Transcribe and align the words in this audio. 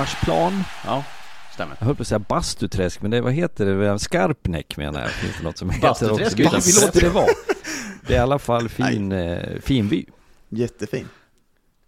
Gullmarsplan. 0.00 0.64
Ja, 0.84 1.04
stämmer. 1.52 1.76
Jag 1.78 1.86
höll 1.86 1.94
på 1.96 2.02
att 2.02 2.08
säga 2.08 2.18
Bastuträsk, 2.18 3.02
men 3.02 3.10
det, 3.10 3.20
vad 3.20 3.32
heter 3.32 3.66
det? 3.66 3.98
Skarpnäck 3.98 4.76
menar 4.76 5.00
jag. 5.00 5.10
Finns 5.10 5.36
det 5.38 5.44
något 5.44 5.58
som 5.58 5.70
heter 5.70 5.90
också? 5.90 6.08
Bastuträsk 6.08 6.38
Vi, 6.38 6.86
låter 6.86 7.00
det 7.00 7.08
vara. 7.08 7.26
Det 8.06 8.14
är 8.14 8.18
i 8.18 8.20
alla 8.20 8.38
fall 8.38 8.68
fin, 8.68 9.12
eh, 9.12 9.60
fin 9.62 9.88
by. 9.88 10.06
Jättefin. 10.48 11.08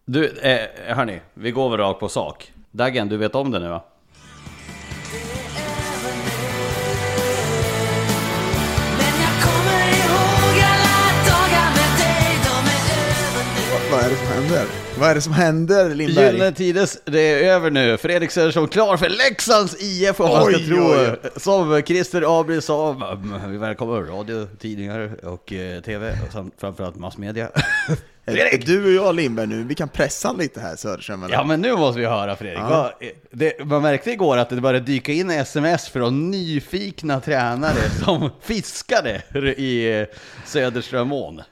Du, 0.05 0.29
eh, 0.29 0.95
hörni, 0.95 1.21
vi 1.35 1.51
går 1.51 1.71
väl 1.71 1.79
rakt 1.79 2.01
på 2.01 2.09
sak. 2.09 2.53
Daggen, 2.71 3.09
du 3.09 3.17
vet 3.17 3.35
om 3.35 3.51
det 3.51 3.59
nu 3.59 3.69
va? 3.69 3.85
Vad, 13.73 13.81
vad 13.91 14.07
är 14.07 14.11
det 14.11 14.17
som 14.17 14.27
händer? 14.27 14.67
Vad 15.03 15.11
är 15.11 15.15
det 15.15 15.21
som 15.21 15.33
händer 15.33 15.95
Lindberg? 15.95 16.27
Gyllene 16.27 16.53
Tides, 16.53 16.99
det 17.05 17.21
är 17.21 17.53
över 17.55 17.71
nu. 17.71 17.97
Fredrik 17.97 18.31
Söderström 18.31 18.69
klar 18.69 18.97
för 18.97 19.09
Leksands 19.09 19.83
IF 19.83 20.21
om 20.21 20.29
man 20.29 20.45
ska 20.45 20.57
Oj, 20.57 20.67
tro. 20.67 20.77
oj, 20.85 21.17
Som 21.37 21.83
Christer 21.83 22.41
Abri 22.41 22.63
sa, 22.63 22.93
vi 23.49 23.57
välkomnar 23.59 24.01
radio, 24.03 24.49
tidningar 24.59 25.25
och 25.25 25.53
eh, 25.53 25.81
tv 25.81 26.19
och 26.27 26.33
samt 26.33 26.55
framförallt 26.59 26.97
massmedia. 26.97 27.49
Är 28.25 28.67
Du 28.67 28.85
och 28.99 29.07
jag 29.07 29.15
Lindberg 29.15 29.47
nu, 29.47 29.63
vi 29.65 29.75
kan 29.75 29.89
pressa 29.89 30.29
han 30.29 30.37
lite 30.37 30.61
här 30.61 30.77
Söderström 30.77 31.23
eller? 31.23 31.35
Ja 31.35 31.45
men 31.45 31.61
nu 31.61 31.77
måste 31.77 32.01
vi 32.01 32.07
höra 32.07 32.37
Fredrik. 32.37 32.59
Ja. 32.59 32.69
Vad- 33.01 33.11
det, 33.31 33.65
man 33.65 33.83
märkte 33.83 34.11
igår 34.11 34.37
att 34.37 34.49
det 34.49 34.61
började 34.61 34.87
dyka 34.87 35.13
in 35.13 35.31
sms 35.31 35.89
från 35.89 36.31
nyfikna 36.31 37.21
tränare 37.21 37.91
som 38.05 38.31
fiskade 38.41 39.23
i 39.57 40.01
eh, 40.01 40.07
Söderströmån. 40.45 41.43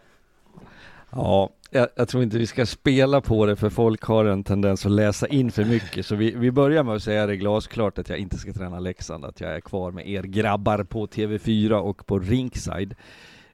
Ja, 1.12 1.50
jag, 1.70 1.88
jag 1.94 2.08
tror 2.08 2.22
inte 2.22 2.38
vi 2.38 2.46
ska 2.46 2.66
spela 2.66 3.20
på 3.20 3.46
det 3.46 3.56
för 3.56 3.70
folk 3.70 4.02
har 4.02 4.24
en 4.24 4.44
tendens 4.44 4.86
att 4.86 4.92
läsa 4.92 5.26
in 5.26 5.50
för 5.50 5.64
mycket. 5.64 6.06
Så 6.06 6.14
vi, 6.14 6.30
vi 6.30 6.50
börjar 6.50 6.82
med 6.82 6.94
att 6.94 7.02
säga 7.02 7.26
det 7.26 7.36
glasklart 7.36 7.98
att 7.98 8.08
jag 8.08 8.18
inte 8.18 8.38
ska 8.38 8.52
träna 8.52 8.80
Leksand, 8.80 9.24
att 9.24 9.40
jag 9.40 9.56
är 9.56 9.60
kvar 9.60 9.90
med 9.90 10.08
er 10.08 10.22
grabbar 10.22 10.84
på 10.84 11.06
TV4 11.06 11.72
och 11.72 12.06
på 12.06 12.18
Rinkside. 12.18 12.94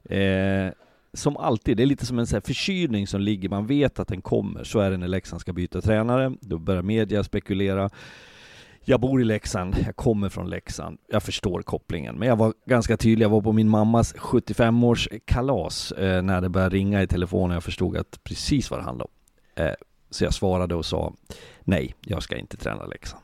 Eh, 0.05 0.73
som 1.13 1.37
alltid, 1.37 1.77
det 1.77 1.83
är 1.83 1.87
lite 1.87 2.07
som 2.07 2.19
en 2.19 2.27
så 2.27 2.37
här 2.37 2.41
förkylning 2.41 3.07
som 3.07 3.21
ligger, 3.21 3.49
man 3.49 3.67
vet 3.67 3.99
att 3.99 4.09
den 4.09 4.23
kommer. 4.23 4.65
Så 4.65 4.79
är 4.81 4.91
det 4.91 4.97
när 4.97 5.09
Leksand 5.09 5.41
ska 5.41 5.53
byta 5.53 5.81
tränare, 5.81 6.33
då 6.41 6.59
börjar 6.59 6.83
media 6.83 7.25
spekulera. 7.25 7.91
Jag 8.89 9.01
bor 9.01 9.21
i 9.21 9.25
Leksand, 9.25 9.77
jag 9.87 9.97
kommer 9.97 10.29
från 10.29 10.51
Leksand, 10.51 10.99
jag 11.09 11.23
förstår 11.23 11.63
kopplingen. 11.63 12.15
Men 12.19 12.29
jag 12.29 12.37
var 12.37 12.55
ganska 12.67 12.97
tydlig, 12.97 13.25
jag 13.25 13.31
var 13.31 13.41
på 13.41 13.53
min 13.53 13.69
mammas 13.69 14.15
75-års 14.15 15.09
kalas 15.25 15.93
eh, 15.93 16.23
när 16.23 16.41
det 16.41 16.49
började 16.49 16.77
ringa 16.77 17.03
i 17.03 17.07
telefonen. 17.07 17.55
Jag 17.55 17.65
förstod 17.65 17.97
att 17.97 18.25
precis 18.25 18.71
vad 18.71 18.81
det 18.81 18.85
handlade 18.85 19.09
om. 19.57 19.65
Eh, 19.65 19.73
så 20.11 20.25
jag 20.25 20.35
svarade 20.35 20.75
och 20.75 20.87
sa 20.87 21.13
nej, 21.65 21.95
jag 22.01 22.23
ska 22.23 22.37
inte 22.37 22.57
träna 22.57 22.87
Leksand. 22.87 23.23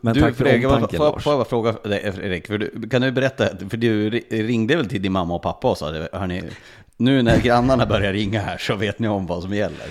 Men 0.00 0.14
du, 0.14 0.20
tack 0.20 0.34
för 0.34 0.44
Fredrik, 0.44 0.66
omtanken, 0.66 0.96
får, 0.98 1.04
Lars. 1.04 1.24
får 1.24 1.32
jag 1.32 1.38
bara 1.38 1.48
fråga 1.48 1.72
dig 1.72 2.12
Fredrik, 2.12 2.46
för 2.46 2.58
du, 2.58 2.88
kan 2.88 3.02
du 3.02 3.12
berätta, 3.12 3.48
för 3.70 3.76
du 3.76 4.10
ri- 4.10 4.42
ringde 4.46 4.76
väl 4.76 4.88
till 4.88 5.02
din 5.02 5.12
mamma 5.12 5.34
och 5.34 5.42
pappa 5.42 5.70
och 5.70 5.78
sa 5.78 5.92
hörni, 6.12 6.42
nu 6.96 7.22
när 7.22 7.40
grannarna 7.40 7.86
börjar 7.86 8.12
ringa 8.12 8.40
här 8.40 8.58
så 8.58 8.76
vet 8.76 8.98
ni 8.98 9.08
om 9.08 9.26
vad 9.26 9.42
som 9.42 9.54
gäller. 9.54 9.86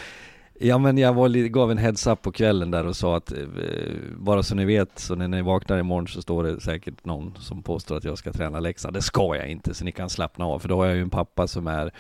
Ja 0.60 0.78
men 0.78 0.98
jag 0.98 1.14
var, 1.14 1.30
gav 1.30 1.72
en 1.72 1.78
heads 1.78 2.08
up 2.08 2.22
på 2.22 2.32
kvällen 2.32 2.72
där 2.72 2.86
och 2.86 2.96
sa 2.96 3.18
att 3.18 3.32
eh, 3.32 3.38
bara 4.18 4.44
så 4.44 4.56
ni 4.56 4.66
vet, 4.66 5.00
så 5.00 5.16
när 5.16 5.28
ni 5.28 5.42
vaknar 5.42 5.78
imorgon 5.78 6.08
så 6.08 6.22
står 6.22 6.44
det 6.44 6.62
säkert 6.62 7.06
någon 7.06 7.36
som 7.40 7.64
påstår 7.64 7.98
att 7.98 8.04
jag 8.04 8.18
ska 8.18 8.32
träna 8.32 8.60
Leksand. 8.60 8.96
Det 8.96 9.02
ska 9.02 9.36
jag 9.36 9.50
inte, 9.50 9.74
så 9.74 9.86
ni 9.86 9.92
kan 9.92 10.10
slappna 10.10 10.46
av. 10.46 10.60
För 10.60 10.70
då 10.70 10.78
har 10.78 10.86
jag 10.86 10.96
ju 10.96 11.02
en 11.02 11.10
pappa 11.10 11.48
som 11.48 11.68
är 11.68 11.92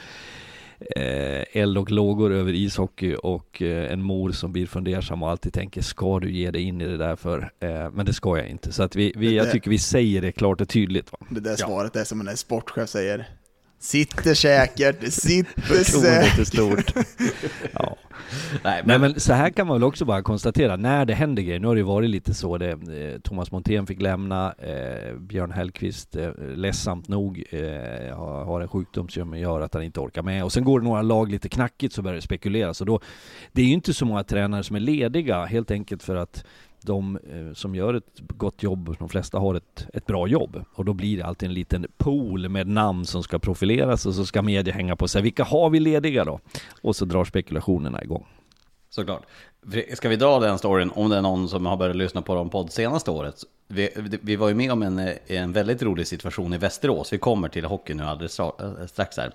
eh, 0.79 1.61
eld 1.61 1.77
och 1.77 1.91
lågor 1.91 2.33
över 2.33 2.53
ishockey 2.53 3.15
och 3.15 3.61
eh, 3.61 3.91
en 3.91 4.01
mor 4.01 4.31
som 4.31 4.51
blir 4.51 4.65
fundersam 4.67 5.23
och 5.23 5.29
alltid 5.29 5.53
tänker 5.53 5.81
ska 5.81 6.19
du 6.19 6.31
ge 6.31 6.51
dig 6.51 6.61
in 6.61 6.81
i 6.81 6.87
det 6.87 6.97
där 6.97 7.15
för? 7.15 7.51
Eh, 7.59 7.91
men 7.91 8.05
det 8.05 8.13
ska 8.13 8.37
jag 8.37 8.49
inte. 8.49 8.71
Så 8.71 8.83
att 8.83 8.95
vi, 8.95 9.13
vi, 9.15 9.35
jag 9.35 9.51
tycker 9.51 9.69
vi 9.69 9.79
säger 9.79 10.21
det 10.21 10.31
klart 10.31 10.61
och 10.61 10.69
tydligt. 10.69 11.11
Va? 11.11 11.17
Det 11.29 11.39
där 11.39 11.55
svaret 11.55 11.95
är 11.95 12.03
som 12.03 12.27
en 12.27 12.37
sportchef 12.37 12.89
säger. 12.89 13.27
Sitter 13.79 14.33
säkert, 14.33 15.13
sitter 15.13 15.61
Förtroendet 15.61 16.39
är 16.39 16.43
säkert. 16.43 16.47
stort. 16.47 17.05
ja. 17.73 17.97
Nej, 18.63 18.81
Nej 18.85 18.99
men 18.99 19.19
så 19.19 19.33
här 19.33 19.49
kan 19.49 19.67
man 19.67 19.75
väl 19.75 19.83
också 19.83 20.05
bara 20.05 20.21
konstatera, 20.21 20.75
när 20.75 21.05
det 21.05 21.13
händer 21.13 21.43
grejer, 21.43 21.59
nu 21.59 21.67
har 21.67 21.75
det 21.75 21.79
ju 21.79 21.85
varit 21.85 22.09
lite 22.09 22.33
så 22.33 22.57
det, 22.57 22.71
eh, 22.71 23.19
Thomas 23.21 23.51
Montén 23.51 23.87
fick 23.87 24.01
lämna, 24.01 24.53
eh, 24.57 25.15
Björn 25.15 25.51
Hellkvist, 25.51 26.15
eh, 26.15 26.31
ledsamt 26.55 27.07
nog, 27.07 27.43
eh, 27.49 27.59
har, 28.17 28.45
har 28.45 28.61
en 28.61 28.67
sjukdom 28.67 29.09
som 29.09 29.37
gör 29.37 29.61
att 29.61 29.73
han 29.73 29.83
inte 29.83 29.99
orkar 29.99 30.23
med. 30.23 30.43
Och 30.43 30.53
sen 30.53 30.63
går 30.63 30.79
det 30.79 30.85
några 30.85 31.01
lag 31.01 31.31
lite 31.31 31.49
knackigt 31.49 31.93
så 31.93 32.01
börjar 32.01 32.15
det 32.15 32.21
spekuleras. 32.21 32.81
Och 32.81 32.87
då, 32.87 32.99
det 33.51 33.61
är 33.61 33.65
ju 33.65 33.73
inte 33.73 33.93
så 33.93 34.05
många 34.05 34.23
tränare 34.23 34.63
som 34.63 34.75
är 34.75 34.79
lediga, 34.79 35.45
helt 35.45 35.71
enkelt 35.71 36.03
för 36.03 36.15
att 36.15 36.43
de 36.85 37.19
eh, 37.31 37.53
som 37.53 37.75
gör 37.75 37.93
ett 37.93 38.19
gott 38.19 38.63
jobb, 38.63 38.95
de 38.99 39.09
flesta 39.09 39.39
har 39.39 39.55
ett, 39.55 39.87
ett 39.93 40.05
bra 40.05 40.27
jobb. 40.27 40.63
Och 40.73 40.85
då 40.85 40.93
blir 40.93 41.17
det 41.17 41.25
alltid 41.25 41.49
en 41.49 41.53
liten 41.53 41.85
pool 41.97 42.49
med 42.49 42.67
namn 42.67 43.05
som 43.05 43.23
ska 43.23 43.39
profileras 43.39 44.05
och 44.05 44.13
så 44.13 44.25
ska 44.25 44.41
media 44.41 44.73
hänga 44.73 44.95
på 44.95 45.07
sig. 45.07 45.21
Vilka 45.21 45.43
har 45.43 45.69
vi 45.69 45.79
lediga 45.79 46.25
då? 46.25 46.39
Och 46.81 46.95
så 46.95 47.05
drar 47.05 47.25
spekulationerna 47.25 48.03
igång. 48.03 48.25
Såklart. 48.89 49.23
Ska 49.93 50.09
vi 50.09 50.15
dra 50.15 50.39
den 50.39 50.57
storyn, 50.57 50.91
om 50.95 51.09
det 51.09 51.17
är 51.17 51.21
någon 51.21 51.49
som 51.49 51.65
har 51.65 51.77
börjat 51.77 51.95
lyssna 51.95 52.21
på 52.21 52.35
dem 52.35 52.49
podd 52.49 52.71
senaste 52.71 53.11
året. 53.11 53.35
Vi, 53.67 53.89
vi 54.21 54.35
var 54.35 54.47
ju 54.47 54.55
med 54.55 54.71
om 54.71 54.83
en, 54.83 55.09
en 55.27 55.51
väldigt 55.51 55.83
rolig 55.83 56.07
situation 56.07 56.53
i 56.53 56.57
Västerås. 56.57 57.13
Vi 57.13 57.17
kommer 57.17 57.49
till 57.49 57.65
hockey 57.65 57.93
nu 57.93 58.03
alldeles 58.03 58.39
eh, 58.39 58.45
strax 58.87 59.17
här. 59.17 59.31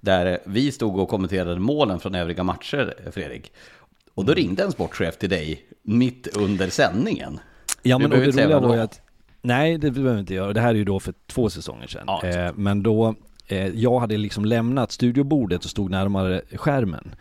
Där 0.00 0.38
vi 0.44 0.72
stod 0.72 0.98
och 0.98 1.08
kommenterade 1.08 1.60
målen 1.60 2.00
från 2.00 2.14
övriga 2.14 2.42
matcher, 2.42 2.94
eh, 3.04 3.10
Fredrik. 3.10 3.52
Och 4.16 4.24
då 4.24 4.34
ringde 4.34 4.62
en 4.62 4.72
sportchef 4.72 5.18
till 5.18 5.30
dig 5.30 5.66
mitt 5.82 6.36
under 6.36 6.68
sändningen. 6.68 7.40
Ja 7.82 7.98
men 7.98 8.12
och 8.12 8.18
det 8.18 8.26
roliga 8.26 8.60
var 8.60 8.74
ju 8.74 8.80
att, 8.80 9.00
nej 9.42 9.78
det 9.78 9.90
behöver 9.90 10.14
vi 10.14 10.20
inte 10.20 10.34
göra. 10.34 10.52
Det 10.52 10.60
här 10.60 10.70
är 10.70 10.74
ju 10.74 10.84
då 10.84 11.00
för 11.00 11.14
två 11.26 11.50
säsonger 11.50 11.86
sedan. 11.86 12.04
Ja, 12.06 12.24
eh, 12.24 12.52
men 12.54 12.82
då, 12.82 13.14
eh, 13.46 13.66
jag 13.66 14.00
hade 14.00 14.16
liksom 14.16 14.44
lämnat 14.44 14.92
studiobordet 14.92 15.64
och 15.64 15.70
stod 15.70 15.90
närmare 15.90 16.42
skärmen 16.54 17.14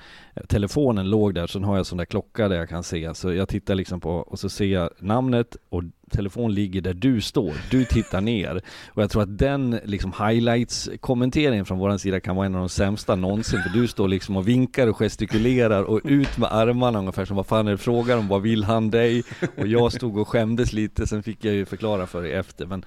telefonen 0.48 1.10
låg 1.10 1.36
där, 1.36 1.48
så 1.48 1.60
har 1.60 1.78
jag 1.78 1.86
sån 1.86 1.98
där 1.98 2.06
klocka 2.06 2.48
där 2.48 2.56
jag 2.56 2.70
kan 2.70 2.84
se. 2.84 3.16
Så 3.16 3.34
jag 3.34 3.50
tittar 3.50 3.76
liksom 3.76 4.00
på, 4.00 4.12
och 4.12 4.40
så 4.40 4.50
ser 4.50 4.66
jag 4.66 4.90
namnet 5.00 5.58
och 5.70 5.84
telefon 6.16 6.54
ligger 6.54 6.82
där 6.82 6.94
du 6.94 7.22
står. 7.22 7.54
Du 7.70 7.86
tittar 7.86 8.22
ner. 8.22 8.62
Och 8.88 9.04
jag 9.04 9.10
tror 9.10 9.22
att 9.22 9.38
den 9.38 9.80
liksom 9.84 10.14
highlights-kommenteringen 10.20 11.66
från 11.66 11.78
våran 11.78 12.00
sida 12.00 12.20
kan 12.20 12.36
vara 12.36 12.46
en 12.46 12.56
av 12.56 12.60
de 12.60 12.70
sämsta 12.70 13.16
någonsin. 13.16 13.62
För 13.64 13.70
du 13.70 13.88
står 13.88 14.08
liksom 14.08 14.38
och 14.38 14.48
vinkar 14.48 14.88
och 14.88 14.98
gestikulerar 14.98 15.84
och 15.84 16.02
ut 16.04 16.38
med 16.38 16.54
armarna 16.54 17.00
ungefär 17.00 17.26
som 17.26 17.36
vad 17.36 17.48
fan 17.48 17.68
är 17.68 17.72
det 17.72 17.78
frågan 17.78 18.20
om? 18.20 18.28
Vad 18.28 18.42
vill 18.42 18.64
han 18.64 18.92
dig? 18.92 19.24
Och 19.58 19.68
jag 19.68 19.94
stod 19.94 20.18
och 20.18 20.28
skämdes 20.28 20.74
lite, 20.74 21.08
sen 21.08 21.24
fick 21.24 21.46
jag 21.46 21.54
ju 21.54 21.66
förklara 21.66 22.08
för 22.08 22.22
dig 22.22 22.34
efter. 22.34 22.66
Men 22.66 22.86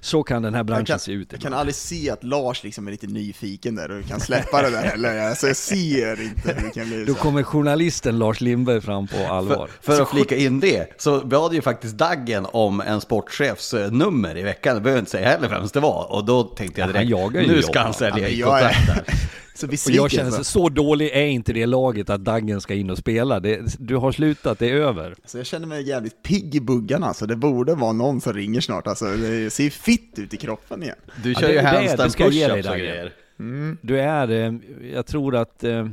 så 0.00 0.22
kan 0.22 0.42
den 0.42 0.54
här 0.54 0.64
branschen 0.64 0.84
kan, 0.84 0.98
se 0.98 1.12
ut. 1.12 1.32
Jag 1.32 1.40
kan 1.40 1.54
aldrig 1.54 1.74
se 1.74 2.10
att 2.10 2.24
Lars 2.24 2.64
liksom 2.64 2.86
är 2.86 2.90
lite 2.90 3.06
nyfiken 3.06 3.74
där 3.74 3.90
och 3.90 4.04
kan 4.04 4.20
släppa 4.20 4.62
det 4.62 4.70
där 4.70 4.82
heller. 4.82 5.28
Alltså 5.28 5.46
jag 5.46 5.56
ser 5.56 6.22
inte 6.22 6.54
hur 6.54 6.66
det 6.66 6.74
kan 6.74 6.88
bli 6.88 7.04
Då 7.04 7.14
kommer 7.14 7.42
journalisten 7.42 8.18
Lars 8.18 8.40
Lindberg 8.40 8.80
fram 8.80 9.06
på 9.06 9.16
allvar. 9.16 9.70
För, 9.80 9.92
för 9.92 10.02
att 10.02 10.10
flika 10.10 10.36
in 10.36 10.60
det, 10.60 11.02
så 11.02 11.26
bad 11.26 11.54
ju 11.54 11.62
faktiskt 11.62 11.98
Daggen 11.98 12.46
om 12.52 12.67
en 12.68 13.00
sportchefs 13.00 13.74
nummer 13.90 14.38
i 14.38 14.42
veckan. 14.42 14.74
Det 14.74 14.80
behöver 14.80 14.98
jag 14.98 15.02
inte 15.02 15.10
säga 15.10 15.28
heller 15.28 15.48
vem 15.48 15.68
det 15.72 15.80
var. 15.80 16.12
Och 16.12 16.24
då 16.24 16.42
tänkte 16.42 16.80
jag 16.80 16.90
direkt, 16.90 17.10
ja, 17.10 17.30
nu 17.30 17.62
ska 17.62 17.80
han 17.80 17.94
sälja 17.94 18.28
i 18.28 18.40
kontrakt 18.40 19.10
Så 19.58 19.66
och 19.66 19.90
jag 19.90 20.10
känner 20.10 20.30
så, 20.30 20.44
så 20.44 20.68
dålig 20.68 21.10
är 21.12 21.26
inte 21.26 21.52
det 21.52 21.66
laget 21.66 22.10
att 22.10 22.24
Daggen 22.24 22.60
ska 22.60 22.74
in 22.74 22.90
och 22.90 22.98
spela. 22.98 23.40
Det, 23.40 23.76
du 23.78 23.96
har 23.96 24.12
slutat, 24.12 24.58
det 24.58 24.70
är 24.70 24.74
över. 24.74 25.10
Alltså 25.10 25.38
jag 25.38 25.46
känner 25.46 25.66
mig 25.66 25.88
jävligt 25.88 26.22
pigg 26.22 26.54
i 26.54 26.60
buggarna, 26.60 27.14
så 27.14 27.26
det 27.26 27.36
borde 27.36 27.74
vara 27.74 27.92
någon 27.92 28.20
som 28.20 28.32
ringer 28.32 28.60
snart. 28.60 28.86
Alltså, 28.86 29.04
det 29.04 29.50
ser 29.50 29.70
fitt 29.70 30.18
ut 30.18 30.34
i 30.34 30.36
kroppen 30.36 30.82
igen. 30.82 30.96
Du 31.22 31.34
kör 31.34 31.48
ja, 31.48 31.52
ju 31.52 31.58
handstand 31.58 32.10
push-ups 32.10 32.70
och 32.70 32.78
grejer. 32.78 33.12
Mm. 33.38 33.78
Du 33.80 34.00
är, 34.00 34.30
eh, 34.30 34.54
jag 34.94 35.06
tror 35.06 35.36
att 35.36 35.64
eh, 35.64 35.88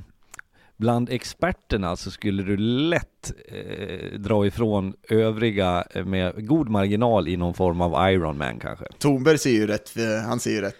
bland 0.77 1.09
experterna 1.09 1.95
så 1.95 2.11
skulle 2.11 2.43
du 2.43 2.57
lätt 2.57 3.33
eh, 3.47 4.19
dra 4.19 4.47
ifrån 4.47 4.93
övriga 5.09 5.83
eh, 5.91 6.05
med 6.05 6.47
god 6.47 6.69
marginal 6.69 7.27
i 7.27 7.37
någon 7.37 7.53
form 7.53 7.81
av 7.81 8.11
Ironman 8.11 8.59
kanske. 8.59 8.85
Tornberg 8.99 9.37
ser 9.37 9.51
ju 9.51 9.67
rätt, 9.67 9.97
eh, 9.97 10.27
han 10.27 10.39
ser 10.39 10.51
ju 10.51 10.61
rätt 10.61 10.75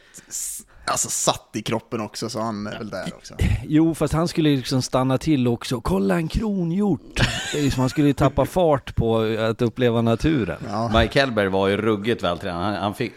alltså, 0.86 1.10
satt 1.10 1.50
i 1.54 1.62
kroppen 1.62 2.02
också, 2.02 2.30
så 2.30 2.40
han 2.40 2.68
är 2.68 2.78
väl 2.78 2.90
där 2.90 3.14
också. 3.16 3.34
Jo, 3.68 3.96
fast 3.96 4.14
han 4.14 4.28
skulle 4.28 4.50
liksom 4.50 4.82
stanna 4.82 5.18
till 5.18 5.48
också. 5.48 5.82
Kolla 5.82 6.16
en 6.16 6.28
kronhjort! 6.28 7.20
liksom, 7.54 7.82
han 7.82 7.90
skulle 7.90 8.08
ju 8.08 8.14
tappa 8.14 8.46
fart 8.46 8.96
på 8.96 9.20
att 9.20 9.62
uppleva 9.62 10.02
naturen. 10.02 10.58
Ja. 10.70 11.00
Mike 11.00 11.20
Hellberg 11.20 11.48
var 11.48 11.68
ju 11.68 11.78
ruggigt 11.78 12.24
vältränad. 12.24 12.64
Han, 12.64 12.76
han 12.76 12.94
fick... 12.94 13.14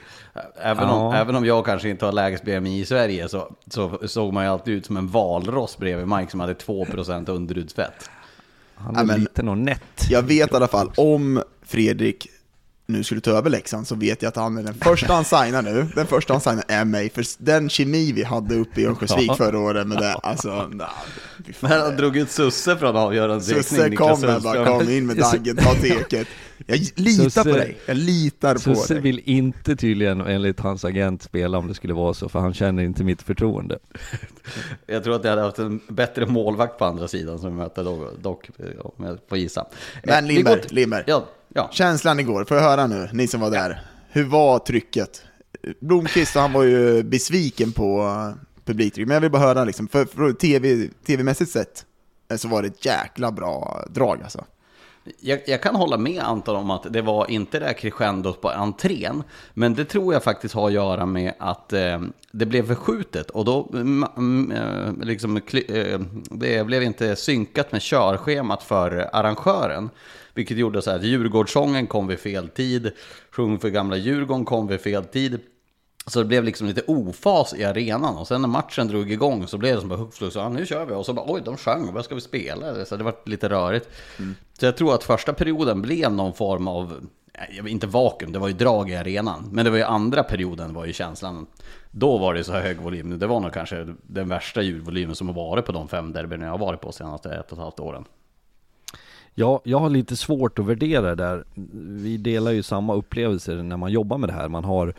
Även, 0.62 0.88
ja. 0.88 0.94
om, 0.94 1.15
även 1.15 1.37
om 1.37 1.44
jag 1.44 1.65
kanske 1.65 1.88
inte 1.88 2.05
har 2.05 2.12
lägst 2.12 2.44
BMI 2.44 2.81
i 2.81 2.85
Sverige 2.85 3.29
så, 3.29 3.53
så 3.67 3.99
såg 4.09 4.32
man 4.32 4.44
ju 4.44 4.50
alltid 4.50 4.75
ut 4.75 4.87
som 4.87 4.97
en 4.97 5.09
valross 5.09 5.79
bredvid 5.79 6.09
Mike 6.09 6.31
som 6.31 6.41
hade 6.41 6.55
2% 6.55 7.31
underudsfett. 7.31 8.11
Han 8.75 8.97
är 8.97 9.12
ja, 9.12 9.17
liten 9.17 9.49
och 9.49 9.59
nätt. 9.59 10.06
Jag 10.11 10.23
vet 10.23 10.53
i 10.53 10.56
alla 10.56 10.69
fall 10.69 10.91
om 10.97 11.43
Fredrik 11.62 12.29
nu 12.93 13.05
skulle 13.05 13.20
ta 13.20 13.31
över 13.31 13.50
Leksand 13.50 13.87
så 13.87 13.94
vet 13.94 14.23
jag 14.23 14.29
att 14.29 14.37
han 14.37 14.58
är 14.58 14.62
den 14.62 14.75
första 14.75 15.12
han 15.12 15.25
signar 15.25 15.62
nu, 15.62 15.87
den 15.94 16.06
första 16.06 16.35
han 16.35 16.40
signar 16.40 16.64
är 16.69 16.85
mig, 16.85 17.11
för 17.11 17.25
den 17.38 17.69
kemi 17.69 18.12
vi 18.12 18.23
hade 18.23 18.55
uppe 18.55 18.81
i 18.81 18.87
Örnsköldsvik 18.87 19.37
förra 19.37 19.58
året 19.58 19.87
med 19.87 19.99
det, 19.99 20.12
alltså, 20.12 20.69
nah, 20.73 20.88
Men 21.61 21.70
han 21.81 21.96
drog 21.96 22.17
ut 22.17 22.31
Susse 22.31 22.76
från 22.76 22.96
avgörande 22.96 23.44
Susse 23.44 23.96
kom 23.96 24.20
bara, 24.43 24.67
kom 24.67 24.90
in 24.90 25.06
med 25.06 25.17
Daggen, 25.17 25.56
ta 25.56 25.75
teket. 25.75 26.29
Jag 26.66 26.78
litar 26.94 27.25
Susse, 27.25 27.44
på 27.44 27.56
dig, 27.56 27.78
jag 27.87 27.96
litar 27.96 28.55
på 28.55 28.60
Susse 28.60 28.94
dig. 28.94 29.02
vill 29.02 29.20
inte 29.25 29.76
tydligen 29.76 30.20
enligt 30.20 30.60
hans 30.60 30.84
agent 30.84 31.22
spela 31.22 31.58
om 31.58 31.69
det 31.69 31.75
skulle 31.75 31.94
vara 31.94 32.14
så, 32.14 32.28
för 32.28 32.38
han 32.38 32.55
känner 32.55 32.82
inte 32.82 33.05
mitt 33.05 33.22
förtroende. 33.22 33.78
Jag 34.87 35.05
tror 35.05 35.16
att 35.16 35.25
jag 35.25 35.31
hade 35.31 35.43
haft 35.43 35.58
en 35.58 35.81
bättre 35.88 36.26
målvakt 36.26 36.78
på 36.78 36.84
andra 36.84 37.08
sidan 37.08 37.38
som 37.38 37.56
möter 37.56 37.84
dock, 37.84 38.22
dock 38.22 38.50
om 38.82 39.05
jag 39.05 39.19
får 39.28 39.38
gissa. 39.38 39.66
Men 40.05 40.26
Lindberg, 40.26 40.60
Lindberg. 40.69 41.05
Ja, 41.06 41.28
ja. 41.55 41.69
känslan 41.72 42.20
igår, 42.20 42.44
får 42.44 42.56
jag 42.56 42.64
höra 42.64 42.87
nu, 42.87 43.08
ni 43.12 43.26
som 43.26 43.40
var 43.40 43.50
där. 43.50 43.81
Hur 44.08 44.25
var 44.25 44.58
trycket? 44.58 45.22
Blomqvist, 45.81 46.34
han 46.34 46.52
var 46.52 46.62
ju 46.62 47.02
besviken 47.02 47.72
på 47.72 48.12
publiktryck, 48.64 49.06
men 49.06 49.14
jag 49.14 49.20
vill 49.20 49.31
bara 49.31 49.43
höra 49.43 49.64
liksom, 49.64 49.88
för, 49.88 50.05
för 50.05 50.32
TV, 50.32 50.88
tv-mässigt 51.06 51.50
sett 51.50 51.84
så 52.37 52.49
var 52.49 52.62
det 52.62 52.69
ett 52.69 52.84
jäkla 52.84 53.32
bra 53.32 53.84
drag 53.90 54.22
alltså. 54.22 54.44
Jag, 55.20 55.40
jag, 55.46 55.62
kan 55.62 55.75
hålla 55.75 55.99
med 55.99 56.22
Anton 56.22 56.56
om 56.56 56.70
att 56.70 56.93
det 56.93 57.02
var 57.02 57.31
inte 57.31 57.58
det 57.58 57.66
här 57.66 57.72
crescendot 57.72 58.40
på 58.40 58.50
entrén. 58.50 59.22
Men 59.55 59.75
det 59.75 59.84
tror 59.84 60.12
jag 60.12 60.25
faktiskt 60.25 60.55
har 60.55 60.66
att 60.66 60.72
göra 60.72 61.06
med 61.06 61.34
att 61.38 61.72
eh, 61.72 62.00
det 62.32 62.46
blev 62.46 62.66
förskjutet. 62.66 63.31
Och 63.31 63.44
då 63.44 63.70
mm, 63.72 64.05
mm 64.16 64.52
eh, 64.52 65.06
liksom, 65.06 65.37
eh, 65.37 66.00
det 66.31 66.66
blev 66.66 66.82
inte 66.82 67.16
synkat 67.16 67.72
med 67.72 67.82
körschemat 67.82 68.62
för 68.62 69.10
arrangören. 69.12 69.90
Vilket 70.34 70.56
gjorde 70.56 70.82
så 70.82 70.90
här 70.90 70.99
att 70.99 71.05
Djurgårdssången 71.05 71.87
kom 71.87 72.06
vid 72.06 72.19
fel 72.19 72.49
tid. 72.49 72.90
Sjung 73.31 73.58
för 73.58 73.69
gamla 73.69 73.96
Djurgården 73.96 74.44
kom 74.44 74.66
vid 74.66 74.81
fel 74.81 75.05
tid. 75.05 75.40
Så 76.08 76.19
det 76.19 76.25
blev 76.25 76.44
liksom 76.44 76.66
lite 76.66 76.82
ofas 76.87 77.55
i 77.55 77.64
arenan 77.64 78.16
och 78.16 78.28
sen 78.28 78.40
när 78.40 78.49
matchen 78.49 78.88
drog 78.88 79.12
igång 79.12 79.46
så 79.46 79.58
blev 79.58 79.75
det 79.75 79.81
som 79.81 79.88
bara 79.88 79.99
hux 79.99 80.19
flux, 80.19 80.37
ja 80.37 80.49
nu 80.49 80.66
kör 80.66 80.87
vi 80.87 80.94
och 80.94 81.06
så 81.06 81.12
bara 81.12 81.32
oj 81.32 81.43
de 81.44 81.56
sjöng, 81.56 81.93
vad 81.94 82.05
ska 82.05 82.14
vi 82.14 82.20
spela? 82.20 82.84
Så 82.84 82.96
det 82.96 83.05
var 83.05 83.14
lite 83.25 83.49
rörigt. 83.49 83.88
Mm. 84.19 84.34
Så 84.58 84.64
jag 84.66 84.76
tror 84.76 84.94
att 84.94 85.05
första 85.05 85.32
perioden 85.32 85.82
blev 85.82 86.12
någon 86.12 86.32
form 86.32 86.69
av, 86.69 87.06
inte 87.66 87.87
vakuum, 87.87 88.32
det 88.32 88.38
var 88.38 88.49
ju 88.49 88.55
drag 88.55 88.90
i 88.90 88.96
arenan. 88.96 89.49
Men 89.52 89.64
det 89.64 89.70
var 89.70 89.78
ju 89.78 89.84
andra 89.84 90.22
perioden 90.22 90.75
var 90.75 90.87
ju 90.87 90.93
känslan, 90.93 91.46
då 91.90 92.19
var 92.19 92.34
det 92.34 92.44
så 92.44 92.52
här 92.52 92.60
hög 92.60 92.81
volym. 92.81 93.19
Det 93.19 93.26
var 93.26 93.40
nog 93.40 93.52
kanske 93.52 93.94
den 94.02 94.28
värsta 94.28 94.62
ljudvolymen 94.62 95.14
som 95.14 95.28
har 95.28 95.34
varit 95.34 95.64
på 95.64 95.72
de 95.72 95.88
fem 95.88 96.12
derbyn 96.12 96.40
jag 96.40 96.50
har 96.50 96.58
varit 96.58 96.81
på 96.81 96.93
senaste 96.93 97.31
ett 97.31 97.52
och 97.52 97.58
ett 97.58 97.62
halvt 97.62 97.81
åren. 97.81 98.05
Ja, 99.34 99.60
jag 99.64 99.78
har 99.78 99.90
lite 99.90 100.16
svårt 100.16 100.58
att 100.58 100.66
värdera 100.66 101.14
det 101.14 101.14
där. 101.14 101.44
Vi 102.02 102.16
delar 102.16 102.50
ju 102.50 102.62
samma 102.62 102.94
upplevelser 102.94 103.62
när 103.62 103.76
man 103.76 103.93
jobbar 103.93 104.19
med 104.19 104.28
det 104.28 104.32
här. 104.32 104.49
Man 104.49 104.64
har 104.64 104.94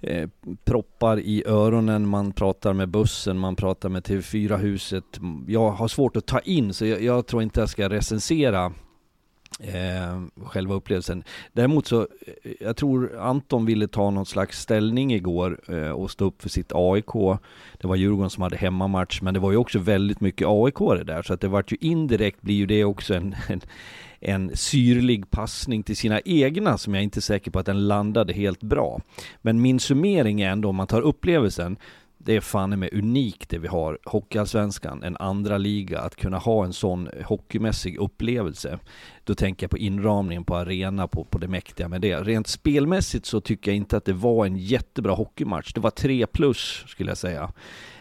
eh, 0.00 0.28
proppar 0.64 1.18
i 1.20 1.42
öronen, 1.46 2.08
man 2.08 2.32
pratar 2.32 2.72
med 2.72 2.88
bussen, 2.88 3.38
man 3.38 3.56
pratar 3.56 3.88
med 3.88 4.02
TV4-huset. 4.02 5.20
Jag 5.46 5.70
har 5.70 5.88
svårt 5.88 6.16
att 6.16 6.26
ta 6.26 6.40
in, 6.40 6.74
så 6.74 6.86
jag, 6.86 7.02
jag 7.02 7.26
tror 7.26 7.42
inte 7.42 7.60
jag 7.60 7.68
ska 7.68 7.88
recensera 7.88 8.72
eh, 9.60 10.22
själva 10.44 10.74
upplevelsen. 10.74 11.24
Däremot 11.52 11.86
så, 11.86 12.00
eh, 12.02 12.52
jag 12.60 12.76
tror 12.76 13.18
Anton 13.18 13.66
ville 13.66 13.88
ta 13.88 14.10
någon 14.10 14.26
slags 14.26 14.60
ställning 14.60 15.14
igår 15.14 15.60
eh, 15.68 15.90
och 15.90 16.10
stå 16.10 16.24
upp 16.24 16.42
för 16.42 16.48
sitt 16.48 16.72
AIK. 16.74 17.38
Det 17.78 17.86
var 17.86 17.96
Djurgården 17.96 18.30
som 18.30 18.42
hade 18.42 18.56
hemmamatch, 18.56 19.22
men 19.22 19.34
det 19.34 19.40
var 19.40 19.50
ju 19.50 19.56
också 19.56 19.78
väldigt 19.78 20.20
mycket 20.20 20.48
AIK 20.48 20.78
det 20.78 21.04
där, 21.04 21.22
så 21.22 21.34
att 21.34 21.40
det 21.40 21.48
vart 21.48 21.72
ju 21.72 21.76
indirekt 21.80 22.42
blir 22.42 22.54
ju 22.54 22.66
det 22.66 22.84
också 22.84 23.14
en, 23.14 23.36
en 23.48 23.60
en 24.20 24.56
syrlig 24.56 25.30
passning 25.30 25.82
till 25.82 25.96
sina 25.96 26.20
egna 26.20 26.78
som 26.78 26.94
jag 26.94 27.02
inte 27.02 27.18
är 27.18 27.22
säker 27.22 27.50
på 27.50 27.58
att 27.58 27.66
den 27.66 27.88
landade 27.88 28.32
helt 28.32 28.62
bra. 28.62 29.00
Men 29.42 29.62
min 29.62 29.80
summering 29.80 30.40
är 30.40 30.50
ändå, 30.50 30.68
om 30.68 30.76
man 30.76 30.86
tar 30.86 31.00
upplevelsen, 31.00 31.78
det 32.18 32.36
är 32.36 32.40
fan 32.40 32.78
med 32.78 32.92
unikt 32.92 33.50
det 33.50 33.58
vi 33.58 33.68
har, 33.68 33.98
Hockeyallsvenskan, 34.04 35.02
en 35.02 35.16
andra 35.16 35.58
liga, 35.58 36.00
att 36.00 36.16
kunna 36.16 36.38
ha 36.38 36.64
en 36.64 36.72
sån 36.72 37.08
hockeymässig 37.24 37.96
upplevelse. 37.96 38.78
Då 39.24 39.34
tänker 39.34 39.64
jag 39.64 39.70
på 39.70 39.78
inramningen 39.78 40.44
på 40.44 40.56
arena, 40.56 41.08
på, 41.08 41.24
på 41.24 41.38
det 41.38 41.48
mäktiga 41.48 41.88
med 41.88 42.00
det. 42.00 42.16
Rent 42.16 42.46
spelmässigt 42.46 43.26
så 43.26 43.40
tycker 43.40 43.70
jag 43.70 43.76
inte 43.76 43.96
att 43.96 44.04
det 44.04 44.12
var 44.12 44.46
en 44.46 44.56
jättebra 44.56 45.12
hockeymatch. 45.12 45.72
Det 45.72 45.80
var 45.80 45.90
tre 45.90 46.26
plus 46.26 46.84
skulle 46.86 47.10
jag 47.10 47.18
säga. 47.18 47.52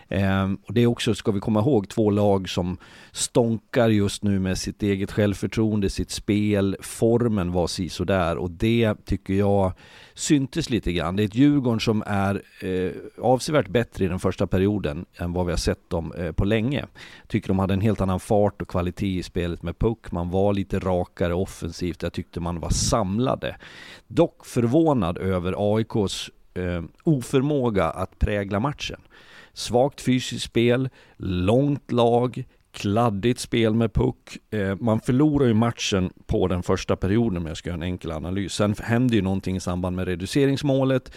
Ehm, 0.09 0.57
och 0.65 0.73
det 0.73 0.81
är 0.81 0.87
också, 0.87 1.15
ska 1.15 1.31
vi 1.31 1.39
komma 1.39 1.59
ihåg, 1.59 1.89
två 1.89 2.09
lag 2.09 2.49
som 2.49 2.77
stonkar 3.11 3.89
just 3.89 4.23
nu 4.23 4.39
med 4.39 4.57
sitt 4.57 4.83
eget 4.83 5.11
självförtroende, 5.11 5.89
sitt 5.89 6.11
spel, 6.11 6.77
formen 6.79 7.51
var 7.51 7.67
si 7.67 7.89
och 8.37 8.51
det 8.51 9.05
tycker 9.05 9.33
jag 9.33 9.73
syntes 10.13 10.69
lite 10.69 10.93
grann. 10.93 11.15
Det 11.15 11.23
är 11.23 11.25
ett 11.25 11.35
Djurgården 11.35 11.79
som 11.79 12.03
är 12.05 12.41
eh, 12.61 12.91
avsevärt 13.21 13.67
bättre 13.67 14.05
i 14.05 14.07
den 14.07 14.19
första 14.19 14.47
perioden 14.47 15.05
än 15.15 15.33
vad 15.33 15.45
vi 15.45 15.51
har 15.51 15.57
sett 15.57 15.89
dem 15.89 16.13
eh, 16.17 16.31
på 16.31 16.45
länge. 16.45 16.85
Tycker 17.27 17.47
de 17.47 17.59
hade 17.59 17.73
en 17.73 17.81
helt 17.81 18.01
annan 18.01 18.19
fart 18.19 18.61
och 18.61 18.67
kvalitet 18.67 19.17
i 19.17 19.23
spelet 19.23 19.63
med 19.63 19.79
puck. 19.79 20.11
Man 20.11 20.29
var 20.29 20.53
lite 20.53 20.79
rakare 20.79 21.33
offensivt. 21.33 22.03
Jag 22.03 22.13
tyckte 22.13 22.39
man 22.39 22.59
var 22.59 22.69
samlade. 22.69 23.57
Dock 24.07 24.45
förvånad 24.45 25.17
över 25.17 25.75
AIKs 25.75 26.29
eh, 26.53 26.83
oförmåga 27.03 27.85
att 27.85 28.19
prägla 28.19 28.59
matchen. 28.59 28.99
Svagt 29.57 30.01
fysiskt 30.01 30.45
spel, 30.45 30.89
långt 31.17 31.91
lag, 31.91 32.43
kladdigt 32.71 33.39
spel 33.39 33.73
med 33.73 33.93
puck. 33.93 34.37
Eh, 34.49 34.75
man 34.79 34.99
förlorar 34.99 35.47
ju 35.47 35.53
matchen 35.53 36.09
på 36.25 36.47
den 36.47 36.63
första 36.63 36.95
perioden 36.95 37.37
om 37.37 37.45
jag 37.45 37.57
ska 37.57 37.69
göra 37.69 37.77
en 37.77 37.83
enkel 37.83 38.11
analys. 38.11 38.53
Sen 38.53 38.75
händer 38.79 39.15
ju 39.15 39.21
någonting 39.21 39.55
i 39.55 39.59
samband 39.59 39.95
med 39.95 40.07
reduceringsmålet. 40.07 41.11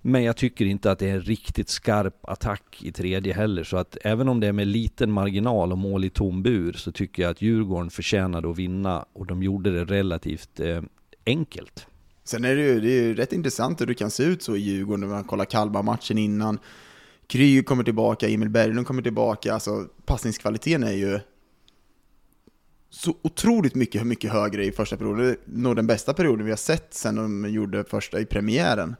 Men 0.00 0.22
jag 0.22 0.36
tycker 0.36 0.64
inte 0.64 0.90
att 0.90 0.98
det 0.98 1.08
är 1.08 1.14
en 1.14 1.20
riktigt 1.20 1.68
skarp 1.68 2.28
attack 2.28 2.78
i 2.82 2.92
tredje 2.92 3.32
heller. 3.32 3.64
Så 3.64 3.76
att 3.76 3.96
även 4.04 4.28
om 4.28 4.40
det 4.40 4.46
är 4.46 4.52
med 4.52 4.66
liten 4.66 5.12
marginal 5.12 5.72
och 5.72 5.78
mål 5.78 6.04
i 6.04 6.10
tom 6.10 6.42
bur 6.42 6.72
så 6.72 6.92
tycker 6.92 7.22
jag 7.22 7.30
att 7.30 7.42
Djurgården 7.42 7.90
förtjänade 7.90 8.50
att 8.50 8.58
vinna 8.58 9.04
och 9.12 9.26
de 9.26 9.42
gjorde 9.42 9.70
det 9.70 9.84
relativt 9.84 10.60
eh, 10.60 10.82
enkelt. 11.26 11.86
Sen 12.24 12.44
är 12.44 12.56
det 12.56 12.62
ju, 12.62 12.80
det 12.80 12.88
är 12.88 13.02
ju 13.02 13.14
rätt 13.14 13.32
intressant 13.32 13.80
hur 13.80 13.86
det 13.86 13.94
kan 13.94 14.10
se 14.10 14.22
ut 14.22 14.42
så 14.42 14.56
i 14.56 14.60
Djurgården 14.60 15.00
när 15.00 15.08
man 15.08 15.24
kollar 15.24 15.44
Kalmar-matchen 15.44 16.18
innan. 16.18 16.58
Kry 17.30 17.62
kommer 17.62 17.84
tillbaka, 17.84 18.28
Emil 18.28 18.48
Berglund 18.48 18.86
kommer 18.86 19.02
tillbaka, 19.02 19.54
alltså 19.54 19.86
passningskvaliteten 20.04 20.82
är 20.82 20.92
ju 20.92 21.20
så 22.90 23.14
otroligt 23.22 23.74
mycket, 23.74 24.06
mycket 24.06 24.32
högre 24.32 24.64
i 24.64 24.72
första 24.72 24.96
perioden. 24.96 25.24
Det 25.24 25.30
är 25.30 25.36
nog 25.44 25.76
den 25.76 25.86
bästa 25.86 26.14
perioden 26.14 26.44
vi 26.44 26.52
har 26.52 26.56
sett 26.56 26.94
sen 26.94 27.14
de 27.14 27.50
gjorde 27.50 27.84
första 27.84 28.20
i 28.20 28.24
premiären. 28.24 28.96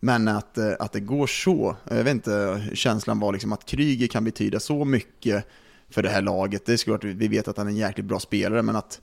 Men 0.00 0.28
att, 0.28 0.58
eh, 0.58 0.72
att 0.78 0.92
det 0.92 1.00
går 1.00 1.26
så, 1.26 1.76
jag 1.88 2.04
vet 2.04 2.14
inte, 2.14 2.62
känslan 2.74 3.20
var 3.20 3.32
liksom 3.32 3.52
att 3.52 3.66
Kryger 3.66 4.06
kan 4.06 4.24
betyda 4.24 4.60
så 4.60 4.84
mycket 4.84 5.46
för 5.90 6.02
det 6.02 6.10
här 6.10 6.22
laget. 6.22 6.66
Det 6.66 6.72
är 6.72 6.76
såklart, 6.76 7.04
vi 7.04 7.28
vet 7.28 7.48
att 7.48 7.56
han 7.56 7.66
är 7.66 7.70
en 7.70 7.76
jäkligt 7.76 8.06
bra 8.06 8.20
spelare, 8.20 8.62
men 8.62 8.76
att 8.76 9.00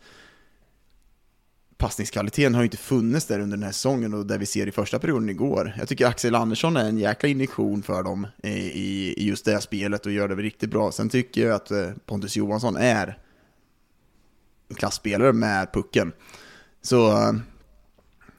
passningskvaliteten 1.80 2.56
har 2.56 2.62
ju 2.62 2.66
inte 2.66 2.78
funnits 2.78 3.26
där 3.26 3.40
under 3.40 3.58
den 3.58 3.64
här 3.64 3.72
säsongen 3.72 4.14
och 4.14 4.26
det 4.26 4.38
vi 4.38 4.46
ser 4.46 4.68
i 4.68 4.72
första 4.72 5.00
perioden 5.00 5.30
igår. 5.30 5.74
Jag 5.78 5.88
tycker 5.88 6.08
Axel 6.08 6.36
Andersson 6.36 6.78
är 6.78 6.86
en 6.86 6.98
jäkla 6.98 7.30
injektion 7.30 7.84
för 7.84 8.04
dem 8.04 8.28
i, 8.44 8.50
i 8.50 9.28
just 9.28 9.46
det 9.46 9.52
här 9.52 9.60
spelet 9.60 10.06
och 10.06 10.12
gör 10.12 10.28
det 10.28 10.36
riktigt 10.36 10.70
bra. 10.70 10.92
Sen 10.92 11.10
tycker 11.10 11.48
jag 11.48 11.56
att 11.56 11.72
eh, 11.72 11.90
Pontus 12.06 12.36
Johansson 12.36 12.76
är 12.76 13.18
en 14.70 14.76
klassspelare 14.76 15.34
med 15.34 15.74
pucken. 15.74 16.12
Så 16.82 17.12
eh, 17.12 17.34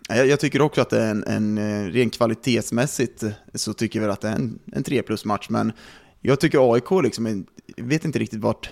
jag, 0.09 0.27
jag 0.27 0.41
tycker 0.41 0.63
också 0.63 0.81
att 0.81 0.91
det 0.91 1.03
är 1.03 1.11
en, 1.11 1.25
en 1.25 1.59
eh, 1.59 1.85
ren 1.87 2.11
kvalitetsmässigt 2.11 3.25
så 3.55 3.73
tycker 3.73 3.99
jag 3.99 4.07
väl 4.07 4.13
att 4.13 4.21
det 4.21 4.29
är 4.29 4.37
en, 4.37 4.59
en 4.73 4.83
3 4.83 5.03
plus 5.03 5.25
match, 5.25 5.47
men 5.51 5.73
jag 6.21 6.41
tycker 6.41 6.75
AIK 6.75 6.91
liksom, 7.03 7.47
jag 7.77 7.85
vet 7.85 8.05
inte 8.05 8.19
riktigt 8.19 8.41
vart 8.41 8.71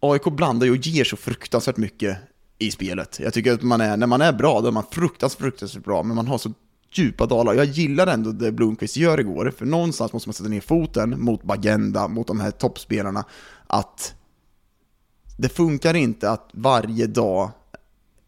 AIK 0.00 0.24
blandar 0.24 0.66
ju 0.66 0.72
och 0.72 0.86
ger 0.86 1.04
så 1.04 1.16
fruktansvärt 1.16 1.76
mycket 1.76 2.18
i 2.58 2.70
spelet. 2.70 3.20
Jag 3.20 3.34
tycker 3.34 3.52
att 3.52 3.62
man 3.62 3.80
är, 3.80 3.96
när 3.96 4.06
man 4.06 4.20
är 4.20 4.32
bra, 4.32 4.60
då 4.60 4.68
är 4.68 4.72
man 4.72 4.84
fruktansvärt, 4.90 5.40
fruktansvärt 5.40 5.84
bra, 5.84 6.02
men 6.02 6.16
man 6.16 6.26
har 6.26 6.38
så 6.38 6.52
djupa 6.92 7.26
dalar. 7.26 7.54
Jag 7.54 7.64
gillar 7.66 8.06
ändå 8.06 8.32
det 8.32 8.52
Blomqvist 8.52 8.96
gör 8.96 9.20
igår, 9.20 9.52
för 9.58 9.66
någonstans 9.66 10.12
måste 10.12 10.28
man 10.28 10.34
sätta 10.34 10.48
ner 10.48 10.60
foten 10.60 11.20
mot 11.20 11.42
Bagenda, 11.42 12.08
mot 12.08 12.26
de 12.26 12.40
här 12.40 12.50
toppspelarna, 12.50 13.24
att 13.66 14.14
det 15.36 15.48
funkar 15.48 15.94
inte 15.94 16.30
att 16.30 16.50
varje 16.52 17.06
dag, 17.06 17.50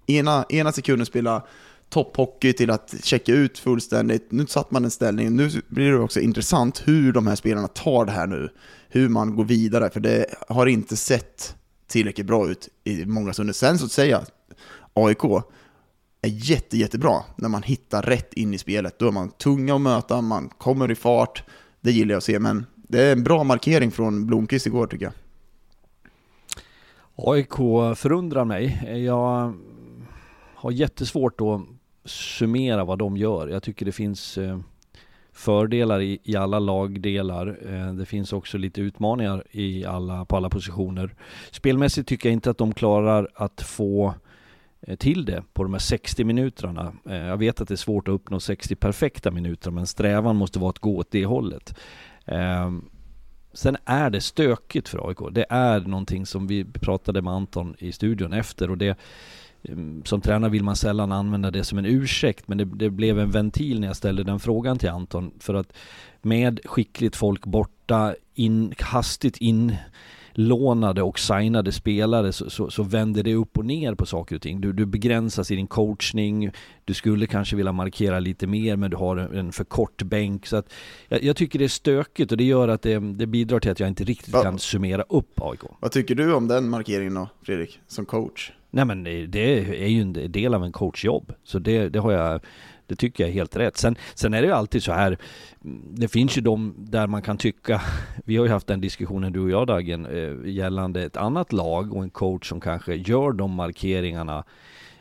ena, 0.06 0.44
ena 0.48 0.72
sekunden 0.72 1.06
spela 1.06 1.46
topphockey 1.88 2.52
till 2.52 2.70
att 2.70 2.94
checka 3.02 3.32
ut 3.32 3.58
fullständigt. 3.58 4.32
Nu 4.32 4.46
satt 4.46 4.70
man 4.70 4.84
en 4.84 4.90
ställning, 4.90 5.36
nu 5.36 5.50
blir 5.68 5.90
det 5.90 5.98
också 5.98 6.20
intressant 6.20 6.82
hur 6.86 7.12
de 7.12 7.26
här 7.26 7.36
spelarna 7.36 7.68
tar 7.68 8.04
det 8.04 8.12
här 8.12 8.26
nu. 8.26 8.48
Hur 8.88 9.08
man 9.08 9.36
går 9.36 9.44
vidare, 9.44 9.90
för 9.90 10.00
det 10.00 10.26
har 10.48 10.66
inte 10.66 10.96
sett 10.96 11.56
tillräckligt 11.90 12.26
bra 12.26 12.50
ut 12.50 12.68
i 12.84 13.06
många 13.06 13.32
stunder. 13.32 13.52
Sen 13.52 13.78
så 13.78 13.84
att 13.84 13.92
säga, 13.92 14.22
AIK 14.94 15.24
är 16.22 16.28
jätte, 16.28 16.76
jättebra 16.76 17.22
när 17.36 17.48
man 17.48 17.62
hittar 17.62 18.02
rätt 18.02 18.34
in 18.34 18.54
i 18.54 18.58
spelet. 18.58 18.98
Då 18.98 19.08
är 19.08 19.12
man 19.12 19.30
tunga 19.30 19.74
att 19.74 19.80
möta, 19.80 20.20
man 20.20 20.48
kommer 20.48 20.90
i 20.90 20.94
fart. 20.94 21.44
Det 21.80 21.92
gillar 21.92 22.12
jag 22.12 22.18
att 22.18 22.24
se, 22.24 22.38
men 22.38 22.66
det 22.74 23.02
är 23.02 23.12
en 23.12 23.24
bra 23.24 23.44
markering 23.44 23.90
från 23.90 24.26
Blomqvist 24.26 24.66
igår 24.66 24.86
tycker 24.86 25.04
jag. 25.04 25.14
AIK 27.14 27.54
förundrar 27.98 28.44
mig. 28.44 28.82
Jag 29.06 29.54
har 30.54 30.70
jättesvårt 30.70 31.40
att 31.40 31.60
summera 32.10 32.84
vad 32.84 32.98
de 32.98 33.16
gör. 33.16 33.48
Jag 33.48 33.62
tycker 33.62 33.86
det 33.86 33.92
finns 33.92 34.38
eh, 34.38 34.60
fördelar 35.40 36.00
i, 36.00 36.18
i 36.24 36.36
alla 36.36 36.58
lagdelar. 36.58 37.58
Eh, 37.68 37.94
det 37.94 38.06
finns 38.06 38.32
också 38.32 38.58
lite 38.58 38.80
utmaningar 38.80 39.44
i 39.50 39.84
alla, 39.84 40.24
på 40.24 40.36
alla 40.36 40.50
positioner. 40.50 41.14
Spelmässigt 41.50 42.08
tycker 42.08 42.28
jag 42.28 42.32
inte 42.32 42.50
att 42.50 42.58
de 42.58 42.74
klarar 42.74 43.28
att 43.34 43.62
få 43.62 44.14
eh, 44.80 44.96
till 44.96 45.24
det 45.24 45.42
på 45.52 45.62
de 45.62 45.72
här 45.72 45.80
60 45.80 46.24
minuterna. 46.24 46.92
Eh, 47.08 47.16
jag 47.16 47.36
vet 47.36 47.60
att 47.60 47.68
det 47.68 47.74
är 47.74 47.76
svårt 47.76 48.08
att 48.08 48.12
uppnå 48.12 48.40
60 48.40 48.76
perfekta 48.76 49.30
minuter, 49.30 49.70
men 49.70 49.86
strävan 49.86 50.36
måste 50.36 50.58
vara 50.58 50.70
att 50.70 50.78
gå 50.78 50.96
åt 50.96 51.10
det 51.10 51.24
hållet. 51.24 51.74
Ehm, 52.26 52.84
sen 53.52 53.76
är 53.84 54.10
det 54.10 54.20
stökigt 54.20 54.88
för 54.88 55.08
AIK. 55.08 55.18
Det 55.32 55.46
är 55.48 55.80
någonting 55.80 56.26
som 56.26 56.46
vi 56.46 56.64
pratade 56.64 57.22
med 57.22 57.32
Anton 57.32 57.74
i 57.78 57.92
studion 57.92 58.32
efter 58.32 58.70
och 58.70 58.78
det 58.78 58.98
som 60.04 60.20
tränare 60.20 60.50
vill 60.50 60.64
man 60.64 60.76
sällan 60.76 61.12
använda 61.12 61.50
det 61.50 61.64
som 61.64 61.78
en 61.78 61.86
ursäkt, 61.86 62.48
men 62.48 62.58
det, 62.58 62.64
det, 62.64 62.90
blev 62.90 63.18
en 63.18 63.30
ventil 63.30 63.80
när 63.80 63.86
jag 63.86 63.96
ställde 63.96 64.24
den 64.24 64.40
frågan 64.40 64.78
till 64.78 64.88
Anton. 64.88 65.30
För 65.38 65.54
att 65.54 65.72
med 66.22 66.60
skickligt 66.64 67.16
folk 67.16 67.46
borta, 67.46 68.14
in, 68.34 68.74
hastigt 68.78 69.36
inlånade 69.36 71.02
och 71.02 71.18
signade 71.18 71.72
spelare 71.72 72.32
så, 72.32 72.50
så, 72.50 72.70
så, 72.70 72.82
vänder 72.82 73.22
det 73.22 73.34
upp 73.34 73.58
och 73.58 73.64
ner 73.64 73.94
på 73.94 74.06
saker 74.06 74.36
och 74.36 74.42
ting. 74.42 74.60
Du, 74.60 74.72
du 74.72 74.86
begränsas 74.86 75.50
i 75.50 75.56
din 75.56 75.66
coachning, 75.66 76.50
du 76.84 76.94
skulle 76.94 77.26
kanske 77.26 77.56
vilja 77.56 77.72
markera 77.72 78.18
lite 78.18 78.46
mer 78.46 78.76
men 78.76 78.90
du 78.90 78.96
har 78.96 79.16
en 79.16 79.52
för 79.52 79.64
kort 79.64 80.02
bänk. 80.02 80.46
Så 80.46 80.56
att 80.56 80.72
jag, 81.08 81.22
jag 81.22 81.36
tycker 81.36 81.58
det 81.58 81.64
är 81.64 81.68
stökigt 81.68 82.32
och 82.32 82.38
det 82.38 82.44
gör 82.44 82.68
att 82.68 82.82
det, 82.82 82.98
det 82.98 83.26
bidrar 83.26 83.60
till 83.60 83.70
att 83.70 83.80
jag 83.80 83.88
inte 83.88 84.04
riktigt 84.04 84.34
Va, 84.34 84.42
kan 84.42 84.58
summera 84.58 85.02
upp 85.02 85.40
AIK. 85.40 85.60
Vad 85.80 85.92
tycker 85.92 86.14
du 86.14 86.34
om 86.34 86.48
den 86.48 86.68
markeringen 86.68 87.14
då, 87.14 87.28
Fredrik, 87.42 87.80
som 87.86 88.06
coach? 88.06 88.52
Nej 88.70 88.84
men 88.84 89.04
det 89.04 89.82
är 89.84 89.88
ju 89.88 90.00
en 90.00 90.32
del 90.32 90.54
av 90.54 90.64
en 90.64 90.72
coachjobb. 90.72 91.32
Så 91.44 91.58
det, 91.58 91.88
det 91.88 91.98
har 91.98 92.12
jag 92.12 92.40
det 92.90 92.96
tycker 92.96 93.24
jag 93.24 93.28
är 93.28 93.34
helt 93.34 93.56
rätt. 93.56 93.76
Sen, 93.76 93.96
sen 94.14 94.34
är 94.34 94.42
det 94.42 94.48
ju 94.48 94.54
alltid 94.54 94.82
så 94.82 94.92
här, 94.92 95.18
det 95.90 96.08
finns 96.08 96.38
ju 96.38 96.42
de 96.42 96.74
där 96.78 97.06
man 97.06 97.22
kan 97.22 97.36
tycka, 97.38 97.80
vi 98.24 98.36
har 98.36 98.44
ju 98.44 98.50
haft 98.50 98.66
den 98.66 98.80
diskussionen 98.80 99.32
du 99.32 99.40
och 99.40 99.50
jag 99.50 99.66
Dagen, 99.66 100.06
eh, 100.06 100.50
gällande 100.50 101.02
ett 101.02 101.16
annat 101.16 101.52
lag 101.52 101.94
och 101.94 102.02
en 102.02 102.10
coach 102.10 102.48
som 102.48 102.60
kanske 102.60 102.94
gör 102.94 103.32
de 103.32 103.50
markeringarna 103.50 104.44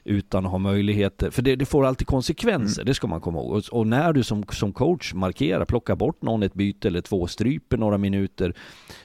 utan 0.10 0.46
att 0.46 0.52
ha 0.52 0.58
möjligheter. 0.58 1.30
För 1.30 1.42
det, 1.42 1.56
det 1.56 1.66
får 1.66 1.86
alltid 1.86 2.08
konsekvenser, 2.08 2.82
mm. 2.82 2.86
det 2.86 2.94
ska 2.94 3.08
man 3.08 3.22
komma 3.22 3.40
ihåg. 3.40 3.52
Och, 3.52 3.64
och, 3.72 3.88
när 3.88 4.14
du 4.14 4.24
som, 4.24 4.44
som 4.52 4.74
coach 4.74 5.14
markerar, 5.14 5.66
plockar 5.66 5.96
bort 5.96 6.22
någon 6.22 6.44
ett 6.44 6.54
byte 6.54 6.88
eller 6.88 7.02
två, 7.02 7.28
stryper 7.28 7.78
några 7.78 7.98
minuter, 7.98 8.54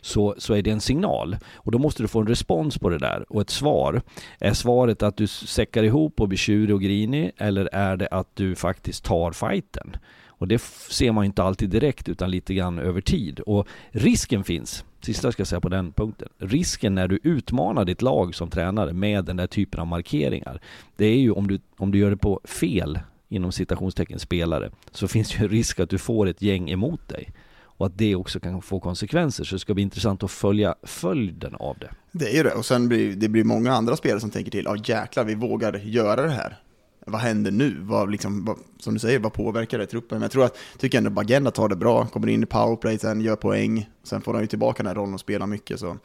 så, 0.00 0.34
så 0.38 0.54
är 0.54 0.62
det 0.62 0.70
en 0.70 0.80
signal. 0.80 1.36
Och 1.54 1.72
då 1.72 1.78
måste 1.78 2.02
du 2.02 2.08
få 2.08 2.20
en 2.20 2.26
respons 2.26 2.78
på 2.78 2.88
det 2.88 2.98
där 2.98 3.24
och 3.28 3.40
ett 3.40 3.50
svar. 3.50 4.02
Är 4.38 4.52
svaret 4.52 5.02
att 5.02 5.16
du 5.16 5.26
säckar 5.26 5.82
ihop 5.82 6.20
och 6.20 6.28
blir 6.28 6.38
tjurig 6.38 6.74
och 6.74 6.82
grinig 6.82 7.32
eller 7.36 7.68
är 7.72 7.96
det 7.96 8.08
att 8.10 8.36
du 8.36 8.54
faktiskt 8.54 9.04
tar 9.04 9.32
fighten? 9.32 9.96
Och 10.38 10.48
det 10.48 10.62
ser 10.90 11.12
man 11.12 11.24
inte 11.24 11.42
alltid 11.42 11.70
direkt 11.70 12.08
utan 12.08 12.30
lite 12.30 12.54
grann 12.54 12.78
över 12.78 13.00
tid. 13.00 13.40
Och 13.40 13.68
risken 13.90 14.44
finns, 14.44 14.84
sista 15.00 15.32
ska 15.32 15.40
jag 15.40 15.48
säga 15.48 15.60
på 15.60 15.68
den 15.68 15.92
punkten, 15.92 16.28
risken 16.38 16.94
när 16.94 17.08
du 17.08 17.18
utmanar 17.22 17.84
ditt 17.84 18.02
lag 18.02 18.34
som 18.34 18.50
tränare 18.50 18.92
med 18.92 19.24
den 19.24 19.36
där 19.36 19.46
typen 19.46 19.80
av 19.80 19.86
markeringar, 19.86 20.60
det 20.96 21.06
är 21.06 21.18
ju 21.18 21.30
om 21.30 21.46
du, 21.46 21.60
om 21.76 21.90
du 21.90 21.98
gör 21.98 22.10
det 22.10 22.16
på 22.16 22.40
fel, 22.44 22.98
inom 23.28 23.52
citationstecken 23.52 24.18
spelare, 24.18 24.70
så 24.92 25.08
finns 25.08 25.30
det 25.30 25.38
ju 25.38 25.44
en 25.44 25.50
risk 25.50 25.80
att 25.80 25.90
du 25.90 25.98
får 25.98 26.26
ett 26.26 26.42
gäng 26.42 26.70
emot 26.70 27.08
dig 27.08 27.32
och 27.76 27.86
att 27.86 27.98
det 27.98 28.14
också 28.14 28.40
kan 28.40 28.62
få 28.62 28.80
konsekvenser. 28.80 29.44
Så 29.44 29.54
det 29.54 29.58
ska 29.58 29.74
bli 29.74 29.82
intressant 29.82 30.22
att 30.22 30.30
följa 30.30 30.74
följden 30.82 31.54
av 31.54 31.78
det. 31.78 31.90
Det 32.12 32.30
är 32.30 32.36
ju 32.36 32.42
det, 32.42 32.54
och 32.54 32.64
sen 32.64 32.88
blir 32.88 33.16
det 33.16 33.28
blir 33.28 33.44
många 33.44 33.72
andra 33.72 33.96
spelare 33.96 34.20
som 34.20 34.30
tänker 34.30 34.50
till, 34.50 34.64
ja 34.64 34.76
jäklar 34.84 35.24
vi 35.24 35.34
vågar 35.34 35.78
göra 35.78 36.22
det 36.22 36.30
här 36.30 36.58
vad 37.06 37.20
händer 37.20 37.50
nu? 37.50 37.76
Vad, 37.80 38.10
liksom, 38.10 38.44
vad, 38.44 38.58
som 38.78 38.94
du 38.94 39.00
säger, 39.00 39.18
vad 39.18 39.32
påverkar 39.32 39.78
det 39.78 39.86
truppen? 39.86 40.18
Men 40.18 40.22
jag 40.22 40.30
tror 40.30 40.44
att, 40.44 40.58
tycker 40.78 40.98
ändå 40.98 41.10
Bagenda 41.10 41.50
tar 41.50 41.68
det 41.68 41.76
bra, 41.76 42.06
kommer 42.06 42.28
in 42.28 42.42
i 42.42 42.46
powerplay, 42.46 42.98
sen 42.98 43.20
gör 43.20 43.36
poäng, 43.36 43.90
sen 44.02 44.22
får 44.22 44.32
han 44.32 44.42
ju 44.42 44.46
tillbaka 44.46 44.82
den 44.82 44.86
här 44.86 44.94
rollen 44.94 45.14
och 45.14 45.20
spelar 45.20 45.46
mycket. 45.46 45.80
Så. 45.80 45.96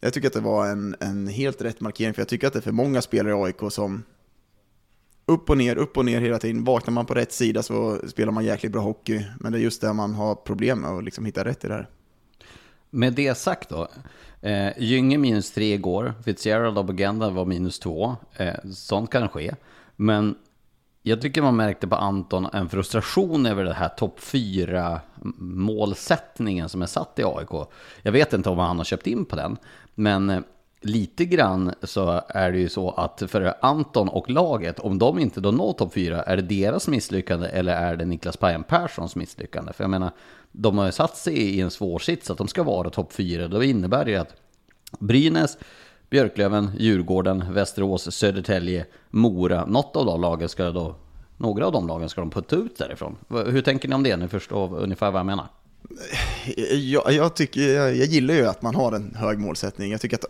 Jag 0.00 0.12
tycker 0.12 0.28
att 0.28 0.34
det 0.34 0.40
var 0.40 0.66
en, 0.66 0.96
en 1.00 1.28
helt 1.28 1.62
rätt 1.62 1.80
markering, 1.80 2.14
för 2.14 2.20
jag 2.20 2.28
tycker 2.28 2.46
att 2.46 2.52
det 2.52 2.58
är 2.58 2.62
för 2.62 2.72
många 2.72 3.02
spelare 3.02 3.32
i 3.32 3.42
AIK 3.42 3.72
som 3.72 4.02
upp 5.26 5.50
och 5.50 5.58
ner, 5.58 5.76
upp 5.76 5.96
och 5.96 6.04
ner 6.04 6.20
hela 6.20 6.38
tiden. 6.38 6.64
Vaknar 6.64 6.92
man 6.92 7.06
på 7.06 7.14
rätt 7.14 7.32
sida 7.32 7.62
så 7.62 7.98
spelar 8.08 8.32
man 8.32 8.44
jäkligt 8.44 8.72
bra 8.72 8.82
hockey, 8.82 9.24
men 9.40 9.52
det 9.52 9.58
är 9.58 9.62
just 9.62 9.80
det 9.80 9.92
man 9.92 10.14
har 10.14 10.34
problem 10.34 10.80
med, 10.80 10.90
att 10.90 11.04
liksom 11.04 11.24
hitta 11.24 11.44
rätt 11.44 11.64
i 11.64 11.68
det 11.68 11.74
här. 11.74 11.88
Med 12.90 13.12
det 13.12 13.34
sagt 13.34 13.68
då, 13.68 13.88
eh, 14.40 14.78
Gynge 14.78 15.18
minus 15.18 15.52
tre 15.52 15.74
igår, 15.74 16.14
Fitzgerald 16.24 16.78
och 16.78 16.84
Bagenda 16.84 17.30
var 17.30 17.44
minus 17.44 17.78
två, 17.78 18.16
eh, 18.36 18.54
sånt 18.72 19.10
kan 19.10 19.28
ske. 19.28 19.54
Men 19.96 20.34
jag 21.02 21.20
tycker 21.20 21.42
man 21.42 21.56
märkte 21.56 21.88
på 21.88 21.96
Anton 21.96 22.46
en 22.52 22.68
frustration 22.68 23.46
över 23.46 23.64
den 23.64 23.74
här 23.74 23.88
topp 23.88 24.20
4 24.20 25.00
målsättningen 25.38 26.68
som 26.68 26.82
är 26.82 26.86
satt 26.86 27.18
i 27.18 27.22
AIK. 27.24 27.68
Jag 28.02 28.12
vet 28.12 28.32
inte 28.32 28.50
om 28.50 28.58
han 28.58 28.78
har 28.78 28.84
köpt 28.84 29.06
in 29.06 29.24
på 29.24 29.36
den, 29.36 29.56
men 29.94 30.30
eh, 30.30 30.40
lite 30.80 31.24
grann 31.24 31.74
så 31.82 32.22
är 32.28 32.52
det 32.52 32.58
ju 32.58 32.68
så 32.68 32.90
att 32.90 33.22
för 33.28 33.54
Anton 33.60 34.08
och 34.08 34.30
laget, 34.30 34.78
om 34.78 34.98
de 34.98 35.18
inte 35.18 35.40
då 35.40 35.50
når 35.50 35.72
topp 35.72 35.94
4, 35.94 36.22
är 36.22 36.36
det 36.36 36.42
deras 36.42 36.88
misslyckande 36.88 37.48
eller 37.48 37.76
är 37.76 37.96
det 37.96 38.04
Niklas 38.04 38.36
Pajen 38.36 38.62
Perssons 38.62 39.16
misslyckande? 39.16 39.72
För 39.72 39.84
jag 39.84 39.90
menar, 39.90 40.10
de 40.52 40.78
har 40.78 40.86
ju 40.86 40.92
satt 40.92 41.16
sig 41.16 41.34
i 41.34 41.60
en 41.60 41.70
svår 41.70 41.98
sits 41.98 42.30
att 42.30 42.38
de 42.38 42.48
ska 42.48 42.62
vara 42.62 42.90
topp 42.90 43.12
4, 43.12 43.48
då 43.48 43.64
innebär 43.64 44.04
det 44.04 44.10
ju 44.10 44.16
att 44.16 44.34
Brynäs, 44.98 45.58
Björklöven, 46.14 46.70
Djurgården, 46.78 47.44
Västerås, 47.52 48.14
Södertälje, 48.14 48.86
Mora. 49.10 49.66
Något 49.66 49.96
av 49.96 50.06
de 50.06 50.20
lagen 50.20 50.48
ska 50.48 50.70
då, 50.70 50.96
några 51.36 51.66
av 51.66 51.72
de 51.72 51.86
lagen 51.86 52.08
ska 52.08 52.20
de 52.20 52.30
putta 52.30 52.56
ut 52.56 52.78
därifrån. 52.78 53.16
Hur 53.28 53.62
tänker 53.62 53.88
ni 53.88 53.94
om 53.94 54.02
det? 54.02 54.16
Ni 54.16 54.28
förstår 54.28 54.78
ungefär 54.78 55.10
vad 55.10 55.18
jag 55.18 55.26
menar. 55.26 55.46
Jag, 56.70 57.12
jag, 57.12 57.36
tycker, 57.36 57.60
jag, 57.60 57.96
jag 57.96 58.06
gillar 58.06 58.34
ju 58.34 58.46
att 58.46 58.62
man 58.62 58.74
har 58.74 58.92
en 58.92 59.14
hög 59.14 59.38
målsättning. 59.38 59.92
Jag 59.92 60.00
tycker 60.00 60.16
att 60.16 60.24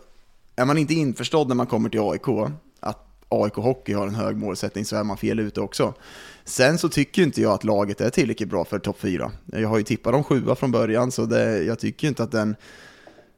är 0.55 0.65
man 0.65 0.77
inte 0.77 0.93
införstådd 0.93 1.47
när 1.47 1.55
man 1.55 1.67
kommer 1.67 1.89
till 1.89 1.99
AIK, 1.99 2.51
att 2.79 3.05
AIK 3.29 3.53
Hockey 3.53 3.93
har 3.93 4.07
en 4.07 4.15
hög 4.15 4.37
målsättning, 4.37 4.85
så 4.85 4.95
är 4.95 5.03
man 5.03 5.17
fel 5.17 5.39
ute 5.39 5.61
också. 5.61 5.93
Sen 6.45 6.77
så 6.77 6.89
tycker 6.89 7.21
inte 7.21 7.41
jag 7.41 7.51
att 7.51 7.63
laget 7.63 8.01
är 8.01 8.09
tillräckligt 8.09 8.49
bra 8.49 8.65
för 8.65 8.79
topp 8.79 8.97
4. 8.99 9.31
Jag 9.45 9.69
har 9.69 9.77
ju 9.77 9.83
tippat 9.83 10.13
dem 10.13 10.23
sjua 10.23 10.55
från 10.55 10.71
början, 10.71 11.11
så 11.11 11.25
det, 11.25 11.63
jag 11.63 11.79
tycker 11.79 12.07
inte 12.07 12.23
att 12.23 12.31
den, 12.31 12.55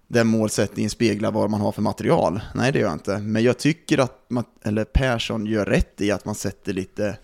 den 0.07 0.27
målsättningen 0.27 0.89
speglar 0.89 1.31
vad 1.31 1.49
man 1.49 1.61
har 1.61 1.71
för 1.71 1.81
material. 1.81 2.41
Nej, 2.55 2.71
det 2.71 2.79
gör 2.79 2.87
jag 2.87 2.95
inte. 2.95 3.17
Men 3.17 3.43
jag 3.43 3.57
tycker 3.57 3.97
att 3.97 4.25
man, 4.29 4.43
eller 4.63 4.85
Persson 4.85 5.45
gör 5.45 5.65
rätt 5.65 6.01
i 6.01 6.11
att 6.11 6.25
man 6.25 6.35
sätter 6.35 6.73
lite 6.73 7.17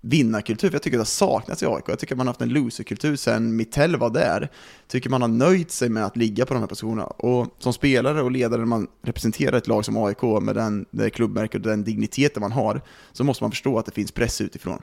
vinnarkultur, 0.00 0.68
för 0.68 0.74
jag 0.74 0.82
tycker 0.82 0.96
det 0.96 1.00
har 1.00 1.04
saknats 1.04 1.62
i 1.62 1.66
AIK. 1.66 1.84
Jag 1.86 1.98
tycker 1.98 2.16
man 2.16 2.26
har 2.26 2.34
haft 2.34 2.40
en 2.40 2.48
loserkultur 2.48 3.16
sen 3.16 3.56
Mittell 3.56 3.96
var 3.96 4.10
där. 4.10 4.40
Jag 4.40 4.88
tycker 4.88 5.10
man 5.10 5.22
har 5.22 5.28
nöjt 5.28 5.70
sig 5.70 5.88
med 5.88 6.04
att 6.04 6.16
ligga 6.16 6.46
på 6.46 6.54
de 6.54 6.60
här 6.60 6.66
positionerna. 6.66 7.06
Och 7.06 7.46
som 7.58 7.72
spelare 7.72 8.22
och 8.22 8.30
ledare 8.30 8.58
när 8.58 8.66
man 8.66 8.86
representerar 9.02 9.56
ett 9.56 9.66
lag 9.66 9.84
som 9.84 9.96
AIK 9.96 10.22
med 10.42 10.54
den, 10.54 10.86
det 10.90 11.10
klubbmärket 11.10 11.54
och 11.54 11.70
den 11.70 11.84
digniteten 11.84 12.40
man 12.40 12.52
har, 12.52 12.80
så 13.12 13.24
måste 13.24 13.44
man 13.44 13.50
förstå 13.50 13.78
att 13.78 13.86
det 13.86 13.92
finns 13.92 14.12
press 14.12 14.40
utifrån. 14.40 14.82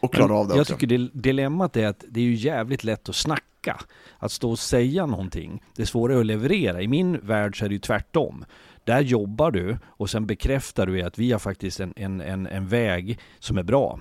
Och 0.00 0.14
klara 0.14 0.34
av 0.34 0.48
det 0.48 0.54
Jag 0.54 0.60
också. 0.60 0.76
tycker 0.76 1.10
dilemmat 1.12 1.76
är 1.76 1.86
att 1.86 2.04
det 2.08 2.20
är 2.20 2.24
ju 2.24 2.34
jävligt 2.34 2.84
lätt 2.84 3.08
att 3.08 3.16
snacka. 3.16 3.80
Att 4.18 4.32
stå 4.32 4.50
och 4.50 4.58
säga 4.58 5.06
någonting. 5.06 5.62
Det 5.76 5.82
är 5.82 5.86
svårare 5.86 6.20
att 6.20 6.26
leverera. 6.26 6.82
I 6.82 6.88
min 6.88 7.18
värld 7.18 7.58
så 7.58 7.64
är 7.64 7.68
det 7.68 7.74
ju 7.74 7.78
tvärtom. 7.78 8.44
Där 8.84 9.00
jobbar 9.00 9.50
du 9.50 9.78
och 9.86 10.10
sen 10.10 10.26
bekräftar 10.26 10.86
du 10.86 11.02
att 11.02 11.18
vi 11.18 11.32
har 11.32 11.38
faktiskt 11.38 11.80
en, 11.80 11.92
en, 11.96 12.20
en, 12.20 12.46
en 12.46 12.68
väg 12.68 13.18
som 13.38 13.58
är 13.58 13.62
bra. 13.62 14.00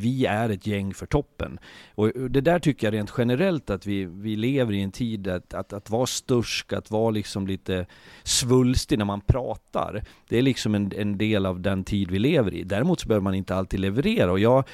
Vi 0.00 0.26
är 0.26 0.50
ett 0.50 0.66
gäng 0.66 0.94
för 0.94 1.06
toppen. 1.06 1.58
Och 1.94 2.08
det 2.08 2.40
där 2.40 2.58
tycker 2.58 2.86
jag 2.86 2.94
rent 2.94 3.12
generellt 3.18 3.70
att 3.70 3.86
vi, 3.86 4.04
vi 4.04 4.36
lever 4.36 4.72
i 4.72 4.82
en 4.82 4.92
tid 4.92 5.28
att, 5.28 5.54
att, 5.54 5.72
att 5.72 5.90
vara 5.90 6.06
störsk, 6.06 6.72
att 6.72 6.90
vara 6.90 7.10
liksom 7.10 7.46
lite 7.46 7.86
svulstig 8.22 8.98
när 8.98 9.04
man 9.04 9.20
pratar. 9.20 10.02
Det 10.28 10.38
är 10.38 10.42
liksom 10.42 10.74
en, 10.74 10.92
en 10.96 11.18
del 11.18 11.46
av 11.46 11.60
den 11.60 11.84
tid 11.84 12.10
vi 12.10 12.18
lever 12.18 12.54
i. 12.54 12.64
Däremot 12.64 13.00
så 13.00 13.08
behöver 13.08 13.24
man 13.24 13.34
inte 13.34 13.54
alltid 13.54 13.80
leverera 13.80 14.32
och 14.32 14.40
jag 14.40 14.64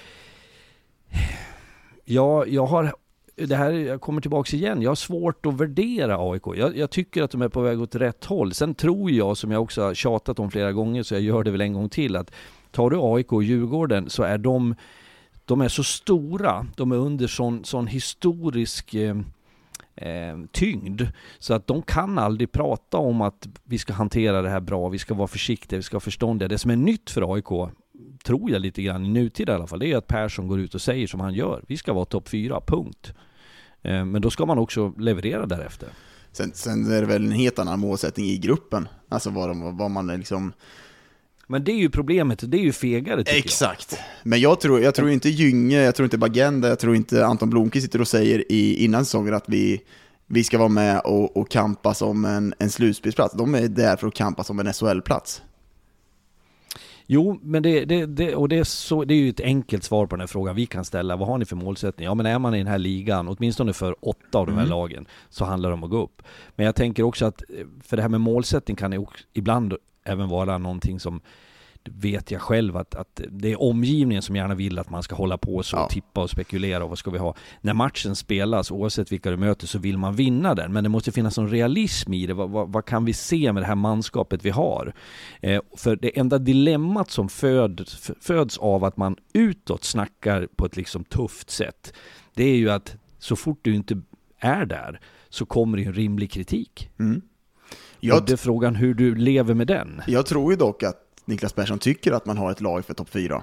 jag, 2.04 2.49
jag 2.49 2.66
har 2.66 2.92
det 3.37 3.56
här, 3.56 3.71
jag 3.73 4.00
kommer 4.00 4.21
tillbaks 4.21 4.54
igen, 4.54 4.83
jag 4.83 4.90
har 4.90 4.94
svårt 4.94 5.47
att 5.47 5.54
värdera 5.54 6.30
AIK. 6.30 6.42
Jag, 6.56 6.76
jag, 6.76 6.90
tycker 6.90 7.23
att 7.23 7.30
de 7.30 7.42
är 7.42 7.49
på 7.49 7.61
väg 7.61 7.80
åt 7.80 7.94
rätt 7.94 8.25
håll. 8.25 8.54
Sen 8.54 8.75
tror 8.75 9.11
jag, 9.11 9.37
som 9.37 9.50
jag 9.50 9.62
också 9.62 9.83
har 9.83 9.94
tjatat 9.94 10.38
om 10.38 10.50
flera 10.50 10.73
gånger, 10.73 11.02
så 11.02 11.14
jag 11.14 11.23
gör 11.23 11.44
det 11.44 11.50
väl 11.50 11.61
en 11.61 11.73
gång 11.73 11.88
till, 11.88 12.16
att 12.16 12.30
tar 12.71 12.90
du 12.90 12.99
AIK 13.00 13.33
och 13.33 13.42
Djurgården 13.42 14.11
så 14.11 14.23
är 14.23 14.38
de, 14.38 14.75
de 15.44 15.61
är 15.61 15.68
så 15.68 15.85
stora, 15.85 16.66
de 16.76 16.92
är 16.92 16.97
under 16.97 17.26
sån, 17.26 17.64
sån 17.64 17.87
historisk 17.87 18.94
eh, 18.94 19.16
eh, 19.97 20.38
tyngd. 20.52 21.02
Så 21.38 21.54
att 21.54 21.66
de 21.66 21.83
kan 21.83 22.18
aldrig 22.18 22.52
prata 22.52 22.99
om 22.99 23.21
att 23.21 23.49
vi 23.64 23.78
ska 23.78 23.92
hantera 23.92 24.42
det 24.42 24.50
här 24.50 24.61
bra, 24.61 24.88
vi 24.88 24.99
ska 24.99 25.14
vara 25.14 25.28
försiktiga, 25.28 25.76
vi 25.76 25.83
ska 25.83 25.94
vara 25.94 26.00
förståndiga. 26.00 26.49
Det 26.49 26.59
som 26.59 26.71
är 26.71 26.76
nytt 26.76 27.11
för 27.11 27.35
AIK, 27.35 27.71
tror 28.24 28.50
jag 28.50 28.62
lite 28.62 28.82
grann 28.82 29.04
i 29.04 29.08
nutid 29.08 29.48
i 29.48 29.52
alla 29.52 29.66
fall, 29.66 29.78
det 29.78 29.92
är 29.92 29.96
att 29.96 30.06
Persson 30.06 30.48
går 30.48 30.60
ut 30.60 30.74
och 30.74 30.82
säger 30.82 31.06
som 31.06 31.20
han 31.20 31.34
gör. 31.34 31.64
Vi 31.68 31.76
ska 31.76 31.92
vara 31.92 32.04
topp 32.04 32.28
fyra, 32.28 32.60
punkt. 32.66 33.12
Eh, 33.82 34.04
men 34.04 34.22
då 34.22 34.30
ska 34.30 34.46
man 34.46 34.58
också 34.58 34.92
leverera 34.98 35.46
därefter. 35.46 35.88
Sen, 36.32 36.50
sen 36.54 36.92
är 36.92 37.00
det 37.00 37.06
väl 37.06 37.24
en 37.24 37.32
helt 37.32 37.58
annan 37.58 37.80
målsättning 37.80 38.26
i 38.26 38.38
gruppen. 38.38 38.88
Alltså 39.08 39.30
vad, 39.30 39.48
de, 39.48 39.76
vad 39.76 39.90
man 39.90 40.06
liksom... 40.06 40.52
Men 41.46 41.64
det 41.64 41.72
är 41.72 41.76
ju 41.76 41.90
problemet, 41.90 42.50
det 42.50 42.56
är 42.56 42.62
ju 42.62 42.72
fegare 42.72 43.24
tycker 43.24 43.38
Exakt. 43.38 43.92
Jag. 43.92 44.00
Men 44.22 44.40
jag 44.40 44.60
tror, 44.60 44.80
jag 44.80 44.94
tror 44.94 45.10
inte 45.10 45.28
Gynge, 45.28 45.82
jag 45.82 45.94
tror 45.94 46.04
inte 46.04 46.18
Bagenda, 46.18 46.68
jag 46.68 46.78
tror 46.78 46.96
inte 46.96 47.26
Anton 47.26 47.50
Blomqvist 47.50 47.84
sitter 47.84 48.00
och 48.00 48.08
säger 48.08 48.52
i, 48.52 48.84
innan 48.84 49.04
säsongen 49.04 49.34
att 49.34 49.48
vi, 49.48 49.80
vi 50.26 50.44
ska 50.44 50.58
vara 50.58 50.68
med 50.68 51.00
och, 51.00 51.36
och 51.36 51.50
kampa 51.50 51.94
som 51.94 52.24
en, 52.24 52.54
en 52.58 52.70
slutspelsplats. 52.70 53.34
De 53.34 53.54
är 53.54 53.68
där 53.68 53.96
för 53.96 54.06
att 54.06 54.14
kampa 54.14 54.44
som 54.44 54.58
en 54.58 54.72
SHL-plats. 54.72 55.42
Jo, 57.06 57.38
men 57.42 57.62
det, 57.62 57.84
det, 57.84 58.06
det, 58.06 58.34
och 58.34 58.48
det, 58.48 58.58
är 58.58 58.64
så, 58.64 59.04
det 59.04 59.14
är 59.14 59.18
ju 59.18 59.28
ett 59.28 59.40
enkelt 59.40 59.84
svar 59.84 60.06
på 60.06 60.16
den 60.16 60.20
här 60.20 60.26
frågan 60.26 60.56
vi 60.56 60.66
kan 60.66 60.84
ställa. 60.84 61.16
Vad 61.16 61.28
har 61.28 61.38
ni 61.38 61.44
för 61.44 61.56
målsättning? 61.56 62.04
Ja, 62.04 62.14
men 62.14 62.26
är 62.26 62.38
man 62.38 62.54
i 62.54 62.58
den 62.58 62.66
här 62.66 62.78
ligan, 62.78 63.28
åtminstone 63.28 63.72
för 63.72 63.96
åtta 64.00 64.38
av 64.38 64.46
de 64.46 64.52
här 64.52 64.58
mm. 64.58 64.70
lagen, 64.70 65.06
så 65.28 65.44
handlar 65.44 65.70
det 65.70 65.74
om 65.74 65.84
att 65.84 65.90
gå 65.90 66.02
upp. 66.02 66.22
Men 66.56 66.66
jag 66.66 66.74
tänker 66.74 67.02
också 67.02 67.26
att, 67.26 67.42
för 67.80 67.96
det 67.96 68.02
här 68.02 68.08
med 68.08 68.20
målsättning 68.20 68.76
kan 68.76 68.92
ju 68.92 69.06
ibland 69.32 69.74
även 70.04 70.28
vara 70.28 70.58
någonting 70.58 71.00
som 71.00 71.20
vet 71.88 72.31
jag 72.31 72.40
själv 72.40 72.77
att, 72.77 72.94
att 72.94 73.20
det 73.31 73.53
är 73.53 73.62
omgivningen 73.62 74.23
som 74.23 74.37
gärna 74.37 74.55
vill 74.55 74.79
att 74.79 74.90
man 74.90 75.03
ska 75.03 75.14
hålla 75.14 75.38
på 75.38 75.62
så 75.62 75.77
ja. 75.77 75.85
och 75.85 75.90
tippa 75.90 76.23
och 76.23 76.31
spekulera 76.31 76.85
och 76.85 76.88
vad 76.88 76.99
ska 76.99 77.11
vi 77.11 77.18
ha. 77.18 77.35
När 77.61 77.75
matchen 77.75 78.16
spelas, 78.16 78.70
oavsett 78.70 79.12
vilka 79.12 79.31
du 79.31 79.37
möter, 79.37 79.66
så 79.66 79.79
vill 79.79 79.99
man 79.99 80.16
vinna 80.16 80.55
den. 80.55 80.73
Men 80.73 80.85
det 80.85 80.90
måste 80.90 81.12
finnas 81.12 81.38
en 81.38 81.49
realism 81.49 82.12
i 82.12 82.27
det. 82.27 82.35
Vad, 82.35 82.51
vad, 82.51 82.73
vad 82.73 82.85
kan 82.85 83.05
vi 83.05 83.12
se 83.12 83.53
med 83.53 83.62
det 83.62 83.66
här 83.66 83.75
manskapet 83.75 84.44
vi 84.44 84.51
har? 84.51 84.94
Eh, 85.40 85.61
för 85.77 85.97
det 85.97 86.18
enda 86.18 86.38
dilemmat 86.38 87.11
som 87.11 87.29
föds, 87.29 88.11
föds 88.20 88.59
av 88.59 88.85
att 88.85 88.97
man 88.97 89.16
utåt 89.33 89.85
snackar 89.85 90.49
på 90.57 90.66
ett 90.66 90.77
liksom 90.77 91.05
tufft 91.05 91.51
sätt, 91.51 91.92
det 92.35 92.44
är 92.44 92.57
ju 92.57 92.70
att 92.70 92.97
så 93.18 93.37
fort 93.37 93.59
du 93.62 93.75
inte 93.75 94.03
är 94.38 94.66
där 94.66 95.01
så 95.29 95.47
kommer 95.47 95.79
det 95.79 95.85
en 95.85 95.94
rimlig 95.94 96.31
kritik. 96.31 96.90
Mm. 96.99 97.23
Jag, 98.01 98.27
det 98.27 98.33
är 98.33 98.37
frågan 98.37 98.75
hur 98.75 98.94
du 98.94 99.14
lever 99.14 99.55
med 99.55 99.66
den. 99.66 100.03
Jag 100.07 100.27
tror 100.27 100.53
ju 100.53 100.57
dock 100.57 100.83
att 100.83 101.03
Niklas 101.24 101.52
Persson 101.52 101.78
tycker 101.78 102.12
att 102.12 102.26
man 102.26 102.38
har 102.38 102.50
ett 102.50 102.60
lag 102.60 102.84
för 102.84 102.94
topp 102.94 103.08
4. 103.10 103.42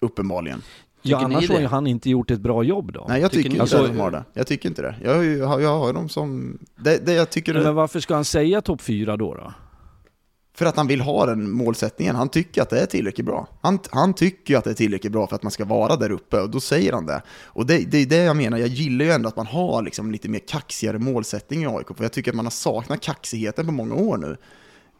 Uppenbarligen. 0.00 0.62
Ja, 1.02 1.18
annars 1.18 1.48
har 1.50 1.60
ju 1.60 1.66
han 1.66 1.86
inte 1.86 2.10
gjort 2.10 2.30
ett 2.30 2.40
bra 2.40 2.62
jobb 2.62 2.92
då. 2.92 3.06
Nej, 3.08 3.20
jag 3.20 3.30
tycker, 3.30 3.42
tycker 3.42 3.50
inte 3.50 3.62
alltså, 3.62 3.84
att 3.84 3.92
de 3.92 3.98
har 3.98 4.10
det. 4.10 4.24
Jag 4.32 4.46
tycker 4.46 4.68
inte 4.68 4.82
det. 4.82 4.94
Jag, 5.04 5.24
jag, 5.24 5.62
jag 5.62 5.78
har 5.78 5.92
dem 5.92 6.08
som... 6.08 6.58
Det, 6.76 7.06
det 7.06 7.12
jag 7.12 7.30
tycker 7.30 7.54
men, 7.54 7.62
det... 7.62 7.72
varför 7.72 8.00
ska 8.00 8.14
han 8.14 8.24
säga 8.24 8.60
topp 8.60 8.82
4 8.82 9.16
då, 9.16 9.34
då? 9.34 9.52
För 10.54 10.66
att 10.66 10.76
han 10.76 10.86
vill 10.86 11.00
ha 11.00 11.26
den 11.26 11.50
målsättningen. 11.50 12.16
Han 12.16 12.28
tycker 12.28 12.62
att 12.62 12.70
det 12.70 12.80
är 12.80 12.86
tillräckligt 12.86 13.26
bra. 13.26 13.48
Han, 13.60 13.78
han 13.90 14.14
tycker 14.14 14.56
att 14.56 14.64
det 14.64 14.70
är 14.70 14.74
tillräckligt 14.74 15.12
bra 15.12 15.26
för 15.26 15.36
att 15.36 15.42
man 15.42 15.52
ska 15.52 15.64
vara 15.64 15.96
där 15.96 16.10
uppe 16.10 16.40
och 16.40 16.50
då 16.50 16.60
säger 16.60 16.92
han 16.92 17.06
det. 17.06 17.22
Och 17.44 17.66
det, 17.66 17.78
det 17.78 17.98
är 17.98 18.06
det 18.06 18.16
jag 18.16 18.36
menar, 18.36 18.58
jag 18.58 18.68
gillar 18.68 19.04
ju 19.04 19.10
ändå 19.10 19.28
att 19.28 19.36
man 19.36 19.46
har 19.46 19.82
liksom 19.82 20.12
lite 20.12 20.28
mer 20.28 20.38
kaxigare 20.38 20.98
målsättning 20.98 21.62
i 21.62 21.66
AIK. 21.66 21.86
För 21.96 22.04
jag 22.04 22.12
tycker 22.12 22.30
att 22.30 22.36
man 22.36 22.46
har 22.46 22.50
saknat 22.50 23.00
kaxigheten 23.00 23.66
på 23.66 23.72
många 23.72 23.94
år 23.94 24.16
nu 24.16 24.36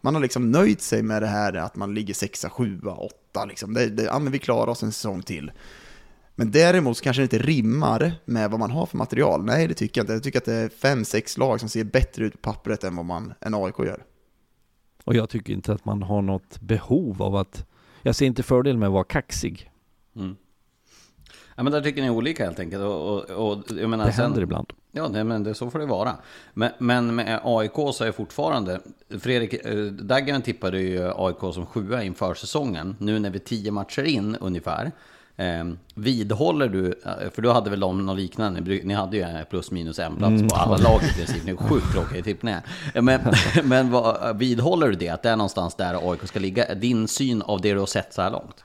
man 0.00 0.14
har 0.14 0.22
liksom 0.22 0.50
nöjt 0.50 0.82
sig 0.82 1.02
med 1.02 1.22
det 1.22 1.28
här 1.28 1.52
att 1.54 1.76
man 1.76 1.94
ligger 1.94 2.14
sexa, 2.14 2.50
sjua, 2.50 2.92
åtta. 2.92 3.44
Liksom. 3.44 3.74
Det, 3.74 3.86
det, 3.88 4.02
ja, 4.02 4.18
men 4.18 4.32
vi 4.32 4.38
klarar 4.38 4.70
oss 4.70 4.82
en 4.82 4.92
säsong 4.92 5.22
till. 5.22 5.52
Men 6.34 6.50
däremot 6.50 6.96
så 6.96 7.04
kanske 7.04 7.20
det 7.20 7.24
inte 7.24 7.38
rimmar 7.38 8.12
med 8.24 8.50
vad 8.50 8.60
man 8.60 8.70
har 8.70 8.86
för 8.86 8.98
material. 8.98 9.44
Nej, 9.44 9.68
det 9.68 9.74
tycker 9.74 10.00
jag 10.00 10.02
inte. 10.02 10.12
Jag 10.12 10.22
tycker 10.22 10.38
att 10.38 10.44
det 10.44 10.54
är 10.54 10.68
fem, 10.68 11.04
sex 11.04 11.38
lag 11.38 11.60
som 11.60 11.68
ser 11.68 11.84
bättre 11.84 12.24
ut 12.24 12.32
på 12.32 12.52
pappret 12.52 12.84
än 12.84 12.96
vad 12.96 13.04
man, 13.04 13.34
en 13.40 13.54
AIK 13.54 13.78
gör. 13.78 14.04
Och 15.04 15.14
jag 15.14 15.28
tycker 15.28 15.52
inte 15.52 15.72
att 15.72 15.84
man 15.84 16.02
har 16.02 16.22
något 16.22 16.60
behov 16.60 17.22
av 17.22 17.36
att... 17.36 17.66
Jag 18.02 18.14
ser 18.14 18.26
inte 18.26 18.42
fördel 18.42 18.78
med 18.78 18.86
att 18.86 18.92
vara 18.92 19.04
kaxig. 19.04 19.70
Mm. 20.16 20.36
Ja, 21.56 21.62
men 21.62 21.72
där 21.72 21.80
tycker 21.82 22.02
ni 22.02 22.10
olika 22.10 22.44
helt 22.44 22.60
enkelt. 22.60 22.82
Och, 22.82 23.10
och, 23.10 23.30
och 23.30 23.64
jag 23.68 23.90
menar, 23.90 24.06
det 24.06 24.12
händer 24.12 24.34
sen, 24.34 24.42
ibland. 24.42 24.72
Ja, 24.92 25.08
det, 25.08 25.24
men 25.24 25.42
det, 25.42 25.54
så 25.54 25.70
får 25.70 25.78
det 25.78 25.86
vara. 25.86 26.16
Men, 26.54 26.70
men 26.78 27.14
med 27.14 27.40
AIK 27.44 27.94
så 27.94 28.04
är 28.04 28.12
fortfarande... 28.12 28.80
Fredrik 29.20 29.54
eh, 29.54 29.84
Daggaren 29.84 30.42
tippade 30.42 30.80
ju 30.80 31.12
AIK 31.16 31.54
som 31.54 31.66
sjua 31.66 32.02
inför 32.02 32.34
säsongen. 32.34 32.96
Nu 32.98 33.18
när 33.18 33.30
vi 33.30 33.38
är 33.38 33.44
tio 33.44 33.70
matcher 33.70 34.02
in 34.02 34.36
ungefär. 34.40 34.92
Eh, 35.36 35.64
vidhåller 35.94 36.68
du, 36.68 36.86
eh, 36.86 37.30
för 37.34 37.42
du 37.42 37.50
hade 37.50 37.70
väl 37.70 37.78
något 37.80 38.16
liknande, 38.16 38.60
ni 38.60 38.94
hade 38.94 39.16
ju 39.16 39.44
plus 39.50 39.70
minus 39.70 39.98
en 39.98 40.16
plats 40.16 40.34
mm. 40.34 40.48
på 40.48 40.56
alla 40.56 40.76
lag 40.76 41.00
i 41.02 41.14
princip, 41.14 41.44
ni 41.44 41.50
är 41.50 41.56
sjukt 41.56 41.92
tråkiga 41.92 42.22
tippningar. 42.22 42.62
Men, 42.94 43.20
men 43.64 43.90
vad, 43.90 44.38
vidhåller 44.38 44.88
du 44.88 44.94
det, 44.94 45.08
att 45.08 45.22
det 45.22 45.30
är 45.30 45.36
någonstans 45.36 45.74
där 45.74 46.10
AIK 46.10 46.28
ska 46.28 46.38
ligga? 46.38 46.74
Din 46.74 47.08
syn 47.08 47.42
av 47.42 47.60
det 47.60 47.72
du 47.72 47.78
har 47.78 47.86
sett 47.86 48.14
så 48.14 48.22
här 48.22 48.30
långt? 48.30 48.64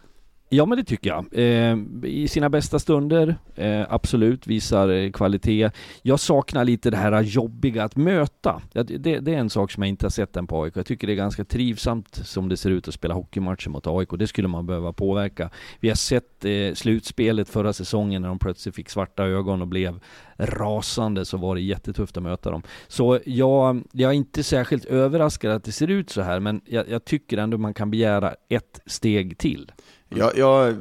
Ja 0.56 0.66
men 0.66 0.78
det 0.78 0.84
tycker 0.84 1.10
jag. 1.10 1.26
Eh, 1.32 1.78
I 2.04 2.28
sina 2.28 2.50
bästa 2.50 2.80
stunder, 2.80 3.36
eh, 3.56 3.86
absolut, 3.90 4.48
visar 4.48 4.90
eh, 4.90 5.12
kvalitet. 5.12 5.72
Jag 6.02 6.20
saknar 6.20 6.66
lite 6.66 6.90
det 6.90 6.98
här 6.98 7.22
jobbiga 7.22 7.84
att 7.84 7.96
möta. 7.96 8.62
Det, 8.74 8.84
det, 8.84 9.20
det, 9.20 9.34
är 9.34 9.38
en 9.38 9.50
sak 9.50 9.72
som 9.72 9.84
jag 9.84 9.90
inte 9.90 10.06
har 10.06 10.10
sett 10.10 10.38
än 10.38 10.48
på 10.48 10.64
AIK. 10.64 10.74
Jag 10.76 10.86
tycker 10.86 11.08
det 11.08 11.14
är 11.14 11.16
ganska 11.16 11.46
trivsamt 11.46 12.16
som 12.16 12.50
det 12.50 12.58
ser 12.58 12.70
ut 12.70 12.88
att 12.88 12.94
spela 12.94 13.14
hockeymatcher 13.14 13.70
mot 13.70 13.88
AIK. 13.88 14.10
Det 14.20 14.28
skulle 14.28 14.48
man 14.48 14.66
behöva 14.66 14.94
påverka. 14.94 15.50
Vi 15.80 15.88
har 15.88 15.96
sett 15.96 16.46
eh, 16.46 16.74
slutspelet 16.74 17.50
förra 17.50 17.74
säsongen 17.74 18.22
när 18.22 18.30
de 18.30 18.40
plötsligt 18.40 18.76
fick 18.76 18.90
svarta 18.90 19.24
ögon 19.24 19.62
och 19.62 19.68
blev 19.68 20.00
rasande 20.38 21.26
så 21.26 21.38
var 21.38 21.56
det 21.56 21.62
jättetufft 21.62 22.18
att 22.18 22.24
möta 22.24 22.52
dem. 22.52 22.64
Så 22.88 23.20
jag, 23.26 23.84
jag 23.92 24.12
är 24.12 24.16
inte 24.16 24.44
särskilt 24.44 24.86
överraskad 24.86 25.52
att 25.52 25.64
det 25.64 25.72
ser 25.72 25.88
ut 25.88 26.10
så 26.10 26.22
här 26.22 26.40
men 26.40 26.62
jag, 26.66 26.90
jag 26.90 27.06
tycker 27.06 27.38
ändå 27.38 27.58
man 27.58 27.74
kan 27.74 27.92
begära 27.92 28.34
ett 28.50 28.82
steg 28.86 29.38
till. 29.38 29.72
Jag, 30.16 30.38
jag, 30.38 30.76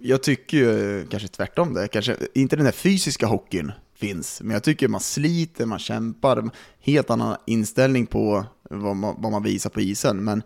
jag 0.00 0.22
tycker 0.22 0.56
ju 0.56 1.06
kanske 1.10 1.28
tvärtom 1.28 1.74
det. 1.74 1.88
Kanske 1.88 2.16
inte 2.34 2.56
den 2.56 2.64
här 2.64 2.72
fysiska 2.72 3.26
hockeyn 3.26 3.72
finns. 3.94 4.40
Men 4.42 4.50
jag 4.50 4.62
tycker 4.62 4.88
man 4.88 5.00
sliter, 5.00 5.66
man 5.66 5.78
kämpar, 5.78 6.50
helt 6.80 7.10
annan 7.10 7.36
inställning 7.46 8.06
på 8.06 8.44
vad 8.70 8.96
man, 8.96 9.14
vad 9.18 9.32
man 9.32 9.42
visar 9.42 9.70
på 9.70 9.80
isen. 9.80 10.24
Men 10.24 10.42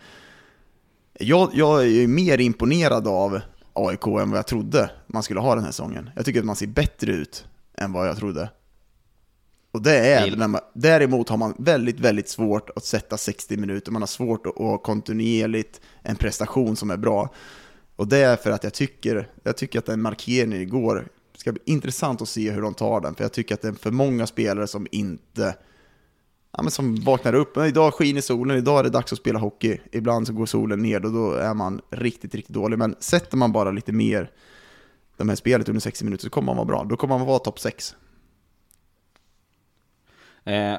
jag, 1.18 1.50
jag 1.54 1.86
är 1.86 2.06
mer 2.06 2.38
imponerad 2.38 3.08
av 3.08 3.40
AIK 3.72 4.06
än 4.06 4.30
vad 4.30 4.38
jag 4.38 4.46
trodde 4.46 4.90
man 5.06 5.22
skulle 5.22 5.40
ha 5.40 5.54
den 5.54 5.64
här 5.64 5.70
säsongen. 5.70 6.10
Jag 6.16 6.24
tycker 6.24 6.40
att 6.40 6.46
man 6.46 6.56
ser 6.56 6.66
bättre 6.66 7.12
ut 7.12 7.46
än 7.74 7.92
vad 7.92 8.08
jag 8.08 8.16
trodde. 8.16 8.50
Och 9.72 9.82
det 9.82 9.98
är, 9.98 10.36
man, 10.36 10.60
däremot 10.74 11.28
har 11.28 11.36
man 11.36 11.54
väldigt, 11.58 12.00
väldigt 12.00 12.28
svårt 12.28 12.70
att 12.76 12.84
sätta 12.84 13.16
60 13.16 13.56
minuter. 13.56 13.92
Man 13.92 14.02
har 14.02 14.06
svårt 14.06 14.46
att, 14.46 14.60
att 14.60 14.82
kontinuerligt 14.82 15.80
en 16.02 16.16
prestation 16.16 16.76
som 16.76 16.90
är 16.90 16.96
bra. 16.96 17.34
Och 17.98 18.08
det 18.08 18.18
är 18.18 18.36
för 18.36 18.50
att 18.50 18.64
jag 18.64 18.74
tycker, 18.74 19.28
jag 19.42 19.56
tycker 19.56 19.78
att 19.78 19.86
den 19.86 20.02
markeringen 20.02 20.60
igår, 20.60 21.08
det 21.32 21.38
ska 21.38 21.52
bli 21.52 21.62
intressant 21.64 22.22
att 22.22 22.28
se 22.28 22.50
hur 22.50 22.62
de 22.62 22.74
tar 22.74 23.00
den. 23.00 23.14
För 23.14 23.24
jag 23.24 23.32
tycker 23.32 23.54
att 23.54 23.62
det 23.62 23.68
är 23.68 23.72
för 23.72 23.90
många 23.90 24.26
spelare 24.26 24.66
som 24.66 24.86
inte, 24.90 25.56
ja 26.52 26.62
men 26.62 26.70
som 26.70 26.96
vaknar 26.96 27.34
upp. 27.34 27.56
Idag 27.56 27.94
skiner 27.94 28.20
solen, 28.20 28.56
idag 28.56 28.78
är 28.78 28.82
det 28.82 28.90
dags 28.90 29.12
att 29.12 29.18
spela 29.18 29.38
hockey. 29.38 29.78
Ibland 29.92 30.26
så 30.26 30.32
går 30.32 30.46
solen 30.46 30.82
ner 30.82 31.04
och 31.04 31.12
då 31.12 31.32
är 31.32 31.54
man 31.54 31.80
riktigt, 31.90 32.34
riktigt 32.34 32.54
dålig. 32.54 32.78
Men 32.78 32.96
sätter 33.00 33.36
man 33.36 33.52
bara 33.52 33.70
lite 33.70 33.92
mer 33.92 34.30
de 35.16 35.28
här 35.28 35.36
spelet 35.36 35.68
under 35.68 35.80
60 35.80 36.04
minuter 36.04 36.24
så 36.24 36.30
kommer 36.30 36.46
man 36.46 36.56
vara 36.56 36.66
bra. 36.66 36.84
Då 36.84 36.96
kommer 36.96 37.18
man 37.18 37.26
vara 37.26 37.38
topp 37.38 37.60
6. 37.60 37.94
Eh, 40.44 40.76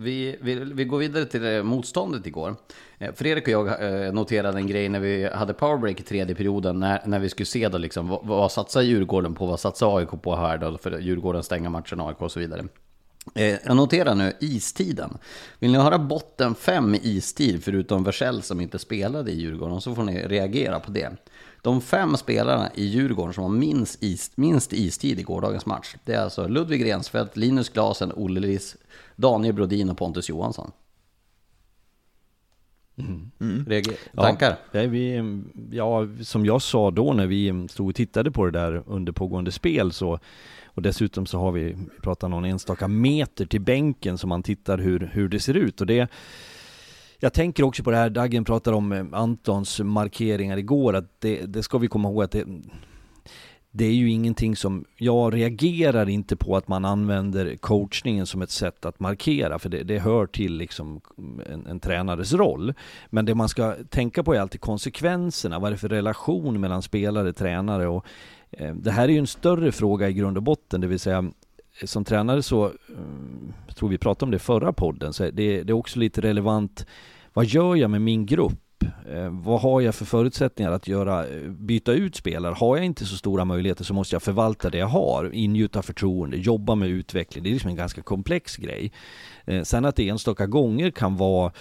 vi, 0.00 0.36
vi, 0.40 0.54
vi, 0.54 0.84
går 0.84 0.98
vidare 0.98 1.24
till 1.24 1.56
eh, 1.56 1.62
motståndet 1.62 2.26
igår. 2.26 2.56
Eh, 2.98 3.12
Fredrik 3.14 3.44
och 3.44 3.52
jag 3.52 4.04
eh, 4.06 4.12
noterade 4.12 4.58
en 4.58 4.66
grej 4.66 4.88
när 4.88 5.00
vi 5.00 5.28
hade 5.28 5.54
powerbreak 5.54 6.00
i 6.00 6.02
tredje 6.02 6.34
perioden, 6.34 6.80
när, 6.80 7.02
när 7.06 7.18
vi 7.18 7.28
skulle 7.28 7.46
se 7.46 7.68
då 7.68 7.78
liksom, 7.78 8.08
vad, 8.08 8.26
vad 8.26 8.52
satsar 8.52 8.82
Djurgården 8.82 9.34
på, 9.34 9.46
vad 9.46 9.60
satsar 9.60 9.98
AIK 9.98 10.22
på 10.22 10.36
här 10.36 10.58
då, 10.58 10.78
för 10.78 10.98
Djurgården 10.98 11.42
stänger 11.42 11.70
matchen, 11.70 12.00
AIK 12.00 12.20
och 12.20 12.32
så 12.32 12.40
vidare. 12.40 12.64
Jag 13.64 13.76
noterar 13.76 14.14
nu 14.14 14.32
istiden. 14.40 15.18
Vill 15.58 15.72
ni 15.72 15.78
höra 15.78 15.98
botten 15.98 16.54
fem 16.54 16.94
i 16.94 17.00
istid, 17.02 17.64
förutom 17.64 18.04
Versell 18.04 18.42
som 18.42 18.60
inte 18.60 18.78
spelade 18.78 19.30
i 19.30 19.40
Djurgården, 19.40 19.80
så 19.80 19.94
får 19.94 20.02
ni 20.02 20.26
reagera 20.26 20.80
på 20.80 20.90
det. 20.90 21.10
De 21.62 21.80
fem 21.80 22.16
spelarna 22.16 22.70
i 22.74 22.84
Djurgården 22.84 23.34
som 23.34 23.42
har 23.42 23.50
minst, 23.50 24.02
is, 24.02 24.32
minst 24.34 24.72
istid 24.72 25.20
i 25.20 25.22
gårdagens 25.22 25.66
match, 25.66 25.94
det 26.04 26.12
är 26.12 26.20
alltså 26.20 26.48
Ludvig 26.48 26.84
Rensfeldt, 26.84 27.36
Linus 27.36 27.68
Klasen, 27.68 28.12
Olle 28.16 28.40
Liss, 28.40 28.76
Daniel 29.16 29.54
Brodin 29.54 29.90
och 29.90 29.98
Pontus 29.98 30.28
Johansson. 30.28 30.70
Mm. 32.96 33.30
Mm. 33.40 33.82
Tankar? 34.14 34.56
Ja, 34.72 34.82
vi, 34.82 35.22
ja, 35.70 36.08
som 36.22 36.46
jag 36.46 36.62
sa 36.62 36.90
då 36.90 37.12
när 37.12 37.26
vi 37.26 37.68
stod 37.68 37.88
och 37.88 37.94
tittade 37.94 38.30
på 38.30 38.44
det 38.44 38.50
där 38.50 38.82
under 38.86 39.12
pågående 39.12 39.52
spel 39.52 39.92
så 39.92 40.18
och 40.64 40.82
dessutom 40.82 41.26
så 41.26 41.38
har 41.38 41.52
vi, 41.52 41.76
pratat 42.02 42.30
någon 42.30 42.44
enstaka 42.44 42.88
meter 42.88 43.46
till 43.46 43.60
bänken 43.60 44.18
så 44.18 44.26
man 44.26 44.42
tittar 44.42 44.78
hur, 44.78 45.10
hur 45.12 45.28
det 45.28 45.40
ser 45.40 45.54
ut 45.54 45.80
och 45.80 45.86
det 45.86 46.08
jag 47.20 47.32
tänker 47.32 47.62
också 47.62 47.82
på 47.82 47.90
det 47.90 47.96
här, 47.96 48.10
Dagen 48.10 48.44
pratade 48.44 48.76
om 48.76 48.92
eh, 48.92 49.04
Antons 49.12 49.80
markeringar 49.80 50.56
igår, 50.56 50.96
att 50.96 51.20
det, 51.20 51.46
det 51.46 51.62
ska 51.62 51.78
vi 51.78 51.88
komma 51.88 52.08
ihåg 52.08 52.22
att 52.22 52.30
det, 52.30 52.44
det 53.70 53.84
är 53.84 53.92
ju 53.92 54.10
ingenting 54.10 54.56
som, 54.56 54.84
jag 54.96 55.34
reagerar 55.34 56.08
inte 56.08 56.36
på 56.36 56.56
att 56.56 56.68
man 56.68 56.84
använder 56.84 57.56
coachningen 57.56 58.26
som 58.26 58.42
ett 58.42 58.50
sätt 58.50 58.84
att 58.84 59.00
markera, 59.00 59.58
för 59.58 59.68
det, 59.68 59.82
det 59.82 59.98
hör 59.98 60.26
till 60.26 60.56
liksom 60.56 61.00
en, 61.46 61.66
en 61.66 61.80
tränares 61.80 62.32
roll. 62.32 62.74
Men 63.10 63.24
det 63.24 63.34
man 63.34 63.48
ska 63.48 63.74
tänka 63.90 64.22
på 64.22 64.34
är 64.34 64.40
alltid 64.40 64.60
konsekvenserna, 64.60 65.58
vad 65.58 65.68
är 65.68 65.70
det 65.70 65.78
för 65.78 65.88
relation 65.88 66.60
mellan 66.60 66.82
spelare, 66.82 67.32
tränare 67.32 67.88
och 67.88 68.04
eh, 68.50 68.74
det 68.74 68.90
här 68.90 69.08
är 69.08 69.12
ju 69.12 69.18
en 69.18 69.26
större 69.26 69.72
fråga 69.72 70.08
i 70.08 70.12
grund 70.12 70.36
och 70.36 70.42
botten, 70.42 70.80
det 70.80 70.86
vill 70.86 71.00
säga 71.00 71.30
som 71.84 72.04
tränare 72.04 72.42
så, 72.42 72.66
eh, 72.66 72.72
jag 73.66 73.76
tror 73.76 73.88
vi 73.88 73.98
pratade 73.98 74.24
om 74.24 74.30
det 74.30 74.36
i 74.36 74.38
förra 74.38 74.72
podden, 74.72 75.12
så 75.12 75.22
det, 75.22 75.62
det 75.62 75.70
är 75.70 75.72
också 75.72 75.98
lite 75.98 76.20
relevant, 76.20 76.86
vad 77.32 77.46
gör 77.46 77.76
jag 77.76 77.90
med 77.90 78.02
min 78.02 78.26
grupp? 78.26 78.84
Eh, 79.12 79.28
vad 79.30 79.60
har 79.60 79.80
jag 79.80 79.94
för 79.94 80.04
förutsättningar 80.04 80.72
att 80.72 80.88
göra, 80.88 81.26
eh, 81.26 81.50
byta 81.50 81.92
ut 81.92 82.16
spelare? 82.16 82.54
Har 82.54 82.76
jag 82.76 82.86
inte 82.86 83.04
så 83.04 83.16
stora 83.16 83.44
möjligheter 83.44 83.84
så 83.84 83.94
måste 83.94 84.14
jag 84.14 84.22
förvalta 84.22 84.70
det 84.70 84.78
jag 84.78 84.86
har, 84.86 85.30
ingjuta 85.34 85.82
förtroende, 85.82 86.36
jobba 86.36 86.74
med 86.74 86.88
utveckling. 86.88 87.44
Det 87.44 87.50
är 87.50 87.52
liksom 87.52 87.70
en 87.70 87.76
ganska 87.76 88.02
komplex 88.02 88.56
grej. 88.56 88.92
Sen 89.64 89.84
att 89.84 89.96
det 89.96 90.08
enstaka 90.08 90.46
gånger 90.46 90.90
kan 90.90 91.16
vara 91.16 91.52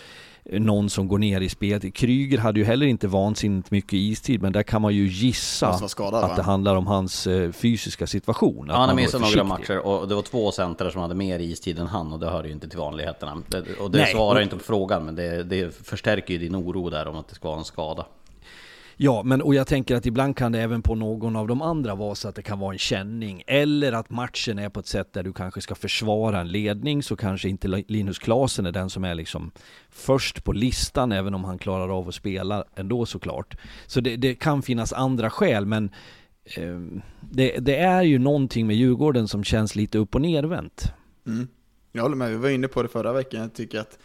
någon 0.51 0.89
som 0.89 1.07
går 1.07 1.17
ner 1.17 1.41
i 1.41 1.49
spelet. 1.49 1.93
Kryger 1.93 2.38
hade 2.38 2.60
ju 2.60 2.65
heller 2.65 2.86
inte 2.86 3.07
vansinnigt 3.07 3.71
mycket 3.71 3.93
istid, 3.93 4.41
men 4.41 4.51
där 4.53 4.63
kan 4.63 4.81
man 4.81 4.95
ju 4.95 5.07
gissa 5.07 5.88
skadad, 5.88 6.23
att 6.23 6.29
va? 6.29 6.36
det 6.36 6.41
handlar 6.41 6.75
om 6.75 6.88
hans 6.88 7.27
eh, 7.27 7.51
fysiska 7.51 8.07
situation. 8.07 8.65
Ja, 8.69 8.77
han 8.77 8.89
har 8.89 8.95
missat 8.95 9.21
några 9.21 9.43
matcher 9.43 9.77
och 9.77 10.07
det 10.07 10.15
var 10.15 10.21
två 10.21 10.51
centrar 10.51 10.89
som 10.89 11.01
hade 11.01 11.15
mer 11.15 11.39
istid 11.39 11.79
än 11.79 11.88
han 11.88 12.13
och 12.13 12.19
det 12.19 12.29
hör 12.29 12.43
ju 12.43 12.51
inte 12.51 12.69
till 12.69 12.79
vanligheterna. 12.79 13.41
och 13.79 13.91
det 13.91 13.97
Nej, 13.97 14.12
svarar 14.13 14.41
inte 14.41 14.55
på 14.55 14.63
frågan, 14.63 15.05
men 15.05 15.15
det, 15.15 15.43
det 15.43 15.75
förstärker 15.75 16.33
ju 16.33 16.39
din 16.39 16.55
oro 16.55 16.89
där 16.89 17.07
om 17.07 17.15
att 17.15 17.27
det 17.27 17.36
ska 17.36 17.47
vara 17.47 17.60
en 17.60 17.65
skada. 17.65 18.05
Ja, 18.99 19.23
men 19.23 19.41
och 19.41 19.55
jag 19.55 19.67
tänker 19.67 19.95
att 19.95 20.05
ibland 20.05 20.38
kan 20.38 20.51
det 20.51 20.62
även 20.62 20.81
på 20.81 20.95
någon 20.95 21.36
av 21.36 21.47
de 21.47 21.62
andra 21.62 21.95
vara 21.95 22.15
så 22.15 22.27
att 22.27 22.36
det 22.36 22.41
kan 22.41 22.60
vara 22.60 22.73
en 22.73 22.79
känning. 22.79 23.43
Eller 23.47 23.91
att 23.91 24.10
matchen 24.10 24.60
är 24.60 24.69
på 24.69 24.79
ett 24.79 24.88
sätt 24.88 25.13
där 25.13 25.23
du 25.23 25.33
kanske 25.33 25.62
ska 25.62 25.75
försvara 25.75 26.39
en 26.39 26.47
ledning 26.47 27.03
så 27.03 27.15
kanske 27.15 27.49
inte 27.49 27.67
Linus 27.67 28.19
Klasen 28.19 28.65
är 28.65 28.71
den 28.71 28.89
som 28.89 29.03
är 29.03 29.15
liksom 29.15 29.51
först 29.89 30.43
på 30.43 30.51
listan 30.51 31.12
även 31.12 31.33
om 31.33 31.43
han 31.43 31.57
klarar 31.57 31.97
av 31.97 32.07
att 32.07 32.15
spela 32.15 32.63
ändå 32.75 33.05
såklart. 33.05 33.57
Så 33.86 34.01
det, 34.01 34.15
det 34.15 34.36
kan 34.36 34.62
finnas 34.62 34.93
andra 34.93 35.29
skäl 35.29 35.65
men 35.65 35.89
eh, 36.57 36.79
det, 37.21 37.57
det, 37.60 37.77
är 37.77 38.03
ju 38.03 38.19
någonting 38.19 38.67
med 38.67 38.75
Djurgården 38.75 39.27
som 39.27 39.43
känns 39.43 39.75
lite 39.75 39.97
upp 39.97 40.15
och 40.15 40.21
nervänt. 40.21 40.93
Mm. 41.27 41.47
Jag 41.91 42.01
håller 42.01 42.15
med, 42.15 42.29
vi 42.29 42.38
var 42.38 42.49
inne 42.49 42.67
på 42.67 42.83
det 42.83 42.89
förra 42.89 43.13
veckan. 43.13 43.41
Jag 43.41 43.53
tycker 43.53 43.79
att 43.79 43.99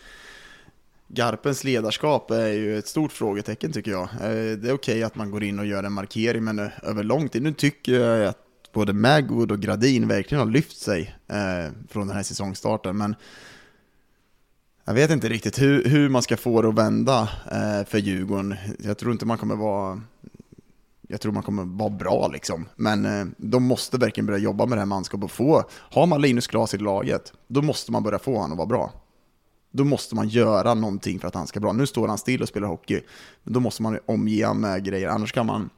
Garpens 1.15 1.65
ledarskap 1.65 2.31
är 2.31 2.49
ju 2.49 2.79
ett 2.79 2.87
stort 2.87 3.13
frågetecken 3.13 3.73
tycker 3.73 3.91
jag. 3.91 4.03
Eh, 4.03 4.57
det 4.57 4.69
är 4.69 4.73
okej 4.73 4.75
okay 4.75 5.03
att 5.03 5.15
man 5.15 5.31
går 5.31 5.43
in 5.45 5.59
och 5.59 5.67
gör 5.67 5.83
en 5.83 5.93
markering, 5.93 6.45
men 6.45 6.59
eh, 6.59 6.69
över 6.83 7.03
lång 7.03 7.29
tid, 7.29 7.43
nu 7.43 7.53
tycker 7.53 7.93
jag 7.93 8.27
att 8.27 8.39
både 8.73 8.93
Magwood 8.93 9.53
och 9.53 9.61
Gradin 9.61 10.09
verkligen 10.09 10.45
har 10.45 10.53
lyft 10.53 10.77
sig 10.77 11.17
eh, 11.29 11.73
från 11.89 12.07
den 12.07 12.17
här 12.17 12.23
säsongstarten, 12.23 12.97
men 12.97 13.17
jag 14.85 14.95
vet 14.95 15.11
inte 15.11 15.29
riktigt 15.29 15.63
hur, 15.63 15.85
hur 15.85 16.09
man 16.09 16.23
ska 16.23 16.37
få 16.37 16.63
det 16.63 16.69
att 16.69 16.75
vända 16.75 17.29
för 17.89 17.99
Djurgården. 17.99 18.57
Jag 18.79 18.99
tror 18.99 19.13
inte 19.13 19.27
man 19.27 19.39
kommer 19.39 19.57
vara 19.57 20.01
jag 21.09 21.21
tror 21.21 21.33
man 21.33 21.43
kommer 21.43 21.65
vara 21.65 21.91
bra 21.91 22.29
liksom. 22.33 22.69
Men 22.77 23.35
de 23.37 23.63
måste 23.63 23.99
verkligen 23.99 24.27
börja 24.27 24.39
jobba 24.39 24.67
med 24.67 24.79
det 24.79 24.81
här 24.81 24.87
manskapet 24.87 25.25
och 25.25 25.31
få, 25.31 25.65
har 25.71 26.07
man 26.07 26.21
Linus 26.23 26.47
Klas 26.47 26.75
i 26.75 26.79
laget, 26.79 27.33
då 27.47 27.63
måste 27.63 27.93
man 27.93 28.03
börja 28.03 28.19
få 28.19 28.35
honom 28.37 28.53
att 28.53 28.59
vara 28.59 28.67
bra. 28.67 28.93
Då 29.73 29.85
måste 29.85 30.15
man 30.15 30.29
göra 30.29 30.75
någonting 30.75 31.19
för 31.19 31.29
att 31.29 31.35
han 31.35 31.47
ska 31.47 31.61
bra. 31.61 31.73
Nu 31.73 31.87
står 31.87 32.09
han 32.09 32.19
still 32.19 32.43
och 32.43 32.49
spelar 32.49 32.69
hockey. 32.69 33.01
Då 33.45 33.61
måste 33.61 33.83
man 33.83 33.99
omge 34.07 34.47
honom 34.47 34.61
med 34.61 34.85
grejer, 34.85 35.09
annars 35.09 35.33
kan 35.33 35.47
man 35.47 35.71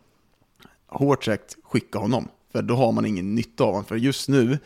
hårt 0.87 1.25
sagt 1.25 1.57
skicka 1.63 1.99
honom. 1.99 2.29
För 2.53 2.63
då 2.63 2.75
har 2.75 2.93
man 2.93 3.07
ingen 3.07 3.35
nytta 3.35 3.65
av 3.65 3.71
honom. 3.71 3.85
För 3.85 3.97
just 3.97 4.29
nu 4.29 4.59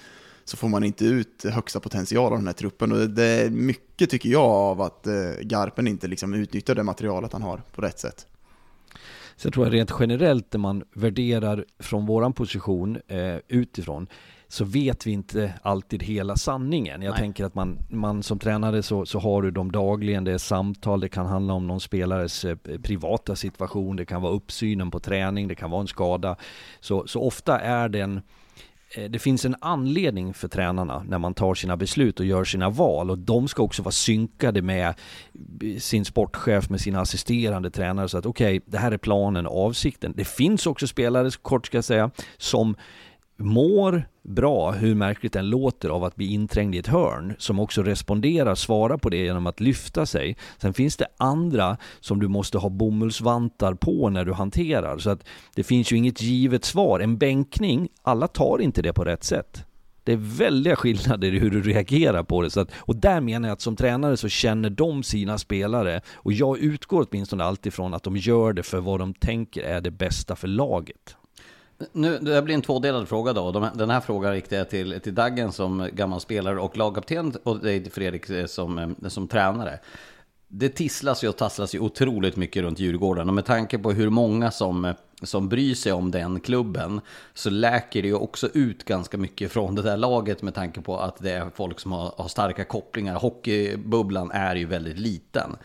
så 0.44 0.56
får 0.56 0.68
man 0.68 0.84
inte 0.84 1.04
ut 1.04 1.44
högsta 1.44 1.80
potential 1.80 2.32
av 2.32 2.38
den 2.38 2.46
här 2.46 2.54
truppen. 2.54 2.92
Och 2.92 3.10
det 3.10 3.24
är 3.24 3.50
mycket, 3.50 4.10
tycker 4.10 4.28
jag, 4.28 4.44
av 4.44 4.80
att 4.80 5.06
eh, 5.06 5.14
Garpen 5.40 5.86
inte 5.86 6.08
liksom 6.08 6.34
utnyttjar 6.34 6.74
det 6.74 6.82
materialet 6.82 7.32
han 7.32 7.42
har 7.42 7.62
på 7.74 7.82
rätt 7.82 7.98
sätt. 7.98 8.26
Så 9.36 9.46
jag 9.46 9.54
tror 9.54 9.66
att 9.66 9.72
rent 9.72 9.92
generellt 10.00 10.52
när 10.52 10.58
man 10.58 10.84
värderar 10.92 11.64
från 11.78 12.06
våran 12.06 12.32
position 12.32 12.98
eh, 13.08 13.36
utifrån 13.48 14.06
så 14.48 14.64
vet 14.64 15.06
vi 15.06 15.10
inte 15.10 15.54
alltid 15.62 16.02
hela 16.02 16.36
sanningen. 16.36 17.02
Jag 17.02 17.10
Nej. 17.10 17.20
tänker 17.20 17.44
att 17.44 17.54
man, 17.54 17.78
man 17.88 18.22
som 18.22 18.38
tränare 18.38 18.82
så, 18.82 19.06
så 19.06 19.18
har 19.18 19.42
du 19.42 19.50
dem 19.50 19.72
dagligen, 19.72 20.24
det 20.24 20.32
är 20.32 20.38
samtal, 20.38 21.00
det 21.00 21.08
kan 21.08 21.26
handla 21.26 21.54
om 21.54 21.66
någon 21.66 21.80
spelares 21.80 22.44
eh, 22.44 22.56
privata 22.82 23.36
situation, 23.36 23.96
det 23.96 24.04
kan 24.04 24.22
vara 24.22 24.32
uppsynen 24.32 24.90
på 24.90 25.00
träning, 25.00 25.48
det 25.48 25.54
kan 25.54 25.70
vara 25.70 25.80
en 25.80 25.86
skada. 25.86 26.36
Så, 26.80 27.06
så 27.06 27.22
ofta 27.22 27.60
är 27.60 27.88
det 27.88 28.00
en 28.00 28.20
eh, 28.96 29.10
det 29.10 29.18
finns 29.18 29.44
en 29.44 29.56
anledning 29.60 30.34
för 30.34 30.48
tränarna 30.48 31.02
när 31.08 31.18
man 31.18 31.34
tar 31.34 31.54
sina 31.54 31.76
beslut 31.76 32.20
och 32.20 32.26
gör 32.26 32.44
sina 32.44 32.70
val 32.70 33.10
och 33.10 33.18
de 33.18 33.48
ska 33.48 33.62
också 33.62 33.82
vara 33.82 33.92
synkade 33.92 34.62
med 34.62 34.94
sin 35.78 36.04
sportchef, 36.04 36.70
med 36.70 36.80
sina 36.80 37.00
assisterande 37.00 37.70
tränare 37.70 38.08
så 38.08 38.18
att 38.18 38.26
okej, 38.26 38.56
okay, 38.56 38.70
det 38.70 38.78
här 38.78 38.92
är 38.92 38.98
planen 38.98 39.46
och 39.46 39.66
avsikten. 39.66 40.12
Det 40.16 40.24
finns 40.24 40.66
också 40.66 40.86
spelare, 40.86 41.30
kort 41.42 41.66
ska 41.66 41.76
jag 41.76 41.84
säga, 41.84 42.10
som 42.38 42.76
mår 43.38 44.04
bra, 44.28 44.70
hur 44.70 44.94
märkligt 44.94 45.32
den 45.32 45.50
låter, 45.50 45.88
av 45.88 46.04
att 46.04 46.16
bli 46.16 46.32
inträngd 46.32 46.74
i 46.74 46.78
ett 46.78 46.86
hörn, 46.86 47.34
som 47.38 47.60
också 47.60 47.82
responderar, 47.82 48.54
svarar 48.54 48.96
på 48.96 49.08
det 49.08 49.16
genom 49.16 49.46
att 49.46 49.60
lyfta 49.60 50.06
sig. 50.06 50.36
Sen 50.58 50.74
finns 50.74 50.96
det 50.96 51.06
andra 51.16 51.76
som 52.00 52.20
du 52.20 52.28
måste 52.28 52.58
ha 52.58 52.68
bomullsvantar 52.68 53.74
på 53.74 54.10
när 54.10 54.24
du 54.24 54.32
hanterar, 54.32 54.98
så 54.98 55.10
att 55.10 55.24
det 55.54 55.62
finns 55.62 55.92
ju 55.92 55.96
inget 55.96 56.22
givet 56.22 56.64
svar. 56.64 57.00
En 57.00 57.18
bänkning, 57.18 57.88
alla 58.02 58.28
tar 58.28 58.60
inte 58.60 58.82
det 58.82 58.92
på 58.92 59.04
rätt 59.04 59.24
sätt. 59.24 59.64
Det 60.08 60.12
är 60.12 60.16
väldiga 60.16 60.76
skillnader 60.76 61.34
i 61.34 61.38
hur 61.38 61.50
du 61.50 61.62
reagerar 61.62 62.22
på 62.22 62.42
det. 62.42 62.50
Så 62.50 62.60
att, 62.60 62.70
och 62.76 62.96
där 62.96 63.20
menar 63.20 63.48
jag 63.48 63.52
att 63.52 63.60
som 63.60 63.76
tränare 63.76 64.16
så 64.16 64.28
känner 64.28 64.70
de 64.70 65.02
sina 65.02 65.38
spelare 65.38 66.00
och 66.14 66.32
jag 66.32 66.58
utgår 66.58 67.06
åtminstone 67.10 67.44
alltid 67.44 67.72
från 67.74 67.94
att 67.94 68.02
de 68.02 68.16
gör 68.16 68.52
det 68.52 68.62
för 68.62 68.80
vad 68.80 69.00
de 69.00 69.14
tänker 69.14 69.62
är 69.62 69.80
det 69.80 69.90
bästa 69.90 70.36
för 70.36 70.48
laget. 70.48 71.16
Nu, 71.92 72.18
det 72.18 72.42
blir 72.42 72.54
en 72.54 72.62
tvådelad 72.62 73.08
fråga 73.08 73.32
då. 73.32 73.70
den 73.74 73.90
här 73.90 74.00
frågan 74.00 74.32
riktar 74.32 74.56
jag 74.56 74.70
till, 74.70 75.00
till 75.00 75.14
Daggen 75.14 75.52
som 75.52 75.88
gammal 75.92 76.20
spelare 76.20 76.60
och 76.60 76.76
lagkapten 76.76 77.32
och 77.42 77.58
dig 77.58 77.82
till 77.82 77.92
Fredrik 77.92 78.30
eh, 78.30 78.46
som, 78.46 78.78
eh, 78.78 79.08
som 79.08 79.28
tränare. 79.28 79.78
Det 80.48 80.68
tisslas 80.68 81.24
ju 81.24 81.28
och 81.28 81.36
tasslas 81.36 81.74
ju 81.74 81.78
otroligt 81.78 82.36
mycket 82.36 82.62
runt 82.62 82.78
Djurgården 82.78 83.28
och 83.28 83.34
med 83.34 83.44
tanke 83.44 83.78
på 83.78 83.92
hur 83.92 84.10
många 84.10 84.50
som, 84.50 84.84
eh, 84.84 84.94
som 85.22 85.48
bryr 85.48 85.74
sig 85.74 85.92
om 85.92 86.10
den 86.10 86.40
klubben 86.40 87.00
så 87.34 87.50
läker 87.50 88.02
det 88.02 88.08
ju 88.08 88.14
också 88.14 88.48
ut 88.54 88.84
ganska 88.84 89.18
mycket 89.18 89.52
från 89.52 89.74
det 89.74 89.82
där 89.82 89.96
laget 89.96 90.42
med 90.42 90.54
tanke 90.54 90.80
på 90.80 90.98
att 90.98 91.18
det 91.18 91.30
är 91.30 91.50
folk 91.54 91.80
som 91.80 91.92
har, 91.92 92.12
har 92.16 92.28
starka 92.28 92.64
kopplingar. 92.64 93.14
Hockeybubblan 93.18 94.30
är 94.30 94.56
ju 94.56 94.66
väldigt 94.66 94.98
liten. 94.98 95.56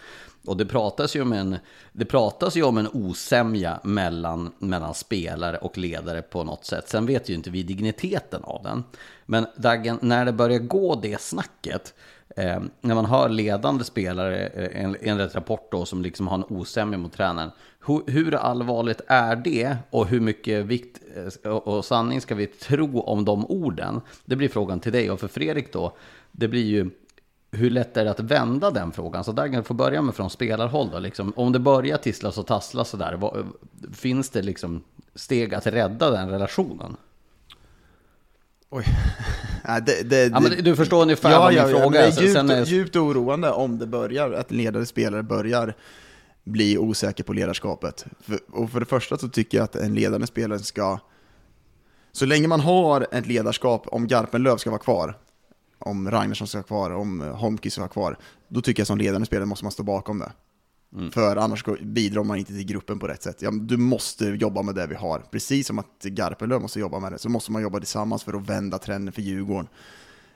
Och 0.45 0.57
det 0.57 0.65
pratas 0.65 1.15
ju 1.15 1.21
om 1.21 1.33
en, 1.33 1.57
det 1.91 2.05
pratas 2.05 2.57
ju 2.57 2.63
om 2.63 2.77
en 2.77 2.87
osämja 2.93 3.79
mellan, 3.83 4.51
mellan 4.59 4.93
spelare 4.93 5.57
och 5.57 5.77
ledare 5.77 6.21
på 6.21 6.43
något 6.43 6.65
sätt. 6.65 6.89
Sen 6.89 7.05
vet 7.05 7.29
ju 7.29 7.33
inte 7.33 7.49
vi 7.49 7.63
digniteten 7.63 8.43
av 8.43 8.63
den. 8.63 8.83
Men 9.25 9.45
Daggen, 9.55 9.99
när 10.01 10.25
det 10.25 10.31
börjar 10.31 10.59
gå 10.59 10.95
det 10.95 11.21
snacket, 11.21 11.93
eh, 12.35 12.61
när 12.81 12.95
man 12.95 13.05
hör 13.05 13.29
ledande 13.29 13.83
spelare, 13.83 14.47
eh, 14.47 14.93
enligt 15.01 15.35
rapport 15.35 15.71
då, 15.71 15.85
som 15.85 16.01
liksom 16.01 16.27
har 16.27 16.35
en 16.35 16.45
osämja 16.49 16.97
mot 16.97 17.13
tränaren. 17.13 17.51
Hur, 17.85 18.01
hur 18.07 18.35
allvarligt 18.35 19.01
är 19.07 19.35
det 19.35 19.77
och 19.89 20.07
hur 20.07 20.19
mycket 20.19 20.65
vikt 20.65 20.99
eh, 21.43 21.51
och, 21.51 21.67
och 21.67 21.85
sanning 21.85 22.21
ska 22.21 22.35
vi 22.35 22.47
tro 22.47 22.99
om 22.99 23.25
de 23.25 23.45
orden? 23.45 24.01
Det 24.25 24.35
blir 24.35 24.49
frågan 24.49 24.79
till 24.79 24.91
dig 24.91 25.11
och 25.11 25.19
för 25.19 25.27
Fredrik 25.27 25.73
då. 25.73 25.97
Det 26.31 26.47
blir 26.47 26.65
ju 26.65 26.89
hur 27.53 27.69
lätt 27.69 27.97
är 27.97 28.05
det 28.05 28.11
att 28.11 28.19
vända 28.19 28.71
den 28.71 28.91
frågan? 28.91 29.23
Så 29.23 29.31
där 29.31 29.47
kan 29.47 29.55
vi 29.55 29.63
få 29.63 29.73
börja 29.73 30.01
med 30.01 30.15
från 30.15 30.29
spelarhåll 30.29 30.89
då. 30.91 30.99
Liksom, 30.99 31.33
om 31.35 31.51
det 31.51 31.59
börjar 31.59 31.97
tisslas 31.97 32.37
och 32.37 32.47
tasslas 32.47 32.89
sådär, 32.89 33.19
finns 33.93 34.29
det 34.29 34.41
liksom 34.41 34.83
steg 35.15 35.53
att 35.53 35.67
rädda 35.67 36.11
den 36.11 36.29
relationen? 36.29 36.95
Oj. 38.69 38.85
Ja, 39.65 39.79
det, 39.79 40.09
det, 40.09 40.23
ja, 40.23 40.39
men 40.39 40.63
du 40.63 40.75
förstår 40.75 41.01
ungefär 41.01 41.31
ja, 41.31 41.39
vad 41.39 41.53
min 41.53 41.57
ja, 41.57 41.67
fråga 41.67 42.05
är. 42.05 42.21
Djupt, 42.21 42.33
sen 42.33 42.49
är... 42.49 42.65
djupt 42.65 42.95
oroande 42.95 43.51
om 43.51 43.79
det 43.79 43.87
börjar, 43.87 44.31
att 44.31 44.51
ledare 44.51 44.85
spelare 44.85 45.23
börjar 45.23 45.75
bli 46.43 46.77
osäker 46.77 47.23
på 47.23 47.33
ledarskapet. 47.33 48.05
För, 48.21 48.39
och 48.51 48.69
för 48.69 48.79
det 48.79 48.85
första 48.85 49.17
så 49.17 49.29
tycker 49.29 49.57
jag 49.57 49.65
att 49.65 49.75
en 49.75 49.95
ledande 49.95 50.27
spelare 50.27 50.59
ska, 50.59 50.99
så 52.11 52.25
länge 52.25 52.47
man 52.47 52.59
har 52.59 53.07
ett 53.11 53.27
ledarskap, 53.27 53.87
om 53.87 54.07
Garpenlöv 54.07 54.57
ska 54.57 54.69
vara 54.69 54.81
kvar, 54.81 55.17
om 55.85 56.11
Ragnarsson 56.11 56.47
ska 56.47 56.57
vara 56.57 56.63
kvar, 56.63 56.91
om 56.91 57.21
Holmqvist 57.21 57.73
ska 57.73 57.81
vara 57.81 57.91
kvar, 57.91 58.17
då 58.47 58.61
tycker 58.61 58.81
jag 58.81 58.87
som 58.87 58.97
ledande 58.97 59.25
spelare 59.25 59.45
måste 59.45 59.65
man 59.65 59.71
stå 59.71 59.83
bakom 59.83 60.19
det. 60.19 60.31
Mm. 60.95 61.11
För 61.11 61.35
annars 61.35 61.65
bidrar 61.81 62.23
man 62.23 62.37
inte 62.37 62.53
till 62.53 62.65
gruppen 62.65 62.99
på 62.99 63.07
rätt 63.07 63.23
sätt. 63.23 63.41
Ja, 63.41 63.51
du 63.51 63.77
måste 63.77 64.25
jobba 64.25 64.61
med 64.61 64.75
det 64.75 64.87
vi 64.87 64.95
har. 64.95 65.19
Precis 65.19 65.67
som 65.67 65.79
att 65.79 66.03
Garpenlöv 66.03 66.61
måste 66.61 66.79
jobba 66.79 66.99
med 66.99 67.11
det, 67.11 67.17
så 67.17 67.29
måste 67.29 67.51
man 67.51 67.61
jobba 67.61 67.79
tillsammans 67.79 68.23
för 68.23 68.33
att 68.33 68.49
vända 68.49 68.77
trenden 68.77 69.11
för 69.11 69.21
Djurgården. 69.21 69.67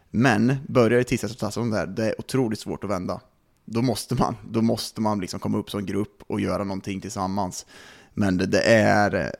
Men 0.09 0.55
börjar 0.67 0.97
det 0.97 1.03
tissas 1.03 1.31
och 1.31 1.37
tassas 1.37 1.57
om 1.57 1.69
det 1.69 1.77
här, 1.77 1.87
det 1.87 2.05
är 2.05 2.19
otroligt 2.19 2.59
svårt 2.59 2.83
att 2.83 2.89
vända. 2.89 3.21
Då 3.65 3.81
måste 3.81 4.15
man, 4.15 4.35
då 4.49 4.61
måste 4.61 5.01
man 5.01 5.19
liksom 5.19 5.39
komma 5.39 5.57
upp 5.57 5.69
som 5.69 5.85
grupp 5.85 6.23
och 6.27 6.41
göra 6.41 6.63
någonting 6.63 7.01
tillsammans. 7.01 7.65
Men 8.13 8.37
det, 8.37 8.45
det 8.45 8.61
är 8.61 9.35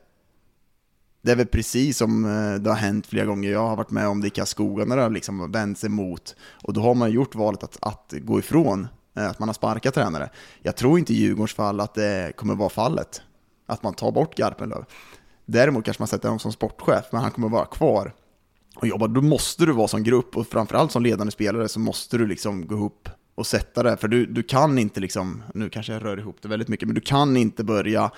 det 1.28 1.32
är 1.32 1.36
väl 1.36 1.46
precis 1.46 1.98
som 1.98 2.24
eh, 2.24 2.60
det 2.60 2.70
har 2.70 2.76
hänt 2.76 3.06
flera 3.06 3.26
gånger. 3.26 3.50
Jag 3.50 3.68
har 3.68 3.76
varit 3.76 3.90
med 3.90 4.08
om 4.08 4.20
det 4.20 4.26
i 4.26 4.30
Karlskoga 4.30 4.84
när 4.84 4.96
det 4.96 5.02
har 5.02 5.10
liksom 5.10 5.52
vänt 5.52 5.78
sig 5.78 5.90
mot. 5.90 6.36
Och 6.62 6.72
då 6.72 6.80
har 6.80 6.94
man 6.94 7.10
gjort 7.10 7.34
valet 7.34 7.62
att, 7.62 7.78
att 7.80 8.14
gå 8.18 8.38
ifrån, 8.38 8.88
eh, 9.16 9.30
att 9.30 9.38
man 9.38 9.48
har 9.48 9.54
sparkat 9.54 9.94
tränare. 9.94 10.30
Jag 10.62 10.76
tror 10.76 10.98
inte 10.98 11.12
i 11.12 11.16
Djurgårdens 11.16 11.54
fall 11.54 11.80
att 11.80 11.94
det 11.94 12.32
kommer 12.36 12.54
vara 12.54 12.68
fallet, 12.68 13.22
att 13.66 13.82
man 13.82 13.94
tar 13.94 14.12
bort 14.12 14.38
Garpenlöv. 14.38 14.84
Däremot 15.46 15.84
kanske 15.84 16.00
man 16.00 16.08
sätter 16.08 16.28
honom 16.28 16.38
som 16.38 16.52
sportchef, 16.52 17.04
men 17.12 17.20
han 17.20 17.30
kommer 17.30 17.48
vara 17.48 17.66
kvar 17.66 18.12
och 18.76 18.86
jobba. 18.86 19.06
Då 19.06 19.20
måste 19.20 19.66
du 19.66 19.72
vara 19.72 19.88
som 19.88 20.02
grupp 20.02 20.36
och 20.36 20.46
framförallt 20.46 20.92
som 20.92 21.02
ledande 21.02 21.30
spelare 21.30 21.68
så 21.68 21.80
måste 21.80 22.18
du 22.18 22.26
liksom 22.26 22.66
gå 22.66 22.74
ihop 22.74 23.08
och 23.34 23.46
sätta 23.46 23.82
det. 23.82 23.96
För 23.96 24.08
du, 24.08 24.26
du 24.26 24.42
kan 24.42 24.78
inte 24.78 25.00
liksom, 25.00 25.42
nu 25.54 25.70
kanske 25.70 25.92
jag 25.92 26.04
rör 26.04 26.18
ihop 26.18 26.36
det 26.42 26.48
väldigt 26.48 26.68
mycket, 26.68 26.88
men 26.88 26.94
du 26.94 27.00
kan 27.00 27.36
inte 27.36 27.64
börja 27.64 28.10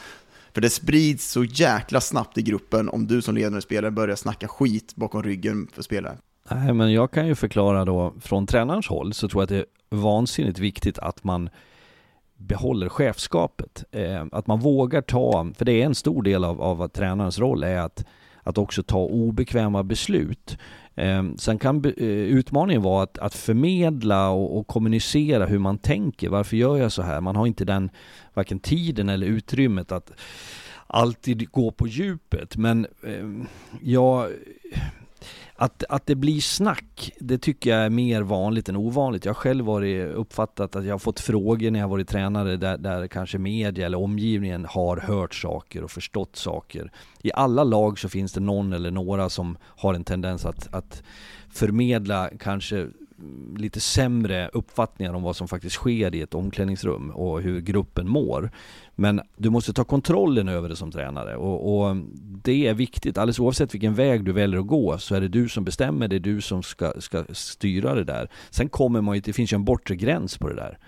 för 0.55 0.61
det 0.61 0.71
sprids 0.71 1.31
så 1.31 1.45
jäkla 1.45 2.01
snabbt 2.01 2.39
i 2.39 2.43
gruppen 2.43 2.89
om 2.89 3.07
du 3.07 3.23
som 3.23 3.35
ledande 3.35 3.61
spelare 3.61 3.91
börjar 3.91 4.17
snacka 4.17 4.49
skit 4.49 4.97
bakom 4.97 5.23
ryggen 5.23 5.69
för 5.73 5.83
spelaren. 5.83 6.17
Nej, 6.51 6.73
men 6.73 6.93
jag 6.93 7.11
kan 7.11 7.27
ju 7.27 7.35
förklara 7.35 7.85
då 7.85 8.15
från 8.21 8.47
tränarens 8.47 8.89
håll 8.89 9.15
så 9.15 9.29
tror 9.29 9.43
jag 9.43 9.45
att 9.45 9.49
det 9.49 9.59
är 9.59 9.67
vansinnigt 10.01 10.59
viktigt 10.59 10.99
att 10.99 11.25
man 11.25 11.51
behåller 12.37 12.89
chefskapet. 12.89 13.85
Eh, 13.91 14.27
att 14.33 14.47
man 14.47 14.61
vågar 14.61 15.03
ta, 15.03 15.51
för 15.57 15.65
det 15.65 15.83
är 15.83 15.87
en 15.87 15.95
stor 15.95 16.23
del 16.23 16.45
av, 16.45 16.63
av 16.63 16.89
tränarens 16.89 17.39
roll, 17.39 17.63
är 17.63 17.79
att, 17.79 18.05
att 18.43 18.59
också 18.59 18.83
ta 18.83 18.99
obekväma 18.99 19.83
beslut. 19.83 20.59
Ehm, 21.01 21.39
sen 21.39 21.59
kan 21.59 21.85
eh, 21.85 22.05
utmaningen 22.07 22.83
vara 22.83 23.03
att, 23.03 23.19
att 23.19 23.35
förmedla 23.35 24.29
och, 24.31 24.59
och, 24.59 24.67
kommunicera 24.67 25.47
hur 25.47 25.59
man 25.59 25.79
tänker. 25.79 26.29
Varför 26.29 26.57
gör 26.57 26.77
jag 26.77 26.93
så 26.93 27.03
här? 27.03 27.21
Man 27.21 27.37
har 27.37 27.47
inte 27.47 27.65
den 27.65 27.91
varken 28.35 28.61
tiden 28.61 29.09
eller 29.09 29.27
utrymmet 29.27 29.93
att 29.93 30.13
alltid 30.87 31.51
gå 31.51 31.71
på 31.71 31.87
djupet. 31.87 32.57
Men 32.57 32.87
eh, 33.07 33.47
jag 33.83 34.31
att, 35.61 35.85
att 35.89 36.07
det 36.07 36.15
blir 36.15 36.41
snack, 36.41 37.13
det 37.19 37.39
tycker 37.39 37.71
jag 37.71 37.81
är 37.81 37.91
mer 37.91 38.23
vanligt 38.23 38.69
än 38.69 38.77
ovanligt. 38.77 39.25
Jag 39.25 39.31
har 39.31 39.41
själv 39.41 39.65
varit 39.65 40.15
uppfattat 40.15 40.77
att 40.77 40.85
jag 40.85 40.95
har 40.95 40.99
fått 40.99 41.21
frågor 41.21 41.71
när 41.71 41.81
jag 41.81 41.89
varit 41.89 42.09
tränare 42.09 42.57
där, 42.57 42.79
där 42.79 43.07
kanske 43.07 43.39
media 43.39 43.87
eller 43.87 43.99
omgivningen 43.99 44.65
har 44.65 44.97
hört 44.97 45.35
saker 45.35 45.85
och 45.85 45.91
förstått 45.91 46.37
saker. 46.37 46.93
I 47.23 47.31
alla 47.35 47.65
lag 47.65 47.99
så 47.99 48.09
finns 48.09 48.33
det 48.33 48.41
någon 48.41 48.73
eller 48.73 48.91
några 48.91 49.29
som 49.29 49.57
har 49.63 49.95
en 49.95 50.05
tendens 50.05 50.47
att, 50.47 50.75
att 50.75 51.03
förmedla 51.51 52.31
kanske 52.39 52.89
lite 53.57 53.81
sämre 53.81 54.49
uppfattningar 54.53 55.15
om 55.15 55.23
vad 55.23 55.37
som 55.37 55.49
faktiskt 55.49 55.75
sker 55.75 56.15
i 56.15 56.21
ett 56.21 56.35
omklädningsrum 56.35 57.11
och 57.11 57.43
hur 57.43 57.61
gruppen 57.61 58.09
mår. 58.09 58.51
Men 58.95 59.21
du 59.37 59.51
måste 59.51 59.73
ta 59.73 59.85
kontrollen 59.85 60.49
över 60.49 60.69
det 60.69 60.77
som 60.77 60.91
tränare 60.91 61.37
och, 61.37 61.89
och, 61.89 61.97
det 62.45 62.67
är 62.67 62.75
viktigt. 62.75 63.19
Alldeles 63.19 63.39
oavsett 63.39 63.75
vilken 63.75 63.95
väg 63.95 64.25
du 64.25 64.33
väljer 64.33 64.61
att 64.61 64.67
gå 64.67 64.99
så 64.99 65.15
är 65.15 65.21
det 65.21 65.29
du 65.29 65.49
som 65.49 65.65
bestämmer, 65.65 66.09
det 66.09 66.17
är 66.17 66.21
du 66.21 66.41
som 66.41 66.63
ska, 66.63 66.93
ska 66.99 67.25
styra 67.33 67.95
det 67.95 68.05
där. 68.05 68.31
Sen 68.51 68.69
kommer 68.69 69.01
man 69.01 69.15
ju, 69.15 69.21
det 69.21 69.33
finns 69.33 69.53
ju 69.53 69.55
en 69.55 69.65
bortre 69.65 69.97
gräns 69.97 70.39
på 70.39 70.49
det 70.49 70.55
där 70.55 70.79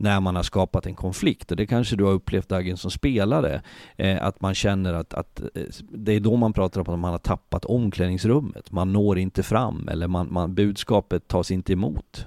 när 0.00 0.20
man 0.20 0.36
har 0.36 0.42
skapat 0.42 0.86
en 0.86 0.94
konflikt. 0.94 1.50
Och 1.50 1.56
det 1.56 1.66
kanske 1.66 1.96
du 1.96 2.04
har 2.04 2.12
upplevt 2.12 2.48
Dagen 2.48 2.76
som 2.76 2.90
spelare, 2.90 3.62
eh, 3.96 4.22
att 4.22 4.40
man 4.40 4.54
känner 4.54 4.94
att, 4.94 5.14
att 5.14 5.40
eh, 5.40 5.62
det 5.78 6.12
är 6.12 6.20
då 6.20 6.36
man 6.36 6.52
pratar 6.52 6.80
om 6.80 6.94
att 6.94 7.00
man 7.00 7.10
har 7.10 7.18
tappat 7.18 7.64
omklädningsrummet. 7.64 8.72
Man 8.72 8.92
når 8.92 9.18
inte 9.18 9.42
fram 9.42 9.88
eller 9.88 10.08
man, 10.08 10.32
man, 10.32 10.54
budskapet 10.54 11.28
tas 11.28 11.50
inte 11.50 11.72
emot. 11.72 12.26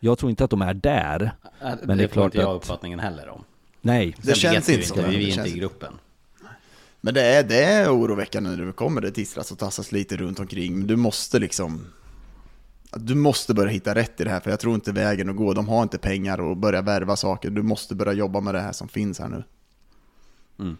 Jag 0.00 0.18
tror 0.18 0.30
inte 0.30 0.44
att 0.44 0.50
de 0.50 0.62
är 0.62 0.74
där. 0.74 1.22
Äh, 1.22 1.68
men 1.82 1.88
det, 1.88 1.94
det 1.94 2.04
är 2.04 2.08
klart 2.08 2.24
inte 2.24 2.38
jag 2.38 2.50
att... 2.50 2.56
uppfattningen 2.56 3.00
heller 3.00 3.28
om. 3.28 3.44
Nej. 3.80 4.16
Det 4.22 4.34
känns 4.34 4.68
inte 4.68 4.86
så. 4.86 4.94
Vi 4.94 5.32
är 5.32 5.38
inte 5.38 5.48
i 5.48 5.58
gruppen. 5.58 5.92
Men 7.00 7.14
det 7.14 7.22
är, 7.22 7.42
det 7.42 7.64
är 7.64 7.88
oroväckande 7.88 8.50
när 8.50 8.66
det 8.66 8.72
kommer 8.72 9.00
det 9.00 9.10
tisslas 9.10 9.52
och 9.52 9.58
tassas 9.58 9.92
lite 9.92 10.16
runt 10.16 10.40
omkring. 10.40 10.78
Men 10.78 10.86
du 10.86 10.96
måste 10.96 11.38
liksom 11.38 11.86
du 12.92 13.14
måste 13.14 13.54
börja 13.54 13.70
hitta 13.70 13.94
rätt 13.94 14.20
i 14.20 14.24
det 14.24 14.30
här, 14.30 14.40
för 14.40 14.50
jag 14.50 14.60
tror 14.60 14.74
inte 14.74 14.92
vägen 14.92 15.30
att 15.30 15.36
gå. 15.36 15.52
De 15.52 15.68
har 15.68 15.82
inte 15.82 15.98
pengar 15.98 16.40
och 16.40 16.56
börja 16.56 16.82
värva 16.82 17.16
saker. 17.16 17.50
Du 17.50 17.62
måste 17.62 17.94
börja 17.94 18.12
jobba 18.12 18.40
med 18.40 18.54
det 18.54 18.60
här 18.60 18.72
som 18.72 18.88
finns 18.88 19.18
här 19.18 19.28
nu. 19.28 19.42
Mm. 20.58 20.76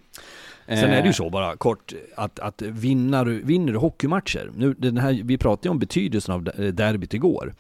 Sen 0.67 0.79
är 0.79 0.89
det 0.89 1.03
ju 1.03 1.09
eh. 1.09 1.13
så 1.13 1.31
bara 1.31 1.57
kort 1.57 1.93
att, 2.17 2.39
att 2.39 2.63
vinner, 2.63 3.25
du, 3.25 3.43
vinner 3.43 3.73
du 3.73 3.79
hockeymatcher, 3.79 4.51
nu, 4.57 4.75
den 4.79 4.97
här, 4.97 5.21
vi 5.25 5.39
pratade 5.39 5.69
ju 5.69 5.71
om 5.71 5.79
betydelsen 5.79 6.35
av 6.35 6.45
derbyt 6.73 7.15
igår. 7.15 7.55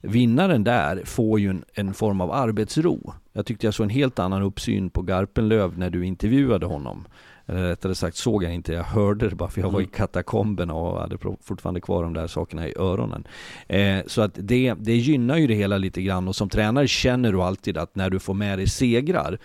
Vinnaren 0.00 0.64
där 0.64 1.02
får 1.04 1.40
ju 1.40 1.50
en, 1.50 1.64
en, 1.74 1.94
form 1.94 2.20
av 2.20 2.32
arbetsro. 2.32 3.14
Jag 3.32 3.46
tyckte 3.46 3.66
jag 3.66 3.74
såg 3.74 3.84
en 3.84 3.90
helt 3.90 4.18
annan 4.18 4.42
uppsyn 4.42 4.90
på 4.90 5.02
Garpenlöv 5.02 5.78
när 5.78 5.90
du 5.90 6.06
intervjuade 6.06 6.66
honom. 6.66 7.04
Eller 7.52 7.68
rättare 7.68 7.94
sagt 7.94 8.16
såg 8.16 8.44
jag 8.44 8.54
inte, 8.54 8.72
jag 8.72 8.84
hörde 8.84 9.28
det 9.28 9.36
bara 9.36 9.50
för 9.50 9.60
jag 9.60 9.70
var 9.70 9.80
i 9.80 9.84
mm. 9.84 9.92
katakomberna 9.94 10.74
och 10.74 11.00
hade 11.00 11.18
fortfarande 11.40 11.80
kvar 11.80 12.02
de 12.02 12.14
där 12.14 12.26
sakerna 12.26 12.68
i 12.68 12.74
öronen. 12.76 13.26
Eh, 13.66 13.98
så 14.06 14.22
att 14.22 14.32
det, 14.34 14.74
det 14.78 14.96
gynnar 14.96 15.36
ju 15.36 15.46
det 15.46 15.54
hela 15.54 15.78
lite 15.78 16.02
grann 16.02 16.28
och 16.28 16.36
som 16.36 16.48
tränare 16.48 16.88
känner 16.88 17.32
du 17.32 17.42
alltid 17.42 17.78
att 17.78 17.96
när 17.96 18.10
du 18.10 18.18
får 18.18 18.34
med 18.34 18.58
dig 18.58 18.68
segrar, 18.68 19.38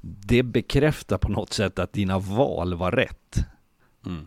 det 0.00 0.42
bekräftar 0.42 1.18
på 1.18 1.28
något 1.28 1.52
sätt 1.52 1.78
att 1.78 1.92
dina 1.92 2.18
val 2.18 2.74
var 2.74 2.92
rätt. 2.92 3.46
Mm. 4.06 4.26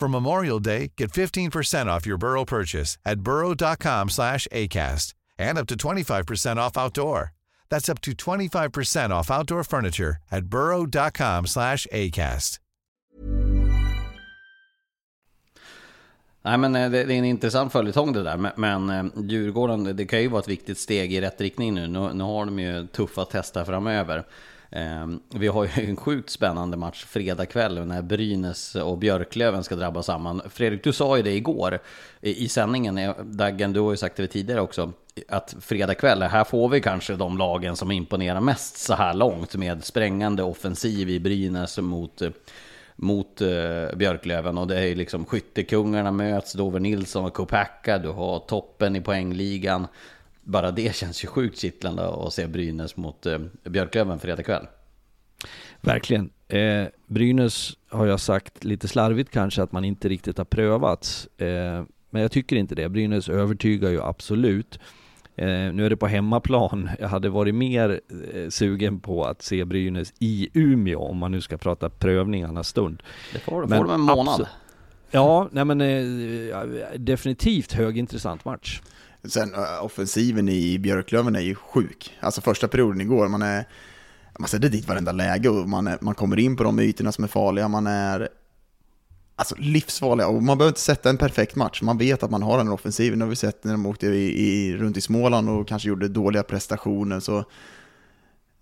For 0.00 0.08
Memorial 0.08 0.60
Day, 0.60 0.92
get 0.96 1.12
15% 1.12 1.86
off 1.86 2.06
your 2.06 2.18
Burrow 2.18 2.44
purchase 2.44 2.98
at 3.04 3.20
burrow.com 3.20 4.10
slash 4.10 4.48
ACAST 4.52 5.14
and 5.38 5.58
up 5.58 5.66
to 5.68 5.76
25% 5.76 6.56
off 6.56 6.76
outdoor. 6.76 7.32
That's 7.70 7.88
up 7.88 8.00
to 8.02 8.12
25% 8.12 9.10
off 9.10 9.30
outdoor 9.30 9.64
furniture 9.64 10.16
at 10.30 10.44
burrow.com 10.44 11.46
slash 11.46 11.86
ACAST. 11.92 12.60
Nej, 16.46 16.58
men 16.58 16.76
eh, 16.76 16.90
det, 16.90 17.04
det 17.04 17.14
är 17.14 17.18
en 17.18 17.24
intressant 17.24 17.72
följetong 17.72 18.12
det 18.12 18.22
där. 18.22 18.36
Men, 18.36 18.52
men 18.56 18.90
eh, 18.90 19.24
Djurgården, 19.24 19.96
det 19.96 20.06
kan 20.06 20.20
ju 20.20 20.28
vara 20.28 20.40
ett 20.40 20.48
viktigt 20.48 20.78
steg 20.78 21.12
i 21.12 21.20
rätt 21.20 21.40
riktning 21.40 21.74
nu. 21.74 21.86
Nu, 21.86 22.12
nu 22.12 22.24
har 22.24 22.44
de 22.44 22.58
ju 22.58 22.86
tuffa 22.86 23.24
tester 23.24 23.64
framöver. 23.64 24.24
Ehm, 24.76 25.20
vi 25.34 25.48
har 25.48 25.64
ju 25.64 25.70
en 25.88 25.96
sjukt 25.96 26.30
spännande 26.30 26.76
match 26.76 27.04
fredag 27.04 27.46
kväll 27.46 27.86
när 27.86 28.02
Brynäs 28.02 28.74
och 28.74 28.98
Björklöven 28.98 29.64
ska 29.64 29.76
drabba 29.76 30.02
samman. 30.02 30.42
Fredrik, 30.50 30.84
du 30.84 30.92
sa 30.92 31.16
ju 31.16 31.22
det 31.22 31.32
igår 31.32 31.78
i 32.20 32.48
sändningen, 32.48 32.98
eh, 32.98 33.14
Daggen, 33.22 33.72
du 33.72 33.80
har 33.80 33.90
ju 33.90 33.96
sagt 33.96 34.16
det 34.16 34.26
tidigare 34.26 34.60
också, 34.60 34.92
att 35.28 35.56
fredag 35.60 35.94
kväll, 35.94 36.22
här 36.22 36.44
får 36.44 36.68
vi 36.68 36.80
kanske 36.80 37.14
de 37.14 37.38
lagen 37.38 37.76
som 37.76 37.90
imponerar 37.90 38.40
mest 38.40 38.76
så 38.76 38.94
här 38.94 39.14
långt 39.14 39.56
med 39.56 39.84
sprängande 39.84 40.42
offensiv 40.42 41.10
i 41.10 41.20
Brynäs 41.20 41.78
mot 41.78 42.22
eh, 42.22 42.30
mot 42.96 43.40
eh, 43.40 43.96
Björklöven 43.96 44.58
och 44.58 44.66
det 44.66 44.78
är 44.78 44.84
ju 44.84 44.94
liksom 44.94 45.24
skyttekungarna 45.24 46.10
möts, 46.10 46.52
Dover 46.52 46.80
Nilsson 46.80 47.24
och 47.24 47.34
Kopacka, 47.34 47.98
du 47.98 48.08
har 48.08 48.38
toppen 48.38 48.96
i 48.96 49.00
poängligan 49.00 49.86
bara 50.44 50.70
det 50.70 50.96
känns 50.96 51.24
ju 51.24 51.28
sjukt 51.28 51.58
kittlande 51.58 52.08
att 52.08 52.32
se 52.32 52.46
Brynäs 52.46 52.96
mot 52.96 53.26
eh, 53.26 53.38
Björklöven 53.64 54.18
fredag 54.18 54.42
kväll. 54.42 54.66
Verkligen. 55.80 56.30
Eh, 56.48 56.84
Brynäs 57.06 57.72
har 57.88 58.06
jag 58.06 58.20
sagt 58.20 58.64
lite 58.64 58.88
slarvigt 58.88 59.30
kanske 59.30 59.62
att 59.62 59.72
man 59.72 59.84
inte 59.84 60.08
riktigt 60.08 60.38
har 60.38 60.44
prövat. 60.44 61.28
Eh, 61.36 61.46
men 62.10 62.22
jag 62.22 62.32
tycker 62.32 62.56
inte 62.56 62.74
det. 62.74 62.88
Brynäs 62.88 63.28
övertygar 63.28 63.90
ju 63.90 64.02
absolut. 64.02 64.78
Eh, 65.36 65.46
nu 65.46 65.86
är 65.86 65.90
det 65.90 65.96
på 65.96 66.06
hemmaplan. 66.06 66.90
Jag 66.98 67.08
hade 67.08 67.28
varit 67.28 67.54
mer 67.54 68.00
eh, 68.34 68.48
sugen 68.48 69.00
på 69.00 69.24
att 69.24 69.42
se 69.42 69.64
Brynäs 69.64 70.12
i 70.18 70.48
Umeå 70.54 71.00
om 71.00 71.16
man 71.16 71.32
nu 71.32 71.40
ska 71.40 71.58
prata 71.58 71.90
prövningarnas 71.90 72.68
stund. 72.68 73.02
Det 73.32 73.38
får, 73.38 73.66
men 73.66 73.78
får 73.78 73.84
de 73.84 73.94
en 73.94 74.00
månad. 74.00 74.48
Ja, 75.10 75.48
nej 75.52 75.64
men 75.64 75.80
eh, 75.80 76.56
definitivt 76.96 77.72
högintressant 77.72 78.44
match. 78.44 78.80
Sen 79.24 79.54
offensiven 79.80 80.48
i 80.48 80.78
Björklöven 80.78 81.36
är 81.36 81.40
ju 81.40 81.54
sjuk. 81.54 82.12
Alltså 82.20 82.40
första 82.40 82.68
perioden 82.68 83.00
igår, 83.00 83.28
man 83.28 83.42
är... 83.42 83.68
Man 84.38 84.48
sätter 84.48 84.68
dit 84.68 84.88
varenda 84.88 85.12
läge 85.12 85.48
och 85.48 85.68
man, 85.68 85.86
är, 85.86 85.98
man 86.00 86.14
kommer 86.14 86.38
in 86.38 86.56
på 86.56 86.64
de 86.64 86.80
ytorna 86.80 87.12
som 87.12 87.24
är 87.24 87.28
farliga. 87.28 87.68
Man 87.68 87.86
är 87.86 88.28
alltså 89.36 89.54
livsfarliga 89.58 90.28
och 90.28 90.42
man 90.42 90.58
behöver 90.58 90.70
inte 90.70 90.80
sätta 90.80 91.10
en 91.10 91.16
perfekt 91.16 91.56
match. 91.56 91.82
Man 91.82 91.98
vet 91.98 92.22
att 92.22 92.30
man 92.30 92.42
har 92.42 92.58
den 92.58 92.68
offensiven. 92.68 93.18
Det 93.18 93.24
har 93.24 93.30
vi 93.30 93.36
sett 93.36 93.64
när 93.64 93.72
de 93.72 93.86
åkte 93.86 94.06
i, 94.06 94.48
i, 94.48 94.76
runt 94.76 94.96
i 94.96 95.00
Småland 95.00 95.50
och 95.50 95.68
kanske 95.68 95.88
gjorde 95.88 96.08
dåliga 96.08 96.42
prestationer. 96.42 97.20
Så 97.20 97.44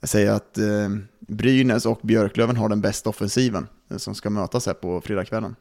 jag 0.00 0.08
säger 0.08 0.32
att 0.32 0.58
eh, 0.58 0.88
Brynäs 1.20 1.86
och 1.86 2.00
Björklöven 2.02 2.56
har 2.56 2.68
den 2.68 2.80
bästa 2.80 3.10
offensiven 3.10 3.68
eh, 3.90 3.96
som 3.96 4.14
ska 4.14 4.30
mötas 4.30 4.66
här 4.66 4.74
på 4.74 5.00
fredagskvällen. 5.00 5.56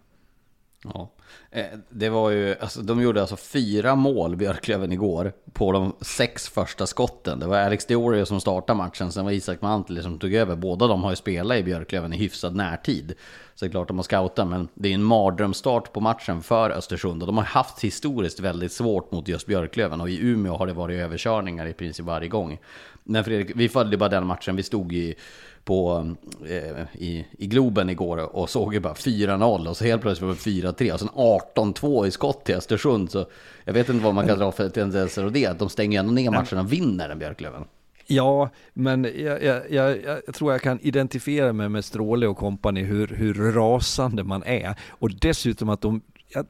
Ja, 0.84 1.12
eh, 1.52 1.65
det 1.89 2.10
var 2.10 2.30
ju, 2.30 2.56
alltså, 2.60 2.82
de 2.82 3.02
gjorde 3.02 3.22
alltså 3.22 3.38
fyra 3.38 3.96
mål, 3.96 4.36
Björklöven, 4.36 4.91
igår 4.91 5.34
på 5.54 5.72
de 5.72 5.96
sex 6.02 6.50
första 6.50 6.88
skotten. 6.88 7.39
Det 7.39 7.48
var 7.48 7.58
Alex 7.58 7.86
Diorio 7.86 8.26
som 8.26 8.41
startade 8.41 8.78
matchen, 8.78 9.12
sen 9.12 9.26
var 9.26 9.32
Isak 9.32 9.62
Mantli 9.62 10.04
som 10.04 10.20
tog 10.20 10.34
över. 10.34 10.56
Båda 10.56 10.88
de 10.88 11.04
har 11.04 11.10
ju 11.10 11.15
spelat 11.15 11.58
i 11.58 11.63
Björklöven 11.63 12.13
i 12.13 12.17
hyfsad 12.17 12.56
närtid. 12.56 13.13
Så 13.56 13.65
det 13.65 13.70
är 13.70 13.72
klart 13.72 13.88
de 13.88 13.98
har 13.98 14.04
scoutat, 14.04 14.48
men 14.48 14.67
det 14.74 14.89
är 14.89 14.94
en 14.94 15.04
mardrömsstart 15.04 15.94
på 15.94 16.00
matchen 16.00 16.41
för 16.41 16.70
Östersund. 16.70 17.24
Och 17.24 17.28
de 17.28 17.38
har 17.38 17.44
haft 17.44 17.84
historiskt 17.84 18.39
väldigt 18.39 18.72
svårt 18.72 19.12
mot 19.12 19.28
just 19.28 19.48
Björklöven. 19.48 20.02
Och 20.02 20.10
i 20.10 20.20
Umeå 20.22 20.58
har 20.58 20.67
det 20.67 20.74
varit 20.74 21.00
överkörningar 21.00 21.65
i 21.65 21.74
princip 21.74 22.06
varje 22.06 22.28
gång. 22.28 22.60
Men 23.04 23.24
Fredrik, 23.24 23.52
vi 23.56 23.70
följde 23.70 23.98
bara 23.98 24.10
den 24.10 24.26
matchen, 24.26 24.56
vi 24.56 24.63
stod 24.63 24.94
i 24.94 25.15
på, 25.63 26.12
eh, 26.45 27.02
i, 27.04 27.26
i 27.32 27.47
Globen 27.47 27.89
igår 27.89 28.36
och 28.36 28.50
såg 28.50 28.74
ju 28.74 28.80
bara 28.80 28.93
4-0 28.93 29.67
och 29.67 29.78
så 29.78 29.84
helt 29.84 30.02
plötsligt 30.02 30.28
var 30.28 30.52
det 30.52 30.67
4-3 30.67 30.93
och 30.93 31.00
sen 31.00 31.10
18-2 31.10 32.08
i 32.08 32.12
skott 32.12 32.45
till 32.45 32.56
Östersund. 32.56 33.12
Så 33.12 33.26
jag 33.63 33.74
vet 33.74 33.89
inte 33.89 34.04
vad 34.04 34.13
man 34.13 34.28
kan 34.28 34.39
dra 34.39 34.52
för 34.52 34.69
tendenser 34.69 35.26
och 35.26 35.32
det, 35.32 35.45
att 35.45 35.60
de 35.60 35.69
stänger 35.69 36.00
ändå 36.00 36.12
ner 36.13 36.32
matchen 36.32 36.58
och 36.58 36.74
vinner 36.74 37.10
den 37.10 37.19
Björklöven. 37.19 37.63
Ja, 38.08 38.50
men 38.74 39.04
jag, 39.04 39.43
jag, 39.43 39.71
jag, 39.71 40.04
jag, 40.04 40.34
tror 40.34 40.52
jag 40.52 40.62
kan 40.62 40.80
identifiera 40.82 41.54
mig 41.54 41.69
med 41.69 41.86
Stråle 41.86 42.28
och 42.28 42.38
kompani 42.38 42.84
hur, 42.84 43.08
hur 43.08 43.52
rasande 43.52 44.24
man 44.24 44.43
är. 44.43 44.76
Och 44.89 45.12
dessutom 45.12 45.69
att 45.69 45.82
de, 45.82 46.02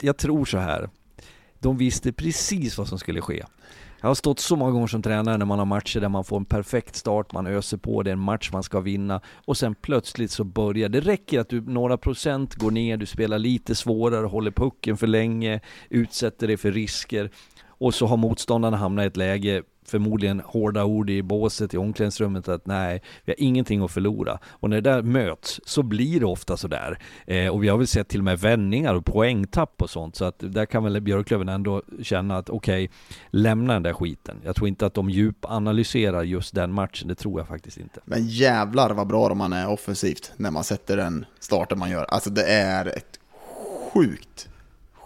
jag, 0.02 0.18
tror 0.18 0.46
så 0.46 0.58
här, 0.58 0.90
de 1.60 1.78
visste 1.78 2.12
precis 2.12 2.78
vad 2.78 2.88
som 2.88 3.00
skulle 3.00 3.22
ske. 3.22 3.44
Jag 4.04 4.10
har 4.10 4.16
stått 4.16 4.40
så 4.40 4.56
många 4.56 4.72
gånger 4.72 4.88
som 4.88 5.02
tränare 5.02 5.38
när 5.38 5.46
man 5.46 5.60
har 5.60 5.66
matcher 5.66 6.00
där 6.00 6.10
man 6.10 6.24
får 6.24 6.38
en 6.38 6.46
perfekt 6.46 6.96
start, 6.96 7.34
man 7.34 7.48
öser 7.48 7.78
på, 7.78 8.04
det 8.04 8.10
är 8.10 8.14
en 8.14 8.20
match 8.20 8.50
man 8.54 8.64
ska 8.64 8.80
vinna 8.80 9.22
och 9.46 9.58
sen 9.58 9.76
plötsligt 9.76 10.32
så 10.32 10.44
börjar 10.44 10.90
det. 10.90 11.00
räcker 11.00 11.40
att 11.40 11.50
du 11.50 11.62
några 11.62 11.98
procent 11.98 12.56
går 12.56 12.72
ner, 12.72 12.98
du 12.98 13.06
spelar 13.06 13.40
lite 13.40 13.76
svårare, 13.76 14.26
håller 14.26 14.52
pucken 14.52 14.98
för 14.98 15.08
länge, 15.08 15.60
utsätter 15.90 16.48
dig 16.48 16.58
för 16.58 16.72
risker 16.72 17.32
och 17.82 17.94
så 17.94 18.06
har 18.06 18.18
motståndarna 18.18 18.78
hamnat 18.78 19.04
i 19.04 19.08
ett 19.08 19.18
läge 19.18 19.64
förmodligen 19.86 20.40
hårda 20.46 20.84
ord 20.84 21.10
i 21.10 21.24
båset 21.24 21.74
i 21.74 21.78
omklädningsrummet 21.78 22.48
att 22.48 22.66
nej, 22.66 23.02
vi 23.26 23.32
har 23.32 23.44
ingenting 23.44 23.84
att 23.84 23.92
förlora. 23.92 24.40
Och 24.46 24.70
när 24.70 24.82
det 24.82 24.90
där 24.90 25.02
möts 25.02 25.62
så 25.66 25.84
blir 25.84 26.20
det 26.20 26.26
ofta 26.26 26.58
sådär. 26.58 27.00
Eh, 27.28 27.48
och 27.48 27.64
vi 27.64 27.68
har 27.68 27.78
väl 27.78 27.88
sett 27.88 28.08
till 28.08 28.20
och 28.20 28.24
med 28.24 28.40
vändningar 28.40 28.96
och 28.96 29.06
poängtapp 29.06 29.82
och 29.82 29.90
sånt, 29.90 30.16
så 30.16 30.26
att 30.26 30.36
där 30.40 30.66
kan 30.66 30.84
väl 30.84 31.02
Björklöven 31.02 31.50
ändå 31.50 31.82
känna 32.02 32.38
att 32.38 32.50
okej, 32.50 32.86
okay, 32.86 32.98
lämna 33.30 33.74
den 33.74 33.84
där 33.84 33.94
skiten. 33.94 34.38
Jag 34.44 34.56
tror 34.56 34.68
inte 34.68 34.86
att 34.86 34.94
de 34.94 35.10
djupanalyserar 35.10 36.24
just 36.24 36.56
den 36.56 36.74
matchen, 36.74 37.08
det 37.08 37.16
tror 37.16 37.40
jag 37.40 37.48
faktiskt 37.48 37.78
inte. 37.78 38.00
Men 38.06 38.28
jävlar 38.28 38.90
vad 38.90 39.08
bra 39.08 39.30
de 39.30 39.38
man 39.38 39.54
är 39.54 39.70
offensivt 39.70 40.32
när 40.38 40.52
man 40.52 40.64
sätter 40.64 40.98
den 40.98 41.26
starten 41.40 41.80
man 41.80 41.92
gör. 41.92 42.04
Alltså 42.04 42.30
det 42.30 42.44
är 42.44 42.86
ett 42.86 43.20
sjukt 43.94 44.51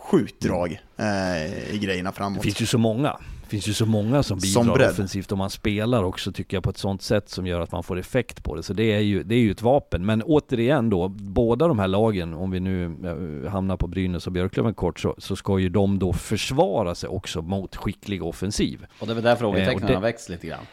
sjukt 0.06 0.42
drag 0.42 0.82
eh, 0.98 1.76
i 1.76 1.78
grejerna 1.82 2.12
framåt. 2.12 2.38
Det 2.38 2.44
finns 2.44 2.62
ju 2.62 2.66
så 2.66 2.78
många. 2.78 3.18
Det 3.44 3.50
finns 3.50 3.68
ju 3.68 3.74
så 3.74 3.86
många 3.86 4.24
som 4.24 4.40
bidrar 4.40 4.90
offensivt 4.90 5.32
och 5.32 5.38
man 5.38 5.50
spelar 5.50 6.04
också 6.04 6.32
tycker 6.32 6.58
jag 6.58 6.64
på 6.64 6.70
ett 6.70 6.78
sånt 6.78 7.02
sätt 7.02 7.30
som 7.30 7.48
gör 7.48 7.62
att 7.62 7.72
man 7.72 7.84
får 7.84 8.00
effekt 8.00 8.44
på 8.44 8.56
det. 8.56 8.64
Så 8.64 8.74
det 8.74 8.94
är 8.94 9.00
ju, 9.00 9.24
det 9.24 9.36
är 9.36 9.40
ju 9.40 9.52
ett 9.52 9.62
vapen. 9.62 10.06
Men 10.06 10.22
återigen 10.22 10.90
då, 10.90 11.08
båda 11.08 11.68
de 11.68 11.80
här 11.80 11.88
lagen, 11.88 12.34
om 12.34 12.52
vi 12.52 12.60
nu 12.60 12.86
eh, 12.86 13.52
hamnar 13.52 13.78
på 13.78 13.88
Brynäs 13.88 14.28
och 14.28 14.34
Björklöven 14.34 14.74
kort, 14.74 15.00
så, 15.00 15.16
så 15.18 15.36
ska 15.36 15.60
ju 15.60 15.70
de 15.70 16.00
då 16.00 16.14
försvara 16.14 16.96
sig 16.96 17.10
också 17.10 17.42
mot 17.42 17.76
skicklig 17.76 18.24
offensiv. 18.24 18.86
Och 19.00 19.08
det 19.08 19.14
är 19.14 19.16
väl 19.16 19.24
där 19.24 19.36
frågetecknen 19.36 19.90
eh, 19.90 19.96
har 19.96 20.02
växt 20.02 20.30
lite 20.30 20.48
grann. 20.48 20.66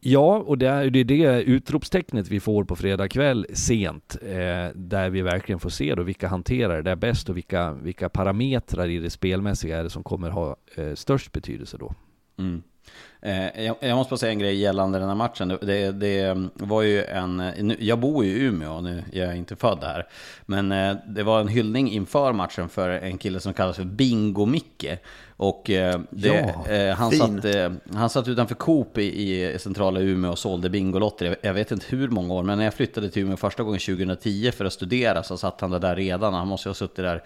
Ja, 0.00 0.36
och 0.46 0.58
det 0.58 0.68
är 0.68 0.90
det, 0.90 1.00
är 1.00 1.04
det 1.04 1.42
utropstecknet 1.42 2.28
vi 2.28 2.40
får 2.40 2.64
på 2.64 2.76
fredag 2.76 3.08
kväll 3.08 3.46
sent, 3.52 4.16
eh, 4.22 4.68
där 4.74 5.10
vi 5.10 5.22
verkligen 5.22 5.58
får 5.58 5.70
se 5.70 5.94
då 5.94 6.02
vilka 6.02 6.28
hanterar 6.28 6.82
det 6.82 6.96
bäst 6.96 7.28
och 7.28 7.36
vilka, 7.36 7.72
vilka 7.72 8.08
parametrar 8.08 8.88
i 8.88 8.98
det 8.98 9.10
spelmässiga 9.10 9.78
är 9.78 9.82
det 9.82 9.90
som 9.90 10.02
kommer 10.02 10.30
ha 10.30 10.56
eh, 10.74 10.94
störst 10.94 11.32
betydelse 11.32 11.76
då. 11.76 11.94
Mm. 12.38 12.62
Eh, 13.22 13.64
jag, 13.64 13.76
jag, 13.80 13.96
måste 13.96 14.10
bara 14.10 14.16
säga 14.16 14.32
en 14.32 14.38
grej 14.38 14.54
gällande 14.54 14.98
den 14.98 15.08
här 15.08 15.14
matchen. 15.14 15.48
Det, 15.48 15.92
det, 15.92 16.48
var 16.54 16.82
ju 16.82 17.04
en... 17.04 17.74
Jag 17.78 17.98
bor 17.98 18.24
ju 18.24 18.30
i 18.30 18.44
Umeå, 18.44 18.80
nu 18.80 19.04
jag 19.12 19.24
är 19.24 19.28
jag 19.28 19.36
inte 19.36 19.56
född 19.56 19.78
här. 19.82 20.06
Men 20.46 20.72
eh, 20.72 20.96
det 21.06 21.22
var 21.22 21.40
en 21.40 21.48
hyllning 21.48 21.90
inför 21.90 22.32
matchen 22.32 22.68
för 22.68 22.88
en 22.90 23.18
kille 23.18 23.40
som 23.40 23.54
kallas 23.54 23.76
för 23.76 23.84
Bingo-Micke. 23.84 24.98
Och 25.40 25.70
eh, 25.70 26.00
det, 26.10 26.54
ja, 26.68 26.94
han, 26.94 27.12
satt, 27.12 27.46
han 27.94 28.10
satt 28.10 28.28
utanför 28.28 28.54
Coop 28.54 28.98
i, 28.98 29.02
i 29.02 29.58
centrala 29.58 30.00
Umeå 30.00 30.30
och 30.30 30.38
sålde 30.38 30.70
Bingolotter. 30.70 31.36
Jag 31.42 31.54
vet 31.54 31.70
inte 31.70 31.86
hur 31.88 32.08
många 32.08 32.34
år, 32.34 32.42
men 32.42 32.58
när 32.58 32.64
jag 32.64 32.74
flyttade 32.74 33.10
till 33.10 33.22
Umeå 33.22 33.36
första 33.36 33.62
gången 33.62 33.80
2010 33.80 34.50
för 34.50 34.64
att 34.64 34.72
studera 34.72 35.22
så 35.22 35.36
satt 35.36 35.60
han 35.60 35.70
där 35.70 35.96
redan. 35.96 36.34
Han 36.34 36.48
måste 36.48 36.68
ju 36.68 36.70
ha 36.70 36.74
suttit 36.74 36.96
där 36.96 37.22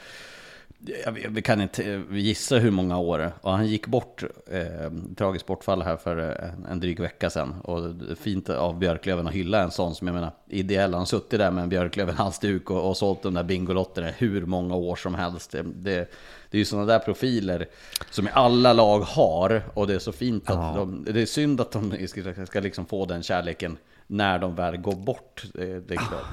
vi 1.28 1.42
kan 1.42 1.60
inte 1.60 2.02
gissa 2.10 2.58
hur 2.58 2.70
många 2.70 2.98
år. 2.98 3.32
Och 3.40 3.52
han 3.52 3.66
gick 3.66 3.86
bort, 3.86 4.22
eh, 4.50 4.92
tragiskt 5.16 5.46
bortfall 5.46 5.82
här 5.82 5.96
för 5.96 6.16
en, 6.16 6.66
en 6.70 6.80
dryg 6.80 7.00
vecka 7.00 7.30
sedan. 7.30 7.54
Och 7.64 7.80
fint 8.18 8.50
av 8.50 8.78
Björklöven 8.78 9.26
att 9.26 9.32
hylla 9.32 9.62
en 9.62 9.70
sån 9.70 9.94
som 9.94 10.06
jag 10.06 10.14
menar, 10.14 10.32
ideell. 10.48 10.94
Han 10.94 11.06
suttit 11.06 11.38
där 11.38 11.50
med 11.50 11.62
en 11.62 11.68
Björklöven-halsduk 11.68 12.70
och, 12.70 12.88
och 12.88 12.96
sålt 12.96 13.22
de 13.22 13.34
där 13.34 13.42
Bingolotterna 13.42 14.08
hur 14.08 14.46
många 14.46 14.74
år 14.74 14.96
som 14.96 15.14
helst. 15.14 15.50
Det, 15.50 15.62
det, 15.62 16.10
det 16.53 16.57
är 16.57 16.59
ju 16.59 16.64
sådana 16.64 16.86
där 16.86 16.98
profiler 16.98 17.66
som 18.11 18.28
alla 18.32 18.72
lag 18.72 19.00
har. 19.00 19.62
Och 19.74 19.86
det 19.86 19.94
är 19.94 19.98
så 19.98 20.12
fint 20.12 20.50
att 20.50 20.57
ja. 20.57 20.74
de, 20.76 21.05
det 21.05 21.22
är 21.22 21.26
synd 21.26 21.61
att 21.61 21.70
de 21.70 22.09
ska, 22.09 22.46
ska 22.46 22.61
liksom 22.61 22.86
få 22.86 23.07
den 23.07 23.22
kärleken 23.22 23.76
när 24.07 24.38
de 24.38 24.55
väl 24.55 24.76
går 24.76 24.96
bort. 24.96 25.44
Det, 25.55 25.88
det 25.88 25.94
är 25.94 25.98
klart. 25.98 26.24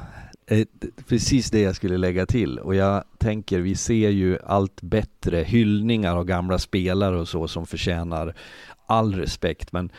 Eh, 0.46 0.66
precis 1.08 1.52
det 1.52 1.62
jag 1.62 1.76
skulle 1.76 1.98
lägga 1.98 2.26
till 2.26 2.60
och 2.60 2.76
jag 2.76 3.04
tänker 3.18 3.60
vi 3.60 3.76
ser 3.76 4.10
ju 4.10 4.40
allt 4.46 4.82
bättre 4.82 5.38
hyllningar 5.38 6.16
av 6.16 6.26
gamla 6.26 6.60
spelare 6.60 7.20
och 7.20 7.28
så 7.28 7.48
som 7.48 7.66
förtjänar 7.66 8.36
all 8.86 9.16
respekt 9.16 9.72
men 9.72 9.92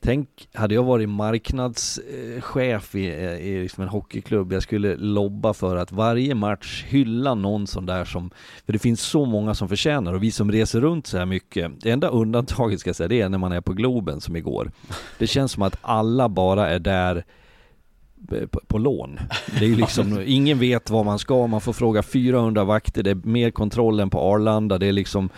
Tänk, 0.00 0.48
hade 0.52 0.74
jag 0.74 0.82
varit 0.82 1.08
marknadschef 1.08 2.94
i, 2.94 3.06
eh, 3.06 3.46
i 3.46 3.62
liksom 3.62 3.82
en 3.82 3.88
hockeyklubb, 3.88 4.52
jag 4.52 4.62
skulle 4.62 4.96
lobba 4.96 5.54
för 5.54 5.76
att 5.76 5.92
varje 5.92 6.34
match 6.34 6.84
hylla 6.88 7.34
någon 7.34 7.66
sån 7.66 7.86
där 7.86 8.04
som, 8.04 8.30
för 8.66 8.72
det 8.72 8.78
finns 8.78 9.00
så 9.00 9.24
många 9.24 9.54
som 9.54 9.68
förtjänar 9.68 10.14
och 10.14 10.22
vi 10.22 10.30
som 10.30 10.52
reser 10.52 10.80
runt 10.80 11.06
så 11.06 11.18
här 11.18 11.26
mycket, 11.26 11.80
det 11.80 11.90
enda 11.90 12.08
undantaget 12.08 12.80
ska 12.80 12.88
jag 12.88 12.96
säga, 12.96 13.08
det 13.08 13.20
är 13.20 13.28
när 13.28 13.38
man 13.38 13.52
är 13.52 13.60
på 13.60 13.72
Globen 13.72 14.20
som 14.20 14.36
igår. 14.36 14.70
Det 15.18 15.26
känns 15.26 15.52
som 15.52 15.62
att 15.62 15.78
alla 15.80 16.28
bara 16.28 16.68
är 16.68 16.78
där 16.78 17.24
på, 18.26 18.60
på 18.66 18.78
lån. 18.78 19.18
Det 19.58 19.64
är 19.64 19.68
ju 19.68 19.76
liksom, 19.76 20.22
ingen 20.26 20.58
vet 20.58 20.90
vad 20.90 21.04
man 21.04 21.18
ska, 21.18 21.46
man 21.46 21.60
får 21.60 21.72
fråga 21.72 22.02
400 22.02 22.64
vakter, 22.64 23.02
det 23.02 23.10
är 23.10 23.14
mer 23.14 23.50
kontroll 23.50 24.00
än 24.00 24.10
på 24.10 24.20
Arlanda, 24.20 24.78
det 24.78 24.86
är 24.86 24.92
liksom 24.92 25.28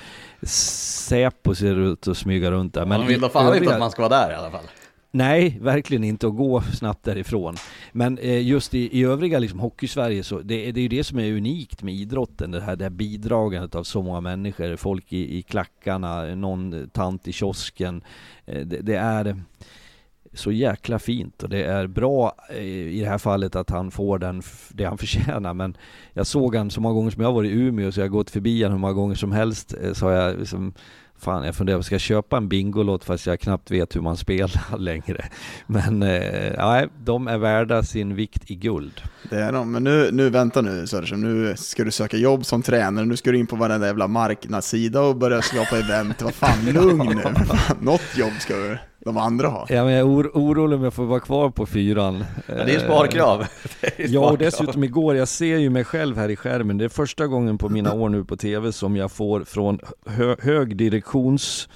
Säpo 0.43 1.55
ser 1.55 1.79
ut 1.79 2.09
att 2.09 2.17
smyga 2.17 2.51
runt 2.51 2.75
där. 2.75 2.87
Men 2.87 3.01
de 3.01 3.07
vill 3.07 3.21
då 3.21 3.29
fan 3.29 3.47
övriga... 3.47 3.63
inte 3.63 3.75
att 3.75 3.81
man 3.81 3.91
ska 3.91 4.09
vara 4.09 4.27
där 4.27 4.33
i 4.33 4.35
alla 4.35 4.51
fall. 4.51 4.65
Nej, 5.11 5.59
verkligen 5.63 6.05
inte 6.05 6.27
att 6.27 6.37
gå 6.37 6.61
snabbt 6.61 7.05
därifrån. 7.05 7.57
Men 7.93 8.19
eh, 8.19 8.47
just 8.47 8.75
i, 8.75 8.99
i 8.99 9.05
övriga 9.05 9.39
liksom, 9.39 9.61
hockey-Sverige 9.61 10.23
så 10.23 10.39
det, 10.39 10.73
det 10.73 10.81
är 10.81 10.83
ju 10.83 10.89
det 10.89 11.05
som 11.05 11.19
är 11.19 11.33
unikt 11.33 11.83
med 11.83 11.95
idrotten. 11.95 12.51
Det 12.51 12.61
här, 12.61 12.77
det 12.77 12.85
här 12.85 12.91
bidragandet 12.91 13.75
av 13.75 13.85
så 13.85 14.03
många 14.03 14.21
människor, 14.21 14.77
folk 14.77 15.13
i, 15.13 15.39
i 15.39 15.43
klackarna, 15.43 16.35
någon 16.35 16.91
tant 16.93 17.29
i 17.29 17.33
kiosken. 17.33 18.03
Eh, 18.47 18.67
det, 18.67 18.81
det, 18.81 18.95
är 18.95 19.43
så 20.35 20.53
jäkla 20.53 20.99
fint 20.99 21.43
och 21.43 21.49
det 21.49 21.65
är 21.65 21.87
bra 21.87 22.35
eh, 22.51 22.63
i 22.67 23.01
det 23.01 23.09
här 23.09 23.19
fallet 23.19 23.57
att 23.57 23.71
han 23.71 23.91
får 23.91 24.19
den, 24.19 24.43
det 24.69 24.85
han 24.85 24.99
förtjänar 25.05 25.55
men 25.55 25.77
jag 26.13 26.27
såg 26.27 26.57
han 26.57 26.71
så 26.71 26.81
många 26.81 26.95
gånger 26.95 27.11
som 27.11 27.23
jag 27.23 27.33
varit 27.33 27.51
i 27.51 27.55
Umeå 27.55 27.93
så 27.93 28.01
jag 28.01 28.05
har 28.05 28.09
gått 28.09 28.31
förbi 28.31 28.63
honom 28.63 28.73
hur 28.73 28.81
många 28.81 28.93
gånger 28.93 29.15
som 29.15 29.33
helst 29.33 29.75
eh, 29.83 29.93
så 29.93 30.07
har 30.07 30.13
jag 30.13 30.39
liksom 30.39 30.75
Fan, 31.21 31.45
jag 31.45 31.55
funderar, 31.55 31.83
ska 31.83 31.95
jag 31.95 32.01
köpa 32.01 32.37
en 32.37 32.49
Bingolott 32.49 33.05
fast 33.05 33.27
jag 33.27 33.41
knappt 33.41 33.71
vet 33.71 33.97
hur 33.97 34.01
man 34.01 34.17
spelar 34.17 34.79
längre? 34.79 35.29
Men 35.67 36.03
eh, 36.03 36.53
ja, 36.57 36.87
de 37.05 37.29
är 37.29 37.39
värda 37.39 37.83
sin 37.83 38.15
vikt 38.15 38.51
i 38.51 38.55
guld. 38.55 39.03
Det 39.31 39.37
är 39.37 39.53
de, 39.53 39.73
men 39.73 39.85
nu, 39.85 40.09
nu 40.13 40.31
vänta 40.31 40.61
nu 40.61 40.87
Söderström, 40.87 41.21
nu 41.21 41.57
ska 41.57 41.85
du 41.85 41.91
söka 41.91 42.17
jobb 42.17 42.47
som 42.47 42.63
tränare, 42.63 43.05
nu 43.05 43.17
ska 43.17 43.33
du 43.33 43.39
in 43.39 43.47
på 43.47 43.57
varenda 43.57 43.87
jävla 43.87 44.07
marknadssida 44.07 45.01
och 45.01 45.17
börja 45.17 45.43
skapa 45.43 45.79
event. 45.79 46.23
Vad 46.23 46.35
fan, 46.35 46.65
lugn 46.73 47.07
nu. 47.17 47.23
Något 47.81 48.17
jobb 48.17 48.33
ska 48.41 48.55
du 48.55 48.79
de 49.05 49.17
andra 49.17 49.49
ha. 49.49 49.67
Ja, 49.69 49.85
men 49.85 49.93
jag 49.93 50.01
är 50.01 50.07
or 50.07 50.31
orolig 50.35 50.79
om 50.79 50.85
jag 50.85 50.95
får 50.95 51.05
vara 51.05 51.21
kvar 51.21 51.51
på 51.51 51.67
fyran. 51.67 52.25
Ja, 52.47 52.55
det 52.55 52.63
är 52.63 52.69
ju 52.69 52.81
sparkrav. 52.81 53.41
Är 53.81 54.09
ja, 54.09 54.31
och 54.31 54.39
dessutom 54.39 54.85
igår, 54.85 55.17
jag 55.17 55.29
ser 55.29 55.57
ju 55.57 55.71
mig 55.71 55.85
själv 55.85 56.17
här 56.17 56.29
i 56.29 56.37
skärmen. 56.37 56.79
Det 56.79 56.85
är 56.85 56.89
första 56.89 57.27
gången 57.27 57.59
på 57.59 57.69
mina 57.69 57.93
år 57.93 58.09
nu 58.09 58.25
på 58.25 58.37
TV 58.37 58.73
som 58.73 58.97
jag 58.97 59.13
får 59.13 59.45
från 59.45 59.79
hö 60.07 60.37
hög 60.41 60.77
direktions 60.77 61.69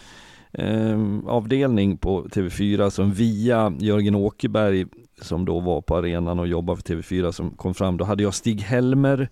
eh, 0.53 1.01
avdelning 1.27 1.97
på 1.97 2.23
TV4 2.25 2.91
som 2.91 3.13
via 3.13 3.73
Jörgen 3.79 4.15
Åkerberg 4.15 4.87
som 5.21 5.45
då 5.45 5.61
var 5.61 5.81
på 5.81 5.97
arenan 5.97 6.39
och 6.39 6.47
jobbade 6.47 6.83
för 6.83 6.95
TV4 6.95 7.33
som 7.33 7.51
kom 7.51 7.75
fram. 7.75 7.97
Då 7.97 8.05
hade 8.05 8.23
jag 8.23 8.35
Stig 8.35 8.61
Helmer 8.61 9.29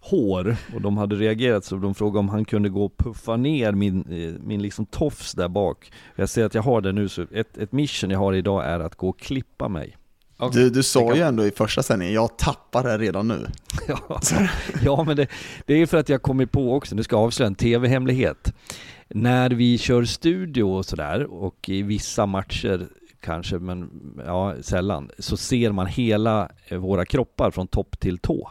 hår 0.00 0.56
och 0.74 0.80
de 0.80 0.96
hade 0.96 1.16
reagerat 1.16 1.64
så 1.64 1.76
de 1.76 1.94
frågade 1.94 2.18
om 2.18 2.28
han 2.28 2.44
kunde 2.44 2.68
gå 2.68 2.84
och 2.84 2.96
puffa 2.96 3.36
ner 3.36 3.72
min, 3.72 4.04
eh, 4.10 4.42
min 4.42 4.62
liksom 4.62 4.86
tofs 4.86 5.34
där 5.34 5.48
bak. 5.48 5.92
Jag 6.16 6.28
ser 6.28 6.44
att 6.44 6.54
jag 6.54 6.62
har 6.62 6.80
det 6.80 6.92
nu 6.92 7.08
så 7.08 7.26
ett, 7.32 7.58
ett 7.58 7.72
mission 7.72 8.10
jag 8.10 8.18
har 8.18 8.32
idag 8.32 8.66
är 8.66 8.80
att 8.80 8.94
gå 8.94 9.08
och 9.08 9.20
klippa 9.20 9.68
mig. 9.68 9.96
Okay. 10.38 10.62
Du, 10.62 10.70
du 10.70 10.82
sa 10.82 11.14
ju 11.14 11.22
ändå 11.22 11.46
i 11.46 11.50
första 11.50 11.82
sändningen, 11.82 12.14
jag 12.14 12.38
tappar 12.38 12.82
det 12.82 12.98
redan 12.98 13.28
nu. 13.28 13.46
ja, 13.88 14.20
ja, 14.82 15.04
men 15.04 15.16
det, 15.16 15.26
det 15.66 15.74
är 15.74 15.86
för 15.86 15.96
att 15.96 16.08
jag 16.08 16.22
kommit 16.22 16.52
på 16.52 16.74
också, 16.74 16.94
nu 16.94 17.02
ska 17.02 17.16
jag 17.16 17.22
avslöja 17.22 17.46
en 17.46 17.54
tv-hemlighet. 17.54 18.54
När 19.08 19.50
vi 19.50 19.78
kör 19.78 20.04
studio 20.04 20.62
och 20.62 20.86
sådär 20.86 21.24
och 21.24 21.68
i 21.68 21.82
vissa 21.82 22.26
matcher 22.26 22.88
kanske, 23.20 23.58
men 23.58 23.90
ja, 24.26 24.54
sällan, 24.62 25.10
så 25.18 25.36
ser 25.36 25.72
man 25.72 25.86
hela 25.86 26.48
eh, 26.68 26.78
våra 26.78 27.04
kroppar 27.04 27.50
från 27.50 27.66
topp 27.66 28.00
till 28.00 28.18
tå. 28.18 28.50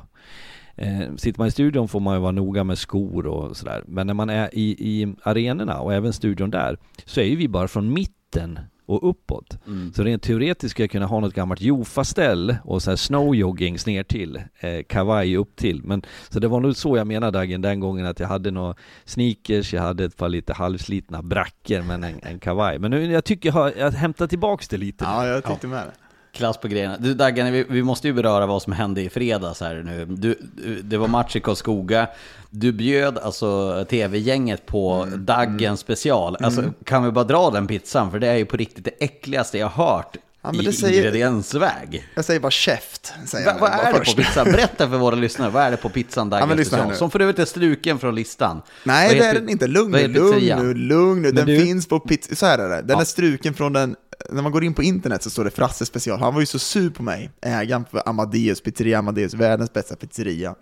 Eh, 0.82 1.16
sitter 1.16 1.40
man 1.40 1.48
i 1.48 1.52
studion 1.52 1.88
får 1.88 2.00
man 2.00 2.16
ju 2.16 2.22
vara 2.22 2.32
noga 2.32 2.64
med 2.64 2.78
skor 2.78 3.26
och 3.26 3.58
sådär. 3.58 3.84
Men 3.88 4.08
när 4.08 4.14
man 4.14 4.30
är 4.30 4.50
i, 4.56 4.70
i 4.70 5.16
arenorna 5.24 5.80
och 5.80 5.94
även 5.94 6.14
studion 6.14 6.52
där 6.52 6.78
så 7.06 7.20
är 7.22 7.26
ju 7.26 7.36
vi 7.36 7.48
bara 7.48 7.68
från 7.68 7.94
mitten 7.94 8.60
och 8.86 9.10
uppåt. 9.10 9.58
Mm. 9.68 9.94
Så 9.94 10.04
rent 10.04 10.24
teoretiskt 10.24 10.72
skulle 10.72 10.84
jag 10.84 10.92
kunna 10.92 11.06
ha 11.06 11.20
något 11.20 11.34
gammalt 11.34 11.62
Jofa-ställ 11.62 12.56
och 12.64 12.82
så 12.82 12.92
här 12.92 12.96
snowjoggings 12.96 13.86
ner 13.86 14.04
till, 14.04 14.42
eh, 14.60 14.84
kavaj 14.88 15.38
upp 15.38 15.56
till. 15.56 15.84
Men, 15.84 16.02
så 16.30 16.40
det 16.40 16.48
var 16.48 16.60
nog 16.60 16.76
så 16.76 16.98
jag 16.98 17.08
menade 17.08 17.40
Dagen 17.40 17.62
den 17.62 17.80
gången 17.80 18.06
att 18.06 18.20
jag 18.20 18.28
hade 18.28 18.52
några 18.52 18.76
sneakers, 19.06 19.74
jag 19.74 19.82
hade 19.82 20.06
ett 20.06 20.18
par 20.18 20.30
lite 20.30 20.54
halvslitna 20.54 21.22
bracker 21.22 21.82
men 21.82 22.04
en, 22.04 22.20
en 22.22 22.40
kavaj. 22.40 22.80
Men 22.80 22.92
nu, 22.92 23.12
jag 23.12 23.26
tycker 23.26 23.50
jag 23.50 23.54
har 23.54 23.74
jag 23.78 23.92
hämtat 23.92 24.30
tillbaks 24.30 24.68
det 24.68 24.78
lite. 24.78 25.04
Ja, 25.06 25.28
jag 25.28 25.46
tyckte 25.46 25.68
ja. 25.68 25.72
med 25.72 25.88
det. 25.88 26.09
Klass 26.40 26.58
på 26.58 26.68
grejerna. 26.68 26.98
Du 26.98 27.14
Daggan, 27.14 27.52
vi, 27.52 27.66
vi, 27.70 27.84
måste 27.84 28.08
ju 28.08 28.14
beröra 28.14 28.46
vad 28.46 28.62
som 28.62 28.74
hände 28.74 29.02
i 29.02 29.10
fredags 29.10 29.62
här 29.62 29.76
nu. 29.76 30.06
Du, 30.06 30.36
det 30.84 30.98
var 30.98 31.08
match 31.08 31.36
i 31.36 31.40
Karlskoga. 31.40 32.08
Du 32.50 32.72
bjöd 32.72 33.18
alltså 33.18 33.86
tv-gänget 33.90 34.66
på 34.66 34.94
mm. 34.94 35.26
Daggen 35.26 35.68
mm. 35.68 35.78
special. 35.78 36.38
Alltså, 36.40 36.62
mm. 36.62 36.74
kan 36.84 37.04
vi 37.04 37.12
bara 37.12 37.24
dra 37.24 37.50
den 37.50 37.68
pizzan? 37.68 38.12
För 38.12 38.20
det 38.20 38.28
är 38.28 38.36
ju 38.36 38.46
på 38.46 38.58
riktigt 38.58 38.86
det 38.86 39.04
äckligaste 39.04 39.58
jag 39.58 39.70
hört 39.70 40.18
Ja, 40.42 40.54
i 40.54 40.74
säger, 40.74 40.98
ingrediensväg. 40.98 42.08
Jag 42.16 42.26
säger 42.26 42.40
bara 42.40 42.52
käft. 42.52 43.14
Säger 43.26 43.46
Va, 43.46 43.58
vad 43.60 43.72
är 43.72 43.94
det 43.94 44.00
på 44.00 44.14
pizzan? 44.14 44.46
Berätta 44.52 44.90
för 44.90 44.98
våra 44.98 45.16
lyssnare, 45.16 45.50
vad 45.50 45.64
är 45.64 45.72
det 45.72 45.78
på 45.78 45.90
pizzan 45.90 46.30
Daggen 46.30 46.58
ja, 46.58 46.66
special? 46.66 46.96
Som 46.96 47.12
för 47.12 47.20
övrigt 47.20 47.40
är 47.40 47.46
struken 47.46 48.00
från 48.00 48.16
listan. 48.16 48.62
Nej, 48.84 49.20
det 49.20 49.26
är 49.26 49.34
den 49.34 49.50
inte. 49.50 49.68
Lugn 49.68 49.92
nu, 49.92 50.08
lugn 50.08 50.46
nu, 50.46 50.74
lugn 50.74 51.22
nu. 51.22 51.32
Den 51.32 51.46
du... 51.46 51.60
finns 51.60 51.88
på 51.88 52.00
pizza... 52.00 52.36
Så 52.36 52.46
här 52.46 52.60
är 52.60 52.70
det. 52.70 52.82
Den 52.82 52.90
ja. 52.90 53.02
är 53.02 53.06
struken 53.06 53.54
från 53.54 53.74
den 53.74 53.96
när 54.30 54.42
man 54.42 54.52
går 54.52 54.64
in 54.64 54.74
på 54.74 54.84
internet 54.84 55.24
så 55.24 55.30
står 55.30 55.44
det 55.44 55.52
Frasse 55.52 55.86
special. 55.86 56.20
Han 56.20 56.34
var 56.34 56.42
ju 56.42 56.46
så 56.46 56.60
sur 56.60 56.90
på 56.90 57.04
mig, 57.04 57.32
ägaren 57.42 57.86
för 57.92 58.10
Amadeus 58.10 58.62
pizzeria, 58.62 59.00
Amadeus, 59.00 59.34
världens 59.34 59.74
bästa 59.74 59.96
pizzeria. 59.96 60.56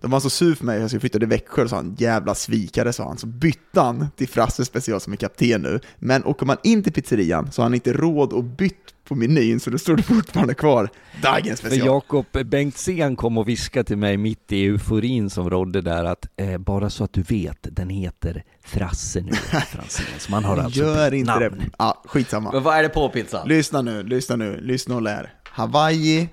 De 0.00 0.10
var 0.10 0.20
så 0.20 0.30
sur 0.30 0.54
för 0.54 0.64
mig, 0.64 0.80
jag 0.80 0.90
skulle 0.90 1.00
flytta 1.00 1.18
till 1.18 1.28
Växjö, 1.28 1.62
och 1.62 1.70
sa 1.70 1.76
han 1.76 1.96
jävla 1.98 2.34
svikare, 2.34 2.92
sa 2.92 3.08
han. 3.08 3.18
Så 3.18 3.26
bytte 3.26 3.80
han 3.80 4.06
till 4.16 4.28
Frasse 4.28 4.64
special 4.64 5.00
som 5.00 5.12
är 5.12 5.16
kapten 5.16 5.62
nu. 5.62 5.80
Men 5.98 6.24
åker 6.24 6.46
man 6.46 6.56
in 6.62 6.82
till 6.82 6.92
pizzerian 6.92 7.52
så 7.52 7.62
har 7.62 7.64
han 7.64 7.74
inte 7.74 7.92
råd 7.92 8.32
att 8.32 8.44
byta 8.44 8.93
på 9.04 9.14
menyn, 9.14 9.60
så 9.60 9.70
då 9.70 9.78
står 9.78 9.96
det 9.96 10.02
fortfarande 10.02 10.54
kvar 10.54 10.88
dagens 11.22 11.58
special. 11.58 11.78
För 11.80 11.86
Jakob 11.86 12.26
Bengtzén 12.44 13.16
kom 13.16 13.38
och 13.38 13.48
viskade 13.48 13.84
till 13.84 13.96
mig 13.98 14.16
mitt 14.16 14.52
i 14.52 14.64
euforin 14.66 15.30
som 15.30 15.50
rådde 15.50 15.80
där 15.80 16.04
att 16.04 16.26
eh, 16.36 16.58
bara 16.58 16.90
så 16.90 17.04
att 17.04 17.12
du 17.12 17.22
vet, 17.22 17.58
den 17.62 17.88
heter 17.90 18.44
Frasse 18.64 19.20
nu, 19.20 19.32
Franzén. 19.68 20.06
Så 20.18 20.30
man 20.30 20.44
har 20.44 20.56
alltså 20.56 20.80
Gör 20.80 21.14
inte 21.14 21.32
namn. 21.38 21.58
det. 21.58 21.70
Ja, 21.78 22.02
skitsamma. 22.06 22.52
Men 22.52 22.62
vad 22.62 22.76
är 22.76 22.82
det 22.82 22.88
på 22.88 23.08
pizzan? 23.08 23.48
Lyssna 23.48 23.82
nu, 23.82 24.02
lyssna 24.02 24.36
nu, 24.36 24.60
lyssna 24.60 24.94
och 24.94 25.02
lär. 25.02 25.34
Hawaii, 25.44 26.28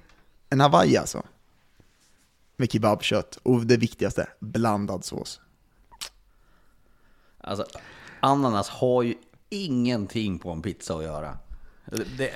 en 0.50 0.60
Hawaii 0.60 0.98
alltså. 0.98 1.24
Med 2.58 2.72
kebabkött 2.72 3.38
och 3.44 3.66
det 3.66 3.78
viktigaste, 3.78 4.28
blandad 4.40 5.06
sås. 5.06 5.42
Alltså, 7.42 7.66
ananas 8.20 8.70
har 8.70 9.04
ju 9.04 9.16
ingenting 9.50 10.40
på 10.40 10.52
en 10.52 10.62
pizza 10.62 10.96
att 10.96 11.04
göra. 11.04 11.38
Det, 12.18 12.32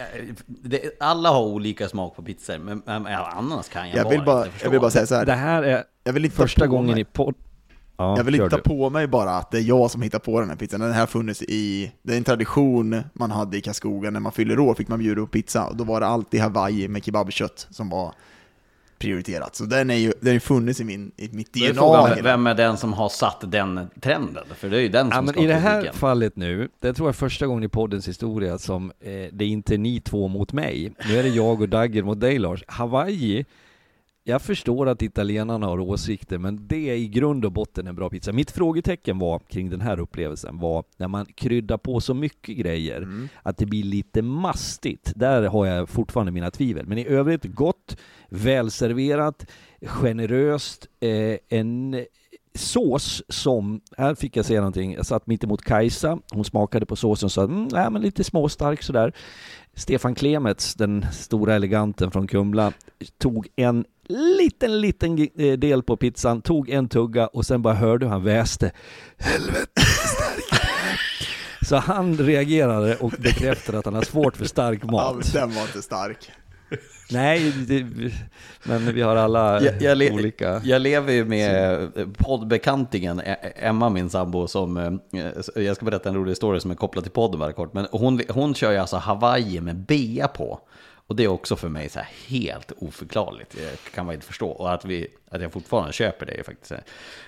det, 0.47 0.82
alla 0.99 1.30
har 1.30 1.41
olika 1.41 1.89
smak 1.89 2.16
på 2.16 2.24
pizzor, 2.24 2.58
men, 2.58 2.82
men 2.86 3.08
ananas 3.08 3.70
kan 3.70 3.89
jag, 3.89 3.97
Jag 3.97 4.10
vill 4.10 4.24
bara, 4.26 4.45
inte 4.45 4.58
jag 4.64 4.70
vill 4.72 4.80
bara 4.80 4.91
säga 4.91 5.06
så 5.06 5.24
Det 5.24 5.34
här. 5.34 5.64
är 5.64 5.84
Jag 6.03 6.14
vill 6.14 6.26
inte 6.26 6.38
ta 6.38 6.43
första 6.43 6.66
på 6.66 6.72
gången 6.72 6.91
mig. 6.91 7.01
i 7.01 7.06
podd... 7.06 7.36
Ja, 7.97 8.18
Jag 8.18 8.24
vill 8.24 8.36
inte 8.36 8.49
ta 8.49 8.58
på 8.58 8.89
mig 8.89 9.08
bara 9.08 9.32
att 9.32 9.51
det 9.51 9.58
är 9.58 9.62
jag 9.62 9.91
som 9.91 10.01
hittar 10.01 10.20
på 10.20 10.39
den 10.39 10.49
här 10.49 10.56
pizzan. 10.56 10.80
Den 10.80 10.91
här 10.91 10.99
har 10.99 11.08
funnits 11.08 11.41
i, 11.41 11.91
det 12.03 12.14
är 12.14 12.18
en 12.18 12.24
tradition 12.24 13.03
man 13.14 13.32
hade 13.32 13.58
i 13.58 13.62
Karlskoga. 13.62 14.12
När 14.12 14.20
man 14.20 14.32
fyller 14.32 14.60
år 14.60 14.74
fick 14.74 14.88
man 14.88 14.99
bjuda 14.99 15.22
upp 15.22 15.32
pizza. 15.32 15.66
Och 15.68 15.76
då 15.78 15.84
var 15.84 15.99
det 15.99 16.08
alltid 16.08 16.41
Hawaii 16.41 16.88
med 16.88 17.03
kebabkött 17.06 17.68
som 17.70 17.89
var 17.89 18.14
prioriterat. 19.00 19.56
Så 19.56 19.64
den 19.66 19.89
är 19.89 19.96
ju, 19.96 20.14
den 20.22 20.34
ju 20.34 20.39
funnits 20.39 20.80
i, 20.82 20.84
min, 20.84 21.12
i 21.18 21.30
mitt 21.32 21.56
är 21.58 21.60
DNA. 21.74 21.74
frågan, 21.82 22.10
hela- 22.10 22.22
vem 22.22 22.48
är 22.48 22.54
den 22.56 22.78
som 22.78 22.93
har 22.93 23.10
satt 23.10 23.43
den 23.52 23.88
trenden? 24.02 24.43
För 24.56 24.70
det 24.70 24.78
är 24.78 24.82
ju 24.82 24.89
den 24.89 25.12
som 25.12 25.16
Ja, 25.16 25.22
men 25.22 25.43
I 25.43 25.48
det 25.48 25.54
här 25.54 25.82
kritiken. 25.82 26.00
fallet 26.00 26.36
nu, 26.36 26.70
det 26.80 26.93
tror 26.93 27.08
jag 27.08 27.14
är 27.14 27.18
första 27.18 27.48
gången 27.48 27.64
i 27.64 27.68
poddens 27.70 28.08
historia 28.08 28.58
som 28.58 28.91
eh, 29.00 29.12
det 29.32 29.46
är 29.46 29.48
inte 29.48 29.74
är 29.74 29.78
ni 29.78 30.02
två 30.02 30.28
mot 30.28 30.54
mig. 30.54 30.93
Nu 31.10 31.18
är 31.20 31.24
det 31.24 31.30
jag 31.30 31.62
och 31.62 31.70
Dagger 31.70 32.04
mot 32.04 32.20
dig 32.20 32.39
Lars. 32.39 32.64
Hawaii, 32.68 33.46
jag 34.28 34.41
förstår 34.41 34.89
att 34.89 35.01
italienarna 35.01 35.67
har 35.67 35.80
åsikter, 35.80 36.38
men 36.38 36.67
det 36.67 36.89
är 36.89 36.95
i 36.95 37.07
grund 37.07 37.45
och 37.45 37.51
botten 37.51 37.88
en 37.88 37.95
bra 37.95 38.09
pizza. 38.09 38.32
Mitt 38.34 38.51
frågetecken 38.51 39.19
var 39.19 39.39
kring 39.39 39.69
den 39.69 39.82
här 39.82 39.99
upplevelsen 39.99 40.57
var 40.59 40.84
när 40.97 41.07
man 41.07 41.26
kryddar 41.26 41.78
på 41.78 42.01
så 42.01 42.13
mycket 42.13 42.57
grejer 42.57 42.97
Mm. 42.97 43.28
att 43.43 43.57
det 43.57 43.65
blir 43.65 43.84
lite 43.84 44.21
mastigt. 44.21 45.13
Där 45.15 45.43
har 45.43 45.65
jag 45.65 45.89
fortfarande 45.89 46.32
mina 46.32 46.51
tvivel. 46.51 46.86
Men 46.88 46.97
i 46.97 47.07
övrigt 47.07 47.43
gott, 47.43 47.97
välserverat, 48.30 49.45
generöst, 49.82 50.88
eh, 50.99 51.38
en 51.49 52.05
sås 52.55 53.23
som, 53.30 53.82
här 53.97 54.15
fick 54.15 54.38
jag 54.38 54.45
säga 54.45 54.59
någonting, 54.59 54.93
jag 54.93 55.05
satt 55.05 55.28
mitt 55.28 55.43
emot 55.43 55.61
Kajsa, 55.61 56.19
hon 56.34 56.45
smakade 56.45 56.86
på 56.86 56.95
såsen 56.95 57.28
och 57.28 57.32
sa 57.32 57.43
mm, 57.43 57.67
nej, 57.71 57.91
men 57.91 58.01
lite 58.01 58.23
småstark 58.23 58.84
sådär. 58.84 59.13
Stefan 59.73 60.15
Klemets, 60.15 60.76
den 60.76 61.05
stora 61.11 61.55
eleganten 61.55 62.11
från 62.11 62.28
Kumla, 62.28 62.73
tog 63.17 63.47
en 63.55 63.86
liten, 64.08 64.82
liten 64.82 65.28
eh, 65.38 65.53
del 65.53 65.84
på 65.84 65.97
pizzan, 65.97 66.41
tog 66.41 66.70
en 66.70 66.89
tugga 66.89 67.28
och 67.28 67.45
sen 67.45 67.62
bara 67.62 67.74
hörde 67.74 68.06
hur 68.06 68.12
han 68.12 68.24
väste. 68.24 68.72
Helvete 69.18 69.82
stark! 69.82 70.62
Så 71.70 71.76
han 71.76 72.18
reagerade 72.18 72.95
och 72.95 73.12
bekräftade 73.20 73.80
att 73.80 73.86
han 73.86 73.93
har 73.93 74.01
svårt 74.01 74.38
för 74.38 74.45
stark 74.45 74.80
Ja, 74.84 74.91
mat. 74.91 75.16
men 75.16 75.24
den 75.34 75.56
var 75.56 75.62
inte 75.62 75.82
stark. 75.82 76.32
Nej, 77.12 77.51
det, 77.68 77.86
men 78.64 78.93
vi 78.93 79.01
har 79.01 79.16
alla 79.16 79.62
Jag, 79.62 79.82
jag, 79.82 79.97
le- 79.97 80.12
olika... 80.12 80.62
jag 80.64 80.82
lever 80.82 81.14
ju 81.14 81.26
med 81.26 81.89
poddbekantingen 82.18 83.20
Ä- 83.20 83.36
Emma, 83.56 83.89
min 83.89 84.10
sambo, 84.10 84.47
som... 84.47 84.78
eh, 84.78 85.64
Jag 85.64 85.76
ska 85.76 85.86
berätta 85.86 86.10
en 86.10 86.16
rolig 86.16 86.38
story 86.38 86.60
som 86.60 86.72
är 86.72 86.76
kopplad 86.76 87.03
till 87.03 87.12
podden 87.14 87.39
bara 87.39 87.53
kort. 87.53 87.74
Men 87.74 87.88
hon, 87.91 88.22
hon 88.30 88.56
kör 88.56 88.72
ju 88.72 88.78
alltså 88.78 88.97
Hawaii 88.97 89.62
med 89.62 89.76
bea 89.76 90.28
på. 90.28 90.60
Och 91.08 91.16
det 91.16 91.24
är 91.24 91.28
också 91.28 91.56
för 91.56 91.70
mig 91.70 91.89
så 91.89 91.99
här 91.99 92.10
helt 92.28 92.72
oförklarligt. 92.78 93.56
Jag 93.62 93.93
kan 93.93 94.06
man 94.06 94.16
inte 94.16 94.28
förstå. 94.28 94.49
Och 94.49 94.74
att, 94.74 94.86
vi, 94.86 95.08
att 95.30 95.41
jag 95.41 95.51
fortfarande 95.53 95.93
köper 95.93 96.26
det 96.26 96.39
är 96.39 96.43
faktiskt 96.43 96.72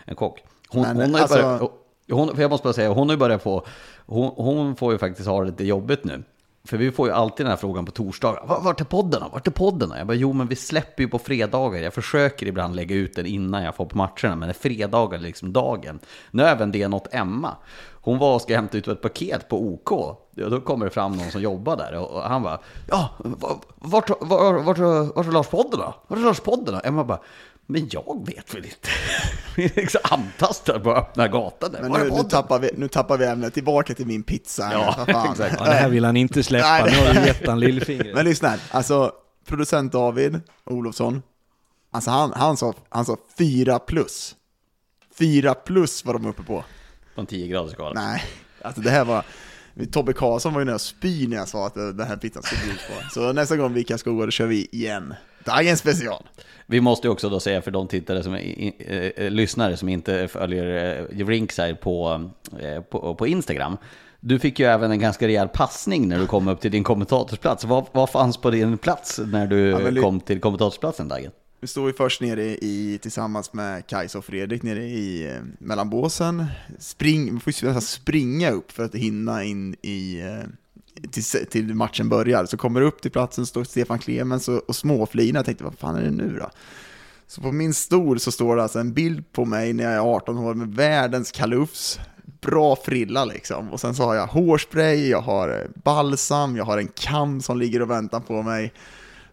en 0.05 0.15
chock. 0.15 0.39
Hon, 0.69 0.81
Men, 0.81 0.95
hon 0.97 1.13
har 1.13 1.21
alltså- 1.21 1.35
börjat, 1.41 1.71
hon, 2.11 2.35
för 2.35 2.41
jag 2.41 2.51
måste 2.51 2.63
bara 2.63 2.73
säga, 2.73 2.89
hon 2.89 3.07
har 3.09 3.13
ju 3.15 3.19
börjat 3.19 3.43
få... 3.43 3.65
Hon, 4.05 4.31
hon 4.35 4.75
får 4.75 4.91
ju 4.93 4.97
faktiskt 4.99 5.27
ha 5.27 5.39
det 5.43 5.45
lite 5.49 5.63
jobbigt 5.65 6.03
nu. 6.03 6.23
För 6.65 6.77
vi 6.77 6.91
får 6.91 7.07
ju 7.07 7.13
alltid 7.13 7.45
den 7.45 7.49
här 7.49 7.57
frågan 7.57 7.85
på 7.85 7.91
torsdagar. 7.91 8.45
"Va- 8.47 8.59
Vart 8.63 8.81
är 8.81 8.85
podden 8.85 9.21
då? 9.21 9.29
Vart 9.29 9.47
är 9.47 9.51
podden 9.51 9.89
då? 9.89 9.95
Jag 9.97 10.07
bara, 10.07 10.13
jo 10.13 10.33
men 10.33 10.47
vi 10.47 10.55
släpper 10.55 11.03
ju 11.03 11.09
på 11.09 11.19
fredagar. 11.19 11.79
Jag 11.81 11.93
försöker 11.93 12.45
ibland 12.45 12.75
lägga 12.75 12.95
ut 12.95 13.15
den 13.15 13.25
innan 13.25 13.63
jag 13.63 13.75
får 13.75 13.85
på 13.85 13.97
matcherna, 13.97 14.35
men 14.35 14.39
det 14.39 14.47
är 14.49 14.53
fredagar 14.53 15.19
liksom 15.19 15.53
dagen. 15.53 15.99
Nu 16.31 16.43
är 16.43 16.51
även 16.51 16.71
det 16.71 16.87
något 16.87 17.07
Emma. 17.13 17.55
Hon 18.07 18.17
var 18.17 18.35
och 18.35 18.41
ska 18.41 18.55
hämta 18.55 18.77
ut 18.77 18.87
ett 18.87 19.01
paket 19.01 19.49
på 19.49 19.61
OK. 19.61 20.17
Ja, 20.35 20.49
Då 20.49 20.61
kommer 20.61 20.85
det 20.85 20.91
fram 20.91 21.11
någon 21.11 21.31
som 21.31 21.41
jobbar 21.41 21.77
där 21.77 21.95
och 21.95 22.11
och 22.11 22.21
han 22.21 22.43
bara, 22.43 22.59
ja, 22.87 23.09
vart, 23.75 24.09
vart, 24.09 24.09
vart, 24.21 24.77
vart, 25.15 25.27
är 25.27 25.31
Lars 25.31 25.47
podden 25.47 25.79
då? 25.79 25.95
Vart 26.07 26.19
är 26.19 26.23
Lars 26.23 26.39
podden 26.39 26.73
då? 26.73 26.81
Emma 26.83 27.03
bara, 27.03 27.19
men 27.65 27.89
jag 27.91 28.25
vet 28.27 28.55
väl 28.55 28.65
inte. 28.65 28.89
Vi 29.55 29.71
liksom 29.75 30.01
antastar 30.03 30.79
på 30.79 30.91
öppna 30.95 31.27
gatan. 31.27 31.71
där. 31.71 31.81
Men 31.81 31.91
nu, 31.91 32.09
nu, 32.09 32.23
tappar 32.23 32.59
vi, 32.59 32.71
nu 32.77 32.87
tappar 32.87 33.17
vi 33.17 33.25
ämnet 33.25 33.53
tillbaka 33.53 33.93
till 33.93 34.07
min 34.07 34.23
pizza. 34.23 34.69
Ja, 34.73 35.05
exakt. 35.31 35.55
Ja, 35.59 35.65
det 35.65 35.71
här 35.71 35.89
vill 35.89 36.05
han 36.05 36.17
inte 36.17 36.43
släppa, 36.43 36.67
Nej. 36.67 36.91
nu 36.91 37.07
har 37.07 37.13
du 37.13 37.27
gett 37.27 37.47
han 37.47 37.59
lillfingret. 37.59 38.15
Men 38.15 38.25
lyssna 38.25 38.49
här, 38.49 38.59
alltså 38.71 39.11
producent 39.47 39.91
David 39.91 40.41
Olofsson, 40.65 41.21
alltså 41.91 42.11
han, 42.11 42.33
han, 42.35 42.57
sa, 42.57 42.73
han 42.89 43.05
sa 43.05 43.17
fyra 43.37 43.79
plus. 43.79 44.35
Fyra 45.19 45.53
plus 45.53 46.05
var 46.05 46.13
de 46.13 46.25
uppe 46.25 46.43
på. 46.43 46.63
På 47.17 47.21
en 47.21 47.27
10 47.27 47.47
graders 47.47 47.71
skala. 47.73 48.01
Nej, 48.01 48.23
alltså 48.61 48.81
det 48.81 48.89
här 48.89 49.05
var... 49.05 49.23
Tobbe 49.91 50.13
Karlsson 50.13 50.53
var 50.53 50.61
ju 50.61 50.65
nära 50.65 50.75
att 50.75 50.81
spy 50.81 51.27
när 51.27 51.37
jag 51.37 51.47
sa 51.47 51.67
att 51.67 51.73
det- 51.73 51.93
den 51.93 52.07
här 52.07 52.17
pizzan 52.17 52.43
skulle 52.43 52.61
bjudas 52.61 52.81
på. 52.87 53.09
Så 53.19 53.33
nästa 53.33 53.57
gång 53.57 53.73
vi 53.73 53.83
kan 53.83 53.97
skoga, 53.97 54.25
då 54.25 54.31
kör 54.31 54.45
vi 54.45 54.65
igen. 54.71 55.13
Dagens 55.45 55.79
special. 55.79 56.23
Vi 56.65 56.81
måste 56.81 57.07
ju 57.07 57.11
också 57.11 57.29
då 57.29 57.39
säga 57.39 57.61
för 57.61 57.71
de 57.71 57.87
tittare 57.87 58.23
som 58.23 58.33
är, 58.33 58.37
i- 58.39 59.13
eh, 59.17 59.29
lyssnare 59.29 59.77
som 59.77 59.89
inte 59.89 60.27
följer 60.27 60.95
eh, 61.19 61.25
Rinkside 61.27 61.79
på, 61.81 62.29
eh, 62.59 62.81
på, 62.81 63.15
på 63.15 63.27
Instagram. 63.27 63.77
Du 64.19 64.39
fick 64.39 64.59
ju 64.59 64.65
även 64.65 64.91
en 64.91 64.99
ganska 64.99 65.27
rejäl 65.27 65.47
passning 65.47 66.07
när 66.07 66.19
du 66.19 66.25
kom 66.27 66.47
upp 66.47 66.61
till 66.61 66.71
din 66.71 66.83
kommentatorsplats. 66.83 67.63
Vad, 67.65 67.85
vad 67.91 68.09
fanns 68.09 68.37
på 68.37 68.49
din 68.51 68.77
plats 68.77 69.19
när 69.25 69.47
du 69.47 69.69
Ja, 69.69 70.01
kom 70.01 70.19
till 70.19 70.39
kommentatorsplatsen 70.39 71.07
Dagen? 71.07 71.31
Vi 71.59 71.67
står 71.67 71.87
ju 71.87 71.93
först 71.93 72.21
nere 72.21 72.43
i, 72.43 72.99
tillsammans 73.01 73.53
med 73.53 73.87
Kajsa 73.87 74.17
och 74.17 74.25
Fredrik 74.25 74.63
nere 74.63 74.83
i 74.83 75.27
eh, 75.27 75.41
mellanbåsen. 75.59 76.45
Spring, 76.79 77.31
man 77.31 77.39
får 77.39 77.53
ju 77.53 77.67
nästan 77.67 77.81
springa 77.81 78.51
upp 78.51 78.71
för 78.71 78.83
att 78.85 78.95
hinna 78.95 79.43
in 79.43 79.75
i, 79.81 80.19
eh, 80.21 81.09
till, 81.11 81.23
till 81.49 81.73
matchen 81.73 82.09
börjar. 82.09 82.45
Så 82.45 82.57
kommer 82.57 82.81
upp 82.81 83.01
till 83.01 83.11
platsen 83.11 83.45
står 83.45 83.63
Stefan 83.63 83.99
Clemens 83.99 84.47
och, 84.47 84.69
och 84.69 84.75
småflinar. 84.75 85.39
Jag 85.39 85.45
tänkte, 85.45 85.63
vad 85.63 85.79
fan 85.79 85.95
är 85.95 86.01
det 86.01 86.11
nu 86.11 86.37
då? 86.39 86.49
Så 87.27 87.41
på 87.41 87.51
min 87.51 87.73
stol 87.73 88.19
så 88.19 88.31
står 88.31 88.55
det 88.55 88.63
alltså 88.63 88.79
en 88.79 88.93
bild 88.93 89.31
på 89.31 89.45
mig 89.45 89.73
när 89.73 89.83
jag 89.83 89.93
är 89.93 90.15
18 90.15 90.37
år 90.37 90.53
med 90.53 90.75
världens 90.75 91.31
kalufs. 91.31 91.99
Bra 92.41 92.75
frilla 92.75 93.25
liksom. 93.25 93.69
Och 93.69 93.79
sen 93.79 93.95
så 93.95 94.03
har 94.03 94.15
jag 94.15 94.27
hårspray, 94.27 95.09
jag 95.09 95.21
har 95.21 95.49
eh, 95.49 95.81
balsam, 95.83 96.55
jag 96.55 96.65
har 96.65 96.77
en 96.77 96.87
kam 96.87 97.41
som 97.41 97.59
ligger 97.59 97.81
och 97.81 97.89
väntar 97.89 98.19
på 98.19 98.41
mig. 98.43 98.73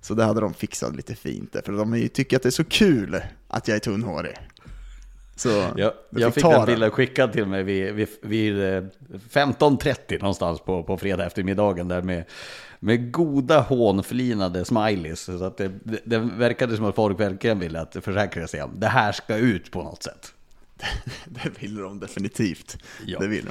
Så 0.04 0.14
det 0.14 0.24
hade 0.24 0.40
de 0.40 0.54
fixat 0.54 0.96
lite 0.96 1.14
fint 1.14 1.52
där, 1.52 1.62
för 1.62 1.72
de 1.72 2.08
tycker 2.08 2.36
att 2.36 2.42
det 2.42 2.48
är 2.48 2.50
så 2.50 2.64
kul 2.64 3.20
att 3.48 3.68
jag 3.68 3.74
är 3.76 3.80
tunnhårig. 3.80 4.36
Så 5.36 5.48
Jag, 5.76 5.92
jag 6.10 6.34
fick 6.34 6.44
den 6.44 6.66
bilden 6.66 6.90
skickad 6.90 7.32
till 7.32 7.46
mig 7.46 7.62
vid, 7.62 7.94
vid, 7.94 8.08
vid 8.22 8.58
eh, 8.58 8.82
15.30 9.30 10.18
någonstans 10.20 10.60
på, 10.60 10.82
på 10.82 10.96
fredag 10.96 11.26
eftermiddagen 11.26 11.88
där 11.88 12.02
med, 12.02 12.24
med 12.80 13.12
goda 13.12 13.60
hånflinade 13.60 14.64
smileys. 14.64 15.20
Så 15.20 15.44
att 15.44 15.56
det, 15.56 15.72
det, 15.84 16.00
det 16.04 16.18
verkade 16.18 16.76
som 16.76 16.84
att 16.84 16.94
folk 16.94 17.20
verkligen 17.20 17.58
ville 17.58 17.80
att 17.80 17.96
försäkra 18.00 18.46
sig 18.46 18.62
om 18.62 18.70
det 18.74 18.88
här 18.88 19.12
ska 19.12 19.36
ut 19.36 19.70
på 19.70 19.82
något 19.82 20.02
sätt. 20.02 20.32
Det 21.26 21.62
vill 21.62 21.76
de 21.76 22.00
definitivt. 22.00 22.78
Ja. 23.06 23.18
Det 23.18 23.26
vill 23.26 23.44
de. 23.44 23.50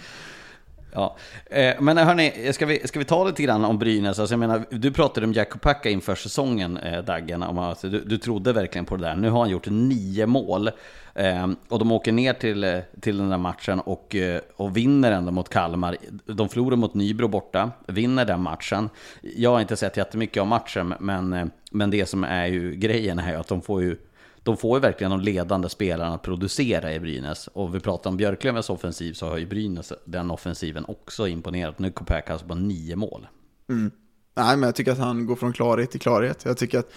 Ja, 0.96 1.16
eh, 1.46 1.82
men 1.82 1.98
hörni, 1.98 2.54
ska 2.54 2.66
vi, 2.66 2.88
ska 2.88 3.00
vi 3.00 3.06
ta 3.06 3.24
lite 3.24 3.44
grann 3.44 3.66
om 3.66 3.80
Brynäs? 3.80 4.20
Alltså 4.20 4.34
jag 4.34 4.39
menar, 4.39 4.66
du 4.70 4.91
pratade 4.91 5.26
om 5.26 5.34
Jack 5.34 5.62
Packa 5.62 5.89
inför 5.89 6.16
säsongen, 6.16 6.78
eh, 6.78 7.04
Daggen, 7.04 7.44
om 7.44 7.58
att 7.58 7.82
du, 7.82 8.00
du 8.00 8.18
trodde 8.18 8.54
verkligen 8.54 8.86
på 8.86 8.96
det 8.96 9.06
där. 9.06 9.16
Nu 9.16 9.30
har 9.30 9.39
han 9.39 9.50
gjort 9.50 9.68
nio 9.70 10.26
mål. 10.26 10.70
Eh, 11.16 11.48
och 11.70 11.80
de 11.80 11.91
åker 11.91 12.12
ner 12.12 12.34
till, 12.34 12.82
till 13.02 13.18
den 13.18 13.30
där 13.30 13.38
matchen 13.38 13.80
och, 13.80 14.16
och 14.56 14.78
vinner 14.78 15.12
ändå 15.12 15.32
mot 15.32 15.50
Kalmar. 15.50 15.98
De 16.26 16.50
förlorar 16.50 16.76
mot 16.76 16.94
Nybro 16.94 17.28
borta, 17.28 17.72
vinner 17.88 18.26
den 18.26 18.41
matchen. 18.41 18.89
Jag 19.22 19.52
har 19.52 19.62
inte 19.62 19.76
sett 19.76 19.98
jättemycket 19.98 20.41
av 20.41 20.48
matchen, 20.48 20.94
men, 21.00 21.52
men 21.72 21.89
det 21.89 22.06
som 22.06 22.24
är 22.24 22.46
ju 22.46 22.76
grejen 22.76 23.20
är 23.20 23.32
ju 23.32 23.39
att 23.39 23.48
de 23.48 23.62
får 23.62 23.82
ju 23.82 23.98
de 24.44 24.58
får 24.58 24.78
ju 24.78 24.82
verkligen 24.82 25.12
de 25.12 25.22
ledande 25.22 25.70
spelarna 25.70 26.16
att 26.16 26.22
producera 26.22 26.94
i 26.94 27.00
Brynäs. 27.00 27.48
Och 27.48 27.76
vi 27.76 27.80
pratar 27.80 28.10
om 28.10 28.18
Björklövens 28.18 28.70
offensiv 28.70 29.14
så 29.14 29.30
har 29.30 29.38
ju 29.38 29.46
Brynäs 29.46 29.94
den 30.06 30.32
offensiven 30.32 30.86
också 30.86 31.28
imponerat. 31.28 31.80
Nu 31.80 31.91
Kopek 31.91 32.30
alltså 32.30 32.48
på 32.48 32.56
nio 32.56 32.96
mål. 32.96 33.28
Mm. 33.70 33.91
Nej, 34.36 34.58
men 34.58 34.68
jag 34.68 34.76
tycker 34.76 34.91
att 34.91 34.98
han 34.98 35.26
går 35.26 35.36
från 35.36 35.54
klarhet 35.54 35.91
till 35.91 36.00
klarhet. 36.00 36.46
Jag 36.46 36.58
tycker 36.58 36.80
att... 36.80 36.91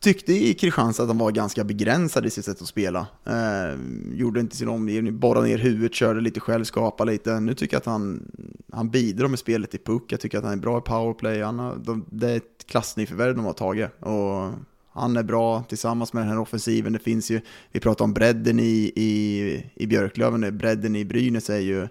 tyckte 0.00 0.32
i 0.32 0.54
Kristianstad 0.54 1.02
att 1.02 1.08
han 1.08 1.18
var 1.18 1.30
ganska 1.30 1.64
begränsad 1.64 2.26
i 2.26 2.30
sitt 2.30 2.44
sätt 2.44 2.62
att 2.62 2.68
spela. 2.68 3.06
Eh, 3.24 3.78
gjorde 4.12 4.40
inte 4.40 4.56
sin 4.56 4.68
omgivning, 4.68 5.18
borrade 5.18 5.46
ner 5.46 5.58
huvudet, 5.58 5.94
körde 5.94 6.20
lite 6.20 6.40
själv, 6.40 6.64
skapade 6.64 7.12
lite. 7.12 7.40
Nu 7.40 7.54
tycker 7.54 7.74
jag 7.74 7.80
att 7.80 7.86
han, 7.86 8.30
han 8.72 8.90
bidrar 8.90 9.28
med 9.28 9.38
spelet 9.38 9.74
i 9.74 9.78
puck. 9.78 10.12
Jag 10.12 10.20
tycker 10.20 10.38
att 10.38 10.44
han 10.44 10.52
är 10.52 10.56
bra 10.56 10.78
i 10.78 10.80
powerplay. 10.80 11.42
Han 11.42 11.58
har, 11.58 11.76
de, 11.76 12.04
det 12.10 12.30
är 12.30 12.36
ett 12.36 12.66
klassnyförvärv 12.66 13.36
de 13.36 13.44
har 13.44 13.52
tagit. 13.52 13.90
Och 14.00 14.52
han 15.00 15.16
är 15.16 15.22
bra 15.22 15.62
tillsammans 15.62 16.12
med 16.12 16.22
den 16.22 16.30
här 16.30 16.38
offensiven. 16.38 16.92
Det 16.92 16.98
finns 16.98 17.30
ju, 17.30 17.40
vi 17.72 17.80
pratar 17.80 18.04
om 18.04 18.14
bredden 18.14 18.60
i, 18.60 18.92
i, 18.96 19.66
i 19.74 19.86
Björklöven, 19.86 20.58
bredden 20.58 20.96
i 20.96 21.04
Brynäs 21.04 21.50
är 21.50 21.58
ju 21.58 21.88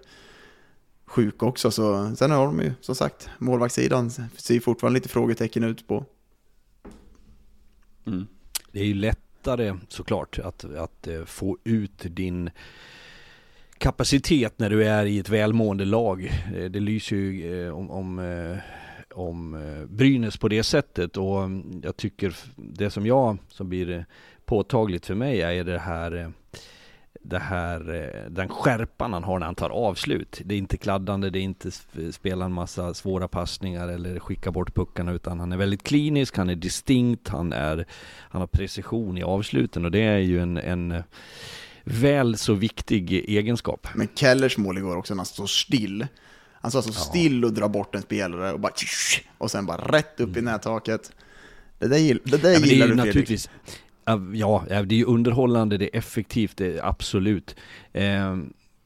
sjuk 1.06 1.42
också. 1.42 1.70
Så, 1.70 2.16
sen 2.16 2.30
har 2.30 2.46
de 2.46 2.60
ju 2.60 2.72
som 2.80 2.94
sagt 2.94 3.28
målvaktssidan, 3.38 4.10
ser 4.36 4.60
fortfarande 4.60 4.98
lite 4.98 5.08
frågetecken 5.08 5.64
ut 5.64 5.88
på. 5.88 6.04
Mm. 8.06 8.26
Det 8.72 8.80
är 8.80 8.84
ju 8.84 8.94
lättare 8.94 9.76
såklart 9.88 10.38
att, 10.38 10.64
att 10.64 11.06
eh, 11.06 11.24
få 11.24 11.58
ut 11.64 12.04
din 12.04 12.50
kapacitet 13.78 14.58
när 14.58 14.70
du 14.70 14.84
är 14.84 15.06
i 15.06 15.18
ett 15.18 15.28
välmående 15.28 15.84
lag. 15.84 16.24
Eh, 16.56 16.64
det 16.64 16.80
lyser 16.80 17.16
ju 17.16 17.64
eh, 17.66 17.74
om, 17.74 17.90
om, 17.90 18.18
om 19.12 19.54
eh, 19.54 19.86
Brynäs 19.86 20.36
på 20.36 20.48
det 20.48 20.62
sättet 20.62 21.16
och 21.16 21.42
mm, 21.42 21.80
jag 21.84 21.96
tycker 21.96 22.36
det 22.56 22.90
som 22.90 23.06
jag, 23.06 23.38
som 23.48 23.68
blir 23.68 23.90
eh, 23.90 24.02
påtagligt 24.44 25.06
för 25.06 25.14
mig 25.14 25.40
är 25.40 25.64
det 25.64 25.78
här 25.78 26.16
eh, 26.16 26.28
det 27.22 27.38
här, 27.38 27.80
den 28.30 28.48
skärpan 28.48 29.12
han 29.12 29.24
har 29.24 29.38
när 29.38 29.46
han 29.46 29.54
tar 29.54 29.70
avslut. 29.70 30.40
Det 30.44 30.54
är 30.54 30.58
inte 30.58 30.76
kladdande, 30.76 31.30
det 31.30 31.38
är 31.38 31.42
inte 31.42 31.70
spela 32.12 32.44
en 32.44 32.52
massa 32.52 32.94
svåra 32.94 33.28
passningar 33.28 33.88
eller 33.88 34.18
skicka 34.18 34.50
bort 34.50 34.74
puckarna 34.74 35.12
utan 35.12 35.40
han 35.40 35.52
är 35.52 35.56
väldigt 35.56 35.82
klinisk, 35.82 36.36
han 36.36 36.50
är 36.50 36.54
distinkt, 36.54 37.28
han, 37.28 37.52
är, 37.52 37.86
han 38.28 38.40
har 38.40 38.46
precision 38.46 39.18
i 39.18 39.22
avsluten 39.22 39.84
och 39.84 39.90
det 39.90 40.02
är 40.02 40.18
ju 40.18 40.40
en, 40.40 40.56
en 40.56 41.02
väl 41.84 42.36
så 42.36 42.54
viktig 42.54 43.12
egenskap. 43.12 43.86
Men 43.94 44.08
Kellers 44.14 44.58
mål 44.58 44.78
igår 44.78 44.96
också 44.96 45.14
när 45.14 45.18
han 45.18 45.26
står 45.26 45.46
still. 45.46 46.06
Han 46.60 46.70
står 46.70 46.78
alltså 46.78 46.92
ja. 46.92 47.04
still 47.04 47.44
och 47.44 47.52
drar 47.52 47.68
bort 47.68 47.94
en 47.94 48.02
spelare 48.02 48.52
och 48.52 48.60
bara 48.60 48.72
och 49.38 49.50
sen 49.50 49.66
bara 49.66 49.92
rätt 49.92 50.20
upp 50.20 50.28
mm. 50.28 50.38
i 50.38 50.42
nättaket. 50.42 51.12
Det 51.78 51.88
där, 51.88 52.18
det 52.24 52.36
där 52.36 52.52
ja, 52.52 52.58
gillar 52.58 52.86
det 52.86 52.94
du 52.94 53.12
Fredrik. 53.12 53.48
Ja, 54.34 54.64
det 54.68 54.74
är 54.74 54.98
ju 54.98 55.04
underhållande, 55.04 55.78
det 55.78 55.96
är 55.96 55.98
effektivt, 55.98 56.56
det 56.56 56.78
är 56.78 56.86
absolut 56.86 57.56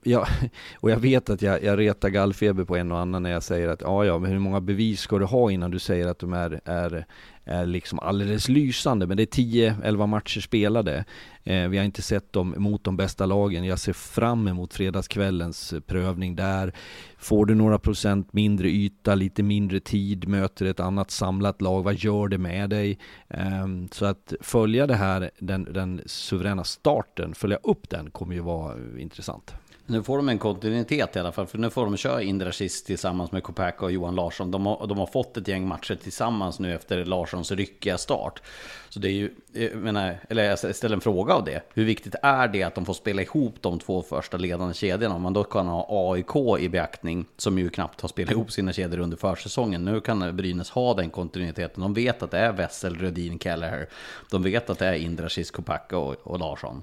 jag, 0.04 0.26
ja, 0.40 0.48
och 0.80 0.90
jag 0.90 0.96
vet 0.96 1.30
att 1.30 1.42
jag, 1.42 1.62
jag 1.62 1.78
retar 1.78 2.08
gallfeber 2.08 2.64
på 2.64 2.76
en 2.76 2.92
och 2.92 2.98
annan 2.98 3.22
när 3.22 3.30
jag 3.30 3.42
säger 3.42 3.68
att 3.68 3.80
ja, 3.80 4.04
ja, 4.04 4.18
men 4.18 4.30
hur 4.30 4.38
många 4.38 4.60
bevis 4.60 5.00
ska 5.00 5.18
du 5.18 5.24
ha 5.24 5.50
innan 5.50 5.70
du 5.70 5.78
säger 5.78 6.06
att 6.06 6.18
de 6.18 6.32
är, 6.32 6.60
är, 6.64 7.06
är 7.44 7.66
liksom 7.66 7.98
alldeles 7.98 8.48
lysande? 8.48 9.06
Men 9.06 9.16
det 9.16 9.22
är 9.22 9.42
10-11 9.42 10.06
matcher 10.06 10.40
spelade. 10.40 11.04
Eh, 11.44 11.68
vi 11.68 11.78
har 11.78 11.84
inte 11.84 12.02
sett 12.02 12.32
dem 12.32 12.54
mot 12.56 12.84
de 12.84 12.96
bästa 12.96 13.26
lagen. 13.26 13.64
Jag 13.64 13.78
ser 13.78 13.92
fram 13.92 14.48
emot 14.48 14.74
fredagskvällens 14.74 15.74
prövning 15.86 16.36
där. 16.36 16.72
Får 17.18 17.46
du 17.46 17.54
några 17.54 17.78
procent 17.78 18.32
mindre 18.32 18.68
yta, 18.68 19.14
lite 19.14 19.42
mindre 19.42 19.80
tid, 19.80 20.28
möter 20.28 20.66
ett 20.66 20.80
annat 20.80 21.10
samlat 21.10 21.62
lag, 21.62 21.82
vad 21.82 21.94
gör 21.94 22.28
det 22.28 22.38
med 22.38 22.70
dig? 22.70 22.98
Eh, 23.28 23.66
så 23.90 24.06
att 24.06 24.34
följa 24.40 24.86
det 24.86 24.94
här, 24.94 25.30
den, 25.38 25.64
den 25.64 26.02
suveräna 26.06 26.64
starten, 26.64 27.34
följa 27.34 27.56
upp 27.56 27.90
den 27.90 28.10
kommer 28.10 28.34
ju 28.34 28.40
vara 28.40 28.74
intressant. 28.98 29.54
Nu 29.86 30.02
får 30.02 30.16
de 30.16 30.28
en 30.28 30.38
kontinuitet 30.38 31.16
i 31.16 31.18
alla 31.18 31.32
fall, 31.32 31.46
för 31.46 31.58
nu 31.58 31.70
får 31.70 31.84
de 31.84 31.96
köra 31.96 32.22
Indrashis 32.22 32.82
tillsammans 32.82 33.32
med 33.32 33.42
Kopacka 33.42 33.84
och 33.84 33.92
Johan 33.92 34.14
Larsson. 34.14 34.50
De 34.50 34.66
har, 34.66 34.86
de 34.86 34.98
har 34.98 35.06
fått 35.06 35.36
ett 35.36 35.48
gäng 35.48 35.68
matcher 35.68 35.94
tillsammans 35.94 36.58
nu 36.58 36.74
efter 36.74 37.04
Larssons 37.04 37.52
ryckiga 37.52 37.98
start. 37.98 38.42
Så 38.88 39.00
det 39.00 39.08
är 39.08 39.12
ju, 39.12 39.30
eh, 39.54 39.62
jag 39.62 39.76
menar, 39.76 40.18
eller 40.28 40.44
jag 40.44 40.76
ställer 40.76 40.94
en 40.94 41.00
fråga 41.00 41.34
av 41.34 41.44
det. 41.44 41.62
Hur 41.74 41.84
viktigt 41.84 42.14
är 42.22 42.48
det 42.48 42.62
att 42.62 42.74
de 42.74 42.86
får 42.86 42.94
spela 42.94 43.22
ihop 43.22 43.54
de 43.60 43.78
två 43.78 44.02
första 44.02 44.36
ledande 44.36 44.74
kedjorna? 44.74 45.14
Om 45.14 45.22
man 45.22 45.32
då 45.32 45.44
kan 45.44 45.66
ha 45.66 46.12
AIK 46.12 46.60
i 46.60 46.68
beaktning, 46.68 47.26
som 47.36 47.58
ju 47.58 47.70
knappt 47.70 48.00
har 48.00 48.08
spelat 48.08 48.30
ihop 48.30 48.52
sina 48.52 48.72
kedjor 48.72 48.98
under 48.98 49.16
försäsongen. 49.16 49.84
Nu 49.84 50.00
kan 50.00 50.36
Brynäs 50.36 50.70
ha 50.70 50.94
den 50.94 51.10
kontinuiteten. 51.10 51.82
De 51.82 51.94
vet 51.94 52.22
att 52.22 52.30
det 52.30 52.38
är 52.38 52.52
Wessel, 52.52 52.96
Rödin, 52.96 53.38
Kelleher. 53.38 53.88
De 54.30 54.42
vet 54.42 54.70
att 54.70 54.78
det 54.78 54.86
är 54.86 54.94
Indrashis, 54.94 55.50
Kopacka 55.50 55.98
och, 55.98 56.14
och 56.22 56.38
Larsson. 56.38 56.82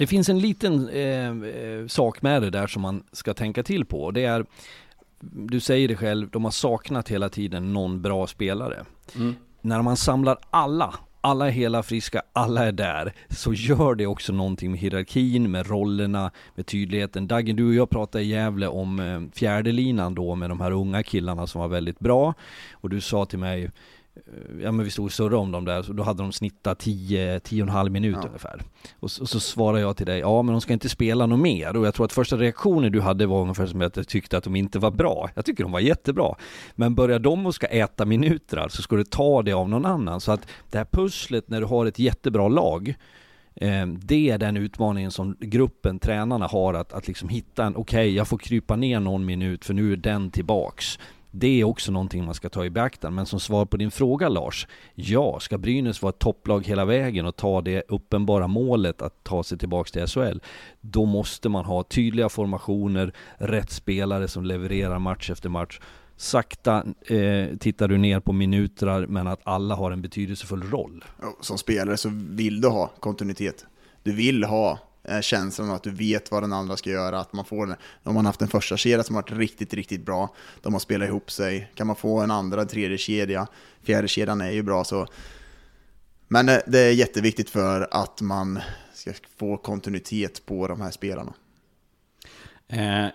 Det 0.00 0.06
finns 0.06 0.28
en 0.28 0.38
liten 0.38 0.88
eh, 0.88 1.28
eh, 1.28 1.86
sak 1.86 2.22
med 2.22 2.42
det 2.42 2.50
där 2.50 2.66
som 2.66 2.82
man 2.82 3.02
ska 3.12 3.34
tänka 3.34 3.62
till 3.62 3.84
på. 3.84 4.10
Det 4.10 4.24
är, 4.24 4.44
du 5.20 5.60
säger 5.60 5.88
det 5.88 5.96
själv, 5.96 6.30
de 6.30 6.44
har 6.44 6.50
saknat 6.50 7.08
hela 7.08 7.28
tiden 7.28 7.72
någon 7.72 8.02
bra 8.02 8.26
spelare. 8.26 8.84
Mm. 9.16 9.34
När 9.60 9.82
man 9.82 9.96
samlar 9.96 10.38
alla, 10.50 10.94
alla 11.20 11.46
är 11.46 11.50
hela 11.50 11.82
friska, 11.82 12.22
alla 12.32 12.66
är 12.66 12.72
där, 12.72 13.12
så 13.28 13.54
gör 13.54 13.94
det 13.94 14.06
också 14.06 14.32
någonting 14.32 14.70
med 14.70 14.80
hierarkin, 14.80 15.50
med 15.50 15.66
rollerna, 15.66 16.30
med 16.54 16.66
tydligheten. 16.66 17.26
Daggen, 17.26 17.56
du 17.56 17.68
och 17.68 17.74
jag 17.74 17.90
pratade 17.90 18.24
i 18.24 18.28
Gävle 18.28 18.68
om 18.68 19.00
eh, 19.00 19.38
fjärdelinan 19.38 20.14
då 20.14 20.34
med 20.34 20.50
de 20.50 20.60
här 20.60 20.70
unga 20.70 21.02
killarna 21.02 21.46
som 21.46 21.60
var 21.60 21.68
väldigt 21.68 21.98
bra. 21.98 22.34
Och 22.72 22.90
du 22.90 23.00
sa 23.00 23.24
till 23.24 23.38
mig, 23.38 23.70
ja 24.62 24.72
men 24.72 24.84
vi 24.84 24.90
stod 24.90 25.04
och 25.04 25.12
surrade 25.12 25.36
om 25.36 25.52
dem 25.52 25.64
där, 25.64 25.82
så 25.82 25.92
då 25.92 26.02
hade 26.02 26.22
de 26.22 26.32
snittat 26.32 26.78
10, 26.78 27.40
10 27.40 27.62
och 27.62 27.68
en 27.68 27.74
halv 27.74 27.92
minut 27.92 28.16
ja. 28.20 28.26
ungefär. 28.26 28.62
Och 29.00 29.10
så, 29.10 29.22
och 29.22 29.28
så 29.28 29.40
svarade 29.40 29.80
jag 29.80 29.96
till 29.96 30.06
dig, 30.06 30.18
ja 30.18 30.42
men 30.42 30.52
de 30.52 30.60
ska 30.60 30.72
inte 30.72 30.88
spela 30.88 31.26
något 31.26 31.38
mer. 31.38 31.76
Och 31.76 31.86
jag 31.86 31.94
tror 31.94 32.06
att 32.06 32.12
första 32.12 32.36
reaktionen 32.36 32.92
du 32.92 33.00
hade 33.00 33.26
var 33.26 33.42
ungefär 33.42 33.66
som 33.66 33.80
att 33.80 33.96
jag 33.96 34.08
tyckte 34.08 34.38
att 34.38 34.44
de 34.44 34.56
inte 34.56 34.78
var 34.78 34.90
bra. 34.90 35.30
Jag 35.34 35.44
tycker 35.44 35.62
de 35.62 35.72
var 35.72 35.80
jättebra. 35.80 36.34
Men 36.74 36.94
börjar 36.94 37.18
de 37.18 37.46
och 37.46 37.54
ska 37.54 37.66
äta 37.66 38.04
minuter, 38.04 38.56
så 38.56 38.62
alltså 38.62 38.82
ska 38.82 38.96
du 38.96 39.04
ta 39.04 39.42
det 39.42 39.52
av 39.52 39.68
någon 39.68 39.86
annan. 39.86 40.20
Så 40.20 40.32
att 40.32 40.46
det 40.70 40.78
här 40.78 40.86
pusslet 40.90 41.48
när 41.48 41.60
du 41.60 41.66
har 41.66 41.86
ett 41.86 41.98
jättebra 41.98 42.48
lag, 42.48 42.94
eh, 43.54 43.86
det 43.86 44.30
är 44.30 44.38
den 44.38 44.56
utmaningen 44.56 45.10
som 45.10 45.36
gruppen, 45.40 45.98
tränarna 45.98 46.46
har 46.46 46.74
att, 46.74 46.92
att 46.92 47.08
liksom 47.08 47.28
hitta 47.28 47.64
en, 47.64 47.76
okej 47.76 48.00
okay, 48.00 48.16
jag 48.16 48.28
får 48.28 48.38
krypa 48.38 48.76
ner 48.76 49.00
någon 49.00 49.24
minut 49.24 49.64
för 49.64 49.74
nu 49.74 49.92
är 49.92 49.96
den 49.96 50.30
tillbaks. 50.30 50.98
Det 51.30 51.60
är 51.60 51.64
också 51.64 51.92
någonting 51.92 52.24
man 52.24 52.34
ska 52.34 52.48
ta 52.48 52.64
i 52.64 52.70
beaktande. 52.70 53.16
Men 53.16 53.26
som 53.26 53.40
svar 53.40 53.66
på 53.66 53.76
din 53.76 53.90
fråga 53.90 54.28
Lars, 54.28 54.66
ja, 54.94 55.40
ska 55.40 55.58
Brynäs 55.58 56.02
vara 56.02 56.10
ett 56.10 56.18
topplag 56.18 56.66
hela 56.66 56.84
vägen 56.84 57.26
och 57.26 57.36
ta 57.36 57.60
det 57.60 57.82
uppenbara 57.88 58.46
målet 58.46 59.02
att 59.02 59.24
ta 59.24 59.42
sig 59.42 59.58
tillbaka 59.58 59.90
till 59.90 60.06
SHL, 60.06 60.38
då 60.80 61.04
måste 61.04 61.48
man 61.48 61.64
ha 61.64 61.82
tydliga 61.82 62.28
formationer, 62.28 63.14
rätt 63.36 63.70
spelare 63.70 64.28
som 64.28 64.44
levererar 64.44 64.98
match 64.98 65.30
efter 65.30 65.48
match. 65.48 65.80
Sakta 66.16 66.84
eh, 67.06 67.56
tittar 67.60 67.88
du 67.88 67.98
ner 67.98 68.20
på 68.20 68.32
minuter, 68.32 69.06
men 69.06 69.26
att 69.26 69.40
alla 69.44 69.74
har 69.74 69.90
en 69.90 70.02
betydelsefull 70.02 70.62
roll. 70.62 71.04
Som 71.40 71.58
spelare 71.58 71.96
så 71.96 72.08
vill 72.12 72.60
du 72.60 72.68
ha 72.68 72.90
kontinuitet. 73.00 73.66
Du 74.02 74.12
vill 74.12 74.44
ha 74.44 74.78
Eh, 75.02 75.20
känslan 75.20 75.70
av 75.70 75.76
att 75.76 75.82
du 75.82 75.90
vet 75.90 76.30
vad 76.30 76.42
den 76.42 76.52
andra 76.52 76.76
ska 76.76 76.90
göra, 76.90 77.20
att 77.20 77.32
man 77.32 77.44
får, 77.44 77.76
om 78.02 78.14
man 78.14 78.26
haft 78.26 78.42
en 78.42 78.48
första 78.48 78.76
kedja 78.76 79.02
som 79.02 79.14
varit 79.14 79.32
riktigt, 79.32 79.74
riktigt 79.74 80.04
bra, 80.04 80.34
de 80.62 80.72
har 80.72 80.80
spelat 80.80 81.08
ihop 81.08 81.30
sig, 81.30 81.72
kan 81.74 81.86
man 81.86 81.96
få 81.96 82.20
en 82.20 82.30
andra, 82.30 82.64
tredje 82.64 82.98
kedja, 82.98 83.46
fjärde 83.82 84.08
kedjan 84.08 84.40
är 84.40 84.50
ju 84.50 84.62
bra 84.62 84.84
så. 84.84 85.06
Men 86.28 86.48
eh, 86.48 86.58
det 86.66 86.78
är 86.78 86.92
jätteviktigt 86.92 87.50
för 87.50 87.88
att 87.90 88.20
man 88.20 88.60
ska 88.94 89.12
få 89.36 89.56
kontinuitet 89.56 90.46
på 90.46 90.68
de 90.68 90.80
här 90.80 90.90
spelarna. 90.90 91.32
Eh, 92.68 93.06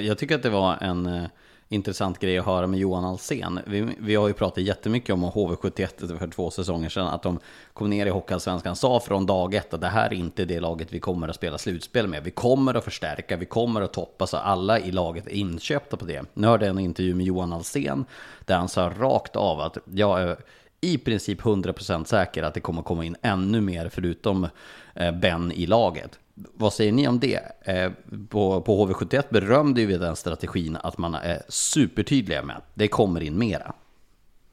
jag 0.00 0.18
tycker 0.18 0.34
att 0.34 0.42
det 0.42 0.50
var 0.50 0.76
en 0.80 1.06
eh, 1.06 1.26
intressant 1.68 2.18
grej 2.18 2.38
att 2.38 2.46
höra 2.46 2.66
med 2.66 2.80
Johan 2.80 3.04
Alsen. 3.04 3.60
Vi, 3.66 3.88
vi 3.98 4.14
har 4.14 4.28
ju 4.28 4.34
pratat 4.34 4.64
jättemycket 4.64 5.12
om 5.12 5.24
HV71 5.24 6.18
för 6.18 6.28
två 6.28 6.50
säsonger 6.50 6.88
sedan, 6.88 7.06
att 7.06 7.22
de 7.22 7.38
kom 7.72 7.90
ner 7.90 8.06
i 8.06 8.10
Hockeyallsvenskan, 8.10 8.76
sa 8.76 9.00
från 9.00 9.26
dag 9.26 9.54
ett 9.54 9.74
att 9.74 9.80
det 9.80 9.88
här 9.88 10.06
är 10.06 10.14
inte 10.14 10.44
det 10.44 10.60
laget 10.60 10.92
vi 10.92 11.00
kommer 11.00 11.28
att 11.28 11.36
spela 11.36 11.58
slutspel 11.58 12.06
med. 12.06 12.24
Vi 12.24 12.30
kommer 12.30 12.74
att 12.74 12.84
förstärka, 12.84 13.36
vi 13.36 13.46
kommer 13.46 13.80
att 13.80 13.92
toppa, 13.92 14.26
så 14.26 14.36
alla 14.36 14.78
i 14.78 14.92
laget 14.92 15.26
är 15.26 15.30
inköpta 15.30 15.96
på 15.96 16.04
det. 16.04 16.24
Nu 16.34 16.46
hörde 16.46 16.66
jag 16.66 16.72
en 16.72 16.84
intervju 16.84 17.14
med 17.14 17.26
Johan 17.26 17.52
Alsen, 17.52 18.04
där 18.44 18.56
han 18.56 18.68
sa 18.68 18.92
rakt 18.98 19.36
av 19.36 19.60
att 19.60 19.78
jag 19.84 20.22
är 20.22 20.36
i 20.80 20.98
princip 20.98 21.40
100% 21.40 22.04
säker 22.04 22.42
att 22.42 22.54
det 22.54 22.60
kommer 22.60 22.82
komma 22.82 23.04
in 23.04 23.16
ännu 23.22 23.60
mer 23.60 23.88
förutom 23.88 24.48
eh, 24.94 25.12
Ben 25.12 25.52
i 25.52 25.66
laget. 25.66 26.18
Vad 26.36 26.72
säger 26.72 26.92
ni 26.92 27.08
om 27.08 27.20
det? 27.20 27.40
Eh, 27.60 27.92
på, 28.28 28.60
på 28.60 28.86
HV71 28.86 29.24
berömde 29.30 29.86
vi 29.86 29.96
den 29.96 30.16
strategin 30.16 30.76
att 30.76 30.98
man 30.98 31.14
är 31.14 31.42
supertydliga 31.48 32.42
med. 32.42 32.62
Det 32.74 32.88
kommer 32.88 33.20
in 33.20 33.38
mera. 33.38 33.74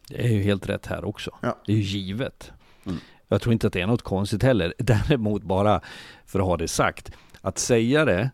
Det 0.08 0.26
är 0.26 0.30
ju 0.30 0.42
helt 0.42 0.70
rätt 0.70 0.86
här 0.86 1.06
också. 1.06 1.32
Ja. 1.42 1.58
Det 1.66 1.72
är 1.72 1.76
ju 1.76 1.82
givet. 1.82 2.52
Mm. 2.86 2.98
Jag 3.28 3.42
tror 3.42 3.54
inte 3.54 3.68
att 3.68 3.74
det 3.74 3.82
är 3.82 3.88
något 3.88 4.02
konstigt 4.02 4.44
heller. 4.44 4.74
Däremot 4.80 5.44
bara 5.44 5.82
för 6.26 6.40
att 6.40 6.46
ha 6.46 6.58
det 6.58 6.68
sagt. 6.68 7.12
Att 7.42 7.60
säga 7.60 8.06
det 8.06 8.30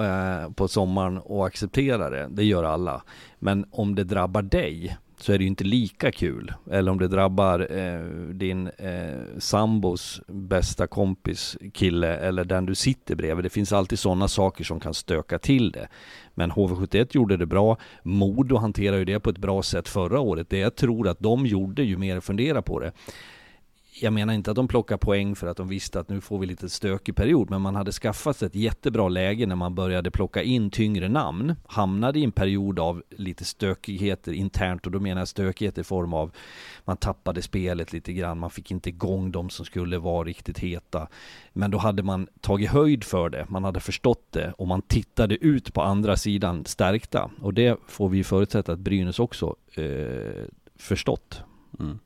eh, 0.00 0.50
på 0.52 0.68
sommaren 0.68 1.18
och 1.18 1.46
acceptera 1.46 2.10
det, 2.10 2.28
det 2.30 2.44
gör 2.44 2.64
alla. 2.64 3.02
Men 3.38 3.66
om 3.70 3.94
det 3.94 4.04
drabbar 4.04 4.42
dig 4.42 4.96
så 5.22 5.32
är 5.32 5.38
det 5.38 5.44
ju 5.44 5.48
inte 5.48 5.64
lika 5.64 6.12
kul. 6.12 6.52
Eller 6.70 6.92
om 6.92 6.98
det 6.98 7.08
drabbar 7.08 7.66
eh, 7.70 8.00
din 8.32 8.66
eh, 8.66 9.38
sambos 9.38 10.20
bästa 10.26 10.86
kompis 10.86 11.56
kille 11.72 12.16
eller 12.16 12.44
den 12.44 12.66
du 12.66 12.74
sitter 12.74 13.14
bredvid. 13.14 13.44
Det 13.44 13.50
finns 13.50 13.72
alltid 13.72 13.98
sådana 13.98 14.28
saker 14.28 14.64
som 14.64 14.80
kan 14.80 14.94
stöka 14.94 15.38
till 15.38 15.72
det. 15.72 15.88
Men 16.34 16.52
HV71 16.52 17.08
gjorde 17.10 17.36
det 17.36 17.46
bra. 17.46 17.76
Modo 18.02 18.56
hanterade 18.56 18.98
ju 18.98 19.04
det 19.04 19.20
på 19.20 19.30
ett 19.30 19.38
bra 19.38 19.62
sätt 19.62 19.88
förra 19.88 20.20
året. 20.20 20.50
Det 20.50 20.58
jag 20.58 20.76
tror 20.76 21.08
att 21.08 21.18
de 21.18 21.46
gjorde, 21.46 21.82
ju 21.82 21.96
mer 21.96 22.14
jag 22.14 22.24
funderar 22.24 22.62
på 22.62 22.80
det, 22.80 22.92
jag 24.00 24.12
menar 24.12 24.34
inte 24.34 24.50
att 24.50 24.56
de 24.56 24.68
plockar 24.68 24.96
poäng 24.96 25.34
för 25.34 25.46
att 25.46 25.56
de 25.56 25.68
visste 25.68 26.00
att 26.00 26.08
nu 26.08 26.20
får 26.20 26.38
vi 26.38 26.46
lite 26.46 26.68
stökig 26.68 27.16
period, 27.16 27.50
men 27.50 27.60
man 27.60 27.76
hade 27.76 27.92
skaffat 27.92 28.36
sig 28.36 28.46
ett 28.46 28.54
jättebra 28.54 29.08
läge 29.08 29.46
när 29.46 29.56
man 29.56 29.74
började 29.74 30.10
plocka 30.10 30.42
in 30.42 30.70
tyngre 30.70 31.08
namn, 31.08 31.54
hamnade 31.66 32.18
i 32.18 32.24
en 32.24 32.32
period 32.32 32.78
av 32.78 33.02
lite 33.10 33.44
stökigheter 33.44 34.32
internt 34.32 34.86
och 34.86 34.92
då 34.92 35.00
menar 35.00 35.20
jag 35.20 35.28
stökighet 35.28 35.78
i 35.78 35.84
form 35.84 36.14
av 36.14 36.30
man 36.84 36.96
tappade 36.96 37.42
spelet 37.42 37.92
lite 37.92 38.12
grann, 38.12 38.38
man 38.38 38.50
fick 38.50 38.70
inte 38.70 38.88
igång 38.88 39.32
de 39.32 39.50
som 39.50 39.64
skulle 39.64 39.98
vara 39.98 40.24
riktigt 40.24 40.58
heta. 40.58 41.08
Men 41.52 41.70
då 41.70 41.78
hade 41.78 42.02
man 42.02 42.28
tagit 42.40 42.70
höjd 42.70 43.04
för 43.04 43.30
det, 43.30 43.46
man 43.48 43.64
hade 43.64 43.80
förstått 43.80 44.26
det 44.30 44.52
och 44.58 44.66
man 44.68 44.82
tittade 44.82 45.34
ut 45.34 45.74
på 45.74 45.82
andra 45.82 46.16
sidan 46.16 46.64
stärkta. 46.64 47.30
Och 47.40 47.54
det 47.54 47.78
får 47.86 48.08
vi 48.08 48.24
förutsätta 48.24 48.72
att 48.72 48.78
Brynäs 48.78 49.18
också 49.18 49.56
eh, 49.74 50.44
förstått. 50.76 51.42
Mm. 51.80 51.98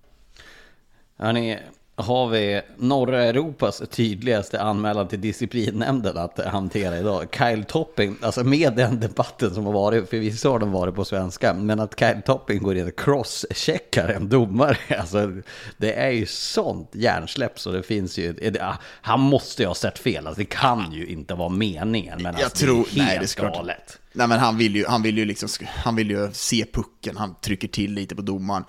Hörrni, 1.18 1.58
har 1.96 2.28
vi 2.28 2.62
norra 2.76 3.24
Europas 3.24 3.82
tydligaste 3.90 4.60
anmälan 4.60 5.08
till 5.08 5.20
disciplinnämnden 5.20 6.16
att 6.16 6.46
hantera 6.46 6.98
idag. 6.98 7.26
Kyle 7.38 7.64
Topping, 7.64 8.16
alltså 8.22 8.44
med 8.44 8.76
den 8.76 9.00
debatten 9.00 9.54
som 9.54 9.66
har 9.66 9.72
varit, 9.72 10.10
för 10.10 10.16
vissa 10.18 10.48
har 10.48 10.58
den 10.58 10.72
varit 10.72 10.94
på 10.94 11.04
svenska, 11.04 11.54
men 11.54 11.80
att 11.80 11.98
Kyle 11.98 12.22
Topping 12.26 12.62
går 12.62 12.76
in 12.76 12.86
och 12.86 12.98
crosscheckar 12.98 14.08
en 14.08 14.28
domare, 14.28 14.76
alltså 14.98 15.32
det 15.76 15.92
är 15.92 16.10
ju 16.10 16.26
sånt 16.26 16.90
hjärnsläpp 16.92 17.58
så 17.58 17.72
det 17.72 17.82
finns 17.82 18.18
ju, 18.18 18.32
det, 18.32 18.76
han 18.82 19.20
måste 19.20 19.62
ju 19.62 19.68
ha 19.68 19.74
sett 19.74 19.98
fel, 19.98 20.26
alltså 20.26 20.40
det 20.40 20.48
kan 20.48 20.92
ju 20.92 21.06
inte 21.06 21.34
vara 21.34 21.48
meningen, 21.48 22.22
men 22.22 22.26
alltså, 22.26 22.42
Jag 22.42 22.54
tror, 22.54 22.86
det 22.94 23.00
är 23.00 23.04
helt 23.04 23.20
nej, 23.20 23.36
det 23.36 23.42
är 23.42 23.52
galet. 23.52 23.98
Nej 24.12 24.26
men 24.26 24.38
han 24.38 24.58
vill 24.58 24.76
ju, 24.76 24.86
han 24.86 25.02
vill 25.02 25.18
ju 25.18 25.24
liksom, 25.24 25.66
han 25.68 25.96
vill 25.96 26.10
ju 26.10 26.28
se 26.32 26.64
pucken, 26.72 27.16
han 27.16 27.34
trycker 27.34 27.68
till 27.68 27.92
lite 27.92 28.16
på 28.16 28.22
domaren 28.22 28.64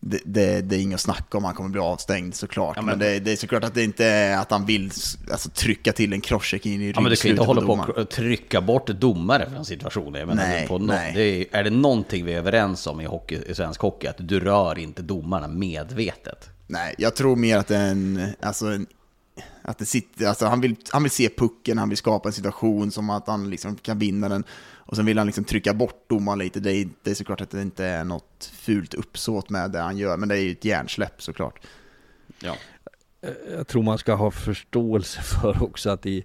det, 0.00 0.20
det, 0.24 0.60
det, 0.60 0.76
är 0.76 0.80
inget 0.80 0.94
att 0.94 1.00
snacka 1.00 1.38
om, 1.38 1.44
han 1.44 1.54
kommer 1.54 1.70
bli 1.70 1.80
avstängd 1.80 2.34
såklart. 2.34 2.76
Ja, 2.76 2.82
men, 2.82 2.98
men 2.98 3.08
det, 3.08 3.20
det, 3.20 3.32
är 3.32 3.36
såklart 3.36 3.64
att 3.64 3.74
det 3.74 3.84
inte 3.84 4.04
är 4.04 4.38
att 4.38 4.50
han 4.50 4.66
vill 4.66 4.90
alltså, 5.30 5.50
trycka 5.50 5.92
till 5.92 6.12
en 6.12 6.20
crosscheck 6.20 6.66
in 6.66 6.82
i 6.82 6.92
Ja 6.94 7.00
men 7.00 7.10
du 7.10 7.16
kan 7.16 7.30
inte 7.30 7.42
hålla 7.42 7.60
på 7.60 7.92
och 7.96 8.10
trycka 8.10 8.60
bort 8.60 8.86
domare 8.86 9.50
från 9.50 9.64
situationen. 9.64 10.28
nej, 10.36 10.66
på 10.66 10.78
nej. 10.78 11.12
Det 11.14 11.22
är, 11.22 11.60
är 11.60 11.64
det 11.64 11.70
någonting 11.70 12.24
vi 12.24 12.32
är 12.32 12.38
överens 12.38 12.86
om 12.86 13.00
i, 13.00 13.04
hockey, 13.04 13.38
i 13.46 13.54
svensk 13.54 13.80
hockey, 13.80 14.06
att 14.06 14.16
du 14.18 14.40
rör 14.40 14.78
inte 14.78 15.02
domarna 15.02 15.48
medvetet? 15.48 16.50
Nej, 16.66 16.94
jag 16.98 17.14
tror 17.14 17.36
mer 17.36 17.58
att 17.58 17.68
det 17.68 17.76
är 17.76 17.90
en, 17.90 18.34
alltså 18.40 18.66
en 18.66 18.86
att 19.62 19.78
det 19.78 19.86
sitter, 19.86 20.26
alltså 20.26 20.46
han, 20.46 20.60
vill, 20.60 20.76
han 20.90 21.02
vill 21.02 21.12
se 21.12 21.28
pucken, 21.28 21.78
han 21.78 21.88
vill 21.88 21.98
skapa 21.98 22.28
en 22.28 22.32
situation 22.32 22.90
som 22.90 23.10
att 23.10 23.26
han 23.26 23.50
liksom 23.50 23.76
kan 23.76 23.98
vinna 23.98 24.28
den. 24.28 24.44
Och 24.86 24.96
sen 24.96 25.06
vill 25.06 25.18
han 25.18 25.26
liksom 25.26 25.44
trycka 25.44 25.74
bort 25.74 26.04
domaren 26.08 26.38
lite. 26.38 26.60
Det 26.60 26.72
är, 26.72 26.88
det 27.02 27.10
är 27.10 27.14
såklart 27.14 27.40
att 27.40 27.50
det 27.50 27.62
inte 27.62 27.84
är 27.84 28.04
något 28.04 28.50
fult 28.54 28.94
uppsåt 28.94 29.50
med 29.50 29.70
det 29.70 29.78
han 29.80 29.96
gör, 29.96 30.16
men 30.16 30.28
det 30.28 30.38
är 30.38 30.42
ju 30.42 30.52
ett 30.52 30.64
hjärnsläpp 30.64 31.22
såklart. 31.22 31.60
Ja. 32.40 32.56
Jag 33.50 33.66
tror 33.66 33.82
man 33.82 33.98
ska 33.98 34.14
ha 34.14 34.30
förståelse 34.30 35.22
för 35.22 35.62
också 35.62 35.90
att 35.90 36.06
i 36.06 36.24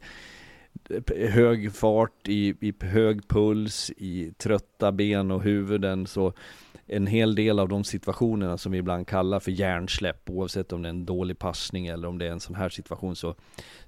hög 1.30 1.74
fart, 1.74 2.28
i, 2.28 2.56
i 2.60 2.74
hög 2.80 3.28
puls, 3.28 3.92
i 3.98 4.32
trötta 4.38 4.92
ben 4.92 5.32
och 5.32 5.44
huvuden 5.44 6.08
så 6.08 6.34
en 6.94 7.08
hel 7.08 7.36
del 7.36 7.60
av 7.60 7.70
de 7.70 7.84
situationerna 7.84 8.58
som 8.58 8.72
vi 8.72 8.78
ibland 8.78 9.08
kallar 9.08 9.40
för 9.40 9.52
hjärnsläpp, 9.52 10.30
oavsett 10.30 10.74
om 10.74 10.82
det 10.82 10.88
är 10.88 10.90
en 10.90 11.06
dålig 11.06 11.40
passning 11.40 11.88
eller 11.88 12.08
om 12.08 12.18
det 12.18 12.28
är 12.28 12.32
en 12.32 12.40
sån 12.40 12.56
här 12.56 12.70
situation, 12.70 13.16
så, 13.16 13.36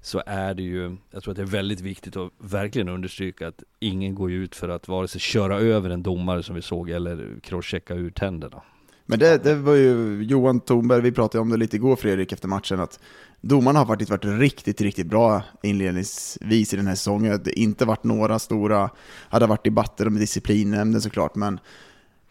så 0.00 0.22
är 0.26 0.54
det 0.54 0.62
ju, 0.62 0.96
jag 1.10 1.22
tror 1.22 1.32
att 1.32 1.36
det 1.36 1.42
är 1.42 1.46
väldigt 1.46 1.80
viktigt 1.80 2.16
att 2.16 2.32
verkligen 2.38 2.88
understryka 2.88 3.48
att 3.48 3.62
ingen 3.80 4.14
går 4.14 4.32
ut 4.32 4.54
för 4.54 4.68
att 4.68 4.88
vare 4.88 5.08
sig 5.08 5.20
köra 5.20 5.58
över 5.58 5.90
en 5.90 6.02
domare 6.02 6.42
som 6.42 6.54
vi 6.54 6.62
såg 6.62 6.90
eller 6.90 7.40
crosschecka 7.42 7.94
ur 7.94 8.10
tänderna. 8.10 8.62
Men 9.06 9.18
det, 9.18 9.44
det 9.44 9.54
var 9.54 9.74
ju 9.74 10.22
Johan 10.22 10.60
Thornberg, 10.60 11.02
vi 11.02 11.12
pratade 11.12 11.42
om 11.42 11.50
det 11.50 11.56
lite 11.56 11.76
igår 11.76 11.96
Fredrik 11.96 12.32
efter 12.32 12.48
matchen, 12.48 12.80
att 12.80 13.00
domarna 13.48 13.78
har 13.78 13.86
faktiskt 13.86 14.10
varit 14.10 14.24
riktigt, 14.24 14.80
riktigt 14.80 15.06
bra 15.06 15.42
inledningsvis 15.62 16.74
i 16.74 16.76
den 16.76 16.86
här 16.86 16.94
säsongen. 16.94 17.40
Det 17.44 17.50
har 17.50 17.58
inte 17.58 17.84
varit 17.84 18.04
några 18.04 18.38
stora, 18.38 18.90
hade 19.28 19.46
varit 19.46 19.64
debatter 19.64 20.06
om 20.06 20.14
disciplinnämnden 20.14 21.02
såklart, 21.02 21.34
men 21.34 21.60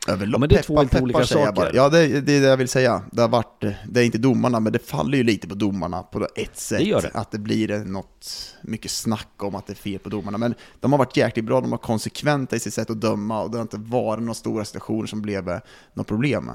Överlag, 0.07 0.35
ja, 0.35 0.39
men 0.39 0.49
det 0.49 0.57
är 0.57 0.63
två 0.63 0.77
helt 0.77 1.01
olika 1.01 1.25
saker. 1.25 1.71
Ja, 1.73 1.89
det, 1.89 2.21
det, 2.21 2.33
är 2.33 2.41
det 2.41 2.47
jag 2.47 2.57
vill 2.57 2.67
säga. 2.67 3.01
Det, 3.11 3.21
har 3.21 3.29
varit, 3.29 3.63
det 3.89 4.01
är 4.01 4.05
inte 4.05 4.17
domarna, 4.17 4.59
men 4.59 4.73
det 4.73 4.79
faller 4.79 5.17
ju 5.17 5.23
lite 5.23 5.47
på 5.47 5.55
domarna 5.55 6.03
på 6.03 6.27
ett 6.35 6.57
sätt. 6.57 6.77
Det 6.77 6.83
gör 6.83 7.01
det. 7.01 7.11
Att 7.13 7.31
det 7.31 7.39
blir 7.39 7.85
något 7.85 8.55
mycket 8.61 8.91
snack 8.91 9.29
om 9.37 9.55
att 9.55 9.67
det 9.67 9.73
är 9.73 9.75
fel 9.75 9.99
på 9.99 10.09
domarna. 10.09 10.37
Men 10.37 10.55
de 10.79 10.91
har 10.91 10.99
varit 10.99 11.17
jäkligt 11.17 11.45
bra, 11.45 11.61
de 11.61 11.71
har 11.71 11.77
konsekventa 11.77 12.55
i 12.55 12.59
sitt 12.59 12.73
sätt 12.73 12.89
att 12.89 13.01
döma 13.01 13.41
och 13.41 13.51
det 13.51 13.57
har 13.57 13.61
inte 13.61 13.77
varit 13.77 14.19
några 14.21 14.33
stora 14.33 14.65
situationer 14.65 15.07
som 15.07 15.21
blev 15.21 15.49
eh, 15.49 15.59
något 15.93 16.07
problem. 16.07 16.51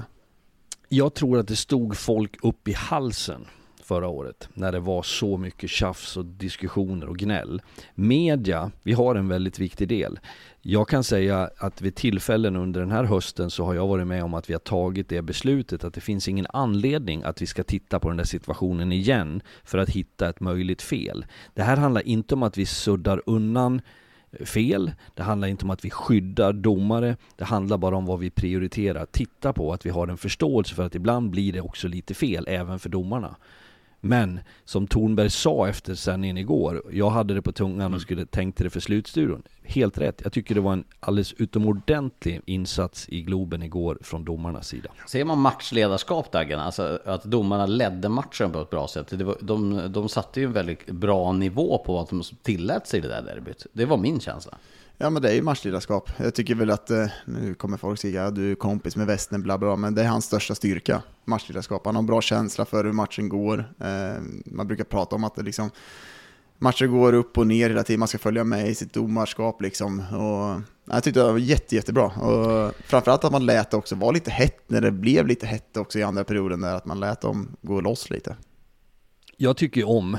Jag 0.89 1.13
tror 1.13 1.39
att 1.39 1.47
det 1.47 1.55
stod 1.55 1.97
folk 1.97 2.37
upp 2.43 2.67
i 2.67 2.73
halsen 2.73 3.45
förra 3.89 4.07
året 4.07 4.49
när 4.53 4.71
det 4.71 4.79
var 4.79 5.03
så 5.03 5.37
mycket 5.37 5.69
tjafs 5.69 6.17
och 6.17 6.25
diskussioner 6.25 7.09
och 7.09 7.17
gnäll. 7.17 7.61
Media, 7.95 8.71
vi 8.83 8.93
har 8.93 9.15
en 9.15 9.27
väldigt 9.27 9.59
viktig 9.59 9.87
del. 9.87 10.19
Jag 10.61 10.87
kan 10.87 11.03
säga 11.03 11.49
att 11.57 11.81
vid 11.81 11.95
tillfällen 11.95 12.55
under 12.55 12.79
den 12.79 12.91
här 12.91 13.03
hösten 13.03 13.49
så 13.49 13.65
har 13.65 13.73
jag 13.73 13.87
varit 13.87 14.07
med 14.07 14.23
om 14.23 14.33
att 14.33 14.49
vi 14.49 14.53
har 14.53 14.59
tagit 14.59 15.09
det 15.09 15.21
beslutet 15.21 15.83
att 15.83 15.93
det 15.93 16.01
finns 16.01 16.27
ingen 16.27 16.47
anledning 16.53 17.23
att 17.23 17.41
vi 17.41 17.45
ska 17.45 17.63
titta 17.63 17.99
på 17.99 18.07
den 18.07 18.17
där 18.17 18.23
situationen 18.23 18.91
igen 18.91 19.41
för 19.63 19.77
att 19.77 19.89
hitta 19.89 20.29
ett 20.29 20.39
möjligt 20.39 20.81
fel. 20.81 21.25
Det 21.53 21.63
här 21.63 21.77
handlar 21.77 22.07
inte 22.07 22.35
om 22.35 22.43
att 22.43 22.57
vi 22.57 22.65
suddar 22.65 23.21
undan 23.25 23.81
fel. 24.45 24.91
Det 25.15 25.23
handlar 25.23 25.47
inte 25.47 25.65
om 25.65 25.69
att 25.69 25.85
vi 25.85 25.89
skyddar 25.89 26.53
domare. 26.53 27.17
Det 27.35 27.45
handlar 27.45 27.77
bara 27.77 27.97
om 27.97 28.05
vad 28.05 28.19
vi 28.19 28.29
prioriterar. 28.29 29.05
Titta 29.05 29.53
på 29.53 29.73
att 29.73 29.85
vi 29.85 29.89
har 29.89 30.07
en 30.07 30.17
förståelse 30.17 30.75
för 30.75 30.85
att 30.85 30.95
ibland 30.95 31.29
blir 31.29 31.53
det 31.53 31.61
också 31.61 31.87
lite 31.87 32.13
fel 32.13 32.45
även 32.47 32.79
för 32.79 32.89
domarna. 32.89 33.35
Men 34.01 34.39
som 34.65 34.87
Tornberg 34.87 35.29
sa 35.29 35.67
efter 35.67 35.95
sändningen 35.95 36.37
igår, 36.37 36.83
jag 36.91 37.09
hade 37.09 37.33
det 37.33 37.41
på 37.41 37.51
tungan 37.51 37.81
och 37.81 37.85
mm. 37.85 37.99
skulle 37.99 38.25
tänkte 38.25 38.63
det 38.63 38.69
för 38.69 38.79
slutstudion. 38.79 39.43
Helt 39.63 39.97
rätt. 39.97 40.21
Jag 40.23 40.33
tycker 40.33 40.55
det 40.55 40.61
var 40.61 40.73
en 40.73 40.83
alldeles 40.99 41.33
utomordentlig 41.33 42.41
insats 42.45 43.09
i 43.09 43.21
Globen 43.21 43.63
igår 43.63 43.97
från 44.01 44.25
domarnas 44.25 44.67
sida. 44.67 44.89
Ser 45.07 45.25
man 45.25 45.39
matchledarskap 45.39 46.31
Dagen, 46.31 46.59
alltså 46.59 46.99
att 47.05 47.23
domarna 47.23 47.65
ledde 47.65 48.09
matchen 48.09 48.51
på 48.51 48.61
ett 48.61 48.69
bra 48.69 48.87
sätt. 48.87 49.07
Det 49.09 49.23
var, 49.23 49.37
de, 49.41 49.91
de 49.91 50.09
satte 50.09 50.39
ju 50.39 50.45
en 50.45 50.53
väldigt 50.53 50.85
bra 50.85 51.31
nivå 51.31 51.83
på 51.85 51.99
att 51.99 52.09
de 52.09 52.23
tillät 52.41 52.87
sig 52.87 53.01
det 53.01 53.07
där 53.07 53.21
derbyt. 53.21 53.65
Det 53.73 53.85
var 53.85 53.97
min 53.97 54.19
känsla. 54.19 54.57
Ja 55.01 55.09
men 55.09 55.21
det 55.21 55.29
är 55.29 55.33
ju 55.33 55.41
matchledarskap. 55.41 56.09
Jag 56.17 56.33
tycker 56.33 56.55
väl 56.55 56.69
att, 56.69 56.89
eh, 56.89 57.05
nu 57.25 57.53
kommer 57.53 57.77
folk 57.77 57.99
säga 57.99 58.25
att 58.25 58.35
du 58.35 58.51
är 58.51 58.55
kompis 58.55 58.95
med 58.95 59.07
västen, 59.07 59.43
bla 59.43 59.57
bla, 59.57 59.75
men 59.75 59.95
det 59.95 60.03
är 60.03 60.07
hans 60.07 60.25
största 60.25 60.55
styrka, 60.55 61.01
matchledarskap. 61.25 61.85
Han 61.85 61.95
har 61.95 62.01
en 62.01 62.05
bra 62.05 62.21
känsla 62.21 62.65
för 62.65 62.83
hur 62.83 62.91
matchen 62.91 63.29
går. 63.29 63.73
Eh, 63.79 64.21
man 64.45 64.67
brukar 64.67 64.83
prata 64.83 65.15
om 65.15 65.23
att 65.23 65.35
det 65.35 65.43
liksom, 65.43 65.69
matcher 66.57 66.85
går 66.85 67.13
upp 67.13 67.37
och 67.37 67.47
ner 67.47 67.69
hela 67.69 67.83
tiden, 67.83 67.99
man 67.99 68.07
ska 68.07 68.17
följa 68.17 68.43
med 68.43 68.69
i 68.69 68.75
sitt 68.75 68.93
domarskap 68.93 69.61
liksom. 69.61 69.99
Och 69.99 70.61
jag 70.93 71.03
tyckte 71.03 71.19
det 71.19 71.31
var 71.31 71.37
jätte, 71.37 71.75
jättebra. 71.75 72.05
Och 72.05 72.73
framförallt 72.85 73.23
att 73.23 73.31
man 73.31 73.45
lät 73.45 73.71
det 73.71 73.77
också 73.77 73.95
vara 73.95 74.11
lite 74.11 74.31
hett 74.31 74.63
när 74.67 74.81
det 74.81 74.91
blev 74.91 75.27
lite 75.27 75.45
hett 75.45 75.77
också 75.77 75.99
i 75.99 76.03
andra 76.03 76.23
perioden, 76.23 76.61
där 76.61 76.75
att 76.75 76.85
man 76.85 76.99
lät 76.99 77.21
dem 77.21 77.47
gå 77.61 77.81
loss 77.81 78.09
lite 78.09 78.35
jag 79.41 79.57
tycker 79.57 79.87
om, 79.89 80.17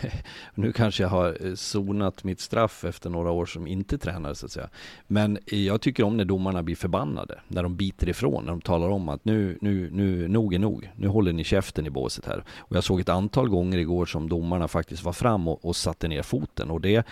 nu 0.54 0.72
kanske 0.72 1.02
jag 1.02 1.10
har 1.10 1.46
eh, 1.46 1.54
sonat 1.54 2.24
mitt 2.24 2.40
straff 2.40 2.84
efter 2.84 3.10
några 3.10 3.30
år 3.30 3.46
som 3.46 3.66
inte 3.66 3.98
tränare 3.98 4.34
så 4.34 4.46
att 4.46 4.52
säga. 4.52 4.68
Men 5.06 5.38
jag 5.46 5.80
tycker 5.80 6.02
om 6.02 6.16
när 6.16 6.24
domarna 6.24 6.62
blir 6.62 6.76
förbannade, 6.76 7.40
när 7.48 7.62
de 7.62 7.76
biter 7.76 8.08
ifrån, 8.08 8.44
när 8.44 8.50
de 8.50 8.60
talar 8.60 8.88
om 8.88 9.08
att 9.08 9.24
nu, 9.24 9.58
nu, 9.60 9.90
nu, 9.92 10.28
nog 10.28 10.54
är 10.54 10.58
nog, 10.58 10.90
nu 10.96 11.08
håller 11.08 11.32
ni 11.32 11.44
käften 11.44 11.86
i 11.86 11.90
båset 11.90 12.26
här. 12.26 12.44
Och 12.58 12.76
jag 12.76 12.84
såg 12.84 13.00
ett 13.00 13.08
antal 13.08 13.48
gånger 13.48 13.78
igår 13.78 14.06
som 14.06 14.28
domarna 14.28 14.68
faktiskt 14.68 15.02
var 15.02 15.12
fram 15.12 15.48
och, 15.48 15.64
och 15.64 15.76
satte 15.76 16.08
ner 16.08 16.22
foten 16.22 16.70
och 16.70 16.80
det 16.80 17.06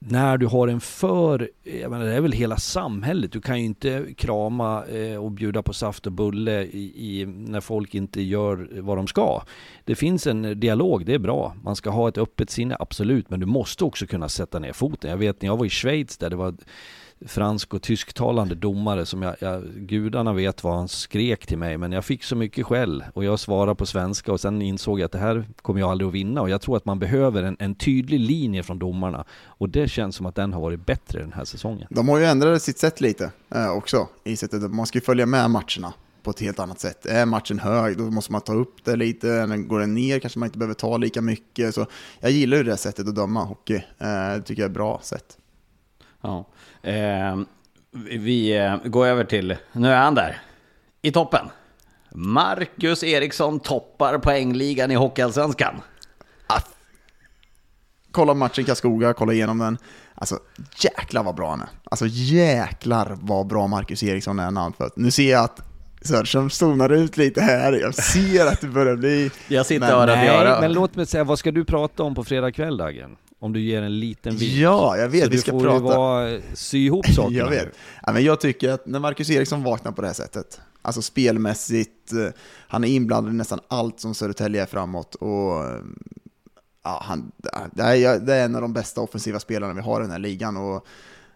när 0.00 0.38
du 0.38 0.46
har 0.46 0.68
en 0.68 0.80
för, 0.80 1.50
jag 1.62 1.90
menar 1.90 2.04
det 2.04 2.14
är 2.14 2.20
väl 2.20 2.32
hela 2.32 2.56
samhället, 2.56 3.32
du 3.32 3.40
kan 3.40 3.58
ju 3.58 3.64
inte 3.64 4.06
krama 4.16 4.84
eh, 4.84 5.24
och 5.24 5.30
bjuda 5.30 5.62
på 5.62 5.72
saft 5.72 6.06
och 6.06 6.12
bulle 6.12 6.62
i, 6.62 7.20
i, 7.20 7.26
när 7.26 7.60
folk 7.60 7.94
inte 7.94 8.22
gör 8.22 8.68
vad 8.80 8.98
de 8.98 9.06
ska. 9.06 9.42
Det 9.84 9.94
finns 9.94 10.26
en 10.26 10.60
dialog, 10.60 11.06
det 11.06 11.14
är 11.14 11.18
bra. 11.18 11.54
Man 11.62 11.76
ska 11.76 11.90
ha 11.90 12.08
ett 12.08 12.18
öppet 12.18 12.50
sinne, 12.50 12.76
absolut, 12.80 13.30
men 13.30 13.40
du 13.40 13.46
måste 13.46 13.84
också 13.84 14.06
kunna 14.06 14.28
sätta 14.28 14.58
ner 14.58 14.72
foten. 14.72 15.10
Jag 15.10 15.18
vet 15.18 15.42
när 15.42 15.48
jag 15.48 15.56
var 15.56 15.66
i 15.66 15.70
Schweiz 15.70 16.16
där 16.16 16.30
det 16.30 16.36
var 16.36 16.54
fransk 17.26 17.74
och 17.74 17.82
tysktalande 17.82 18.54
domare 18.54 19.06
som 19.06 19.22
jag, 19.22 19.36
jag, 19.40 19.64
gudarna 19.64 20.32
vet 20.32 20.64
vad 20.64 20.76
han 20.76 20.88
skrek 20.88 21.46
till 21.46 21.58
mig, 21.58 21.78
men 21.78 21.92
jag 21.92 22.04
fick 22.04 22.24
så 22.24 22.36
mycket 22.36 22.66
skäll 22.66 23.04
och 23.14 23.24
jag 23.24 23.40
svarade 23.40 23.74
på 23.74 23.86
svenska 23.86 24.32
och 24.32 24.40
sen 24.40 24.62
insåg 24.62 25.00
jag 25.00 25.04
att 25.04 25.12
det 25.12 25.18
här 25.18 25.48
kommer 25.62 25.80
jag 25.80 25.90
aldrig 25.90 26.08
att 26.08 26.14
vinna 26.14 26.40
och 26.40 26.50
jag 26.50 26.60
tror 26.60 26.76
att 26.76 26.84
man 26.84 26.98
behöver 26.98 27.42
en, 27.42 27.56
en 27.58 27.74
tydlig 27.74 28.20
linje 28.20 28.62
från 28.62 28.78
domarna 28.78 29.24
och 29.44 29.68
det 29.68 29.88
känns 29.88 30.16
som 30.16 30.26
att 30.26 30.34
den 30.34 30.52
har 30.52 30.60
varit 30.60 30.86
bättre 30.86 31.20
den 31.20 31.32
här 31.32 31.44
säsongen. 31.44 31.86
De 31.90 32.08
har 32.08 32.18
ju 32.18 32.24
ändrat 32.24 32.62
sitt 32.62 32.78
sätt 32.78 33.00
lite 33.00 33.30
eh, 33.54 33.70
också, 33.70 34.08
i 34.24 34.36
sättet 34.36 34.70
man 34.70 34.86
ska 34.86 35.00
följa 35.00 35.26
med 35.26 35.50
matcherna 35.50 35.92
på 36.22 36.30
ett 36.30 36.40
helt 36.40 36.58
annat 36.58 36.80
sätt. 36.80 37.06
Är 37.06 37.26
matchen 37.26 37.58
hög, 37.58 37.98
då 37.98 38.02
måste 38.02 38.32
man 38.32 38.40
ta 38.40 38.54
upp 38.54 38.84
det 38.84 38.96
lite. 38.96 39.46
Går 39.68 39.80
den 39.80 39.94
ner 39.94 40.18
kanske 40.18 40.38
man 40.38 40.46
inte 40.46 40.58
behöver 40.58 40.74
ta 40.74 40.96
lika 40.96 41.20
mycket. 41.20 41.74
Så 41.74 41.86
jag 42.20 42.30
gillar 42.30 42.56
ju 42.56 42.62
det 42.62 42.76
sättet 42.76 43.08
att 43.08 43.14
döma 43.14 43.44
hockey. 43.44 43.74
Eh, 43.74 44.34
det 44.34 44.42
tycker 44.42 44.62
jag 44.62 44.66
är 44.66 44.70
ett 44.70 44.74
bra 44.74 45.00
sätt. 45.02 45.38
Ja. 46.20 46.46
Eh, 46.82 47.38
vi 48.18 48.70
går 48.84 49.06
över 49.06 49.24
till, 49.24 49.56
nu 49.72 49.92
är 49.92 49.96
han 49.96 50.14
där, 50.14 50.40
i 51.02 51.12
toppen. 51.12 51.48
Marcus 52.10 53.04
Eriksson 53.04 53.60
toppar 53.60 54.18
poängligan 54.18 54.90
i 54.90 54.94
Hockeyallsvenskan. 54.94 55.74
Ah. 56.46 56.60
Kolla 58.10 58.34
matchen 58.34 58.64
Karlskoga, 58.64 59.12
kolla 59.12 59.32
igenom 59.32 59.58
den. 59.58 59.78
Alltså 60.14 60.38
jäklar 60.76 61.22
vad 61.22 61.34
bra 61.34 61.50
han 61.50 61.60
är. 61.60 61.68
Alltså 61.84 62.06
jäklar 62.06 63.16
vad 63.20 63.46
bra 63.46 63.66
Marcus 63.66 64.02
Eriksson 64.02 64.38
är 64.38 64.50
när 64.50 64.60
han. 64.60 64.72
Nu 64.96 65.10
ser 65.10 65.30
jag 65.30 65.44
att 65.44 65.60
Söderström 66.02 66.50
zonar 66.50 66.92
ut 66.92 67.16
lite 67.16 67.40
här, 67.40 67.72
jag 67.72 67.94
ser 67.94 68.46
att 68.46 68.60
det 68.60 68.66
börjar 68.66 68.96
bli... 68.96 69.30
Jag 69.48 69.66
sitter 69.66 70.06
nej, 70.06 70.26
göra. 70.26 70.60
men 70.60 70.72
låt 70.72 70.96
mig 70.96 71.06
säga, 71.06 71.24
vad 71.24 71.38
ska 71.38 71.50
du 71.50 71.64
prata 71.64 72.02
om 72.02 72.14
på 72.14 72.24
fredag 72.24 72.52
kväll 72.52 72.76
Dagen? 72.76 73.16
Om 73.40 73.52
du 73.52 73.60
ger 73.60 73.82
en 73.82 74.00
liten 74.00 74.36
vink. 74.36 74.52
Ja, 74.52 74.96
jag 74.96 75.08
vet, 75.08 75.24
Så 75.24 75.30
vi 75.30 75.38
ska 75.38 75.50
prata... 75.50 75.64
Så 75.68 75.74
du 75.74 75.80
får 75.80 75.96
vara, 75.96 76.40
sy 76.54 76.78
ihop 76.78 77.06
sakerna. 77.14 77.38
jag 77.38 77.50
vet. 77.50 77.68
Ja, 78.06 78.12
men 78.12 78.24
jag 78.24 78.40
tycker 78.40 78.70
att 78.70 78.86
när 78.86 78.98
Marcus 78.98 79.30
Eriksson 79.30 79.62
vaknar 79.62 79.92
på 79.92 80.00
det 80.00 80.06
här 80.06 80.14
sättet, 80.14 80.60
alltså 80.82 81.02
spelmässigt, 81.02 82.12
eh, 82.12 82.28
han 82.68 82.84
är 82.84 82.88
inblandad 82.88 83.32
i 83.32 83.36
nästan 83.36 83.60
allt 83.68 84.00
som 84.00 84.14
Södertälje 84.14 84.62
är 84.62 84.66
framåt 84.66 85.14
och 85.14 85.64
ja, 86.84 87.02
han, 87.04 87.32
det, 87.72 87.82
är, 87.82 88.20
det 88.20 88.34
är 88.34 88.44
en 88.44 88.54
av 88.54 88.62
de 88.62 88.72
bästa 88.72 89.00
offensiva 89.00 89.40
spelarna 89.40 89.74
vi 89.74 89.80
har 89.80 90.00
i 90.00 90.02
den 90.02 90.10
här 90.10 90.18
ligan 90.18 90.56
och 90.56 90.86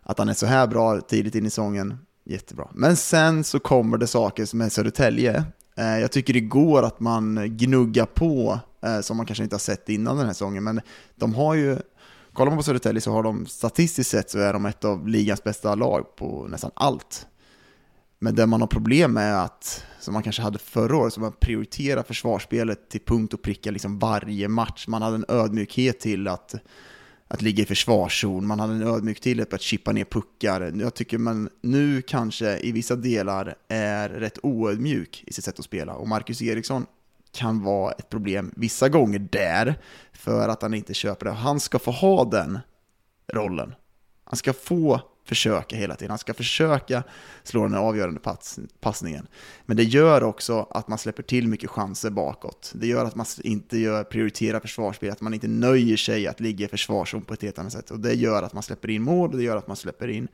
att 0.03 0.18
han 0.18 0.28
är 0.28 0.34
så 0.34 0.46
här 0.46 0.66
bra 0.66 1.00
tidigt 1.00 1.34
in 1.34 1.46
i 1.46 1.50
säsongen, 1.50 1.98
jättebra. 2.24 2.68
Men 2.74 2.96
sen 2.96 3.44
så 3.44 3.59
kommer 3.59 3.98
det 3.98 4.07
saker 4.07 4.44
som 4.44 4.61
är 4.61 4.68
Södertälje. 4.68 5.44
Eh, 5.76 5.98
jag 5.98 6.12
tycker 6.12 6.32
det 6.32 6.40
går 6.40 6.82
att 6.82 7.00
man 7.00 7.57
gnuggar 7.57 8.07
på, 8.07 8.61
eh, 8.84 9.00
som 9.00 9.16
man 9.16 9.26
kanske 9.26 9.44
inte 9.44 9.55
har 9.55 9.61
sett 9.61 9.88
innan 9.88 10.16
den 10.16 10.26
här 10.26 10.32
säsongen, 10.32 10.64
men 10.64 10.80
de 11.14 11.34
har 11.34 11.55
ju 11.55 11.78
Kollar 12.33 12.51
man 12.51 12.59
på 12.59 12.62
Södertälje 12.62 13.01
så 13.01 13.12
har 13.12 13.22
de 13.22 13.47
statistiskt 13.47 14.11
sett 14.11 14.30
så 14.30 14.39
är 14.39 14.53
de 14.53 14.66
ett 14.66 14.85
av 14.85 15.09
ligans 15.09 15.45
bästa 15.45 15.74
lag 15.74 16.16
på 16.16 16.47
nästan 16.49 16.70
allt. 16.74 17.26
Men 18.18 18.35
det 18.35 18.47
man 18.47 18.61
har 18.61 18.68
problem 18.68 19.12
med 19.12 19.33
är 19.33 19.45
att, 19.45 19.85
som 20.01 20.14
man 20.14 20.22
kanske 20.22 20.43
hade 20.43 20.59
förra 20.59 20.97
året, 20.97 21.12
så 21.12 21.20
man 21.20 21.33
prioriterar 21.41 22.03
försvarsspelet 22.03 22.91
till 22.91 23.01
punkt 23.01 23.35
och 23.35 23.43
pricka 23.43 23.70
liksom 23.70 23.99
varje 23.99 24.49
match. 24.49 24.87
Man 24.89 25.03
hade 25.03 25.16
en 25.16 25.24
ödmjukhet 25.28 26.01
till 26.01 26.28
att, 26.28 26.55
att 27.28 27.43
ligga 27.43 27.62
i 27.62 27.66
försvarszon, 27.66 28.47
man 28.47 28.61
hade 28.61 28.72
en 28.72 28.83
ödmjukhet 28.83 29.22
till 29.22 29.41
att 29.41 29.61
chippa 29.61 29.93
ner 29.93 30.05
puckar. 30.05 30.72
Jag 30.80 30.95
tycker 30.95 31.18
man 31.18 31.49
nu 31.61 32.03
kanske 32.03 32.59
i 32.59 32.72
vissa 32.72 32.97
delar 32.97 33.55
är 33.68 34.09
rätt 34.09 34.39
oödmjuk 34.43 35.24
i 35.26 35.33
sitt 35.33 35.45
sätt 35.45 35.59
att 35.59 35.64
spela. 35.64 35.95
Och 35.95 36.09
Marcus 36.09 36.43
Eriksson 36.43 36.87
kan 37.33 37.62
vara 37.62 37.93
ett 37.93 38.09
problem 38.11 38.53
vissa 38.57 38.89
gånger 38.89 39.18
där, 39.18 39.80
för 40.23 40.49
att 40.49 40.62
han 40.62 40.75
inte 40.75 40.95
köper 40.95 41.27
det. 41.27 41.33
Han 41.33 41.61
ska 41.61 41.79
få 41.79 41.91
ha 41.91 42.25
den 42.25 42.59
rollen. 43.33 43.75
Han 44.25 44.37
ska 44.37 44.53
få 44.53 45.01
försöka 45.25 45.77
hela 45.77 45.95
tiden. 45.95 46.11
Han 46.11 46.18
ska 46.18 46.35
försöka 46.35 47.03
slå 47.43 47.62
den 47.62 47.75
avgörande 47.75 48.20
pass, 48.20 48.59
passningen. 48.81 49.27
Men 49.66 49.77
det 49.77 49.85
gör 49.85 50.23
också 50.23 50.66
att 50.70 50.89
man 50.89 50.99
släpper 50.99 51.23
till 51.23 51.49
mycket 51.49 51.70
chanser 51.70 52.11
bakåt. 52.11 52.73
Det 52.75 52.87
gör 52.87 53.05
att 53.05 53.14
man 53.14 53.27
inte 53.45 53.79
gör, 53.79 54.05
prioriterar 54.05 54.61
försvarsspel, 54.61 55.11
att 55.11 55.20
man 55.20 55.35
inte 55.35 55.49
nöjer 55.49 55.97
sig 55.97 56.27
att 56.27 56.41
ligga 56.41 56.66
i 56.66 56.68
försvarszon 56.68 57.23
på 57.23 57.35
ett 57.35 57.43
helt 57.43 57.59
annat 57.59 57.73
sätt. 57.73 57.91
Och 57.91 58.01
det 58.01 58.14
gör 58.14 58.43
att 58.43 58.53
man 58.53 58.62
släpper 58.62 58.91
in 58.91 59.03
mål 59.03 59.31
och 59.31 59.37
det 59.37 59.45
gör 59.45 59.57
att 59.57 59.66
man 59.66 59.77
släpper 59.77 60.09
in, 60.09 60.29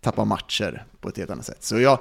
tappar 0.00 0.24
matcher 0.24 0.86
på 1.00 1.08
ett 1.08 1.16
helt 1.16 1.30
annat 1.30 1.46
sätt. 1.46 1.64
Så 1.64 1.80
jag, 1.80 1.98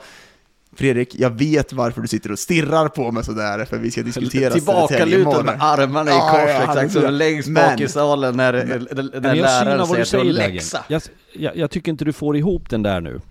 Fredrik, 0.75 1.15
jag 1.19 1.29
vet 1.29 1.73
varför 1.73 2.01
du 2.01 2.07
sitter 2.07 2.31
och 2.31 2.39
stirrar 2.39 2.87
på 2.87 3.11
mig 3.11 3.23
sådär, 3.23 3.65
för 3.65 3.77
vi 3.77 3.91
ska 3.91 4.03
diskutera 4.03 4.53
Tillbakalutad 4.53 5.43
med 5.43 5.57
armarna 5.59 6.11
i 6.11 6.19
kors, 6.19 6.49
ja, 6.49 6.63
exakt 6.63 6.91
som 6.91 7.13
längst 7.13 7.49
bak 7.49 7.81
i 7.81 7.87
salen 7.87 8.37
när, 8.37 8.53
när, 8.53 9.21
när 9.21 9.35
läraren 9.35 9.87
säger, 9.87 10.05
säger 10.05 10.33
läxa. 10.33 10.85
Jag, 10.87 11.01
jag, 11.33 11.57
jag 11.57 11.71
tycker 11.71 11.91
inte 11.91 12.05
du 12.05 12.13
får 12.13 12.37
ihop 12.37 12.69
den 12.69 12.83
där 12.83 13.01
nu. 13.01 13.21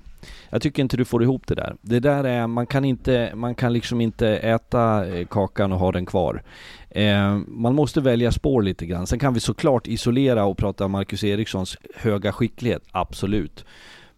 Jag 0.50 0.62
tycker 0.62 0.82
inte 0.82 0.96
du 0.96 1.04
får 1.04 1.22
ihop 1.22 1.46
det 1.46 1.54
där. 1.54 1.76
Det 1.80 2.00
där 2.00 2.24
är, 2.24 2.46
man 2.46 2.66
kan 2.66 2.84
inte, 2.84 3.32
man 3.34 3.54
kan 3.54 3.72
liksom 3.72 4.00
inte 4.00 4.28
äta 4.28 5.06
eh, 5.06 5.26
kakan 5.26 5.72
och 5.72 5.78
ha 5.78 5.92
den 5.92 6.06
kvar. 6.06 6.42
Eh, 6.90 7.38
man 7.46 7.74
måste 7.74 8.00
välja 8.00 8.32
spår 8.32 8.62
lite 8.62 8.86
grann. 8.86 9.06
Sen 9.06 9.18
kan 9.18 9.34
vi 9.34 9.40
såklart 9.40 9.86
isolera 9.86 10.44
och 10.44 10.58
prata 10.58 10.84
om 10.84 10.90
Marcus 10.90 11.24
Erikssons 11.24 11.76
höga 11.96 12.32
skicklighet, 12.32 12.82
absolut. 12.90 13.64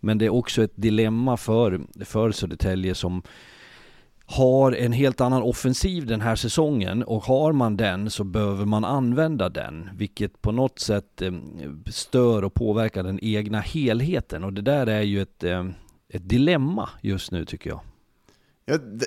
Men 0.05 0.19
det 0.19 0.25
är 0.25 0.31
också 0.31 0.63
ett 0.63 0.73
dilemma 0.75 1.37
för, 1.37 1.81
för 2.05 2.33
Södertälje 2.33 2.95
som 2.95 3.23
har 4.27 4.73
en 4.73 4.93
helt 4.93 5.21
annan 5.21 5.43
offensiv 5.43 6.07
den 6.07 6.21
här 6.21 6.37
säsongen 6.37 7.03
och 7.03 7.25
har 7.25 7.53
man 7.53 7.77
den 7.77 8.11
så 8.11 8.25
behöver 8.25 8.65
man 8.65 8.85
använda 8.85 9.49
den, 9.49 9.91
vilket 9.97 10.43
på 10.43 10.53
något 10.53 10.79
sätt 10.79 11.23
eh, 11.23 11.33
stör 11.87 12.45
och 12.45 12.55
påverkar 12.55 13.03
den 13.03 13.19
egna 13.23 13.61
helheten 13.61 14.45
och 14.45 14.53
det 14.53 14.63
där 14.63 14.87
är 14.87 15.03
ju 15.03 15.23
ett, 15.23 15.45
eh, 15.45 15.67
ett 16.09 16.29
dilemma 16.29 16.89
just 17.01 17.31
nu 17.31 17.45
tycker 17.45 17.71
jag. 17.71 17.81
Ja, 18.65 18.79
det, 18.79 19.07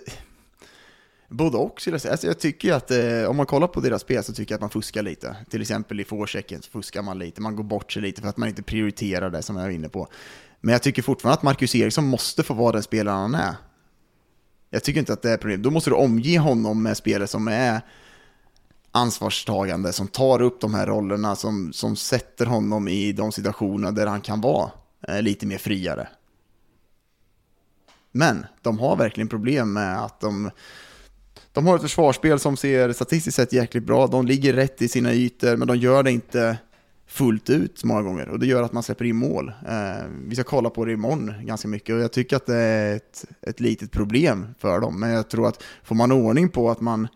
både 1.29 1.57
och 1.57 1.81
skulle 1.81 1.93
jag 1.93 2.01
säga. 2.01 2.11
Alltså 2.11 2.27
jag 2.27 2.39
tycker 2.39 2.73
att 2.73 2.91
eh, 2.91 3.29
om 3.29 3.37
man 3.37 3.45
kollar 3.45 3.67
på 3.67 3.79
deras 3.79 4.01
spel 4.01 4.23
så 4.23 4.33
tycker 4.33 4.53
jag 4.53 4.57
att 4.57 4.61
man 4.61 4.69
fuskar 4.69 5.01
lite. 5.01 5.35
Till 5.49 5.61
exempel 5.61 5.99
i 5.99 6.03
forechecken 6.03 6.61
så 6.61 6.71
fuskar 6.71 7.01
man 7.01 7.19
lite, 7.19 7.41
man 7.41 7.55
går 7.55 7.63
bort 7.63 7.91
sig 7.91 8.01
lite 8.01 8.21
för 8.21 8.29
att 8.29 8.37
man 8.37 8.49
inte 8.49 8.63
prioriterar 8.63 9.29
det 9.29 9.41
som 9.41 9.55
jag 9.55 9.63
var 9.63 9.69
inne 9.69 9.89
på. 9.89 10.07
Men 10.65 10.71
jag 10.71 10.81
tycker 10.83 11.01
fortfarande 11.01 11.37
att 11.37 11.43
Marcus 11.43 11.75
Eriksson 11.75 12.07
måste 12.07 12.43
få 12.43 12.53
vara 12.53 12.71
den 12.71 12.83
spelaren 12.83 13.19
han 13.21 13.35
är. 13.35 13.55
Jag 14.69 14.83
tycker 14.83 14.99
inte 14.99 15.13
att 15.13 15.21
det 15.21 15.31
är 15.31 15.37
problem. 15.37 15.61
Då 15.61 15.71
måste 15.71 15.89
du 15.89 15.95
omge 15.95 16.39
honom 16.39 16.83
med 16.83 16.97
spelare 16.97 17.27
som 17.27 17.47
är 17.47 17.81
ansvarstagande, 18.91 19.93
som 19.93 20.07
tar 20.07 20.41
upp 20.41 20.61
de 20.61 20.73
här 20.73 20.85
rollerna, 20.85 21.35
som, 21.35 21.73
som 21.73 21.95
sätter 21.95 22.45
honom 22.45 22.87
i 22.87 23.11
de 23.11 23.31
situationer 23.31 23.91
där 23.91 24.07
han 24.07 24.21
kan 24.21 24.41
vara 24.41 24.71
eh, 25.07 25.21
lite 25.21 25.45
mer 25.45 25.57
friare. 25.57 26.07
Men 28.11 28.45
de 28.61 28.79
har 28.79 28.95
verkligen 28.95 29.27
problem 29.27 29.73
med 29.73 30.03
att 30.03 30.19
de, 30.19 30.51
de 31.51 31.67
har 31.67 31.75
ett 31.75 31.81
försvarsspel 31.81 32.39
som 32.39 32.57
ser 32.57 32.93
statistiskt 32.93 33.35
sett 33.35 33.53
jäkligt 33.53 33.83
bra, 33.83 34.07
de 34.07 34.25
ligger 34.25 34.53
rätt 34.53 34.81
i 34.81 34.87
sina 34.87 35.13
ytor, 35.13 35.57
men 35.57 35.67
de 35.67 35.77
gör 35.77 36.03
det 36.03 36.11
inte 36.11 36.57
fullt 37.07 37.49
ut 37.49 37.83
många 37.83 38.01
gånger 38.01 38.29
och 38.29 38.39
det 38.39 38.45
gör 38.45 38.63
att 38.63 38.73
man 38.73 38.83
släpper 38.83 39.05
in 39.05 39.15
mål. 39.15 39.51
Eh, 39.67 40.05
vi 40.27 40.35
ska 40.35 40.43
kolla 40.43 40.69
på 40.69 40.85
det 40.85 40.91
imorgon 40.91 41.33
ganska 41.41 41.67
mycket 41.67 41.95
och 41.95 42.01
jag 42.01 42.11
tycker 42.11 42.35
att 42.35 42.45
det 42.45 42.55
är 42.55 42.95
ett, 42.95 43.25
ett 43.41 43.59
litet 43.59 43.91
problem 43.91 44.47
för 44.59 44.79
dem. 44.79 44.99
Men 44.99 45.09
jag 45.09 45.29
tror 45.29 45.47
att 45.47 45.63
får 45.83 45.95
man 45.95 46.11
ordning 46.11 46.49
på 46.49 46.71
att 46.71 46.81
man 46.81 47.07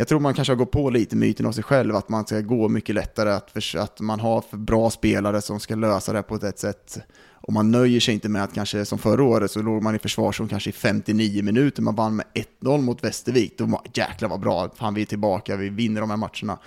jag 0.00 0.08
tror 0.08 0.20
man 0.20 0.34
kanske 0.34 0.52
har 0.52 0.58
gått 0.58 0.70
på 0.70 0.90
lite 0.90 1.16
myten 1.16 1.46
av 1.46 1.52
sig 1.52 1.64
själv, 1.64 1.96
att 1.96 2.08
man 2.08 2.26
ska 2.26 2.40
gå 2.40 2.68
mycket 2.68 2.94
lättare, 2.94 3.30
att, 3.30 3.50
för, 3.50 3.78
att 3.78 4.00
man 4.00 4.20
har 4.20 4.40
för 4.40 4.56
bra 4.56 4.90
spelare 4.90 5.42
som 5.42 5.60
ska 5.60 5.74
lösa 5.74 6.12
det 6.12 6.22
på 6.22 6.34
ett 6.34 6.58
sätt. 6.58 6.98
Och 7.32 7.52
man 7.52 7.70
nöjer 7.70 8.00
sig 8.00 8.14
inte 8.14 8.28
med 8.28 8.44
att 8.44 8.54
kanske 8.54 8.84
som 8.84 8.98
förra 8.98 9.24
året 9.24 9.50
så 9.50 9.62
låg 9.62 9.82
man 9.82 9.94
i 9.94 9.98
försvarszon 9.98 10.48
kanske 10.48 10.70
i 10.70 10.72
59 10.72 11.42
minuter, 11.42 11.82
man 11.82 11.94
vann 11.94 12.16
med 12.16 12.26
1-0 12.60 12.80
mot 12.80 13.04
Västervik. 13.04 13.58
Då 13.58 13.64
var 13.64 13.80
jäklar 13.94 14.28
vad 14.28 14.40
bra, 14.40 14.70
fan 14.74 14.94
vi 14.94 15.02
är 15.02 15.06
tillbaka, 15.06 15.56
vi 15.56 15.68
vinner 15.68 16.00
de 16.00 16.10
här 16.10 16.16
matcherna. 16.16 16.58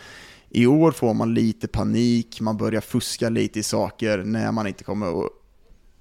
I 0.54 0.68
år 0.68 0.92
får 0.92 1.14
man 1.14 1.34
lite 1.34 1.68
panik, 1.68 2.42
man 2.42 2.58
börjar 2.58 2.82
fuska 2.82 3.30
lite 3.30 3.60
i 3.60 3.64
saker 3.64 4.18
när 4.18 4.52
man 4.52 4.68
inte 4.68 4.84
kommer... 4.84 5.30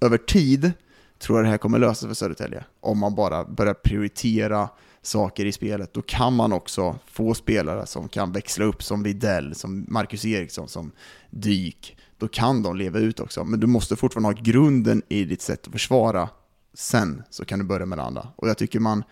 Över 0.01 0.17
tid 0.17 0.71
tror 1.19 1.37
jag 1.37 1.45
det 1.45 1.49
här 1.49 1.57
kommer 1.57 1.79
lösa 1.79 1.99
sig 1.99 2.07
för 2.09 2.15
Södertälje. 2.15 2.63
Om 2.79 2.99
man 2.99 3.15
bara 3.15 3.45
börjar 3.45 3.73
prioritera 3.73 4.69
saker 5.01 5.45
i 5.45 5.51
spelet, 5.51 5.93
då 5.93 6.01
kan 6.01 6.35
man 6.35 6.53
också 6.53 6.95
få 7.05 7.33
spelare 7.33 7.85
som 7.85 8.09
kan 8.09 8.31
växla 8.31 8.65
upp 8.65 8.83
som 8.83 9.03
Videll, 9.03 9.55
som 9.55 9.85
Marcus 9.87 10.25
Eriksson, 10.25 10.67
som 10.67 10.91
Dyk. 11.29 11.97
Då 12.17 12.27
kan 12.27 12.63
de 12.63 12.75
leva 12.75 12.99
ut 12.99 13.19
också, 13.19 13.43
men 13.43 13.59
du 13.59 13.67
måste 13.67 13.95
fortfarande 13.95 14.27
ha 14.27 14.43
grunden 14.43 15.01
i 15.09 15.23
ditt 15.23 15.41
sätt 15.41 15.67
att 15.67 15.71
försvara. 15.71 16.29
Sen 16.73 17.23
så 17.29 17.45
kan 17.45 17.59
du 17.59 17.65
börja 17.65 17.85
med 17.85 17.97
det 17.97 18.03
andra. 18.03 18.27
Och 18.35 18.49
jag 18.49 18.57
tycker 18.57 18.79
man 18.79 19.03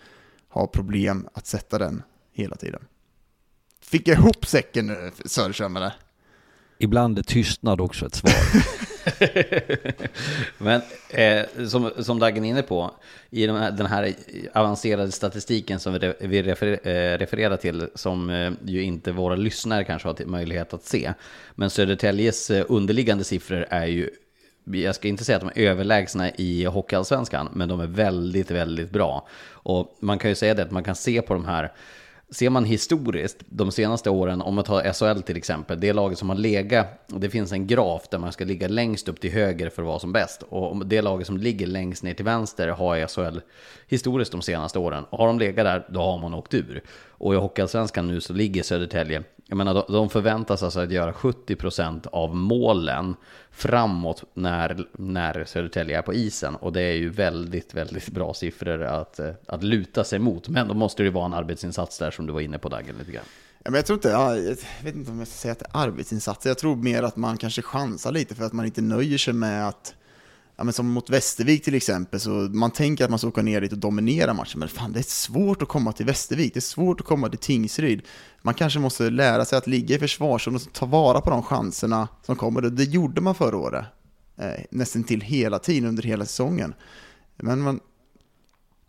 har 0.48 0.66
problem 0.66 1.28
att 1.34 1.46
sätta 1.46 1.78
den 1.78 2.02
hela 2.32 2.56
tiden. 2.56 2.82
Fick 3.90 4.08
jag 4.08 4.18
ihop 4.18 4.46
säcken 4.46 4.86
nu, 4.86 5.10
Söderström 5.24 5.76
eller? 5.76 5.92
Ibland 6.78 7.18
är 7.18 7.22
tystnad 7.22 7.80
också 7.80 8.06
ett 8.06 8.14
svar. 8.14 8.32
Men 10.58 10.82
eh, 11.10 11.66
som, 11.68 11.90
som 11.98 12.18
Dagen 12.18 12.44
är 12.44 12.48
inne 12.48 12.62
på, 12.62 12.94
i 13.30 13.46
de 13.46 13.56
här, 13.56 13.70
den 13.70 13.86
här 13.86 14.14
avancerade 14.54 15.12
statistiken 15.12 15.80
som 15.80 15.92
vi, 15.92 16.14
vi 16.20 16.42
refer, 16.42 16.88
eh, 16.88 17.18
refererar 17.18 17.56
till, 17.56 17.88
som 17.94 18.30
eh, 18.30 18.52
ju 18.64 18.82
inte 18.82 19.12
våra 19.12 19.36
lyssnare 19.36 19.84
kanske 19.84 20.08
har 20.08 20.24
möjlighet 20.24 20.74
att 20.74 20.84
se. 20.84 21.12
Men 21.54 21.70
Södertäljes 21.70 22.50
eh, 22.50 22.64
underliggande 22.68 23.24
siffror 23.24 23.66
är 23.70 23.86
ju 23.86 24.10
jag 24.64 24.94
ska 24.94 25.08
inte 25.08 25.24
säga 25.24 25.36
att 25.36 25.54
de 25.54 25.62
är 25.62 25.70
överlägsna 25.70 26.30
i 26.30 26.64
Hockeyallsvenskan, 26.64 27.48
men 27.52 27.68
de 27.68 27.80
är 27.80 27.86
väldigt, 27.86 28.50
väldigt 28.50 28.90
bra. 28.90 29.28
Och 29.50 29.96
man 30.00 30.18
kan 30.18 30.30
ju 30.30 30.34
säga 30.34 30.54
det 30.54 30.62
att 30.62 30.70
man 30.70 30.84
kan 30.84 30.94
se 30.94 31.22
på 31.22 31.34
de 31.34 31.44
här 31.44 31.72
Ser 32.32 32.50
man 32.50 32.64
historiskt, 32.64 33.36
de 33.48 33.72
senaste 33.72 34.10
åren, 34.10 34.42
om 34.42 34.54
man 34.54 34.64
tar 34.64 34.92
SHL 34.92 35.22
till 35.22 35.36
exempel, 35.36 35.80
det 35.80 35.92
laget 35.92 36.18
som 36.18 36.28
har 36.28 36.36
legat, 36.36 36.86
det 37.06 37.30
finns 37.30 37.52
en 37.52 37.66
graf 37.66 38.08
där 38.10 38.18
man 38.18 38.32
ska 38.32 38.44
ligga 38.44 38.68
längst 38.68 39.08
upp 39.08 39.20
till 39.20 39.32
höger 39.32 39.70
för 39.70 39.82
att 39.82 39.88
vara 39.88 39.98
som 39.98 40.12
bäst. 40.12 40.42
Och 40.42 40.86
det 40.86 41.02
laget 41.02 41.26
som 41.26 41.36
ligger 41.36 41.66
längst 41.66 42.02
ner 42.02 42.14
till 42.14 42.24
vänster 42.24 42.68
har 42.68 43.06
SHL 43.06 43.40
historiskt 43.88 44.32
de 44.32 44.42
senaste 44.42 44.78
åren. 44.78 45.04
Och 45.10 45.18
har 45.18 45.26
de 45.26 45.38
legat 45.38 45.64
där, 45.64 45.86
då 45.88 46.00
har 46.00 46.18
man 46.18 46.34
åkt 46.34 46.54
ur. 46.54 46.82
Och 47.08 47.34
i 47.34 47.36
Hockeyallsvenskan 47.36 48.06
nu 48.06 48.20
så 48.20 48.32
ligger 48.32 48.62
Södertälje, 48.62 49.22
jag 49.50 49.56
menar 49.56 49.84
de 49.88 50.10
förväntas 50.10 50.62
alltså 50.62 50.80
att 50.80 50.90
göra 50.90 51.12
70% 51.12 52.06
av 52.12 52.36
målen 52.36 53.16
framåt 53.50 54.24
när, 54.34 54.86
när 54.92 55.44
Södertälje 55.44 55.98
är 55.98 56.02
på 56.02 56.14
isen. 56.14 56.56
Och 56.56 56.72
det 56.72 56.82
är 56.82 56.94
ju 56.94 57.08
väldigt, 57.08 57.74
väldigt 57.74 58.08
bra 58.08 58.34
siffror 58.34 58.82
att, 58.82 59.20
att 59.46 59.62
luta 59.62 60.04
sig 60.04 60.18
mot. 60.18 60.48
Men 60.48 60.68
då 60.68 60.74
måste 60.74 61.02
det 61.02 61.10
vara 61.10 61.26
en 61.26 61.34
arbetsinsats 61.34 61.98
där 61.98 62.10
som 62.10 62.26
du 62.26 62.32
var 62.32 62.40
inne 62.40 62.58
på 62.58 62.68
Dagen 62.68 62.94
lite 62.98 63.12
grann. 63.12 63.24
Ja, 63.64 63.70
men 63.70 63.74
jag 63.74 63.86
tror 63.86 63.96
inte, 63.96 64.08
jag 64.08 64.56
vet 64.84 64.94
inte 64.94 65.10
om 65.10 65.18
jag 65.18 65.28
ska 65.28 65.36
säga 65.36 65.52
att 65.52 65.58
det 65.58 65.66
är 65.72 65.82
arbetsinsatser. 65.82 66.50
Jag 66.50 66.58
tror 66.58 66.76
mer 66.76 67.02
att 67.02 67.16
man 67.16 67.36
kanske 67.36 67.62
chansar 67.62 68.12
lite 68.12 68.34
för 68.34 68.44
att 68.44 68.52
man 68.52 68.66
inte 68.66 68.82
nöjer 68.82 69.18
sig 69.18 69.34
med 69.34 69.68
att 69.68 69.94
ja, 70.60 70.64
men 70.64 70.72
som 70.72 70.88
mot 70.88 71.10
Västervik 71.10 71.64
till 71.64 71.74
exempel, 71.74 72.20
så 72.20 72.30
man 72.30 72.70
tänker 72.70 73.04
att 73.04 73.10
man 73.10 73.18
ska 73.18 73.28
åka 73.28 73.42
ner 73.42 73.60
dit 73.60 73.72
och 73.72 73.78
dominera 73.78 74.34
matchen, 74.34 74.58
men 74.58 74.68
fan 74.68 74.92
det 74.92 74.98
är 74.98 75.02
svårt 75.02 75.62
att 75.62 75.68
komma 75.68 75.92
till 75.92 76.06
Västervik, 76.06 76.54
det 76.54 76.58
är 76.58 76.60
svårt 76.60 77.00
att 77.00 77.06
komma 77.06 77.28
till 77.28 77.38
Tingsryd. 77.38 78.02
Man 78.42 78.54
kanske 78.54 78.78
måste 78.78 79.10
lära 79.10 79.44
sig 79.44 79.58
att 79.58 79.66
ligga 79.66 79.96
i 79.96 79.98
försvarszon 79.98 80.54
och 80.54 80.72
ta 80.72 80.86
vara 80.86 81.20
på 81.20 81.30
de 81.30 81.42
chanserna 81.42 82.08
som 82.22 82.36
kommer. 82.36 82.62
Det 82.62 82.84
gjorde 82.84 83.20
man 83.20 83.34
förra 83.34 83.56
året, 83.56 83.84
eh, 84.36 84.64
nästan 84.70 85.04
till 85.04 85.20
hela 85.20 85.58
tiden 85.58 85.88
under 85.88 86.02
hela 86.02 86.24
säsongen. 86.24 86.74
Men 87.36 87.60
man, 87.60 87.80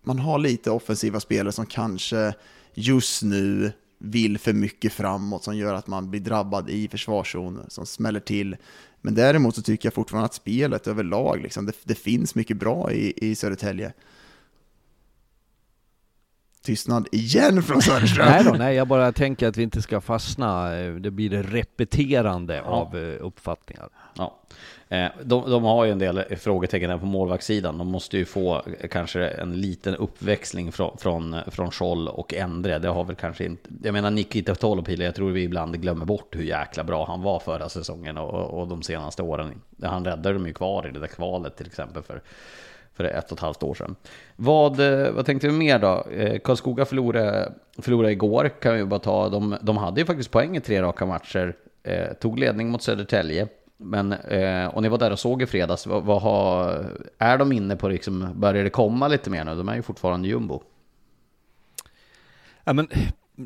man 0.04 0.20
har 0.20 0.40
lite 0.40 0.72
offensiva 0.72 1.20
spelare 1.20 1.52
som 1.52 1.66
kanske 1.66 2.34
just 2.74 3.24
nu 3.24 3.72
vill 4.00 4.38
för 4.38 4.54
mycket 4.54 4.94
framåt 4.94 5.44
som 5.44 5.58
gör 5.58 5.74
att 5.74 5.88
man 5.88 6.10
blir 6.10 6.22
drabbad 6.22 6.70
i 6.70 6.88
försvarszon 6.88 7.60
som 7.68 7.86
smäller 7.86 8.20
till. 8.20 8.58
Men 9.02 9.14
däremot 9.16 9.56
så 9.56 9.62
tycker 9.62 9.88
jag 9.88 9.94
fortfarande 9.94 10.26
att 10.26 10.34
spelet 10.34 10.88
överlag, 10.88 11.42
liksom, 11.42 11.66
det, 11.66 11.74
det 11.84 11.96
finns 11.96 12.36
mycket 12.36 12.58
bra 12.58 12.92
i, 12.92 13.14
i 13.18 13.36
Södertälje. 13.36 13.94
Tystnad 16.62 17.08
igen 17.12 17.64
från 17.64 17.82
Söderström. 17.82 18.26
nej 18.30 18.44
då, 18.44 18.52
nej, 18.52 18.76
jag 18.76 18.88
bara 18.88 19.12
tänker 19.12 19.48
att 19.48 19.58
vi 19.58 19.64
inte 19.64 19.82
ska 19.82 20.02
fastna. 20.02 20.80
Eh, 20.80 20.94
det 20.94 21.12
blir 21.12 21.30
det 21.30 21.42
repeterande 21.42 22.56
ja. 22.56 22.64
av 22.64 22.98
eh, 22.98 23.26
uppfattningar. 23.26 23.90
Ja. 24.18 24.38
Eh, 24.90 25.08
de, 25.24 25.50
de, 25.50 25.64
har 25.64 25.86
ju 25.86 25.92
en 25.92 26.00
del 26.00 26.24
frågetecken 26.38 27.00
på 27.00 27.06
målvaktssidan. 27.06 27.78
De 27.78 27.88
måste 27.88 28.18
ju 28.18 28.26
få 28.26 28.66
kanske 28.92 29.28
en 29.28 29.62
liten 29.62 29.96
uppväxling 29.96 30.72
från, 30.72 30.98
från, 30.98 31.36
från 31.48 31.72
Scholl 31.72 32.08
och 32.08 32.34
Endre. 32.34 32.80
Det 32.80 32.88
har 32.88 33.04
väl 33.04 33.16
kanske 33.16 33.46
inte... 33.46 33.70
Jag 33.84 33.94
menar 33.94 34.12
Nikita 34.12 34.56
Tolopila, 34.56 35.04
jag 35.04 35.16
tror 35.16 35.32
vi 35.32 35.44
ibland 35.44 35.82
glömmer 35.82 36.06
bort 36.06 36.36
hur 36.36 36.44
jäkla 36.44 36.84
bra 36.84 37.06
han 37.06 37.22
var 37.22 37.40
förra 37.40 37.70
säsongen 37.70 38.18
och, 38.18 38.60
och 38.60 38.68
de 38.68 38.84
senaste 38.84 39.24
åren. 39.24 39.62
Han 39.84 40.06
räddade 40.06 40.34
dem 40.34 40.48
ju 40.48 40.54
kvar 40.54 40.88
i 40.88 40.92
det 40.92 41.00
där 41.00 41.08
kvalet 41.08 41.58
till 41.58 41.68
exempel 41.68 42.04
för, 42.04 42.22
för 43.02 43.18
ett 43.18 43.32
och 43.32 43.38
ett 43.38 43.42
halvt 43.42 43.64
år 43.64 43.74
sedan. 43.74 43.96
Vad, 44.36 44.80
eh, 44.80 45.12
vad 45.12 45.26
tänkte 45.26 45.48
vi 45.48 45.54
mer 45.54 45.80
då? 45.80 46.06
Eh, 46.12 46.40
Karlskoga 46.40 46.86
förlorade, 46.86 47.54
förlorade 47.78 48.12
igår, 48.12 48.50
kan 48.62 48.76
vi 48.76 48.86
bara 48.86 49.00
ta. 49.00 49.30
De, 49.30 49.58
de 49.62 49.78
hade 49.78 50.02
ju 50.02 50.06
faktiskt 50.06 50.32
poäng 50.32 50.58
i 50.58 50.62
tre 50.62 50.82
raka 50.82 51.06
matcher. 51.06 51.56
Eh, 51.84 52.14
tog 52.14 52.40
ledning 52.40 52.70
mot 52.70 52.82
Södertälje. 52.82 53.48
Men, 53.78 54.14
eh, 54.14 54.66
och 54.66 54.82
ni 54.82 54.90
var 54.90 54.98
där 54.98 55.12
och 55.12 55.20
såg 55.20 55.42
i 55.42 55.46
fredags, 55.46 55.88
vad, 55.88 56.04
vad 56.04 56.22
har, 56.22 56.86
är 57.18 57.38
de 57.38 57.52
inne 57.52 57.76
på 57.76 57.88
liksom, 57.88 58.30
börjar 58.36 58.64
det 58.64 58.70
komma 58.70 59.08
lite 59.08 59.30
mer 59.30 59.46
nu? 59.46 59.56
De 59.56 59.70
är 59.70 59.76
ju 59.76 59.82
fortfarande 59.82 60.28
jumbo. 60.28 60.64
Ja 62.64 62.74
men, 62.74 62.88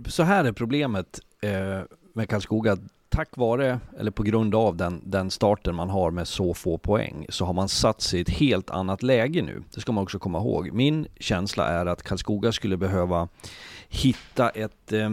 så 0.07 0.23
här 0.23 0.45
är 0.45 0.51
problemet 0.51 1.19
eh, 1.41 1.81
med 2.13 2.29
Karlskoga. 2.29 2.77
Tack 3.09 3.37
vare, 3.37 3.79
eller 3.97 4.11
på 4.11 4.23
grund 4.23 4.55
av 4.55 4.77
den, 4.77 5.01
den 5.05 5.31
starten 5.31 5.75
man 5.75 5.89
har 5.89 6.11
med 6.11 6.27
så 6.27 6.53
få 6.53 6.77
poäng, 6.77 7.25
så 7.29 7.45
har 7.45 7.53
man 7.53 7.69
satt 7.69 8.01
sig 8.01 8.19
i 8.19 8.21
ett 8.21 8.29
helt 8.29 8.69
annat 8.69 9.03
läge 9.03 9.41
nu. 9.41 9.63
Det 9.73 9.81
ska 9.81 9.91
man 9.91 10.03
också 10.03 10.19
komma 10.19 10.37
ihåg. 10.37 10.71
Min 10.73 11.07
känsla 11.19 11.67
är 11.67 11.85
att 11.85 12.03
Karlskoga 12.03 12.51
skulle 12.51 12.77
behöva 12.77 13.27
hitta 13.89 14.49
ett 14.49 14.93
eh, 14.93 15.09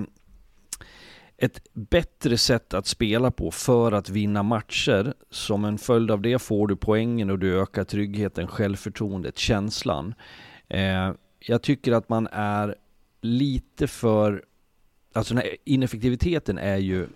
ett 1.42 1.60
bättre 1.72 2.38
sätt 2.38 2.74
att 2.74 2.86
spela 2.86 3.30
på 3.30 3.50
för 3.50 3.92
att 3.92 4.08
vinna 4.08 4.42
matcher. 4.42 5.14
Som 5.30 5.64
en 5.64 5.78
följd 5.78 6.10
av 6.10 6.20
det 6.20 6.38
får 6.38 6.66
du 6.66 6.76
poängen 6.76 7.30
och 7.30 7.38
du 7.38 7.60
ökar 7.60 7.84
tryggheten, 7.84 8.46
självförtroendet, 8.46 9.38
känslan. 9.38 10.14
Eh, 10.68 11.12
jag 11.38 11.62
tycker 11.62 11.92
att 11.92 12.08
man 12.08 12.28
är 12.32 12.76
lite 13.20 13.86
för... 13.86 14.44
Alltså 15.12 15.34
den 15.34 15.42
här 15.42 15.56
ineffektiviteten 15.64 16.58
är 16.58 16.76
ju 16.76 17.08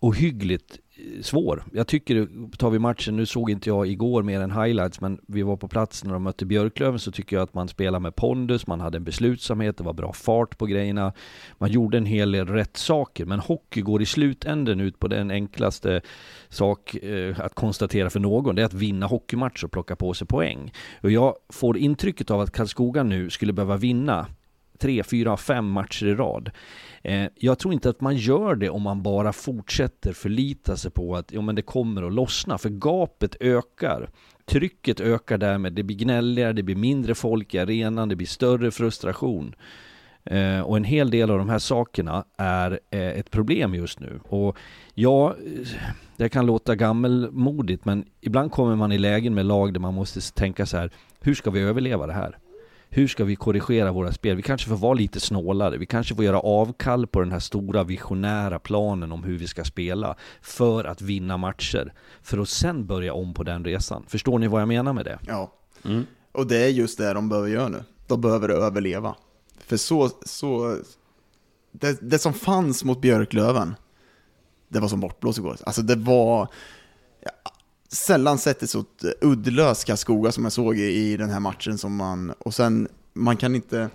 ohyggligt 0.00 0.78
eh, 0.96 1.22
svår. 1.22 1.64
Jag 1.72 1.86
tycker, 1.86 2.28
tar 2.56 2.70
vi 2.70 2.78
matchen, 2.78 3.16
nu 3.16 3.26
såg 3.26 3.50
inte 3.50 3.68
jag 3.68 3.86
igår 3.86 4.22
mer 4.22 4.40
än 4.40 4.50
highlights, 4.50 5.00
men 5.00 5.20
vi 5.26 5.42
var 5.42 5.56
på 5.56 5.68
plats 5.68 6.04
när 6.04 6.12
de 6.12 6.22
mötte 6.22 6.46
Björklöven, 6.46 6.98
så 6.98 7.12
tycker 7.12 7.36
jag 7.36 7.42
att 7.42 7.54
man 7.54 7.68
spelar 7.68 8.00
med 8.00 8.16
pondus, 8.16 8.66
man 8.66 8.80
hade 8.80 8.96
en 8.96 9.04
beslutsamhet, 9.04 9.76
det 9.76 9.84
var 9.84 9.92
bra 9.92 10.12
fart 10.12 10.58
på 10.58 10.66
grejerna, 10.66 11.12
man 11.58 11.70
gjorde 11.70 11.98
en 11.98 12.06
hel 12.06 12.32
del 12.32 12.46
rätt 12.46 12.76
saker, 12.76 13.24
men 13.24 13.40
hockey 13.40 13.80
går 13.80 14.02
i 14.02 14.06
slutänden 14.06 14.80
ut 14.80 14.98
på 14.98 15.08
den 15.08 15.30
enklaste 15.30 16.00
sak 16.48 16.94
eh, 16.94 17.40
att 17.40 17.54
konstatera 17.54 18.10
för 18.10 18.20
någon, 18.20 18.54
det 18.54 18.62
är 18.62 18.66
att 18.66 18.74
vinna 18.74 19.06
hockeymatch 19.06 19.64
och 19.64 19.72
plocka 19.72 19.96
på 19.96 20.14
sig 20.14 20.26
poäng. 20.26 20.72
Och 21.00 21.10
jag 21.10 21.34
får 21.48 21.78
intrycket 21.78 22.30
av 22.30 22.40
att 22.40 22.52
Karlskoga 22.52 23.02
nu 23.02 23.30
skulle 23.30 23.52
behöva 23.52 23.76
vinna 23.76 24.26
tre, 24.78 25.02
fyra, 25.02 25.36
fem 25.36 25.70
matcher 25.70 26.06
i 26.06 26.14
rad. 26.14 26.50
Eh, 27.08 27.28
jag 27.34 27.58
tror 27.58 27.74
inte 27.74 27.88
att 27.88 28.00
man 28.00 28.16
gör 28.16 28.54
det 28.54 28.70
om 28.70 28.82
man 28.82 29.02
bara 29.02 29.32
fortsätter 29.32 30.12
förlita 30.12 30.76
sig 30.76 30.90
på 30.90 31.16
att 31.16 31.32
ja, 31.32 31.40
men 31.40 31.54
det 31.54 31.62
kommer 31.62 32.02
att 32.02 32.12
lossna, 32.12 32.58
för 32.58 32.68
gapet 32.68 33.36
ökar. 33.40 34.10
Trycket 34.44 35.00
ökar 35.00 35.38
därmed, 35.38 35.72
det 35.72 35.82
blir 35.82 35.96
gnälligare, 35.96 36.52
det 36.52 36.62
blir 36.62 36.76
mindre 36.76 37.14
folk 37.14 37.54
i 37.54 37.58
arenan, 37.58 38.08
det 38.08 38.16
blir 38.16 38.26
större 38.26 38.70
frustration. 38.70 39.54
Eh, 40.24 40.60
och 40.60 40.76
en 40.76 40.84
hel 40.84 41.10
del 41.10 41.30
av 41.30 41.38
de 41.38 41.48
här 41.48 41.58
sakerna 41.58 42.24
är 42.36 42.80
eh, 42.90 43.00
ett 43.00 43.30
problem 43.30 43.74
just 43.74 44.00
nu. 44.00 44.20
Och 44.28 44.56
ja, 44.94 45.34
det 46.16 46.28
kan 46.28 46.46
låta 46.46 46.74
gammelmodigt, 46.74 47.84
men 47.84 48.04
ibland 48.20 48.52
kommer 48.52 48.76
man 48.76 48.92
i 48.92 48.98
lägen 48.98 49.34
med 49.34 49.46
lag 49.46 49.72
där 49.72 49.80
man 49.80 49.94
måste 49.94 50.34
tänka 50.34 50.66
så 50.66 50.76
här, 50.76 50.90
hur 51.20 51.34
ska 51.34 51.50
vi 51.50 51.60
överleva 51.60 52.06
det 52.06 52.12
här? 52.12 52.38
Hur 52.90 53.08
ska 53.08 53.24
vi 53.24 53.36
korrigera 53.36 53.92
våra 53.92 54.12
spel? 54.12 54.36
Vi 54.36 54.42
kanske 54.42 54.68
får 54.68 54.76
vara 54.76 54.94
lite 54.94 55.20
snålare. 55.20 55.76
Vi 55.76 55.86
kanske 55.86 56.14
får 56.14 56.24
göra 56.24 56.40
avkall 56.40 57.06
på 57.06 57.20
den 57.20 57.32
här 57.32 57.40
stora 57.40 57.84
visionära 57.84 58.58
planen 58.58 59.12
om 59.12 59.24
hur 59.24 59.38
vi 59.38 59.46
ska 59.46 59.64
spela 59.64 60.16
för 60.42 60.84
att 60.84 61.02
vinna 61.02 61.36
matcher. 61.36 61.92
För 62.22 62.38
att 62.38 62.48
sen 62.48 62.86
börja 62.86 63.12
om 63.12 63.34
på 63.34 63.42
den 63.42 63.64
resan. 63.64 64.04
Förstår 64.08 64.38
ni 64.38 64.46
vad 64.46 64.60
jag 64.60 64.68
menar 64.68 64.92
med 64.92 65.04
det? 65.04 65.18
Ja, 65.26 65.52
mm. 65.84 66.06
och 66.32 66.46
det 66.46 66.64
är 66.64 66.68
just 66.68 66.98
det 66.98 67.12
de 67.12 67.28
behöver 67.28 67.48
göra 67.48 67.68
nu. 67.68 67.84
De 68.06 68.20
behöver 68.20 68.48
överleva. 68.48 69.14
För 69.58 69.76
så, 69.76 70.10
så 70.22 70.78
det, 71.72 71.98
det 72.10 72.18
som 72.18 72.32
fanns 72.32 72.84
mot 72.84 73.00
Björklöven, 73.00 73.74
det 74.68 74.80
var 74.80 74.88
som 74.88 75.00
bortblåst 75.00 75.38
igår. 75.38 75.56
Alltså 75.64 75.82
det 75.82 75.96
var, 75.96 76.48
sällan 77.88 78.38
sett 78.38 78.62
ett 78.62 78.70
så 78.70 78.84
uddlöst 79.20 79.84
Karlskoga 79.84 80.32
som 80.32 80.44
jag 80.44 80.52
såg 80.52 80.78
i, 80.78 81.16
den 81.16 81.30
här 81.30 81.40
matchen. 81.40 81.78
Som 81.78 81.96
man, 81.96 82.30
och 82.30 82.54
sen, 82.54 82.88
man 83.12 83.36
kan 83.36 83.54
inte, 83.54 83.90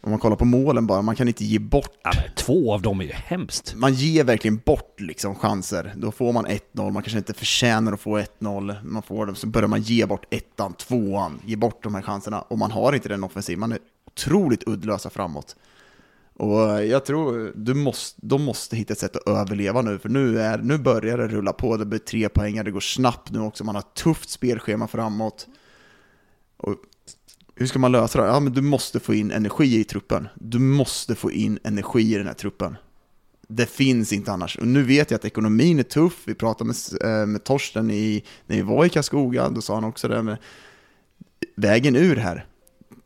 om 0.00 0.10
man 0.10 0.18
kollar 0.18 0.36
på 0.36 0.44
målen 0.44 0.86
bara, 0.86 1.02
man 1.02 1.16
kan 1.16 1.28
inte 1.28 1.44
ge 1.44 1.58
bort... 1.58 1.92
Ja, 2.02 2.12
två 2.36 2.74
av 2.74 2.82
dem 2.82 3.00
är 3.00 3.04
ju 3.04 3.12
hemskt. 3.12 3.74
Man 3.76 3.94
ger 3.94 4.24
verkligen 4.24 4.56
bort 4.56 5.00
liksom 5.00 5.34
chanser. 5.34 5.92
Då 5.96 6.12
får 6.12 6.32
man 6.32 6.46
1-0, 6.46 6.60
man 6.90 7.02
kanske 7.02 7.18
inte 7.18 7.34
förtjänar 7.34 7.92
att 7.92 8.00
få 8.00 8.18
1-0. 8.18 8.84
Man 8.84 9.02
får 9.02 9.26
dem, 9.26 9.34
så 9.34 9.46
börjar 9.46 9.68
man 9.68 9.82
ge 9.82 10.06
bort 10.06 10.34
ettan, 10.34 10.74
tvåan, 10.74 11.40
ge 11.44 11.56
bort 11.56 11.82
de 11.82 11.94
här 11.94 12.02
chanserna. 12.02 12.40
Och 12.40 12.58
man 12.58 12.70
har 12.70 12.92
inte 12.92 13.08
den 13.08 13.24
offensiven, 13.24 13.60
man 13.60 13.72
är 13.72 13.78
otroligt 14.06 14.68
uddlösa 14.68 15.10
framåt. 15.10 15.56
Och 16.36 16.78
eh, 16.78 16.84
jag 16.84 17.04
tror 17.04 17.52
du 17.54 17.74
måste, 17.74 18.20
de 18.22 18.42
måste 18.42 18.76
hitta 18.76 18.92
ett 18.92 18.98
sätt 18.98 19.16
att 19.16 19.28
överleva 19.28 19.82
nu, 19.82 19.98
för 19.98 20.08
nu, 20.08 20.40
är, 20.40 20.58
nu 20.58 20.78
börjar 20.78 21.18
det 21.18 21.28
rulla 21.28 21.52
på. 21.52 21.76
Det 21.76 21.86
blir 21.86 21.98
tre 21.98 22.28
poäng, 22.28 22.64
det 22.64 22.70
går 22.70 22.80
snabbt 22.80 23.30
nu 23.30 23.40
också, 23.40 23.64
man 23.64 23.74
har 23.74 23.82
ett 23.82 23.94
tufft 23.94 24.30
spelschema 24.30 24.88
framåt. 24.88 25.46
Och 26.56 26.74
hur 27.54 27.66
ska 27.66 27.78
man 27.78 27.92
lösa 27.92 28.20
det? 28.20 28.26
Ja, 28.26 28.40
men 28.40 28.52
du 28.52 28.62
måste 28.62 29.00
få 29.00 29.14
in 29.14 29.30
energi 29.30 29.80
i 29.80 29.84
truppen. 29.84 30.28
Du 30.34 30.58
måste 30.58 31.14
få 31.14 31.32
in 31.32 31.58
energi 31.64 32.14
i 32.14 32.18
den 32.18 32.26
här 32.26 32.34
truppen. 32.34 32.76
Det 33.48 33.66
finns 33.66 34.12
inte 34.12 34.32
annars. 34.32 34.58
Och 34.58 34.66
nu 34.66 34.82
vet 34.82 35.10
jag 35.10 35.18
att 35.18 35.24
ekonomin 35.24 35.78
är 35.78 35.82
tuff. 35.82 36.22
Vi 36.24 36.34
pratade 36.34 36.64
med, 36.68 36.76
eh, 37.10 37.26
med 37.26 37.44
Torsten 37.44 37.90
i, 37.90 38.24
när 38.46 38.56
vi 38.56 38.62
var 38.62 38.84
i 38.84 38.88
Karlskoga, 38.88 39.48
då 39.48 39.60
sa 39.60 39.74
han 39.74 39.84
också 39.84 40.08
det. 40.08 40.22
Men 40.22 40.36
vägen 41.56 41.96
ur 41.96 42.16
här, 42.16 42.46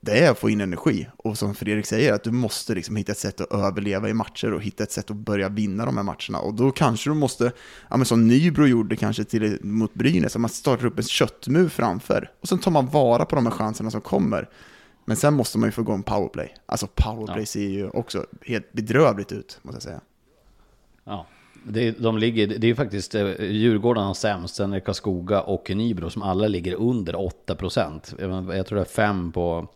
det 0.04 0.18
är 0.18 0.30
att 0.30 0.38
få 0.38 0.50
in 0.50 0.60
energi. 0.60 1.08
Och 1.16 1.38
som 1.38 1.54
Fredrik 1.54 1.86
säger, 1.86 2.12
att 2.12 2.24
du 2.24 2.30
måste 2.30 2.74
liksom 2.74 2.96
hitta 2.96 3.12
ett 3.12 3.18
sätt 3.18 3.40
att 3.40 3.52
överleva 3.52 4.08
i 4.08 4.14
matcher 4.14 4.52
och 4.52 4.62
hitta 4.62 4.82
ett 4.82 4.92
sätt 4.92 5.10
att 5.10 5.16
börja 5.16 5.48
vinna 5.48 5.86
de 5.86 5.96
här 5.96 6.04
matcherna. 6.04 6.38
Och 6.38 6.54
då 6.54 6.70
kanske 6.70 7.10
du 7.10 7.14
måste, 7.14 7.52
ja, 7.90 7.96
men 7.96 8.06
som 8.06 8.28
Nybro 8.28 8.66
gjorde 8.66 8.96
kanske 8.96 9.24
till, 9.24 9.58
mot 9.62 9.94
Brynäs, 9.94 10.36
att 10.36 10.40
man 10.40 10.50
startar 10.50 10.86
upp 10.86 10.98
en 10.98 11.04
köttmur 11.04 11.68
framför. 11.68 12.30
Och 12.40 12.48
sen 12.48 12.58
tar 12.58 12.70
man 12.70 12.86
vara 12.86 13.24
på 13.24 13.36
de 13.36 13.46
här 13.46 13.52
chanserna 13.52 13.90
som 13.90 14.00
kommer. 14.00 14.48
Men 15.04 15.16
sen 15.16 15.34
måste 15.34 15.58
man 15.58 15.68
ju 15.68 15.72
få 15.72 15.80
igång 15.80 16.02
powerplay. 16.02 16.54
Alltså 16.66 16.86
powerplay 16.94 17.40
ja. 17.40 17.46
ser 17.46 17.68
ju 17.68 17.88
också 17.88 18.26
helt 18.42 18.72
bedrövligt 18.72 19.32
ut, 19.32 19.58
måste 19.62 19.76
jag 19.76 19.82
säga. 19.82 20.00
Ja, 21.04 21.26
det, 21.64 21.90
de 21.90 22.18
ligger, 22.18 22.46
det 22.46 22.66
är 22.66 22.68
ju 22.68 22.74
faktiskt 22.74 23.14
eh, 23.14 23.40
Djurgården 23.40 24.14
sämst, 24.14 24.54
sen 24.54 24.72
är 24.72 24.74
det 24.74 24.80
Karlskoga 24.80 25.40
och 25.40 25.70
Nybro 25.70 26.10
som 26.10 26.22
alla 26.22 26.48
ligger 26.48 26.74
under 26.74 27.14
8%. 27.14 28.54
Jag 28.54 28.66
tror 28.66 28.76
det 28.76 28.82
är 28.82 28.84
5 28.84 29.32
på 29.32 29.68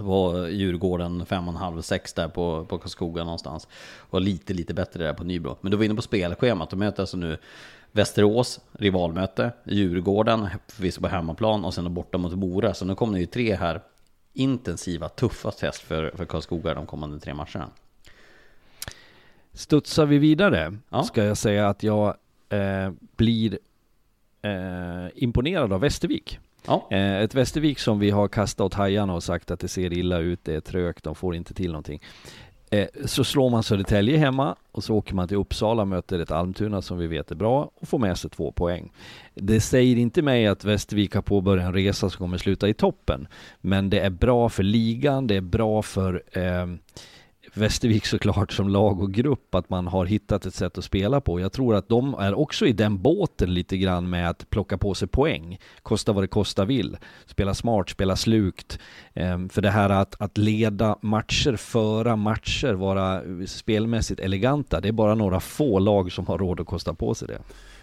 var 0.00 0.48
Djurgården 0.48 1.22
5,5-6 1.26 2.16
där 2.16 2.28
på, 2.28 2.64
på 2.64 2.78
Karlskoga 2.78 3.24
någonstans. 3.24 3.68
Och 3.96 4.20
lite, 4.20 4.54
lite 4.54 4.74
bättre 4.74 5.04
där 5.04 5.14
på 5.14 5.24
Nybro. 5.24 5.56
Men 5.60 5.70
då 5.70 5.76
var 5.76 5.84
inne 5.84 5.94
på 5.94 6.02
spelschemat. 6.02 6.70
De 6.70 6.76
möter 6.76 7.02
alltså 7.02 7.16
nu 7.16 7.38
Västerås, 7.92 8.60
rivalmöte, 8.72 9.52
Djurgården, 9.64 10.48
förvisso 10.68 11.00
på 11.00 11.08
hemmaplan 11.08 11.64
och 11.64 11.74
sen 11.74 11.94
borta 11.94 12.18
mot 12.18 12.32
Mora. 12.32 12.74
Så 12.74 12.84
nu 12.84 12.94
kommer 12.94 13.12
det 13.12 13.20
ju 13.20 13.26
tre 13.26 13.54
här 13.54 13.80
intensiva, 14.32 15.08
tuffa 15.08 15.50
test 15.50 15.82
för, 15.82 16.12
för 16.16 16.24
Karlskoga 16.24 16.74
de 16.74 16.86
kommande 16.86 17.20
tre 17.20 17.34
matcherna. 17.34 17.68
Studsar 19.52 20.06
vi 20.06 20.18
vidare 20.18 20.76
ja. 20.88 21.02
ska 21.02 21.24
jag 21.24 21.36
säga 21.36 21.68
att 21.68 21.82
jag 21.82 22.16
eh, 22.48 22.90
blir 23.16 23.58
eh, 24.42 25.08
imponerad 25.14 25.72
av 25.72 25.80
Västervik. 25.80 26.38
Ja. 26.66 26.86
Eh, 26.90 27.16
ett 27.16 27.34
Västervik 27.34 27.78
som 27.78 27.98
vi 27.98 28.10
har 28.10 28.28
kastat 28.28 28.64
åt 28.64 28.74
hajarna 28.74 29.14
och 29.14 29.22
sagt 29.22 29.50
att 29.50 29.60
det 29.60 29.68
ser 29.68 29.92
illa 29.92 30.18
ut, 30.18 30.40
det 30.42 30.54
är 30.54 30.60
trögt, 30.60 31.04
de 31.04 31.14
får 31.14 31.34
inte 31.34 31.54
till 31.54 31.70
någonting. 31.70 32.00
Eh, 32.70 32.86
så 33.04 33.24
slår 33.24 33.50
man 33.50 33.62
Södertälje 33.62 34.18
hemma 34.18 34.56
och 34.72 34.84
så 34.84 34.94
åker 34.94 35.14
man 35.14 35.28
till 35.28 35.36
Uppsala 35.36 35.82
och 35.82 35.88
möter 35.88 36.18
ett 36.18 36.30
Almtuna 36.30 36.82
som 36.82 36.98
vi 36.98 37.06
vet 37.06 37.30
är 37.30 37.34
bra 37.34 37.70
och 37.74 37.88
får 37.88 37.98
med 37.98 38.18
sig 38.18 38.30
två 38.30 38.52
poäng. 38.52 38.92
Det 39.34 39.60
säger 39.60 39.96
inte 39.96 40.22
mig 40.22 40.46
att 40.46 40.64
Västervik 40.64 41.14
har 41.14 41.22
påbörjat 41.22 41.66
en 41.66 41.74
resa 41.74 42.10
som 42.10 42.18
kommer 42.18 42.38
sluta 42.38 42.68
i 42.68 42.74
toppen, 42.74 43.28
men 43.60 43.90
det 43.90 44.00
är 44.00 44.10
bra 44.10 44.48
för 44.48 44.62
ligan, 44.62 45.26
det 45.26 45.36
är 45.36 45.40
bra 45.40 45.82
för 45.82 46.22
eh, 46.32 46.66
Västervik 47.56 48.06
såklart 48.06 48.52
som 48.52 48.68
lag 48.68 49.02
och 49.02 49.12
grupp 49.12 49.54
att 49.54 49.70
man 49.70 49.86
har 49.86 50.06
hittat 50.06 50.46
ett 50.46 50.54
sätt 50.54 50.78
att 50.78 50.84
spela 50.84 51.20
på. 51.20 51.40
Jag 51.40 51.52
tror 51.52 51.74
att 51.74 51.88
de 51.88 52.14
är 52.14 52.34
också 52.34 52.66
i 52.66 52.72
den 52.72 53.02
båten 53.02 53.54
lite 53.54 53.76
grann 53.76 54.10
med 54.10 54.30
att 54.30 54.50
plocka 54.50 54.78
på 54.78 54.94
sig 54.94 55.08
poäng. 55.08 55.58
Kosta 55.82 56.12
vad 56.12 56.22
det 56.22 56.28
kosta 56.28 56.64
vill. 56.64 56.96
Spela 57.26 57.54
smart, 57.54 57.88
spela 57.88 58.16
slukt. 58.16 58.78
Ehm, 59.14 59.48
för 59.48 59.62
det 59.62 59.70
här 59.70 59.90
att, 59.90 60.20
att 60.20 60.38
leda 60.38 60.98
matcher, 61.00 61.56
föra 61.56 62.16
matcher, 62.16 62.72
vara 62.72 63.22
spelmässigt 63.46 64.20
eleganta. 64.20 64.80
Det 64.80 64.88
är 64.88 64.92
bara 64.92 65.14
några 65.14 65.40
få 65.40 65.78
lag 65.78 66.12
som 66.12 66.26
har 66.26 66.38
råd 66.38 66.60
att 66.60 66.66
kosta 66.66 66.94
på 66.94 67.14
sig 67.14 67.28
det. 67.28 67.38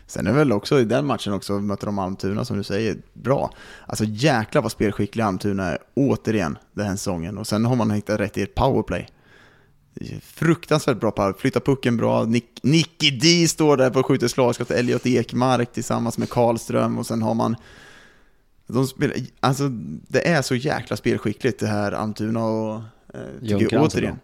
Sen 0.07 0.27
är 0.27 0.31
det 0.31 0.37
väl 0.37 0.51
också 0.51 0.79
i 0.79 0.85
den 0.85 1.05
matchen 1.05 1.33
också 1.33 1.53
möter 1.53 1.85
de 1.85 1.99
Almtuna 1.99 2.45
som 2.45 2.57
du 2.57 2.63
säger, 2.63 2.97
bra. 3.13 3.51
Alltså 3.85 4.03
jäklar 4.07 4.61
vad 4.61 4.71
spelskicklig 4.71 5.23
Almtuna 5.23 5.63
är 5.63 5.77
återigen 5.93 6.57
den 6.73 6.85
här 6.85 6.95
säsongen. 6.95 7.37
Och 7.37 7.47
sen 7.47 7.65
har 7.65 7.75
man 7.75 7.91
hittat 7.91 8.19
rätt 8.19 8.37
i 8.37 8.41
ett 8.41 8.55
powerplay. 8.55 9.07
Fruktansvärt 10.21 10.99
bra 10.99 11.11
power, 11.11 11.33
flyttar 11.37 11.59
pucken 11.59 11.97
bra. 11.97 12.23
Nick, 12.23 12.59
Nicky 12.63 13.11
D 13.11 13.47
står 13.47 13.77
där 13.77 13.89
på 13.89 14.03
skjuter 14.03 14.27
slagskott, 14.27 14.71
Elliot 14.71 15.05
Ekmark 15.05 15.73
tillsammans 15.73 16.17
med 16.17 16.29
Karlström 16.29 16.97
och 16.97 17.05
sen 17.05 17.21
har 17.21 17.33
man 17.33 17.55
de 18.67 18.87
spelar, 18.87 19.17
alltså 19.39 19.69
det 20.07 20.27
är 20.27 20.41
så 20.41 20.55
jäkla 20.55 20.97
spelskickligt 20.97 21.59
det 21.59 21.67
här 21.67 21.91
Almtuna 21.91 22.45
och 22.45 22.75
eh, 23.13 23.39
tycker 23.39 23.75
jag, 23.75 23.83
återigen. 23.83 24.19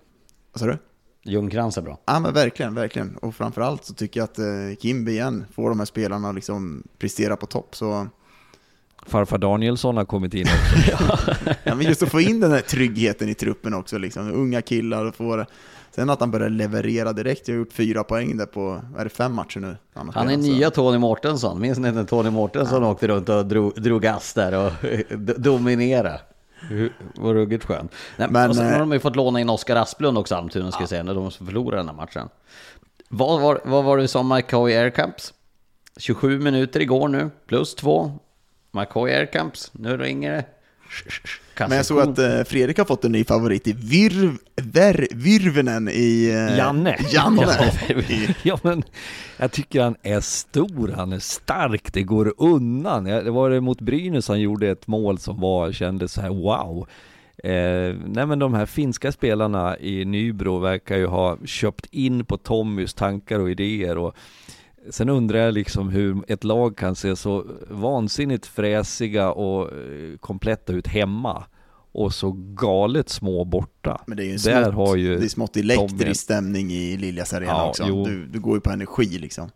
Vad 0.53 0.59
sa 0.59 0.65
du? 0.65 0.77
Ljungcrantz 1.23 1.77
är 1.77 1.81
bra. 1.81 1.99
Ja 2.05 2.19
men 2.19 2.33
verkligen, 2.33 2.75
verkligen. 2.75 3.15
Och 3.17 3.35
framförallt 3.35 3.85
så 3.85 3.93
tycker 3.93 4.19
jag 4.19 4.23
att 4.25 4.39
eh, 4.39 4.77
Kimby 4.79 5.11
igen 5.11 5.45
får 5.53 5.69
de 5.69 5.79
här 5.79 5.85
spelarna 5.85 6.31
liksom 6.31 6.83
prestera 6.97 7.35
på 7.35 7.45
topp. 7.45 7.75
Så 7.75 8.07
Farfar 9.09 9.37
Danielsson 9.37 9.97
har 9.97 10.05
kommit 10.05 10.33
in 10.33 10.47
också. 10.47 11.13
ja, 11.63 11.75
men 11.75 11.85
just 11.85 12.03
att 12.03 12.11
få 12.11 12.21
in 12.21 12.39
den 12.39 12.51
här 12.51 12.61
tryggheten 12.61 13.29
i 13.29 13.33
truppen 13.33 13.73
också, 13.73 13.97
liksom. 13.97 14.33
unga 14.33 14.61
killar 14.61 15.05
och 15.05 15.15
få 15.15 15.45
Sen 15.91 16.09
att 16.09 16.19
han 16.19 16.31
börjar 16.31 16.49
leverera 16.49 17.13
direkt, 17.13 17.47
jag 17.47 17.55
har 17.55 17.59
gjort 17.59 17.73
fyra 17.73 18.03
poäng 18.03 18.37
där 18.37 18.45
på, 18.45 18.81
är 18.97 19.03
det 19.03 19.09
fem 19.09 19.33
matcher 19.33 19.59
nu? 19.59 19.77
Han, 19.93 20.11
han 20.13 20.29
är 20.29 20.37
nya 20.37 20.71
Tony 20.71 20.97
Mårtensson, 20.97 21.61
minns 21.61 21.77
ni 21.79 21.91
när 21.91 22.03
Tony 22.03 22.29
Mårtensson 22.29 22.83
ja. 22.83 22.91
åkte 22.91 23.07
runt 23.07 23.29
och 23.29 23.45
drog, 23.45 23.81
drog 23.81 24.01
gas 24.01 24.33
där 24.33 24.65
och 24.65 24.71
dominerade? 25.37 26.21
Vad 27.15 27.33
ruggigt 27.33 27.65
skönt. 27.65 27.91
Nej, 28.17 28.27
men, 28.31 28.49
och 28.49 28.55
sen 28.55 28.65
har 28.65 28.73
eh, 28.73 28.79
de 28.79 28.91
ju 28.91 28.99
fått 28.99 29.15
låna 29.15 29.39
in 29.39 29.49
Oskar 29.49 29.75
Asplund 29.75 30.17
också, 30.17 30.35
Almtuna 30.35 30.71
ska 30.71 30.83
ja. 30.83 30.87
säga, 30.87 31.03
när 31.03 31.13
de 31.13 31.31
förlorade 31.31 31.79
den 31.81 31.89
här 31.89 31.95
matchen. 31.95 32.29
Vad 33.09 33.41
var, 33.41 33.61
vad 33.65 33.83
var 33.83 33.97
det 33.97 34.07
som 34.07 34.29
McCoy 34.29 34.73
Aircamps? 34.73 35.33
27 35.97 36.39
minuter 36.39 36.79
igår 36.79 37.07
nu, 37.07 37.29
plus 37.47 37.75
två. 37.75 38.11
McCoy 38.71 39.11
Aircamps, 39.11 39.71
nu 39.73 39.97
ringer 39.97 40.31
det. 40.31 40.45
Men 41.59 41.77
jag 41.77 41.85
såg 41.85 41.99
att 41.99 42.19
eh, 42.19 42.43
Fredrik 42.43 42.77
har 42.77 42.85
fått 42.85 43.05
en 43.05 43.11
ny 43.11 43.23
favorit 43.23 43.67
i 43.67 43.73
Virv, 43.73 44.37
Ver, 44.55 45.07
Virvenen 45.11 45.89
i... 45.89 46.29
Eh, 46.29 46.57
Janne. 46.57 46.97
Janne. 47.09 47.47
ja, 48.43 48.59
men 48.63 48.83
jag 49.37 49.51
tycker 49.51 49.81
han 49.81 49.95
är 50.01 50.19
stor, 50.19 50.93
han 50.95 51.13
är 51.13 51.19
stark, 51.19 51.93
det 51.93 52.03
går 52.03 52.33
undan. 52.37 53.03
Det 53.03 53.31
var 53.31 53.49
det 53.49 53.61
mot 53.61 53.81
Brynäs 53.81 54.27
han 54.27 54.39
gjorde 54.39 54.69
ett 54.69 54.87
mål 54.87 55.19
som 55.19 55.39
var, 55.39 55.71
kändes 55.71 56.13
så 56.13 56.21
här 56.21 56.29
wow. 56.29 56.87
Eh, 57.43 57.95
nej 58.05 58.25
men 58.25 58.39
de 58.39 58.53
här 58.53 58.65
finska 58.65 59.11
spelarna 59.11 59.79
i 59.79 60.05
Nybro 60.05 60.59
verkar 60.59 60.97
ju 60.97 61.05
ha 61.05 61.37
köpt 61.45 61.85
in 61.91 62.25
på 62.25 62.37
Tommys 62.37 62.93
tankar 62.93 63.39
och 63.39 63.51
idéer 63.51 63.97
och 63.97 64.15
Sen 64.89 65.09
undrar 65.09 65.39
jag 65.39 65.53
liksom 65.53 65.89
hur 65.89 66.23
ett 66.27 66.43
lag 66.43 66.77
kan 66.77 66.95
se 66.95 67.15
så 67.15 67.45
vansinnigt 67.69 68.45
fräsiga 68.45 69.31
och 69.31 69.71
eh, 69.73 70.17
kompletta 70.19 70.73
ut 70.73 70.87
hemma 70.87 71.43
och 71.91 72.13
så 72.13 72.31
galet 72.37 73.09
små 73.09 73.45
borta. 73.45 74.01
Men 74.07 74.17
det 74.17 74.23
är 74.23 74.25
ju 74.25 74.31
en 74.31 74.37
Där 74.37 74.63
smått, 74.63 74.75
har 74.75 74.95
ju 74.95 75.19
det 75.19 75.25
är 75.25 75.29
smått 75.29 75.57
elektrisk 75.57 76.21
stämning 76.21 76.71
i 76.71 76.97
Liljas 76.97 77.33
arena 77.33 77.51
ja, 77.51 77.69
också. 77.69 78.03
Du, 78.03 78.25
du, 78.25 78.39
går 78.39 78.57
ju 78.57 78.61
på 78.61 78.71
energi 78.71 79.05
liksom. 79.05 79.49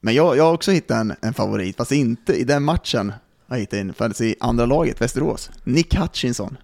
Men 0.00 0.14
jag, 0.14 0.36
jag 0.36 0.44
har 0.44 0.54
också 0.54 0.70
hittat 0.70 1.00
en, 1.00 1.14
en 1.20 1.34
favorit, 1.34 1.76
fast 1.76 1.92
inte 1.92 2.32
i 2.32 2.44
den 2.44 2.62
matchen. 2.62 3.12
Jag 3.46 3.58
hittade 3.58 3.80
in, 3.80 3.94
fast 3.94 4.20
i 4.20 4.34
andra 4.40 4.66
laget, 4.66 5.00
Västerås. 5.00 5.50
Nick 5.64 5.94
Hutchinson. 5.94 6.56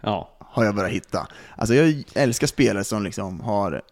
Ja. 0.00 0.30
Har 0.38 0.64
jag 0.64 0.74
börjat 0.74 0.92
hitta. 0.92 1.28
Alltså 1.56 1.74
jag 1.74 2.02
älskar 2.14 2.46
spelare 2.46 2.84
som 2.84 3.02
liksom 3.02 3.40
har 3.40 3.82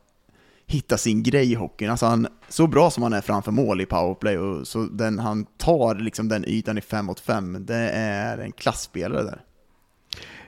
hitta 0.73 0.99
sin 0.99 1.23
grej 1.23 1.53
i 1.53 1.55
hockeyn. 1.55 1.91
Alltså 1.91 2.07
han, 2.07 2.27
så 2.49 2.67
bra 2.67 2.91
som 2.91 3.03
han 3.03 3.13
är 3.13 3.21
framför 3.21 3.53
mål 3.53 3.81
i 3.81 3.87
powerplay, 3.87 4.39
och 4.39 4.69
så 4.69 4.83
den, 4.83 5.19
han 5.19 5.45
tar 5.45 5.95
liksom 5.95 6.29
den 6.29 6.45
ytan 6.49 6.79
i 6.79 6.81
5 6.81 7.07
mot 7.07 7.21
5, 7.21 7.67
det 7.67 7.91
är 7.95 8.39
en 8.39 8.53
klassspelare 8.53 9.23
där. 9.23 9.41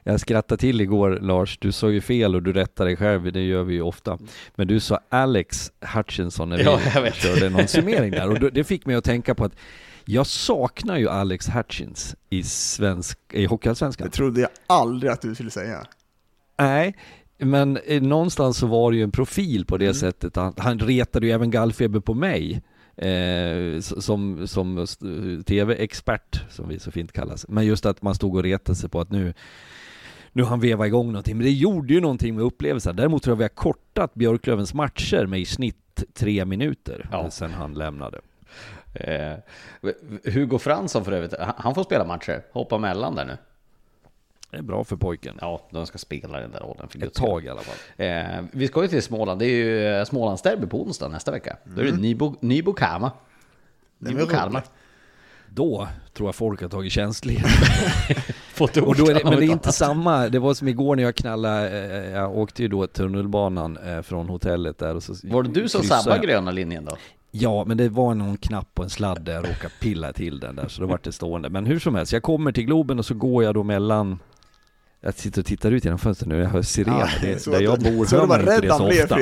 Jag 0.07 0.21
skrattade 0.21 0.61
till 0.61 0.81
igår 0.81 1.19
Lars, 1.23 1.59
du 1.59 1.73
sa 1.73 1.91
ju 1.91 2.01
fel 2.01 2.35
och 2.35 2.43
du 2.43 2.53
rättade 2.53 2.89
dig 2.89 2.97
själv, 2.97 3.33
det 3.33 3.41
gör 3.41 3.63
vi 3.63 3.75
ju 3.75 3.83
ofta. 3.83 4.19
Men 4.55 4.67
du 4.67 4.81
sa 4.81 5.01
Alex 5.09 5.73
Hutchinson 5.95 6.49
när 6.49 6.57
vi 6.57 6.65
ja, 6.65 7.11
körde 7.13 7.51
någon 7.51 7.69
summering 7.69 8.11
där 8.11 8.31
och 8.31 8.53
det 8.53 8.65
fick 8.65 8.87
mig 8.87 8.97
att 8.97 9.05
tänka 9.05 9.35
på 9.35 9.45
att 9.45 9.53
jag 10.05 10.27
saknar 10.27 10.97
ju 10.97 11.09
Alex 11.09 11.49
Hutchins 11.49 12.17
i, 12.31 12.43
svensk, 12.43 13.19
i 13.33 13.45
Hockeyallsvenskan. 13.45 14.07
Det 14.07 14.11
trodde 14.11 14.41
jag 14.41 14.51
aldrig 14.67 15.13
att 15.13 15.21
du 15.21 15.35
skulle 15.35 15.51
säga. 15.51 15.87
Nej, 16.59 16.97
men 17.39 17.79
eh, 17.87 18.03
någonstans 18.03 18.59
så 18.59 18.67
var 18.67 18.91
det 18.91 18.97
ju 18.97 19.03
en 19.03 19.11
profil 19.11 19.67
på 19.67 19.77
det 19.77 19.85
mm. 19.85 19.95
sättet. 19.95 20.37
Han, 20.37 20.55
han 20.59 20.79
retade 20.79 21.27
ju 21.27 21.33
även 21.33 21.51
gallfeber 21.51 22.01
på 22.01 22.15
mig. 22.15 22.63
Eh, 22.97 23.81
som, 23.81 24.47
som 24.47 24.87
tv-expert, 25.47 26.45
som 26.51 26.69
vi 26.69 26.79
så 26.79 26.91
fint 26.91 27.13
kallas. 27.13 27.49
Men 27.49 27.67
just 27.67 27.87
att 27.87 28.03
man 28.03 28.15
stod 28.15 28.37
och 28.37 28.43
retade 28.43 28.77
sig 28.77 28.91
på 28.91 29.01
att 29.01 29.11
nu 29.11 29.35
nu 30.35 30.43
har 30.43 30.51
han 30.51 30.61
vevat 30.61 30.87
igång 30.87 31.07
någonting, 31.07 31.37
men 31.37 31.45
det 31.45 31.53
gjorde 31.53 31.95
ju 31.95 32.01
någonting 32.01 32.35
med 32.35 32.45
upplevelsen. 32.45 32.97
Däremot 32.97 33.23
tror 33.23 33.33
jag 33.33 33.37
vi 33.37 33.45
har 33.45 33.49
kortat 33.49 34.15
Björklövens 34.15 34.75
matcher 34.75 35.27
med 35.27 35.41
i 35.41 35.45
snitt 35.45 36.05
tre 36.15 36.45
minuter 36.45 37.09
ja. 37.13 37.31
sen 37.31 37.51
han 37.51 37.75
lämnade. 37.75 38.21
Eh, 38.95 39.39
Hugo 40.25 40.59
Fransson 40.59 41.05
för 41.05 41.13
övrigt, 41.13 41.35
han 41.57 41.75
får 41.75 41.85
spela 41.85 42.05
matcher, 42.05 42.43
hoppa 42.53 42.79
mellan 42.79 43.15
där 43.15 43.25
nu. 43.25 43.37
Det 44.55 44.61
är 44.61 44.63
bra 44.63 44.85
för 44.85 44.97
pojken. 44.97 45.39
Ja, 45.41 45.61
de 45.71 45.87
ska 45.87 45.99
spela 45.99 46.41
den 46.41 46.51
där 46.51 46.61
rollen. 46.61 46.89
För 46.89 47.05
Ett 47.05 47.15
tag 47.15 47.45
i 47.45 47.49
alla 47.49 47.61
fall. 47.61 48.07
Eh, 48.07 48.45
vi 48.53 48.69
ska 48.69 48.83
ju 48.83 48.89
till 48.89 49.03
Småland. 49.03 49.41
Det 49.41 49.47
är 49.47 49.57
ju 49.57 49.89
eh, 49.89 50.05
Smålandsderby 50.05 50.67
på 50.67 50.83
onsdag 50.83 51.09
nästa 51.09 51.31
vecka. 51.31 51.57
Mm. 51.65 51.77
Då 51.77 51.83
är 51.83 51.87
det 51.87 51.99
Nybo, 51.99 52.35
Nybo 52.41 52.73
Kalmar. 52.73 53.11
Nybo 53.99 54.27
Kalmar. 54.27 54.63
Då 55.49 55.89
tror 56.13 56.29
jag 56.29 56.35
folk 56.35 56.63
har 56.63 56.69
tagit 56.69 56.93
känslighet. 56.93 57.47
och 58.61 58.97
då 58.97 59.11
är 59.11 59.15
det, 59.15 59.25
men 59.25 59.37
det 59.37 59.47
är 59.47 59.53
inte 59.53 59.73
samma, 59.73 60.29
det 60.29 60.39
var 60.39 60.55
som 60.55 60.69
igår 60.69 60.97
när 60.97 61.03
jag 61.03 61.15
knallade, 61.15 61.71
eh, 61.71 62.11
jag 62.11 62.39
åkte 62.39 62.63
ju 62.63 62.69
då 62.69 62.87
tunnelbanan 62.87 63.77
eh, 63.77 64.03
från 64.03 64.29
hotellet 64.29 64.79
där 64.79 64.95
och 64.95 65.03
så 65.03 65.15
Var 65.23 65.43
det 65.43 65.49
du 65.49 65.69
som 65.69 65.83
sabbade 65.83 66.27
gröna 66.27 66.51
linjen 66.51 66.85
då? 66.85 66.97
Ja, 67.31 67.65
men 67.65 67.77
det 67.77 67.89
var 67.89 68.15
någon 68.15 68.37
knapp 68.37 68.75
på 68.75 68.83
en 68.83 68.91
sladd 68.91 69.23
där 69.23 69.35
jag 69.35 69.45
råkade 69.45 69.75
pilla 69.81 70.13
till 70.13 70.41
den 70.41 70.57
där, 70.57 70.69
så 70.69 70.81
då 70.81 70.87
vart 70.87 71.05
det 71.05 71.13
stående. 71.13 71.51
Men 71.51 71.67
hur 71.67 71.79
som 71.79 71.95
helst, 71.95 72.13
jag 72.13 72.23
kommer 72.23 72.53
till 72.53 72.65
Globen 72.65 72.99
och 72.99 73.07
så 73.07 73.15
går 73.15 73.45
jag 73.45 73.55
då 73.55 73.63
mellan 73.63 74.19
jag 75.05 75.15
sitter 75.15 75.41
och 75.41 75.47
tittar 75.47 75.71
ut 75.71 75.85
genom 75.85 75.99
fönstret 75.99 76.29
nu, 76.29 76.39
jag 76.39 76.49
hör 76.49 76.63
sirener. 76.63 77.11
Ja, 77.23 77.51
där 77.51 77.61
jag 77.61 77.79
bor 77.79 78.17
hör 78.17 78.27
man 78.27 78.41
inte 78.41 78.61
det 78.61 78.69
så 78.69 78.89
ofta. 78.89 79.19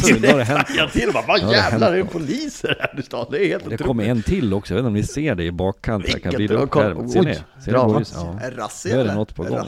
så 0.00 0.14
det 0.20 0.32
har 0.32 0.40
hänt. 0.40 0.68
Jag 0.76 0.92
till 0.92 1.10
bara, 1.12 1.24
vad 1.26 1.52
jävlar 1.52 1.92
är 1.92 1.96
det 1.96 2.04
poliser 2.04 2.76
här 2.80 3.00
i 3.00 3.02
stan? 3.02 3.26
Det 3.30 3.44
är 3.44 3.48
helt 3.48 3.62
otroligt. 3.62 3.78
Det 3.78 3.84
kommer 3.84 4.04
en 4.04 4.22
till 4.22 4.54
också, 4.54 4.74
jag 4.74 4.76
vet 4.76 4.80
inte 4.80 4.88
om 4.88 4.94
ni 4.94 5.02
ser 5.02 5.34
det 5.34 5.44
i 5.44 5.52
bakkant. 5.52 6.08
Jag 6.08 6.22
kan 6.22 6.32
vrida 6.32 6.54
upp 6.54 6.74
här. 6.74 7.08
Ser 7.08 7.22
ni? 7.22 7.34
Ser 7.64 7.72
ni 7.72 8.04
ja. 8.14 8.50
Razzia 8.56 8.94
Nu 8.94 9.00
är 9.00 9.04
det 9.04 9.14
något 9.14 9.34
på 9.34 9.44
gång. 9.44 9.66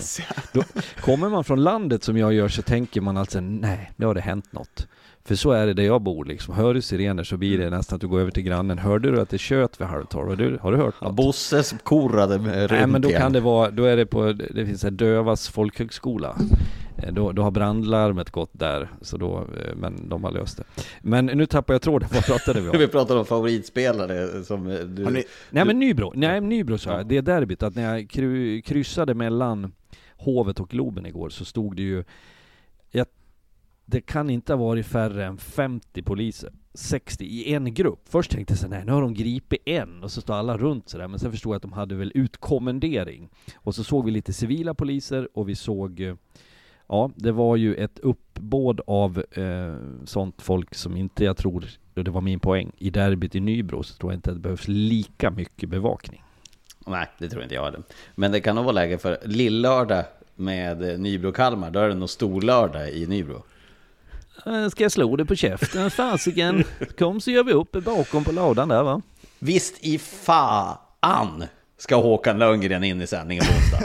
Då, 0.53 0.63
kommer 1.01 1.29
man 1.29 1.45
från 1.45 1.63
landet 1.63 2.05
som 2.05 2.17
jag 2.17 2.33
gör 2.33 2.49
så 2.49 2.63
tänker 2.63 3.01
man 3.01 3.17
alltså, 3.17 3.41
nej, 3.41 3.93
nu 3.97 4.07
har 4.07 4.15
det 4.15 4.21
hänt 4.21 4.53
något. 4.53 4.87
För 5.25 5.35
så 5.35 5.53
är 5.53 5.66
det 5.66 5.75
där 5.75 5.83
jag 5.83 6.03
bor 6.03 6.25
liksom. 6.25 6.55
Hör 6.55 6.75
du 6.75 6.83
sirener 6.83 7.25
så 7.25 7.37
blir 7.37 7.59
det 7.59 7.71
nästan 7.71 7.97
att 7.97 8.01
du 8.01 8.09
går 8.09 8.21
över 8.21 8.31
till 8.31 8.43
grannen. 8.43 8.79
Hörde 8.79 9.11
du 9.11 9.21
att 9.21 9.31
det 9.31 9.39
tjöt 9.39 9.81
vid 9.81 9.89
halv 9.89 10.05
tolv? 10.05 10.29
Har 10.29 10.37
du, 10.37 10.59
har 10.62 10.73
du 10.73 10.79
hört 10.79 11.01
något? 11.01 11.09
Ja, 11.09 11.12
Bosses 11.12 11.75
korade 11.83 12.39
runt 12.39 12.71
Nej 12.71 12.87
men 12.87 13.03
då 13.03 13.09
kan 13.09 13.33
det 13.33 13.41
vara, 13.41 13.71
då 13.71 13.85
är 13.85 13.97
det 13.97 14.07
på, 14.07 14.33
det 14.33 14.66
finns 14.66 14.85
en 14.85 14.97
Dövas 14.97 15.49
folkhögskola. 15.49 16.37
Eh, 17.03 17.12
då, 17.12 17.33
då 17.33 17.43
har 17.43 17.51
brandlarmet 17.51 18.31
gått 18.31 18.51
där, 18.53 18.89
så 19.01 19.16
då, 19.16 19.36
eh, 19.39 19.77
men 19.77 20.09
de 20.09 20.24
har 20.24 20.31
löst 20.31 20.57
det. 20.57 20.65
Men 21.01 21.27
nu 21.27 21.47
tappar 21.47 21.74
jag 21.74 21.82
tråden, 21.82 22.09
vad 22.15 22.24
pratade 22.24 22.61
vi 22.61 22.69
om? 22.69 22.78
vi 22.78 22.89
pratade 22.89 23.20
om 23.20 23.27
favoritspelare 23.27 24.44
som 24.44 24.65
du... 24.65 25.11
Ni, 25.11 25.24
nej 25.51 25.65
men 25.65 25.78
Nybro, 25.78 26.12
nej 26.15 26.40
Nybro 26.40 26.78
sa 26.78 26.97
jag, 26.97 27.07
det 27.07 27.16
är 27.16 27.23
derbyt, 27.23 27.62
att 27.62 27.74
när 27.74 27.97
jag 27.97 28.11
kryssade 28.65 29.15
mellan 29.15 29.73
Hovet 30.16 30.61
och 30.61 30.69
Globen 30.69 31.07
igår 31.07 31.28
så 31.28 31.44
stod 31.44 31.77
det 31.77 31.82
ju 31.82 32.05
det 33.91 34.01
kan 34.01 34.31
inte 34.31 34.53
ha 34.53 34.59
varit 34.59 34.87
färre 34.87 35.27
än 35.27 35.39
50 35.39 36.03
poliser 36.03 36.53
60 36.75 37.25
i 37.25 37.55
en 37.55 37.75
grupp. 37.75 38.01
Först 38.09 38.31
tänkte 38.31 38.53
jag 38.53 38.59
så 38.59 38.69
nej 38.69 38.85
nu 38.85 38.93
har 38.93 39.03
de 39.03 39.15
gripit 39.15 39.62
en 39.65 40.03
och 40.03 40.11
så 40.11 40.21
står 40.21 40.35
alla 40.35 40.57
runt 40.57 40.89
sådär 40.89 41.09
men 41.09 41.19
sen 41.19 41.31
förstod 41.31 41.51
jag 41.51 41.57
att 41.57 41.62
de 41.62 41.73
hade 41.73 41.95
väl 41.95 42.12
utkommendering. 42.15 43.29
Och 43.55 43.75
så 43.75 43.85
såg 43.85 44.05
vi 44.05 44.11
lite 44.11 44.33
civila 44.33 44.75
poliser 44.75 45.29
och 45.35 45.49
vi 45.49 45.55
såg 45.55 46.01
eh, 46.01 46.15
Ja, 46.89 47.11
det 47.17 47.33
var 47.33 47.57
ju 47.57 47.75
ett 47.75 47.99
uppbåd 47.99 48.81
av 48.87 49.25
eh, 49.31 49.75
sånt 50.05 50.43
folk 50.43 50.75
som 50.75 50.97
inte 50.97 51.25
jag 51.25 51.37
tror, 51.37 51.65
och 51.95 52.05
det 52.05 52.11
var 52.11 52.21
min 52.21 52.41
poäng, 52.41 52.73
i 52.79 52.91
derbyt 52.91 53.35
i 53.35 53.41
Nybro 53.41 53.83
så 53.83 53.95
tror 53.95 54.12
jag 54.12 54.19
inte 54.19 54.31
att 54.31 54.37
det 54.37 54.41
behövs 54.41 54.69
lika 54.69 55.31
mycket 55.31 55.69
bevakning. 55.69 56.25
Nej, 56.87 57.07
det 57.19 57.29
tror 57.29 57.43
inte 57.43 57.55
jag 57.55 57.65
heller. 57.65 57.83
Men 58.15 58.33
det 58.33 58.41
kan 58.41 58.57
nog 58.57 58.65
vara 58.65 58.75
läge 58.75 58.99
för 58.99 59.19
lillördag 59.25 60.05
med 60.37 60.83
eh, 60.83 60.99
Nybro-Kalmar, 60.99 61.71
då 61.71 61.81
är 61.81 61.89
det 61.89 61.95
nog 61.95 62.11
storlördag 62.11 62.91
i 62.91 63.07
Nybro. 63.07 63.43
Eh, 64.47 64.69
ska 64.69 64.83
jag 64.85 64.93
slå 64.93 65.17
det 65.17 65.25
på 65.25 65.35
käften? 65.35 65.91
Fasiken, 65.97 66.65
kom 66.99 67.21
så 67.21 67.31
gör 67.31 67.45
vi 67.45 67.53
upp 67.53 67.73
bakom 67.73 68.25
på 68.25 68.33
lådan 68.33 68.69
där 68.69 68.83
va? 68.83 69.03
Visst 69.39 69.75
i 69.81 69.99
fan 69.99 71.45
ska 71.79 71.97
Håkan 71.97 72.39
Lundgren 72.39 72.85
in 72.85 73.03
i 73.03 73.07
sändningen 73.07 73.45
på 73.45 73.53
onsdag. 73.53 73.81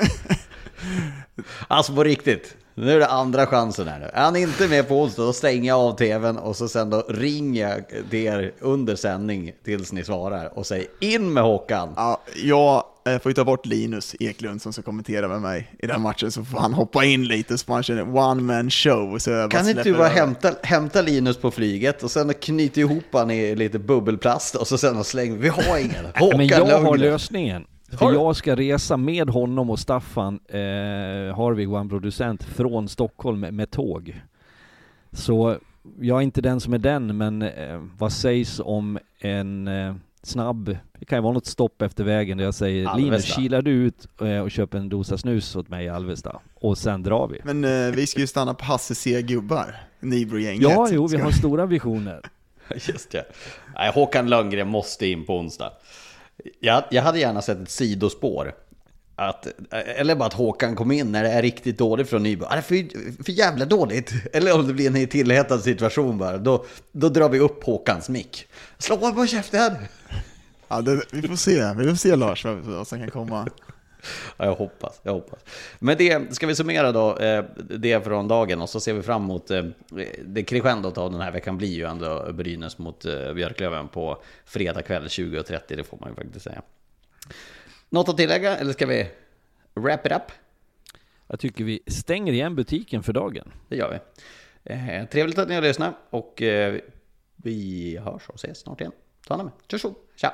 alltså 1.67 1.95
på 1.95 2.03
riktigt. 2.03 2.57
Nu 2.77 2.91
är 2.91 2.99
det 2.99 3.07
andra 3.07 3.45
chansen 3.45 3.87
här 3.87 3.99
nu. 3.99 4.09
Är 4.13 4.23
han 4.23 4.35
inte 4.35 4.67
med 4.67 4.87
på 4.87 5.01
onsdag, 5.01 5.23
då 5.23 5.33
stänger 5.33 5.67
jag 5.67 5.79
av 5.79 5.97
tvn 5.97 6.37
och 6.37 6.55
så 6.55 6.67
sen 6.67 6.89
då 6.89 7.03
ringer 7.09 7.69
jag 7.69 8.09
till 8.09 8.19
er 8.19 8.53
under 8.59 8.95
sändning 8.95 9.51
tills 9.63 9.91
ni 9.91 10.03
svarar 10.03 10.57
och 10.57 10.65
säger 10.65 10.87
in 10.99 11.33
med 11.33 11.43
Håkan. 11.43 11.93
Ja, 11.95 12.21
jag 12.35 12.83
eh, 13.07 13.19
får 13.19 13.29
ju 13.29 13.33
ta 13.33 13.43
bort 13.43 13.65
Linus 13.65 14.15
Eklund 14.19 14.61
som 14.61 14.73
ska 14.73 14.81
kommentera 14.81 15.27
med 15.27 15.41
mig 15.41 15.71
i 15.79 15.87
den 15.87 16.01
matchen, 16.01 16.31
så 16.31 16.43
får 16.43 16.59
han 16.59 16.73
hoppa 16.73 17.05
in 17.05 17.27
lite 17.27 17.57
så 17.57 17.71
man 17.71 17.83
känner 17.83 18.15
one 18.17 18.41
man 18.41 18.69
show. 18.69 19.17
Så 19.19 19.47
kan 19.51 19.69
inte 19.69 19.83
du 19.83 19.93
bara 19.93 20.07
hämta, 20.07 20.51
hämta 20.63 21.01
Linus 21.01 21.37
på 21.37 21.51
flyget 21.51 22.03
och 22.03 22.11
sen 22.11 22.33
knyta 22.33 22.79
ihop 22.79 23.03
han 23.11 23.31
i 23.31 23.55
lite 23.55 23.79
bubbelplast 23.79 24.55
och 24.55 24.67
så 24.67 24.77
sen 24.77 25.03
slänger 25.03 25.37
vi 25.37 25.49
har 25.49 25.77
ingen. 25.77 26.05
Håkan 26.15 26.37
Men 26.37 26.47
jag 26.47 26.81
har 26.81 26.97
lösningen. 26.97 27.65
För 27.97 28.13
jag 28.13 28.35
ska 28.35 28.55
resa 28.55 28.97
med 28.97 29.29
honom 29.29 29.69
och 29.69 29.79
Staffan, 29.79 30.39
eh, 30.47 30.57
Harvig, 31.37 31.69
vår 31.69 31.89
producent, 31.89 32.43
från 32.43 32.87
Stockholm 32.87 33.39
med, 33.39 33.71
tåg. 33.71 34.21
Så 35.11 35.57
jag 35.99 36.17
är 36.17 36.21
inte 36.21 36.41
den 36.41 36.59
som 36.59 36.73
är 36.73 36.77
den, 36.77 37.17
men 37.17 37.41
eh, 37.41 37.81
vad 37.97 38.11
sägs 38.11 38.61
om 38.63 38.99
en 39.19 39.67
eh, 39.67 39.95
snabb, 40.23 40.77
det 40.99 41.05
kan 41.05 41.17
ju 41.17 41.21
vara 41.23 41.33
något 41.33 41.45
stopp 41.45 41.81
efter 41.81 42.03
vägen 42.03 42.37
där 42.37 42.45
jag 42.45 42.53
säger 42.53 42.85
Alvesta. 42.87 43.05
Linus, 43.05 43.35
kilar 43.35 43.61
du 43.61 43.71
ut 43.71 44.07
eh, 44.21 44.39
och 44.39 44.51
köper 44.51 44.77
en 44.77 44.89
dosa 44.89 45.17
snus 45.17 45.55
åt 45.55 45.69
mig 45.69 45.85
i 45.85 45.89
Alvesta? 45.89 46.39
Och 46.55 46.77
sen 46.77 47.03
drar 47.03 47.27
vi. 47.27 47.41
Men 47.43 47.63
eh, 47.63 47.95
vi 47.95 48.07
ska 48.07 48.19
ju 48.19 48.27
stanna 48.27 48.53
på 48.53 48.65
Hasse 48.65 48.95
C. 48.95 49.21
gubbar, 49.21 49.75
Nybro-gänget. 49.99 50.61
Ja, 50.61 50.87
jo, 50.91 51.07
vi 51.07 51.17
har 51.17 51.31
stora 51.31 51.65
visioner. 51.65 52.21
Just 52.87 53.11
det. 53.11 53.25
Nej, 53.75 53.91
Håkan 53.91 54.29
Lundgren 54.29 54.67
måste 54.67 55.07
in 55.07 55.25
på 55.25 55.37
onsdag. 55.37 55.71
Jag, 56.59 56.83
jag 56.91 57.03
hade 57.03 57.19
gärna 57.19 57.41
sett 57.41 57.61
ett 57.61 57.69
sidospår. 57.69 58.53
Att, 59.15 59.47
eller 59.71 60.15
bara 60.15 60.25
att 60.25 60.33
Håkan 60.33 60.75
kom 60.75 60.91
in 60.91 61.11
när 61.11 61.23
det 61.23 61.29
är 61.29 61.41
riktigt 61.41 61.77
dåligt 61.77 62.09
från 62.09 62.23
Nybro. 62.23 62.47
Det 62.49 62.55
äh, 62.55 62.61
för, 62.61 63.23
för 63.23 63.31
jävla 63.31 63.65
dåligt. 63.65 64.13
Eller 64.33 64.55
om 64.55 64.67
det 64.67 64.73
blir 64.73 64.95
en 64.95 65.07
tillhetad 65.07 65.61
situation 65.63 66.17
bara. 66.17 66.37
Då, 66.37 66.65
då 66.91 67.09
drar 67.09 67.29
vi 67.29 67.39
upp 67.39 67.63
Håkans 67.63 68.09
mick. 68.09 68.47
Slå 68.77 68.97
på 68.97 69.27
käften! 69.27 69.75
Ja, 70.67 70.81
det, 70.81 71.01
vi 71.11 71.27
får 71.27 71.35
se. 71.35 71.73
Vi 71.73 71.89
får 71.89 71.95
se 71.95 72.15
Lars 72.15 72.45
vad 72.45 72.87
som 72.87 72.99
kan 72.99 73.11
komma. 73.11 73.47
Ja, 74.37 74.45
jag 74.45 74.55
hoppas, 74.55 75.01
jag 75.03 75.13
hoppas. 75.13 75.39
Men 75.79 75.97
det, 75.97 76.35
ska 76.35 76.47
vi 76.47 76.55
summera 76.55 76.91
då, 76.91 77.17
eh, 77.17 77.45
det 77.57 78.03
från 78.03 78.27
dagen 78.27 78.61
och 78.61 78.69
så 78.69 78.79
ser 78.79 78.93
vi 78.93 79.01
fram 79.01 79.23
emot, 79.23 79.51
eh, 79.51 79.63
det 80.25 80.43
crescendot 80.43 80.97
av 80.97 81.11
den 81.11 81.21
här 81.21 81.31
veckan 81.31 81.57
blir 81.57 81.73
ju 81.73 81.85
ändå 81.85 82.33
Brynäs 82.33 82.77
mot 82.77 83.05
eh, 83.05 83.33
Björklöven 83.33 83.87
på 83.87 84.21
fredag 84.45 84.81
kväll 84.81 85.03
20.30, 85.03 85.59
det 85.67 85.83
får 85.83 85.97
man 86.01 86.09
ju 86.09 86.15
faktiskt 86.15 86.45
säga. 86.45 86.61
Något 87.89 88.09
att 88.09 88.17
tillägga, 88.17 88.57
eller 88.57 88.73
ska 88.73 88.85
vi 88.85 89.07
wrap 89.73 90.05
it 90.05 90.11
up? 90.11 90.31
Jag 91.27 91.39
tycker 91.39 91.63
vi 91.63 91.79
stänger 91.87 92.33
igen 92.33 92.55
butiken 92.55 93.03
för 93.03 93.13
dagen. 93.13 93.51
Det 93.69 93.75
gör 93.75 93.89
vi. 93.91 93.99
Eh, 94.73 95.05
trevligt 95.05 95.37
att 95.37 95.47
ni 95.47 95.55
har 95.55 95.61
lyssnat 95.61 95.95
och 96.09 96.41
eh, 96.41 96.79
vi 97.35 97.97
hörs 97.97 98.29
och 98.29 98.35
ses 98.35 98.59
snart 98.59 98.81
igen. 98.81 98.91
Ta 99.27 99.33
hand 99.33 99.41
om 99.41 99.77
er. 99.77 99.95
Tja! 100.15 100.33